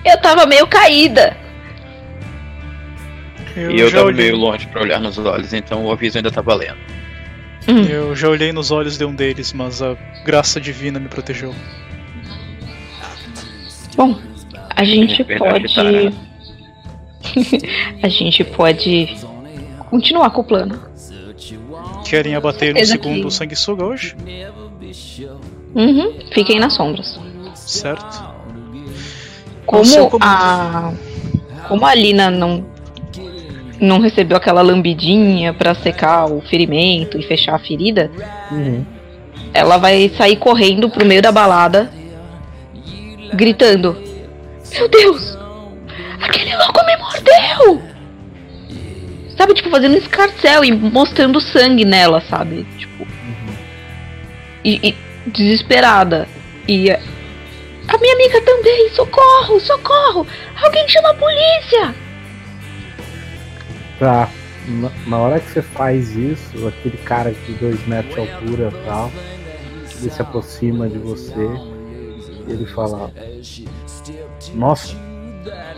Eu 0.04 0.20
tava 0.22 0.46
meio 0.46 0.66
caída. 0.68 1.36
Eu, 3.56 3.72
e 3.72 3.80
eu 3.80 3.92
tava 3.92 4.06
olhei, 4.06 4.26
meio 4.32 4.38
longe 4.38 4.68
pra 4.68 4.82
olhar 4.82 5.00
nos 5.00 5.18
olhos, 5.18 5.54
então 5.54 5.86
o 5.86 5.92
aviso 5.92 6.18
ainda 6.18 6.32
tá 6.32 6.42
valendo. 6.42 6.78
Hum. 7.68 7.82
eu 7.84 8.16
já 8.16 8.30
olhei 8.30 8.52
nos 8.54 8.70
olhos 8.70 8.98
de 8.98 9.06
um 9.06 9.16
deles, 9.16 9.52
mas 9.54 9.82
a 9.82 9.96
graça 10.24 10.60
divina 10.62 11.00
me 11.00 11.08
protegeu. 11.08 11.54
Bom, 13.96 14.20
a 14.76 14.84
gente 14.84 15.22
É 15.22 15.26
verdade, 15.26 15.62
pode. 15.62 15.76
tá, 15.76 15.84
né? 15.84 16.14
a 18.04 18.08
gente 18.10 18.44
pode 18.44 19.16
continuar 19.90 20.30
com 20.32 20.42
o 20.42 20.44
plano. 20.44 20.80
Querem 22.06 22.36
abater 22.36 22.74
no 22.74 22.86
segundo 22.86 23.28
que- 23.28 23.34
sanguessuga 23.34 23.86
hoje? 23.86 24.16
Uhum, 25.74 26.14
fiquem 26.32 26.60
nas 26.60 26.74
sombras. 26.74 27.20
Certo. 27.56 28.24
Como 29.66 30.10
comando. 30.10 30.18
a. 30.22 30.94
Como 31.68 31.86
a 31.86 31.96
Lina 31.96 32.30
não. 32.30 32.66
Não 33.80 34.00
recebeu 34.00 34.38
aquela 34.38 34.62
lambidinha 34.62 35.54
pra 35.54 35.76
secar 35.76 36.32
o 36.32 36.40
ferimento 36.42 37.18
e 37.18 37.24
fechar 37.24 37.56
a 37.56 37.60
ferida, 37.60 38.10
Uhum. 38.50 38.86
ela 39.54 39.78
vai 39.78 40.10
sair 40.18 40.38
correndo 40.38 40.90
pro 40.90 41.06
meio 41.06 41.22
da 41.22 41.30
balada, 41.32 41.92
gritando: 43.34 43.98
Meu 44.72 44.88
Deus! 44.88 45.38
Aquele 46.22 46.56
louco 46.56 46.86
me 46.86 46.95
mordeu! 47.26 47.82
Sabe, 49.38 49.54
tipo, 49.54 49.70
fazendo 49.70 49.98
escarcel 49.98 50.64
e 50.64 50.72
mostrando 50.72 51.42
sangue 51.42 51.84
nela, 51.84 52.22
sabe? 52.22 52.66
Tipo. 52.78 53.06
E, 54.64 54.90
e 54.90 54.96
desesperada. 55.30 56.28
E 56.68 56.90
a 56.92 57.00
a 57.88 57.98
minha 58.00 58.16
amiga 58.16 58.42
também! 58.42 58.90
Socorro! 58.90 59.60
Socorro! 59.60 60.26
Alguém 60.64 60.88
chama 60.88 61.12
a 61.12 61.14
polícia! 61.14 61.96
Tá. 64.00 64.30
Na, 64.68 64.92
na 65.06 65.18
hora 65.20 65.40
que 65.40 65.52
você 65.52 65.62
faz 65.62 66.16
isso, 66.16 66.68
aquele 66.68 66.98
cara 66.98 67.32
de 67.32 67.54
dois 67.54 67.86
metros 67.86 68.16
de 68.16 68.20
altura 68.22 68.74
e 68.74 68.86
tal, 68.86 69.12
ele 70.02 70.10
se 70.10 70.20
aproxima 70.20 70.90
de 70.90 70.98
você 70.98 71.48
e 72.48 72.52
ele 72.52 72.66
fala: 72.66 73.12
Nossa, 74.56 74.96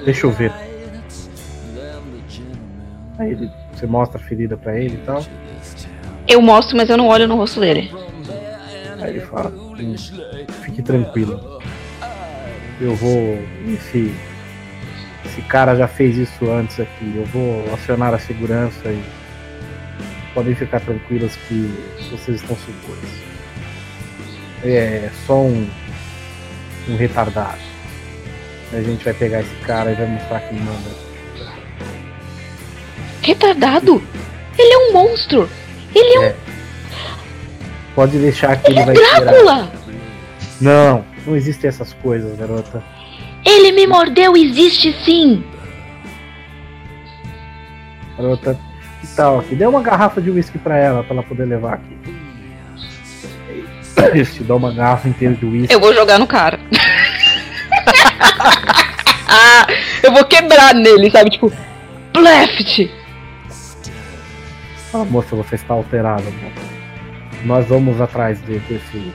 deixa 0.05 0.25
eu 0.25 0.31
ver. 0.31 0.53
Aí 3.17 3.31
ele, 3.31 3.51
você 3.73 3.87
mostra 3.87 4.19
a 4.19 4.23
ferida 4.23 4.55
pra 4.57 4.77
ele 4.77 4.95
e 4.95 5.05
tal. 5.05 5.23
Eu 6.27 6.41
mostro, 6.41 6.75
mas 6.77 6.89
eu 6.89 6.97
não 6.97 7.07
olho 7.07 7.27
no 7.27 7.35
rosto 7.35 7.59
dele. 7.59 7.91
Aí 9.01 9.11
ele 9.11 9.21
fala: 9.21 9.49
"Hum, 9.49 9.95
Fique 10.63 10.81
tranquilo. 10.81 11.59
Eu 12.79 12.95
vou. 12.95 13.39
Esse, 13.67 14.13
esse 15.25 15.41
cara 15.43 15.75
já 15.75 15.87
fez 15.87 16.17
isso 16.17 16.49
antes 16.51 16.79
aqui. 16.79 17.13
Eu 17.15 17.25
vou 17.25 17.73
acionar 17.73 18.13
a 18.13 18.19
segurança 18.19 18.89
e 18.89 19.01
podem 20.33 20.53
ficar 20.53 20.79
tranquilas 20.81 21.35
que 21.47 21.73
vocês 22.11 22.41
estão 22.41 22.55
seguras. 22.57 23.09
É 24.63 25.09
só 25.25 25.41
um, 25.41 25.67
um 26.89 26.95
retardado. 26.97 27.57
A 28.73 28.81
gente 28.81 29.03
vai 29.05 29.13
pegar 29.13 29.41
esse 29.41 29.55
cara 29.65 29.91
e 29.91 29.95
vai 29.95 30.07
mostrar 30.07 30.41
quem 30.41 30.59
manda. 30.59 31.06
Retardado! 33.27 34.01
Ele 34.57 34.73
é 34.73 34.77
um 34.77 34.93
monstro! 34.93 35.49
Ele 35.93 36.15
é 36.15 36.19
um 36.19 36.23
É. 36.23 36.35
Pode 37.93 38.17
deixar 38.17 38.55
que 38.55 38.71
ele 38.71 38.85
vai 38.85 38.95
tirar. 38.95 39.19
Drácula! 39.19 39.71
Não, 40.61 41.03
não 41.25 41.35
existem 41.35 41.67
essas 41.67 41.91
coisas, 41.95 42.39
garota. 42.39 42.81
Ele 43.45 43.73
me 43.73 43.85
mordeu, 43.85 44.37
existe 44.37 44.95
sim! 45.03 45.43
Garota, 48.17 48.57
que 49.01 49.07
tal 49.07 49.39
aqui? 49.39 49.55
Dê 49.55 49.65
uma 49.65 49.81
garrafa 49.81 50.21
de 50.21 50.29
uísque 50.29 50.57
pra 50.57 50.77
ela, 50.77 51.03
pra 51.03 51.15
ela 51.15 51.23
poder 51.23 51.43
levar 51.45 51.73
aqui. 51.73 51.97
Ele 54.13 54.25
te 54.25 54.43
dá 54.43 54.55
uma 54.55 54.71
garrafa 54.71 55.09
inteira 55.09 55.35
de 55.35 55.45
uísque. 55.45 55.73
Eu 55.73 55.81
vou 55.81 55.93
jogar 55.93 56.17
no 56.17 56.27
cara. 56.27 56.57
Ah, 59.29 59.67
eu 60.01 60.13
vou 60.13 60.23
quebrar 60.23 60.73
nele, 60.73 61.11
sabe? 61.11 61.29
Tipo, 61.29 61.51
Bleft! 62.13 62.89
Fala, 64.91 65.05
moça, 65.05 65.35
você 65.35 65.55
está 65.55 65.73
alterada, 65.73 66.23
moça. 66.23 66.77
Nós 67.45 67.67
vamos 67.67 67.99
atrás 68.01 68.41
de- 68.45 68.59
desse, 68.59 69.13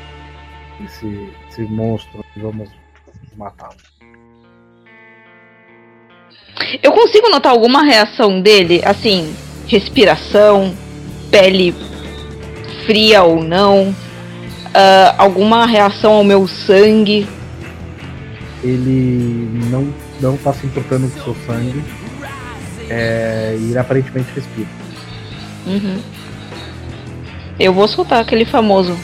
desse, 0.78 1.28
desse 1.46 1.62
monstro 1.62 2.24
e 2.36 2.40
vamos 2.40 2.68
matá-lo. 3.36 3.74
Eu 6.82 6.92
consigo 6.92 7.28
notar 7.30 7.52
alguma 7.52 7.82
reação 7.82 8.40
dele, 8.40 8.82
assim, 8.84 9.34
respiração, 9.66 10.74
pele 11.30 11.74
fria 12.86 13.22
ou 13.22 13.42
não, 13.42 13.94
ah, 14.74 15.14
alguma 15.18 15.66
reação 15.66 16.12
ao 16.12 16.24
meu 16.24 16.46
sangue. 16.46 17.26
Ele 18.62 19.48
não, 19.70 19.92
não 20.20 20.36
tá 20.36 20.52
se 20.52 20.66
importando 20.66 21.10
com 21.10 21.18
o 21.18 21.22
seu 21.24 21.36
sangue. 21.46 21.82
É, 22.88 23.56
e 23.58 23.76
aparentemente 23.76 24.28
respira. 24.34 24.68
Uhum. 25.66 25.98
Eu 27.58 27.72
vou 27.72 27.86
soltar 27.88 28.20
aquele 28.20 28.44
famoso. 28.44 28.96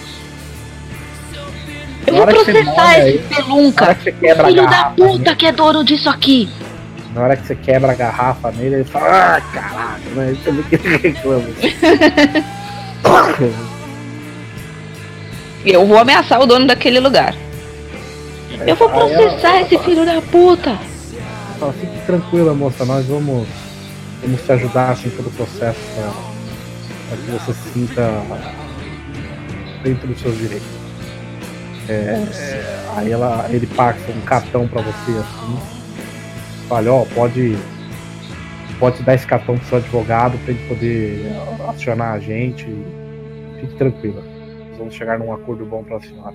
Eu 2.07 2.15
vou 2.17 2.27
processar 2.27 2.99
esse 3.01 3.19
Na 3.19 3.37
pelunca, 3.37 3.95
que 3.95 4.13
filho 4.13 4.67
da 4.69 4.85
puta 4.97 5.37
que 5.37 5.47
é 5.47 5.53
dono 5.53 5.85
disso 5.85 6.09
aqui. 6.09 6.49
na 7.15 7.23
hora 7.23 7.37
que 7.37 7.47
você 7.47 7.55
quebra 7.55 7.93
a 7.93 7.95
garrafa 7.95 8.51
nele, 8.53 8.77
ele 8.77 8.85
fala, 8.85 9.37
ah, 9.37 9.41
caralho, 9.53 10.11
né? 10.15 10.37
Você 10.43 10.51
vê 10.53 10.63
que 10.63 10.75
ele 10.89 10.97
reclama. 10.97 11.45
Eu 15.65 15.87
vou 15.87 15.99
ameaçar 15.99 16.41
o 16.41 16.47
dono 16.47 16.67
daquele 16.67 16.99
lugar. 17.01 17.35
Eu 18.67 18.75
vou 18.77 18.89
Aí 18.89 19.13
ela- 19.13 19.23
processar 19.29 19.61
esse 19.61 19.77
filho 19.79 20.05
da 20.07 20.21
puta. 20.23 20.79
Fala, 21.61 21.73
fique 21.75 21.99
tranquila, 22.07 22.55
moça, 22.55 22.85
nós 22.85 23.05
vamos, 23.07 23.47
vamos 24.23 24.41
te 24.43 24.53
ajudar 24.53 24.91
assim 24.93 25.11
todo 25.11 25.27
o 25.27 25.31
processo 25.31 25.79
para 27.09 27.17
que 27.17 27.31
você 27.31 27.53
se 27.53 27.69
sinta 27.71 28.23
dentro 29.83 30.07
dos 30.09 30.21
seus 30.21 30.37
direitos. 30.37 30.69
É, 31.89 31.93
é, 31.93 32.93
aí 32.97 33.11
ela, 33.11 33.49
ele 33.51 33.67
passa 33.67 34.13
um 34.13 34.21
cartão 34.21 34.69
para 34.69 34.83
você 34.83 35.13
assim, 35.13 35.59
fala, 36.69 36.93
ó, 36.93 37.07
pode, 37.15 37.57
pode 38.79 39.03
dar 39.03 39.15
esse 39.15 39.27
cartão 39.27 39.57
pro 39.57 39.67
seu 39.67 39.79
advogado 39.79 40.37
para 40.45 40.53
ele 40.53 40.69
poder 40.69 41.33
acionar 41.69 42.15
a 42.15 42.19
gente. 42.19 42.67
Fique 43.61 43.75
tranquila. 43.75 44.23
Nós 44.69 44.79
vamos 44.79 44.95
chegar 44.95 45.19
num 45.19 45.33
acordo 45.33 45.65
bom 45.65 45.83
pra 45.83 46.01
senhora. 46.01 46.35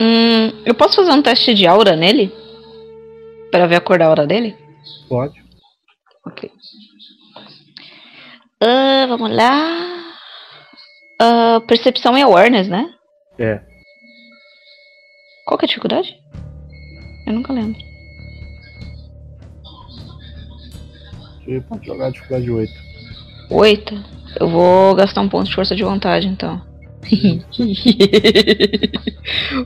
Hum, 0.00 0.52
eu 0.64 0.74
posso 0.74 0.96
fazer 0.96 1.10
um 1.10 1.22
teste 1.22 1.54
de 1.54 1.66
aura 1.66 1.96
nele? 1.96 2.32
Pra 3.50 3.66
ver 3.66 3.76
a 3.76 3.80
cor 3.80 3.98
da 3.98 4.06
aura 4.06 4.26
dele? 4.26 4.54
Pode? 5.08 5.42
Ok. 6.26 6.50
Ah, 8.64 9.06
vamos 9.08 9.34
lá. 9.34 10.14
Ah, 11.20 11.60
percepção 11.66 12.16
e 12.16 12.22
awareness, 12.22 12.68
né? 12.68 12.94
É. 13.36 13.60
Qual 15.44 15.58
que 15.58 15.64
é 15.64 15.66
a 15.66 15.68
dificuldade? 15.68 16.16
Eu 17.26 17.32
nunca 17.32 17.52
lembro. 17.52 17.80
Você 21.44 21.60
pode 21.68 21.86
jogar 21.86 22.10
dificuldade 22.12 22.48
8. 22.48 22.72
Oito. 23.50 24.04
Eu 24.38 24.48
vou 24.48 24.94
gastar 24.94 25.22
um 25.22 25.28
ponto 25.28 25.48
de 25.48 25.54
força 25.54 25.74
de 25.74 25.82
vontade, 25.82 26.28
então. 26.28 26.62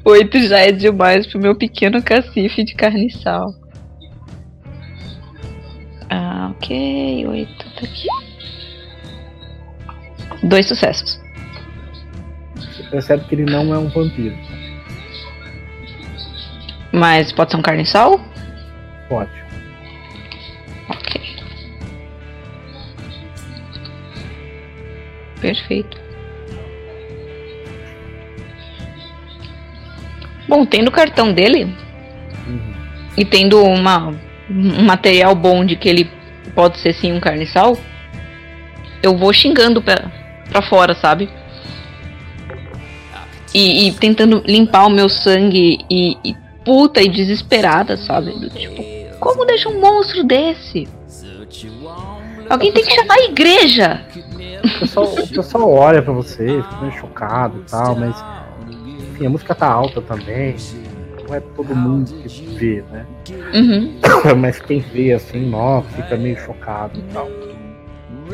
Oito 0.06 0.38
já 0.40 0.60
é 0.60 0.72
demais 0.72 1.26
pro 1.26 1.38
meu 1.38 1.54
pequeno 1.54 2.02
cacife 2.02 2.64
de 2.64 2.74
carne 2.74 3.08
e 3.08 3.12
sal. 3.12 3.52
Ah, 6.08 6.50
ok. 6.56 7.26
Oito 7.26 7.64
tá 7.74 7.80
aqui. 7.82 8.25
Dois 10.42 10.66
sucessos. 10.66 11.20
Você 12.54 12.82
percebe 12.84 13.24
que 13.24 13.34
ele 13.34 13.44
não 13.44 13.74
é 13.74 13.78
um 13.78 13.88
vampiro. 13.88 14.36
Mas 16.92 17.32
pode 17.32 17.50
ser 17.50 17.56
um 17.56 17.62
carniçal? 17.62 18.20
Pode. 19.08 19.30
Ok. 20.88 21.20
Perfeito. 25.40 26.06
Bom, 30.48 30.64
tendo 30.64 30.88
o 30.88 30.92
cartão 30.92 31.32
dele 31.32 31.64
uhum. 32.46 32.74
e 33.16 33.24
tendo 33.24 33.62
uma, 33.64 34.14
um 34.48 34.84
material 34.84 35.34
bom 35.34 35.64
de 35.64 35.76
que 35.76 35.88
ele 35.88 36.10
pode 36.54 36.78
ser 36.78 36.94
sim 36.94 37.12
um 37.12 37.20
carniçal, 37.20 37.76
eu 39.02 39.16
vou 39.16 39.32
xingando 39.32 39.82
pra 40.56 40.62
fora, 40.62 40.94
sabe? 40.94 41.28
E, 43.54 43.88
e 43.88 43.92
tentando 43.92 44.42
limpar 44.46 44.86
o 44.86 44.90
meu 44.90 45.08
sangue 45.08 45.78
e, 45.90 46.16
e 46.24 46.36
puta 46.64 47.00
e 47.02 47.08
desesperada, 47.08 47.96
sabe? 47.96 48.32
Tipo, 48.50 48.82
como 49.18 49.44
deixa 49.44 49.68
um 49.68 49.80
monstro 49.80 50.24
desse? 50.24 50.88
Alguém 52.48 52.72
tem 52.72 52.84
que 52.84 52.94
chamar 52.94 53.14
a 53.14 53.24
igreja! 53.24 54.02
O 54.64 54.80
pessoal, 54.80 55.06
o 55.06 55.28
pessoal 55.28 55.72
olha 55.72 56.02
pra 56.02 56.12
você, 56.12 56.62
fica 56.62 56.76
meio 56.80 56.92
chocado 56.92 57.58
e 57.58 57.70
tal, 57.70 57.94
mas 57.94 58.16
enfim, 59.10 59.26
a 59.26 59.30
música 59.30 59.54
tá 59.54 59.68
alta 59.68 60.00
também. 60.02 60.56
Não 61.26 61.34
é 61.34 61.40
todo 61.40 61.74
mundo 61.74 62.12
que 62.22 62.28
vê, 62.56 62.84
né? 62.90 63.04
Uhum. 63.52 63.98
Mas 64.38 64.60
quem 64.60 64.78
vê 64.78 65.12
assim, 65.12 65.44
nossa, 65.44 65.88
fica 65.88 66.16
meio 66.16 66.38
chocado 66.38 67.00
e 67.00 67.02
tal. 67.12 67.28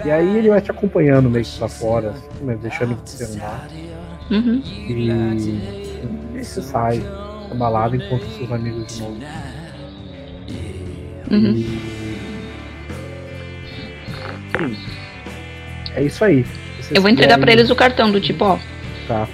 E 0.05 0.11
aí 0.11 0.37
ele 0.39 0.49
vai 0.49 0.61
te 0.61 0.71
acompanhando 0.71 1.29
meio 1.31 1.45
que 1.45 1.59
pra 1.59 1.69
fora, 1.69 2.11
assim, 2.11 2.29
mas 2.45 2.59
deixando 2.61 2.97
você 3.05 3.25
andar. 3.25 3.69
Uhum. 4.31 4.63
E, 4.65 5.11
e 6.39 6.45
você 6.45 6.63
sai 6.63 6.99
da 7.49 7.55
balada 7.55 7.95
e 7.97 7.99
encontra 8.05 8.27
seus 8.37 8.51
amigos 8.51 8.87
de 8.95 9.01
novo. 9.03 9.17
Uhum. 11.31 11.55
E. 11.55 11.93
É 15.95 16.03
isso 16.03 16.25
aí. 16.25 16.45
Vocês 16.81 16.93
Eu 16.93 17.03
vou 17.03 17.11
entregar 17.11 17.37
pra 17.37 17.47
querem- 17.47 17.61
eles 17.61 17.71
o 17.71 17.77
cartão 17.77 18.11
do 18.11 18.21
tipo, 18.21 18.45
ó. 18.45 18.59
Tá. 19.07 19.29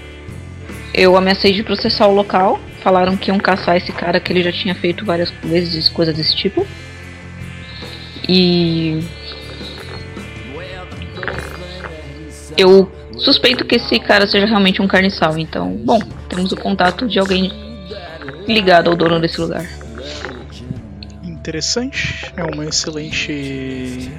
Eu 0.93 1.17
ameacei 1.17 1.53
de 1.53 1.63
processar 1.63 2.07
o 2.09 2.15
local. 2.15 2.59
Falaram 2.83 3.17
que 3.17 3.31
iam 3.31 3.39
caçar 3.39 3.77
esse 3.77 3.93
cara 3.93 4.19
que 4.21 4.33
ele 4.33 4.43
já 4.43 4.53
tinha 4.53 4.75
feito 4.75 5.05
várias 5.05 5.31
vezes 5.43 5.89
coisas 5.89 6.17
desse 6.17 6.35
tipo. 6.37 6.67
E. 8.29 9.01
Eu 12.59 12.91
suspeito 13.17 13.65
que 13.65 13.77
esse 13.77 14.01
cara 14.01 14.27
seja 14.27 14.45
realmente 14.45 14.83
um 14.83 14.89
carniçal. 14.89 15.39
Então, 15.39 15.71
bom, 15.77 16.01
temos 16.29 16.51
o 16.51 16.57
contato 16.57 17.07
de 17.07 17.21
alguém 17.21 17.53
ligado 18.49 18.91
ao 18.91 18.97
dono 18.97 19.21
desse 19.21 19.41
lugar. 19.41 19.65
Interessante. 21.23 22.33
É 22.37 22.43
uma 22.43 22.65
excelente. 22.65 24.11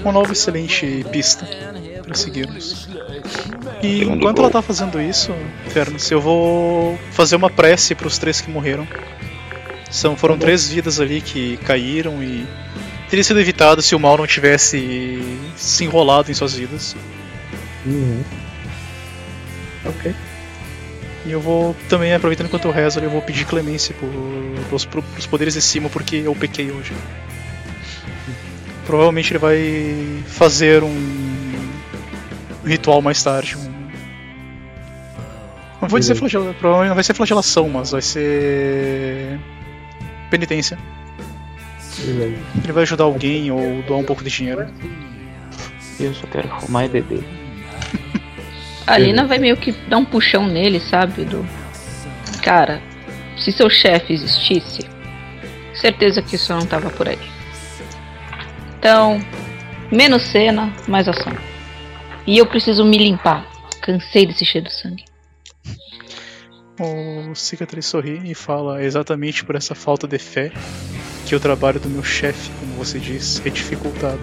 Uma 0.00 0.12
nova 0.12 0.32
excelente 0.32 1.04
pista 1.12 1.46
para 2.02 2.14
seguirmos. 2.14 2.88
E 3.82 4.04
enquanto 4.04 4.38
ela 4.38 4.50
tá 4.50 4.62
fazendo 4.62 5.00
isso, 5.00 5.32
Fernas, 5.68 6.10
eu 6.10 6.20
vou 6.20 6.98
fazer 7.10 7.36
uma 7.36 7.50
prece 7.50 7.94
pros 7.94 8.18
três 8.18 8.40
que 8.40 8.50
morreram. 8.50 8.86
São, 9.90 10.16
foram 10.16 10.38
três 10.38 10.68
vidas 10.68 10.98
ali 10.98 11.20
que 11.20 11.58
caíram 11.58 12.22
e 12.22 12.46
teria 13.12 13.22
sido 13.22 13.38
evitado 13.40 13.82
se 13.82 13.94
o 13.94 14.00
mal 14.00 14.16
não 14.16 14.26
tivesse 14.26 15.20
se 15.54 15.84
enrolado 15.84 16.30
em 16.30 16.34
suas 16.34 16.54
vidas. 16.54 16.96
Uhum. 17.84 18.24
Ok. 19.84 20.14
E 21.26 21.30
eu 21.30 21.38
vou 21.38 21.76
também, 21.90 22.14
aproveitando 22.14 22.46
enquanto 22.46 22.64
eu 22.64 22.70
rezo, 22.72 23.00
eu 23.00 23.10
vou 23.10 23.20
pedir 23.20 23.44
clemência 23.44 23.94
pro- 23.94 25.02
pros 25.02 25.26
poderes 25.26 25.52
de 25.52 25.60
cima 25.60 25.90
porque 25.90 26.16
eu 26.24 26.34
pequei 26.34 26.70
hoje. 26.70 26.94
Provavelmente 28.86 29.30
ele 29.30 29.38
vai 29.38 30.24
fazer 30.26 30.82
um 30.82 31.68
ritual 32.64 33.02
mais 33.02 33.22
tarde. 33.22 33.58
Um... 33.58 33.90
Não 35.82 35.88
vou 35.88 36.00
dizer 36.00 36.14
flagelação, 36.14 36.54
provavelmente 36.54 36.88
não 36.88 36.94
vai 36.94 37.04
ser 37.04 37.12
flagelação, 37.12 37.68
mas 37.68 37.90
vai 37.90 38.00
ser. 38.00 39.38
penitência. 40.30 40.78
Ele 41.98 42.72
vai 42.72 42.82
ajudar 42.82 43.04
alguém 43.04 43.50
ou 43.50 43.82
doar 43.82 44.00
um 44.00 44.04
pouco 44.04 44.24
de 44.24 44.30
dinheiro. 44.30 44.66
Eu 46.00 46.14
só 46.14 46.26
quero 46.26 46.48
fumar 46.60 46.86
e 46.86 46.88
beber. 46.88 47.24
A 48.86 48.98
Lina 48.98 49.26
vai 49.26 49.38
meio 49.38 49.56
que 49.56 49.72
dar 49.88 49.98
um 49.98 50.04
puxão 50.04 50.46
nele, 50.46 50.80
sabe? 50.80 51.24
Do. 51.24 51.46
Cara, 52.42 52.82
se 53.36 53.52
seu 53.52 53.70
chefe 53.70 54.12
existisse, 54.12 54.84
certeza 55.74 56.22
que 56.22 56.36
isso 56.36 56.52
não 56.52 56.66
tava 56.66 56.90
por 56.90 57.08
aí. 57.08 57.18
Então, 58.78 59.20
menos 59.90 60.22
cena, 60.22 60.72
mais 60.88 61.08
ação. 61.08 61.32
E 62.26 62.38
eu 62.38 62.46
preciso 62.46 62.84
me 62.84 62.98
limpar. 62.98 63.46
Cansei 63.80 64.26
desse 64.26 64.44
cheio 64.44 64.64
de 64.64 64.72
sangue. 64.72 65.04
O 66.80 67.34
cicatriz 67.34 67.86
sorri 67.86 68.20
e 68.24 68.34
fala: 68.34 68.80
"É 68.80 68.84
exatamente 68.84 69.44
por 69.44 69.54
essa 69.54 69.74
falta 69.74 70.08
de 70.08 70.18
fé 70.18 70.50
que 71.32 71.36
o 71.36 71.40
trabalho 71.40 71.80
do 71.80 71.88
meu 71.88 72.04
chefe, 72.04 72.50
como 72.60 72.74
você 72.74 72.98
diz, 72.98 73.40
é 73.46 73.48
dificultado. 73.48 74.20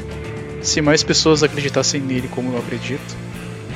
Se 0.61 0.79
mais 0.79 1.01
pessoas 1.01 1.41
acreditassem 1.41 1.99
nele 1.99 2.27
como 2.27 2.53
eu 2.53 2.59
acredito, 2.59 3.17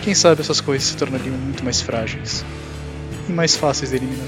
quem 0.03 0.13
sabe 0.13 0.41
essas 0.41 0.61
coisas 0.61 0.87
se 0.89 0.95
tornariam 0.95 1.35
muito 1.35 1.63
mais 1.63 1.81
frágeis 1.81 2.45
e 3.27 3.31
mais 3.31 3.55
fáceis 3.55 3.89
de 3.89 3.95
eliminar. 3.95 4.27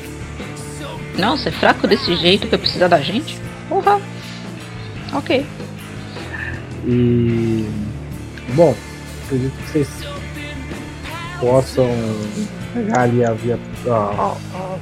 Nossa, 1.20 1.50
é 1.50 1.52
fraco 1.52 1.86
desse 1.88 2.16
jeito 2.16 2.48
que 2.48 2.56
eu 2.56 2.58
precisar 2.58 2.88
da 2.88 3.00
gente? 3.00 3.38
Porra. 3.70 4.02
Ok. 5.14 5.46
E. 6.88 7.64
Bom, 8.56 8.76
acredito 9.26 9.54
que 9.66 9.70
vocês 9.72 9.88
possam 11.40 11.88
pegar 12.74 13.02
ali 13.02 13.24
a 13.24 13.34
via. 13.34 13.60
A, 13.86 13.92
a, 13.92 14.36
a- 14.58 14.78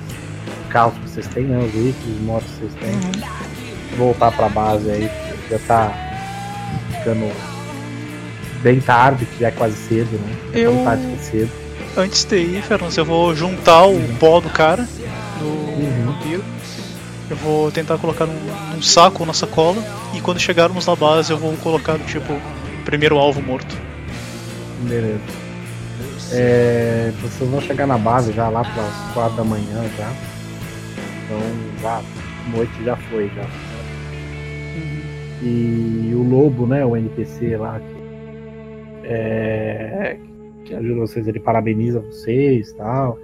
os 0.66 0.72
carros 0.72 0.94
que 1.00 1.10
vocês 1.10 1.28
têm, 1.28 1.44
né? 1.44 1.58
Os 1.58 1.72
veículos, 1.74 2.16
os 2.16 2.22
motos 2.22 2.50
que 2.54 2.60
vocês 2.62 2.74
têm. 2.76 3.43
Voltar 3.98 4.32
pra 4.32 4.49
base 4.49 4.90
aí, 4.90 5.10
já 5.49 5.60
tá 5.60 5.91
ficando 6.98 7.32
bem 8.61 8.80
tarde, 8.80 9.26
que 9.26 9.40
já 9.40 9.49
é 9.49 9.52
quase 9.52 9.76
cedo, 9.88 10.11
né? 10.20 10.36
Eu- 10.53 10.74
Tão 10.74 10.84
tarde 10.86 11.06
que 11.07 11.14
é 11.14 11.18
cedo. 11.18 11.52
Antes 11.95 12.24
de 12.24 12.38
ir, 12.38 12.61
Fernandes, 12.64 12.98
eu 12.98 13.06
vou 13.06 13.36
juntar 13.36 13.86
o 13.86 13.99
pó 14.20 14.40
do 14.40 14.49
cara, 14.49 14.88
do 15.40 15.45
Uhum. 15.45 16.06
vampiro. 16.14 16.44
Eu 17.30 17.38
vou 17.38 17.72
tentar 17.72 17.98
colocar 17.99 18.26
num, 18.26 18.40
num 18.74 18.82
saco 18.82 19.22
ou 19.22 19.28
na 19.28 19.34
sacola. 19.34 19.82
E 20.14 20.20
quando 20.22 20.40
chegarmos 20.40 20.86
na 20.88 20.95
base, 20.95 21.32
eu 21.32 21.38
vou 21.38 21.53
colocar 21.57 21.98
tipo 21.99 22.34
primeiro 22.86 23.18
alvo 23.18 23.41
morto. 23.41 23.78
Beleza. 24.82 25.20
É, 26.32 27.11
vocês 27.22 27.49
vão 27.49 27.61
chegar 27.61 27.86
na 27.86 27.98
base 27.98 28.34
já 28.34 28.49
lá 28.49 28.61
para 28.64 28.84
as 28.84 29.14
4 29.14 29.38
da 29.38 29.44
manhã 29.44 29.84
já. 29.98 30.11
Então 31.26 31.40
já 31.82 32.02
noite 32.52 32.84
já 32.84 32.95
foi 32.95 33.30
já. 33.36 33.44
E 35.44 36.14
o 36.16 36.24
lobo, 36.24 36.66
né, 36.66 36.86
o 36.86 36.95
NPC 36.95 37.58
lá 37.58 37.80
que, 37.80 39.06
é, 39.06 40.18
que 40.66 40.74
ajuda 40.74 41.02
vocês, 41.02 41.28
ele 41.28 41.40
parabeniza 41.40 42.00
vocês 42.00 42.70
e 42.70 42.76
tal. 42.78 43.18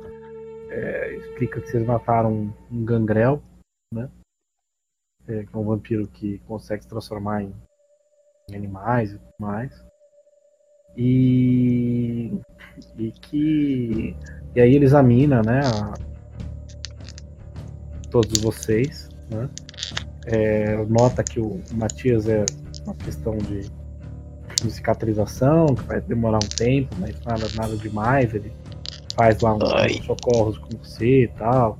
É, 0.69 1.15
explica 1.15 1.61
que 1.61 1.69
vocês 1.69 1.85
mataram 1.85 2.31
um, 2.33 2.53
um 2.71 2.85
gangrel, 2.85 3.41
né? 3.93 4.09
É, 5.27 5.43
que 5.43 5.55
é 5.55 5.57
um 5.57 5.63
vampiro 5.63 6.07
que 6.07 6.39
consegue 6.39 6.83
se 6.83 6.89
transformar 6.89 7.43
em, 7.43 7.53
em 8.51 8.55
animais 8.55 9.11
e 9.13 9.17
tudo 9.17 9.33
mais. 9.39 9.83
E, 10.97 12.33
e 12.97 13.11
que 13.11 14.15
e 14.55 14.59
aí 14.61 14.75
ele 14.75 14.85
examina, 14.85 15.41
né, 15.41 15.61
a- 15.63 15.93
todos 18.09 18.41
vocês, 18.41 19.07
né? 19.29 19.47
É, 20.25 20.85
nota 20.89 21.23
que 21.23 21.39
o 21.39 21.61
Matias 21.73 22.27
é 22.27 22.45
uma 22.85 22.95
questão 22.95 23.37
de, 23.37 23.69
de 24.61 24.71
cicatrização, 24.71 25.67
que 25.67 25.83
vai 25.83 26.01
demorar 26.01 26.37
um 26.37 26.49
tempo, 26.49 26.95
mas 26.99 27.15
nada, 27.25 27.47
nada 27.55 27.75
demais. 27.77 28.33
Ele 28.33 28.51
faz 29.15 29.41
lá 29.41 29.55
uns, 29.55 29.73
Ai. 29.73 30.01
socorros 30.05 30.57
com 30.57 30.77
você 30.77 31.23
e 31.23 31.27
tal, 31.29 31.77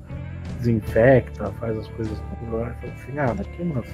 desinfecta, 0.57 1.51
faz 1.59 1.77
as 1.77 1.87
coisas 1.89 2.17
com 2.19 2.45
o 2.45 2.49
fala 2.49 2.75
assim, 2.93 3.19
ah, 3.19 3.33
daqui 3.33 3.61
umas, 3.61 3.85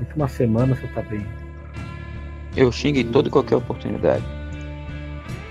daqui 0.00 0.16
uma 0.16 0.28
semana 0.28 0.74
você 0.74 0.86
tá 0.88 1.02
bem. 1.02 1.24
Eu 2.56 2.70
xingo 2.70 2.98
em 2.98 3.10
toda 3.10 3.28
e 3.28 3.30
qualquer 3.30 3.56
oportunidade. 3.56 4.24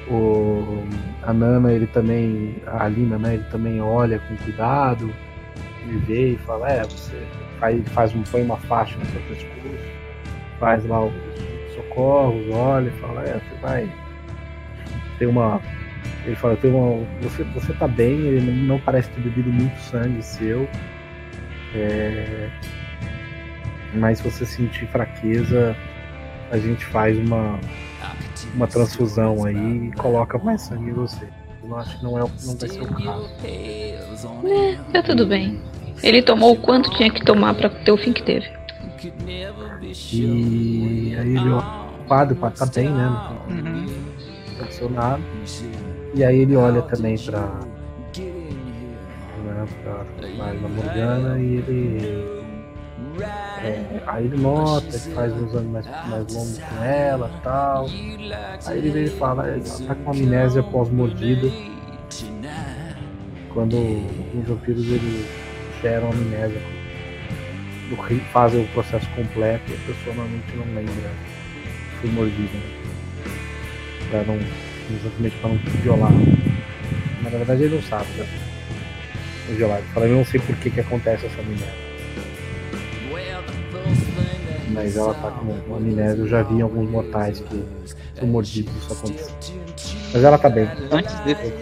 O, 0.10 0.84
a 1.22 1.34
Nana, 1.34 1.72
ele 1.72 1.88
também, 1.88 2.58
a 2.68 2.84
Alina, 2.84 3.18
né, 3.18 3.36
ele 3.36 3.46
também 3.46 3.82
olha 3.82 4.20
com 4.20 4.36
cuidado, 4.38 5.10
ele 5.84 5.98
vê 6.00 6.34
e 6.34 6.38
fala, 6.40 6.70
é, 6.70 6.84
você 6.84 7.26
faz, 7.64 7.88
faz 7.90 8.16
um, 8.16 8.24
põe 8.24 8.42
uma 8.42 8.58
faixa 8.58 8.98
no 8.98 9.06
seu 9.06 9.22
pescoço, 9.22 9.78
faz 10.60 10.86
lá 10.86 11.06
os 11.06 11.14
socorros, 11.74 12.44
olha 12.52 12.90
e 12.90 13.00
fala, 13.00 13.24
é, 13.24 13.34
você 13.34 13.62
vai. 13.62 13.90
Tem 15.18 15.28
uma. 15.28 15.62
Ele 16.26 16.36
fala, 16.36 16.58
tem 16.58 16.72
uma. 16.72 17.06
Você, 17.22 17.44
você 17.44 17.74
tá 17.74 17.88
bem, 17.88 18.20
ele 18.20 18.52
não, 18.66 18.80
parece 18.80 19.10
ter 19.12 19.22
bebido 19.22 19.50
muito 19.50 19.78
sangue 19.80 20.22
seu. 20.22 20.68
É, 21.74 22.50
mas 23.94 24.18
se 24.18 24.30
você 24.30 24.46
sentir 24.46 24.86
fraqueza, 24.88 25.76
a 26.52 26.58
gente 26.58 26.86
faz 26.86 27.18
uma, 27.18 27.60
uma 28.54 28.68
transfusão 28.68 29.46
aí 29.46 29.88
e 29.88 29.92
coloca 29.94 30.38
mais 30.38 30.64
sangue 30.64 30.90
em 30.90 30.94
você. 30.94 31.28
Eu 31.64 31.78
acho 31.78 31.98
que 31.98 32.04
não, 32.04 32.18
é, 32.18 32.22
não 32.22 32.58
vai 32.58 32.70
ser 32.70 32.82
o 32.82 32.88
caso. 32.88 33.30
Tá 34.92 35.02
tudo 35.02 35.26
bem. 35.26 35.62
Ele 36.02 36.22
tomou 36.22 36.54
o 36.54 36.58
quanto 36.58 36.90
tinha 36.92 37.10
que 37.10 37.24
tomar 37.24 37.54
para 37.54 37.70
ter 37.70 37.92
o 37.92 37.98
fim 37.98 38.14
que 38.14 38.24
teve. 38.24 38.48
E 40.12 41.16
aí 41.18 41.36
ele 41.36 41.40
olha 41.40 41.58
o 41.58 42.08
padre, 42.08 42.34
o 42.34 42.38
padre 42.38 42.60
tá 42.60 42.66
bem, 42.66 42.90
né? 42.90 43.08
Uhum. 43.50 43.86
E 46.16 46.24
aí 46.24 46.40
ele 46.40 46.56
olha 46.56 46.82
também 46.84 47.18
pra. 47.18 47.42
Né, 49.44 49.68
pra 49.84 50.06
mais 50.38 50.62
Morgana 50.62 51.40
e 51.40 51.56
ele. 51.56 52.44
é, 53.62 54.04
aí 54.08 54.26
ele 54.26 54.38
nota 54.38 54.86
que 54.86 55.14
faz 55.14 55.34
uns 55.34 55.54
anos 55.54 55.72
mais, 55.72 55.86
mais 55.86 56.34
longos 56.34 56.60
com 56.60 56.84
ela 56.84 57.32
e 57.38 57.42
tal. 57.42 57.86
Aí 58.66 58.78
ele 58.78 58.92
vem 58.92 59.04
e 59.04 59.10
fala, 59.10 59.48
ela 59.48 59.64
tá 59.88 59.96
com 59.96 60.12
amnésia 60.12 60.64
pós-mordida. 60.64 61.50
Quando 63.54 63.78
os 63.78 64.48
vampiros 64.48 64.86
geram 65.84 66.10
amnésia, 66.12 66.62
do 67.90 67.98
fazem 68.32 68.64
o 68.64 68.68
processo 68.70 69.08
completo 69.10 69.64
e 69.70 69.74
a 69.76 69.78
pessoa 69.94 70.16
normalmente 70.16 70.56
não 70.56 70.66
lembra 70.74 71.12
foi 72.02 72.10
mordida. 72.10 72.54
Né? 72.54 72.84
Pra 74.10 74.24
não, 74.24 74.40
exatamente 74.98 75.36
para 75.38 75.50
não 75.50 75.58
violar. 75.82 76.12
Mas 77.22 77.32
na 77.32 77.38
verdade 77.38 77.64
ele 77.64 77.76
não 77.76 77.84
sabe, 77.84 78.08
né? 78.18 78.26
Ele 79.50 79.66
fala, 79.94 80.06
eu 80.08 80.16
não 80.18 80.26
sei 80.26 80.40
por 80.40 80.56
que, 80.56 80.70
que 80.70 80.80
acontece 80.80 81.26
essa 81.26 81.42
amnésia. 81.42 81.68
Mas 84.70 84.96
ela 84.98 85.14
tá 85.14 85.30
com 85.32 85.46
uma 85.52 85.78
amnésia, 85.78 86.22
eu 86.22 86.28
já 86.28 86.42
vi 86.42 86.56
em 86.56 86.62
alguns 86.62 86.90
mortais 86.90 87.40
que 87.42 87.64
são 88.18 88.28
mordidos 88.28 88.74
isso 88.76 88.94
acontecer. 88.94 89.32
Mas 90.14 90.24
ela 90.24 90.38
tá 90.38 90.50
bem. 90.50 90.68
Antes, 90.92 91.14
de- 91.26 91.54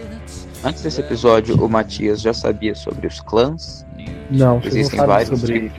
antes 0.64 0.82
desse 0.82 1.00
episódio, 1.00 1.62
o 1.62 1.68
Matias 1.68 2.20
já 2.22 2.32
sabia 2.32 2.74
sobre 2.74 3.06
os 3.06 3.20
clãs. 3.20 3.81
Não, 4.30 4.60
vocês 4.60 4.74
não 4.74 4.80
Existem 4.80 4.98
sabem 5.00 5.06
vários 5.14 5.40
sobre. 5.40 5.70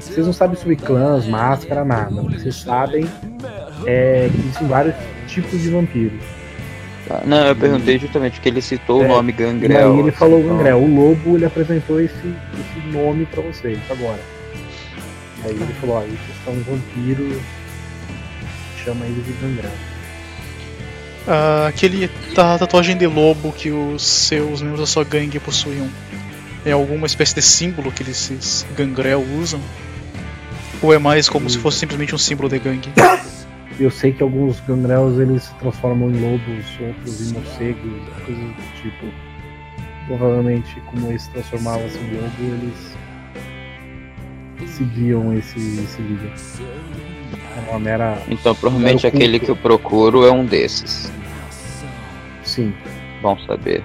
Vocês 0.00 0.26
não 0.26 0.32
sabem 0.32 0.56
sobre 0.56 0.76
clãs, 0.76 1.26
máscara, 1.26 1.84
nada. 1.84 2.22
Vocês 2.22 2.54
sabem 2.56 3.06
é 3.86 4.28
que 4.32 4.38
existem 4.40 4.66
vários 4.66 4.94
tipos 5.26 5.60
de 5.60 5.70
vampiros. 5.70 6.22
Tá? 7.06 7.22
Não, 7.24 7.46
eu 7.46 7.56
perguntei 7.56 7.98
justamente 7.98 8.34
porque 8.34 8.48
ele 8.48 8.60
citou 8.62 9.02
É, 9.02 9.06
o 9.06 9.08
nome 9.08 9.30
E 9.30 9.34
Gangrel. 9.34 9.92
aí 9.92 9.98
ele 10.00 10.10
falou 10.12 10.40
então- 10.40 10.56
Gangrel. 10.56 10.78
O 10.78 10.94
lobo 10.94 11.36
ele 11.36 11.44
apresentou 11.44 12.00
esse, 12.00 12.14
esse 12.16 12.86
nome 12.90 13.26
pra 13.26 13.42
vocês 13.42 13.78
agora. 13.90 14.20
Aí 15.44 15.50
ele 15.50 15.72
falou, 15.80 15.96
ó, 15.96 16.02
esses 16.04 16.18
são 16.44 16.54
vampiros. 16.54 17.36
Chama 18.84 19.04
eles 19.06 19.24
de 19.26 19.32
Gangrel. 19.32 19.70
Ah, 21.26 21.66
aquele 21.68 22.08
ta- 22.34 22.58
tatuagem 22.58 22.96
de 22.96 23.06
lobo 23.06 23.52
que 23.52 23.70
os 23.70 24.02
seus 24.02 24.62
membros 24.62 24.80
da 24.80 24.86
sua 24.86 25.04
gangue 25.04 25.38
possuíam 25.38 25.86
é 26.68 26.72
alguma 26.72 27.06
espécie 27.06 27.34
de 27.34 27.42
símbolo 27.42 27.90
que 27.90 28.02
esses 28.02 28.66
gangrel 28.76 29.24
usam? 29.40 29.60
Ou 30.82 30.94
é 30.94 30.98
mais 30.98 31.28
como 31.28 31.48
se 31.48 31.58
fosse 31.58 31.78
simplesmente 31.78 32.14
um 32.14 32.18
símbolo 32.18 32.48
de 32.48 32.58
gangue? 32.58 32.90
Eu 33.80 33.90
sei 33.92 34.12
que 34.12 34.22
alguns 34.22 34.58
gangrels 34.60 35.18
eles 35.20 35.44
se 35.44 35.54
transformam 35.54 36.10
em 36.10 36.20
lobos, 36.20 36.66
outros 36.80 37.20
em 37.20 37.32
morcegos, 37.32 38.02
coisas 38.26 38.44
do 38.44 38.82
tipo. 38.82 39.06
Provavelmente, 40.08 40.80
como 40.86 41.06
eles 41.06 41.22
se 41.22 41.30
transformavam-se 41.30 41.96
em 41.98 42.14
lobo, 42.14 42.32
eles 42.40 42.96
seguiam 44.66 45.32
esse, 45.38 45.58
esse 45.58 46.02
líder. 46.02 46.32
É 47.70 47.78
mera. 47.78 48.18
Então 48.28 48.54
provavelmente 48.54 49.06
aquele 49.06 49.38
que 49.38 49.48
eu 49.48 49.56
procuro 49.56 50.26
é 50.26 50.32
um 50.32 50.44
desses. 50.44 51.12
Sim. 52.42 52.74
Bom 53.22 53.38
saber. 53.46 53.84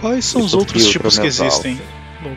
Quais 0.00 0.24
são 0.24 0.42
os 0.42 0.54
outros 0.54 0.86
tipos 0.86 1.18
que 1.18 1.26
existem? 1.26 1.78
Lobo? 2.22 2.36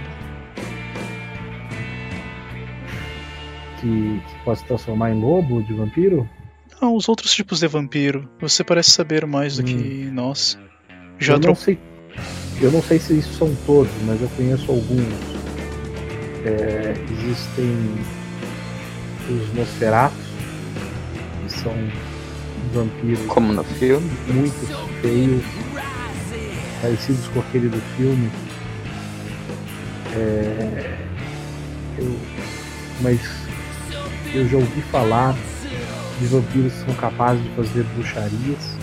Que, 3.79 4.21
que 4.27 4.43
pode 4.43 4.59
se 4.59 4.65
transformar 4.65 5.11
em 5.11 5.19
lobo 5.19 5.61
de 5.63 5.73
vampiro? 5.73 6.29
Não, 6.81 6.95
os 6.95 7.07
outros 7.07 7.33
tipos 7.33 7.59
de 7.59 7.67
vampiro. 7.67 8.29
Você 8.41 8.63
parece 8.63 8.91
saber 8.91 9.25
mais 9.25 9.57
do 9.57 9.63
que 9.63 10.09
nós. 10.11 10.57
Já 11.19 11.33
eu 11.33 11.39
não 11.39 11.55
sei. 11.55 11.79
Eu 12.61 12.71
não 12.71 12.81
sei 12.81 12.99
se 12.99 13.17
isso 13.17 13.33
são 13.33 13.53
todos, 13.65 13.91
mas 14.05 14.21
eu 14.21 14.27
conheço 14.35 14.69
alguns. 14.69 15.33
É, 16.45 16.93
existem 17.11 17.95
os 19.29 19.53
Nosferatus, 19.57 20.17
que 21.43 21.53
são 21.53 21.73
vampiros 22.73 23.25
Como 23.27 23.53
no 23.53 23.63
filme. 23.63 24.09
muito 24.27 25.01
feios, 25.01 25.43
parecidos 26.83 27.25
com 27.29 27.39
aquele 27.39 27.69
do 27.69 27.79
filme. 27.95 28.29
É, 30.15 30.97
eu- 31.97 32.19
mas 33.01 33.19
eu 34.33 34.47
já 34.49 34.57
ouvi 34.57 34.81
falar 34.91 35.33
de 36.19 36.25
vampiros 36.27 36.73
que 36.73 36.85
são 36.85 36.93
capazes 36.95 37.41
de 37.41 37.49
fazer 37.51 37.83
bruxarias, 37.95 38.77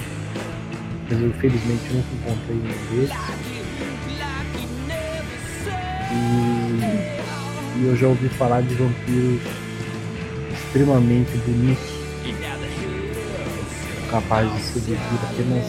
mas 1.11 1.21
eu 1.21 1.29
infelizmente 1.29 1.83
nunca 1.93 2.09
encontrei 2.15 2.57
um 2.57 2.97
deles. 2.97 3.11
E, 6.13 7.81
e 7.83 7.87
eu 7.87 7.97
já 7.97 8.09
ouvi 8.09 8.29
falar 8.31 8.63
de 8.63 8.75
vampiros 8.75 9.43
extremamente 10.55 11.31
bonitos 11.47 12.01
capaz 14.11 14.53
de 14.53 14.61
seduzir 14.63 14.99
apenas 15.31 15.67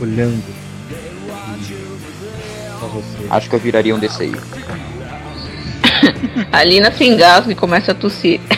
olhando. 0.00 0.61
Acho 3.30 3.50
que 3.50 3.56
eu 3.56 3.60
viraria 3.60 3.94
um 3.94 3.98
desse 3.98 4.22
aí. 4.22 4.32
A 6.52 6.64
Lina 6.64 6.90
se 6.90 7.04
engasga 7.04 7.52
e 7.52 7.54
começa 7.54 7.92
a 7.92 7.94
tossir. 7.94 8.40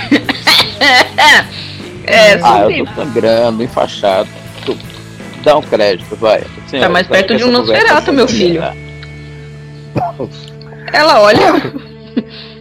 é, 2.06 2.34
Ah, 2.42 2.66
eu 2.70 2.84
tô 2.86 2.94
sangrando, 2.94 3.62
enfaixado. 3.62 4.28
Tu- 4.64 4.76
Dá 5.42 5.56
um 5.58 5.62
crédito, 5.62 6.16
vai. 6.16 6.42
Senhora, 6.68 6.88
Tá 6.88 6.92
mais 6.92 7.06
perto 7.06 7.36
de 7.36 7.44
um 7.44 7.50
Nosferatu, 7.50 8.12
meu 8.12 8.26
filho. 8.26 8.62
Ela 10.92 11.20
olha 11.20 11.52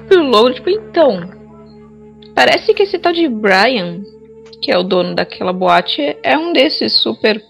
pro 0.07 0.23
logo, 0.23 0.52
tipo, 0.53 0.69
então. 0.69 1.30
Parece 2.35 2.73
que 2.73 2.84
esse 2.84 2.98
tal 2.98 3.14
de 3.14 3.27
Brian, 3.30 4.02
que 4.61 4.72
é 4.72 4.77
o 4.77 4.84
dono 4.84 5.15
daquela 5.15 5.53
boate, 5.53 6.18
é 6.23 6.38
um 6.38 6.52
desses 6.52 6.94
super 7.02 7.41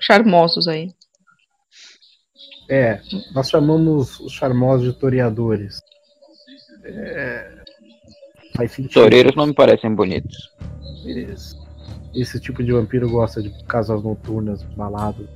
charmosos 0.00 0.66
aí. 0.66 0.88
É, 2.68 3.00
nós 3.32 3.48
chamamos 3.48 4.18
os 4.20 4.32
charmosos 4.32 4.92
de 4.92 4.98
toreadores. 4.98 5.80
É, 6.84 7.50
faz 8.56 8.72
sentido. 8.72 8.94
Toureiros 8.94 9.36
não 9.36 9.46
me 9.46 9.54
parecem 9.54 9.94
bonitos. 9.94 10.52
Esse, 11.04 11.56
esse 12.14 12.40
tipo 12.40 12.64
de 12.64 12.72
vampiro 12.72 13.08
gosta 13.08 13.42
de 13.42 13.50
casas 13.64 14.02
noturnas, 14.02 14.62
baladas, 14.76 15.28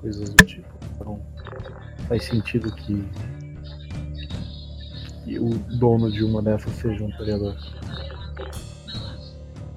coisas 0.00 0.28
do 0.30 0.44
tipo. 0.44 0.68
Então 0.94 1.20
faz 2.08 2.24
sentido 2.24 2.72
que, 2.74 3.04
que 5.24 5.38
o 5.38 5.50
dono 5.78 6.10
de 6.10 6.24
uma 6.24 6.40
dessas 6.40 6.72
seja 6.74 7.04
um 7.04 7.10
toreador. 7.10 7.54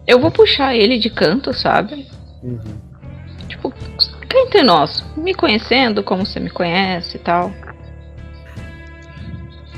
Eu 0.08 0.20
vou 0.20 0.32
puxar 0.32 0.76
ele 0.76 0.98
de 0.98 1.10
canto, 1.10 1.54
sabe? 1.54 2.08
Uhum. 2.42 2.60
Tipo, 3.48 3.74
cá 4.32 4.40
entre 4.40 4.64
nós, 4.64 5.04
me 5.18 5.34
conhecendo 5.34 6.04
como 6.04 6.26
você 6.26 6.40
me 6.40 6.50
conhece 6.50 7.18
e 7.18 7.20
tal. 7.20 7.52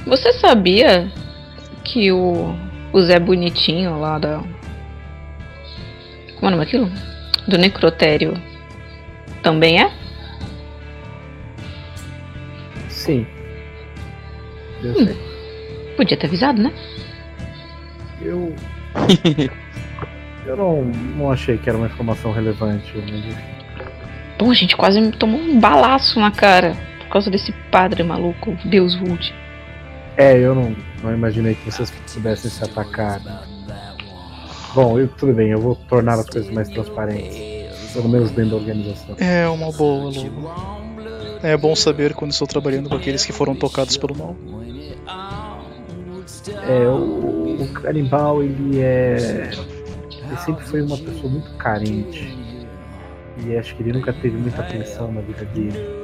Você 0.05 0.33
sabia 0.33 1.11
que 1.83 2.11
o, 2.11 2.55
o 2.91 3.01
Zé 3.01 3.19
Bonitinho 3.19 3.99
lá 3.99 4.19
da. 4.19 4.39
Como 6.35 6.43
é 6.43 6.47
o 6.47 6.51
nome 6.51 6.65
daquilo? 6.65 6.91
Do 7.47 7.57
necrotério 7.57 8.33
também 9.41 9.81
é? 9.81 9.91
Sim. 12.89 13.25
Eu 14.83 14.93
sei. 14.93 15.17
Podia 15.97 16.17
ter 16.17 16.27
avisado, 16.27 16.61
né? 16.61 16.71
Eu. 18.21 18.53
Eu 20.45 20.57
não, 20.57 20.83
não 20.83 21.31
achei 21.31 21.57
que 21.57 21.69
era 21.69 21.77
uma 21.77 21.87
informação 21.87 22.33
relevante, 22.33 22.91
mas 22.97 23.25
enfim. 23.25 23.62
Bom, 24.37 24.51
a 24.51 24.53
gente 24.53 24.75
quase 24.75 24.99
tomou 25.13 25.39
um 25.39 25.59
balaço 25.59 26.19
na 26.19 26.31
cara 26.31 26.75
por 26.99 27.07
causa 27.09 27.29
desse 27.29 27.51
padre 27.71 28.03
maluco, 28.03 28.57
Deus 28.65 28.95
Vult. 28.95 29.33
É, 30.17 30.37
eu 30.37 30.53
não, 30.53 30.75
não 31.03 31.13
imaginei 31.13 31.55
que 31.55 31.71
vocês 31.71 31.91
pudessem 32.13 32.49
se 32.49 32.63
atacar. 32.63 33.19
né? 33.21 33.39
Bom, 34.73 34.99
eu, 34.99 35.07
tudo 35.07 35.33
bem, 35.33 35.49
eu 35.49 35.59
vou 35.59 35.75
tornar 35.75 36.13
as 36.13 36.27
coisas 36.27 36.51
mais 36.51 36.67
transparentes. 36.69 37.53
Pelo 37.93 38.09
menos 38.09 38.31
dentro 38.31 38.51
da 38.51 38.55
organização. 38.57 39.15
É 39.19 39.47
uma 39.47 39.71
boa, 39.71 40.11
Lobo. 40.11 40.51
É 41.43 41.55
bom 41.55 41.75
saber 41.75 42.13
quando 42.15 42.31
estou 42.31 42.47
trabalhando 42.47 42.89
com 42.89 42.95
aqueles 42.95 43.23
que 43.23 43.31
foram 43.31 43.55
tocados 43.55 43.97
pelo 43.97 44.17
mal. 44.17 44.35
É, 46.67 46.87
o, 46.87 47.61
o 47.61 47.67
canibal, 47.73 48.41
ele 48.41 48.79
é. 48.79 49.51
ele 50.25 50.37
sempre 50.43 50.65
foi 50.65 50.81
uma 50.81 50.97
pessoa 50.97 51.31
muito 51.31 51.51
carente. 51.57 52.35
E 53.45 53.57
acho 53.57 53.75
que 53.75 53.83
ele 53.83 53.93
nunca 53.93 54.13
teve 54.13 54.37
muita 54.37 54.61
atenção 54.61 55.11
na 55.11 55.21
vida 55.21 55.45
dele. 55.45 56.03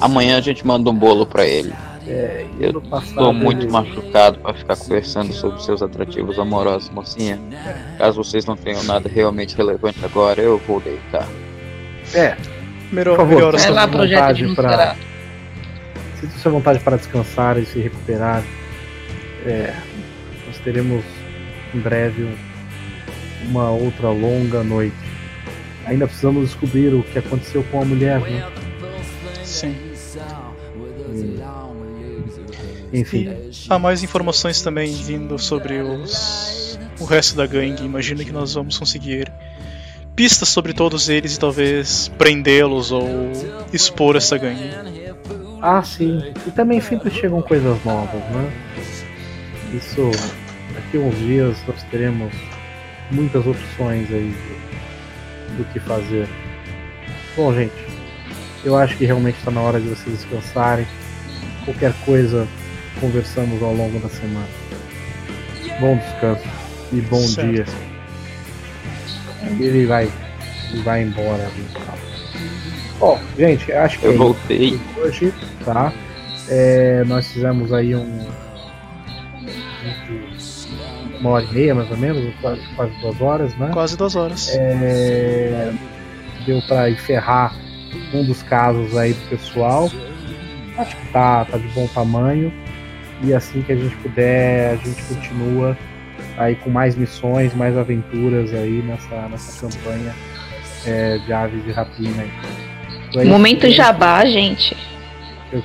Amanhã 0.00 0.38
a 0.38 0.40
gente 0.40 0.66
manda 0.66 0.90
um 0.90 0.94
bolo 0.94 1.26
pra 1.26 1.44
ele. 1.46 1.72
É, 2.06 2.46
Eu 2.58 2.82
Estou 3.02 3.32
muito 3.32 3.62
ele- 3.64 3.70
machucado 3.72 4.38
pra 4.40 4.54
ficar 4.54 4.76
conversando 4.76 5.32
sobre 5.32 5.62
seus 5.62 5.82
atrativos 5.82 6.38
amorosos, 6.38 6.88
mocinha. 6.90 7.38
Caso 7.98 8.22
vocês 8.24 8.44
não 8.46 8.56
tenham 8.56 8.82
nada 8.84 9.08
realmente 9.08 9.56
relevante 9.56 10.04
agora, 10.04 10.40
eu 10.40 10.58
vou 10.58 10.80
deitar. 10.80 11.26
É, 12.14 12.36
Melhor, 12.90 13.14
Por 13.16 13.22
favor. 13.24 13.34
melhor 13.36 13.54
Estou 13.54 13.72
lá, 13.74 13.86
vontade 13.86 14.44
Nosferatu. 14.44 14.98
sinta 16.20 16.38
sua 16.38 16.50
vontade 16.50 16.80
para 16.80 16.96
descansar 16.96 17.56
e 17.58 17.64
se 17.64 17.78
recuperar. 17.78 18.42
É, 19.46 19.72
nós 20.46 20.58
teremos 20.58 21.04
em 21.72 21.78
breve 21.78 22.24
um- 22.24 22.49
uma 23.48 23.70
outra 23.70 24.10
longa 24.10 24.62
noite. 24.62 24.96
Ainda 25.86 26.06
precisamos 26.06 26.44
descobrir 26.50 26.94
o 26.94 27.02
que 27.02 27.18
aconteceu 27.18 27.64
com 27.64 27.82
a 27.82 27.84
mulher, 27.84 28.20
né? 28.20 28.48
Sim. 29.44 29.76
Enfim, 32.92 33.28
Há 33.68 33.78
mais 33.78 34.02
informações 34.02 34.60
também 34.62 34.92
vindo 34.92 35.38
sobre 35.38 35.80
os 35.80 36.60
o 37.00 37.04
resto 37.04 37.34
da 37.36 37.46
gangue. 37.46 37.84
Imagino 37.84 38.24
que 38.24 38.32
nós 38.32 38.54
vamos 38.54 38.78
conseguir 38.78 39.32
pistas 40.14 40.48
sobre 40.48 40.72
todos 40.72 41.08
eles 41.08 41.36
e 41.36 41.40
talvez 41.40 42.08
prendê-los 42.18 42.92
ou 42.92 43.08
expor 43.72 44.16
essa 44.16 44.36
gangue. 44.36 44.70
ah 45.62 45.82
sim, 45.82 46.20
e 46.46 46.50
também 46.50 46.80
sempre 46.80 47.10
chegam 47.10 47.40
coisas 47.40 47.82
novas, 47.84 48.20
né? 48.30 48.52
Isso, 49.72 50.10
daqui 50.74 50.98
a 50.98 51.00
uns 51.00 51.16
dias 51.18 51.56
nós 51.66 51.82
teremos 51.84 52.32
muitas 53.10 53.46
opções 53.46 54.10
aí 54.12 54.34
do, 55.56 55.56
do 55.58 55.64
que 55.72 55.80
fazer. 55.80 56.28
Bom, 57.36 57.54
gente, 57.54 57.72
eu 58.64 58.76
acho 58.76 58.96
que 58.96 59.04
realmente 59.06 59.38
está 59.38 59.50
na 59.50 59.60
hora 59.60 59.80
de 59.80 59.88
vocês 59.88 60.16
descansarem. 60.16 60.86
Qualquer 61.64 61.92
coisa, 62.04 62.46
conversamos 63.00 63.62
ao 63.62 63.72
longo 63.74 63.98
da 64.00 64.08
semana. 64.08 64.48
Bom 65.80 65.96
descanso 65.96 66.42
e 66.92 67.00
bom 67.02 67.20
Certo. 67.20 67.48
dia. 67.50 67.64
Ele 69.58 69.86
vai, 69.86 70.10
ele 70.72 70.82
vai 70.82 71.02
embora. 71.02 71.50
Bom, 72.98 73.18
gente, 73.38 73.72
acho 73.72 73.98
que 73.98 74.04
é 74.06 74.08
Eu 74.08 74.12
isso 74.14 74.22
voltei. 74.22 74.80
hoje, 74.98 75.32
tá? 75.64 75.92
É, 76.48 77.02
nós 77.06 77.30
fizemos 77.32 77.72
aí 77.72 77.94
um 77.94 78.26
vídeo 79.82 80.39
uma 81.20 81.30
hora 81.30 81.44
e 81.44 81.54
meia 81.54 81.74
mais 81.74 81.90
ou 81.90 81.96
menos, 81.96 82.34
quase, 82.40 82.62
quase 82.74 82.92
duas 83.00 83.20
horas, 83.20 83.54
né? 83.56 83.70
Quase 83.72 83.96
duas 83.96 84.16
horas. 84.16 84.48
É, 84.54 85.72
deu 86.46 86.60
para 86.62 86.90
encerrar 86.90 87.54
um 88.12 88.24
dos 88.24 88.42
casos 88.42 88.96
aí 88.96 89.12
do 89.12 89.28
pessoal. 89.28 89.90
Acho 90.78 90.96
que 90.96 91.12
tá, 91.12 91.44
tá 91.44 91.58
de 91.58 91.68
bom 91.68 91.86
tamanho. 91.88 92.52
E 93.22 93.34
assim 93.34 93.60
que 93.62 93.72
a 93.72 93.76
gente 93.76 93.94
puder, 93.96 94.72
a 94.72 94.76
gente 94.76 95.02
continua 95.04 95.76
aí 96.38 96.56
com 96.56 96.70
mais 96.70 96.96
missões, 96.96 97.54
mais 97.54 97.76
aventuras 97.76 98.52
aí 98.54 98.82
nessa, 98.82 99.28
nessa 99.28 99.68
campanha 99.68 100.14
é, 100.86 101.18
de 101.18 101.32
aves 101.32 101.62
de 101.64 101.72
rapina. 101.72 102.22
aí. 102.22 102.30
Então 103.08 103.22
é 103.22 103.24
Momento 103.26 103.70
jabá, 103.70 104.24
gente. 104.24 104.76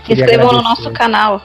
Se 0.06 0.14
inscrevam 0.14 0.52
no 0.52 0.61
nosso 0.61 0.91
canal. 0.91 1.41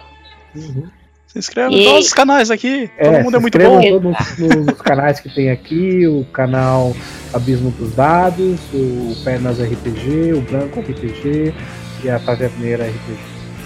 Uhum. 0.55 0.89
Se 1.33 1.39
inscreve 1.39 1.77
em 1.77 1.85
todos 1.85 2.07
os 2.07 2.13
canais 2.13 2.51
aqui. 2.51 2.91
Todo 3.01 3.23
mundo 3.23 3.37
é 3.37 3.41
muito 3.41 3.57
bom. 3.59 3.81
todos 3.81 4.39
nos, 4.39 4.67
nos 4.67 4.83
canais 4.83 5.21
que 5.21 5.33
tem 5.33 5.49
aqui, 5.51 6.05
o 6.07 6.25
canal 6.33 6.95
Abismo 7.33 7.71
dos 7.71 7.95
Dados, 7.95 8.59
o 8.75 9.15
Pernas 9.23 9.61
RPG, 9.61 10.33
o 10.35 10.41
Branco 10.41 10.81
RPG 10.81 11.55
e 12.03 12.11
a 12.11 12.19
Taverneira 12.19 12.85
RPG, 12.85 13.19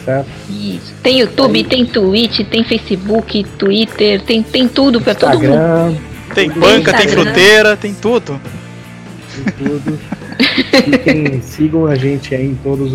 certo? 0.05 0.29
Isso. 0.51 0.93
Tem 1.03 1.21
YouTube, 1.21 1.57
Aí. 1.57 1.65
tem 1.65 1.87
Twitch, 1.87 2.41
tem 2.51 2.63
Facebook, 2.65 3.45
Twitter, 3.59 4.21
tem, 4.21 4.43
tem 4.43 4.69
tudo 4.69 5.01
pra 5.01 5.15
todo 5.15 5.31
mundo. 5.33 5.45
Instagram, 5.45 5.95
Tem 6.35 6.51
Tem 6.51 6.61
banca, 6.61 6.93
tem 6.93 7.07
Instagram. 7.07 7.25
fruteira, 7.25 7.77
tem 7.79 7.95
tudo. 7.95 8.41
tem 9.35 9.67
tudo. 9.67 9.99
Fiquem, 10.85 11.41
sigam 11.41 11.87
a 11.87 11.95
gente 11.95 12.35
aí 12.35 12.45
em 12.45 12.57
todas 12.57 12.93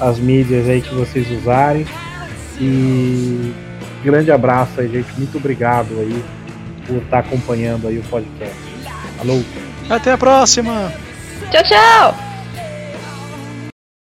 as 0.00 0.18
mídias 0.18 0.70
aí 0.70 0.80
que 0.80 0.94
vocês 0.94 1.30
usarem. 1.30 1.84
E 2.58 3.52
grande 4.04 4.30
abraço 4.30 4.80
aí, 4.80 4.88
gente. 4.88 5.12
Muito 5.16 5.38
obrigado 5.38 5.88
aí 5.98 6.24
por 6.86 6.98
estar 6.98 7.20
acompanhando 7.20 7.88
aí 7.88 7.98
o 7.98 8.02
podcast. 8.04 8.56
Alô! 9.18 9.42
Até 9.88 10.12
a 10.12 10.18
próxima! 10.18 10.92
Tchau, 11.50 11.62
tchau! 11.62 12.33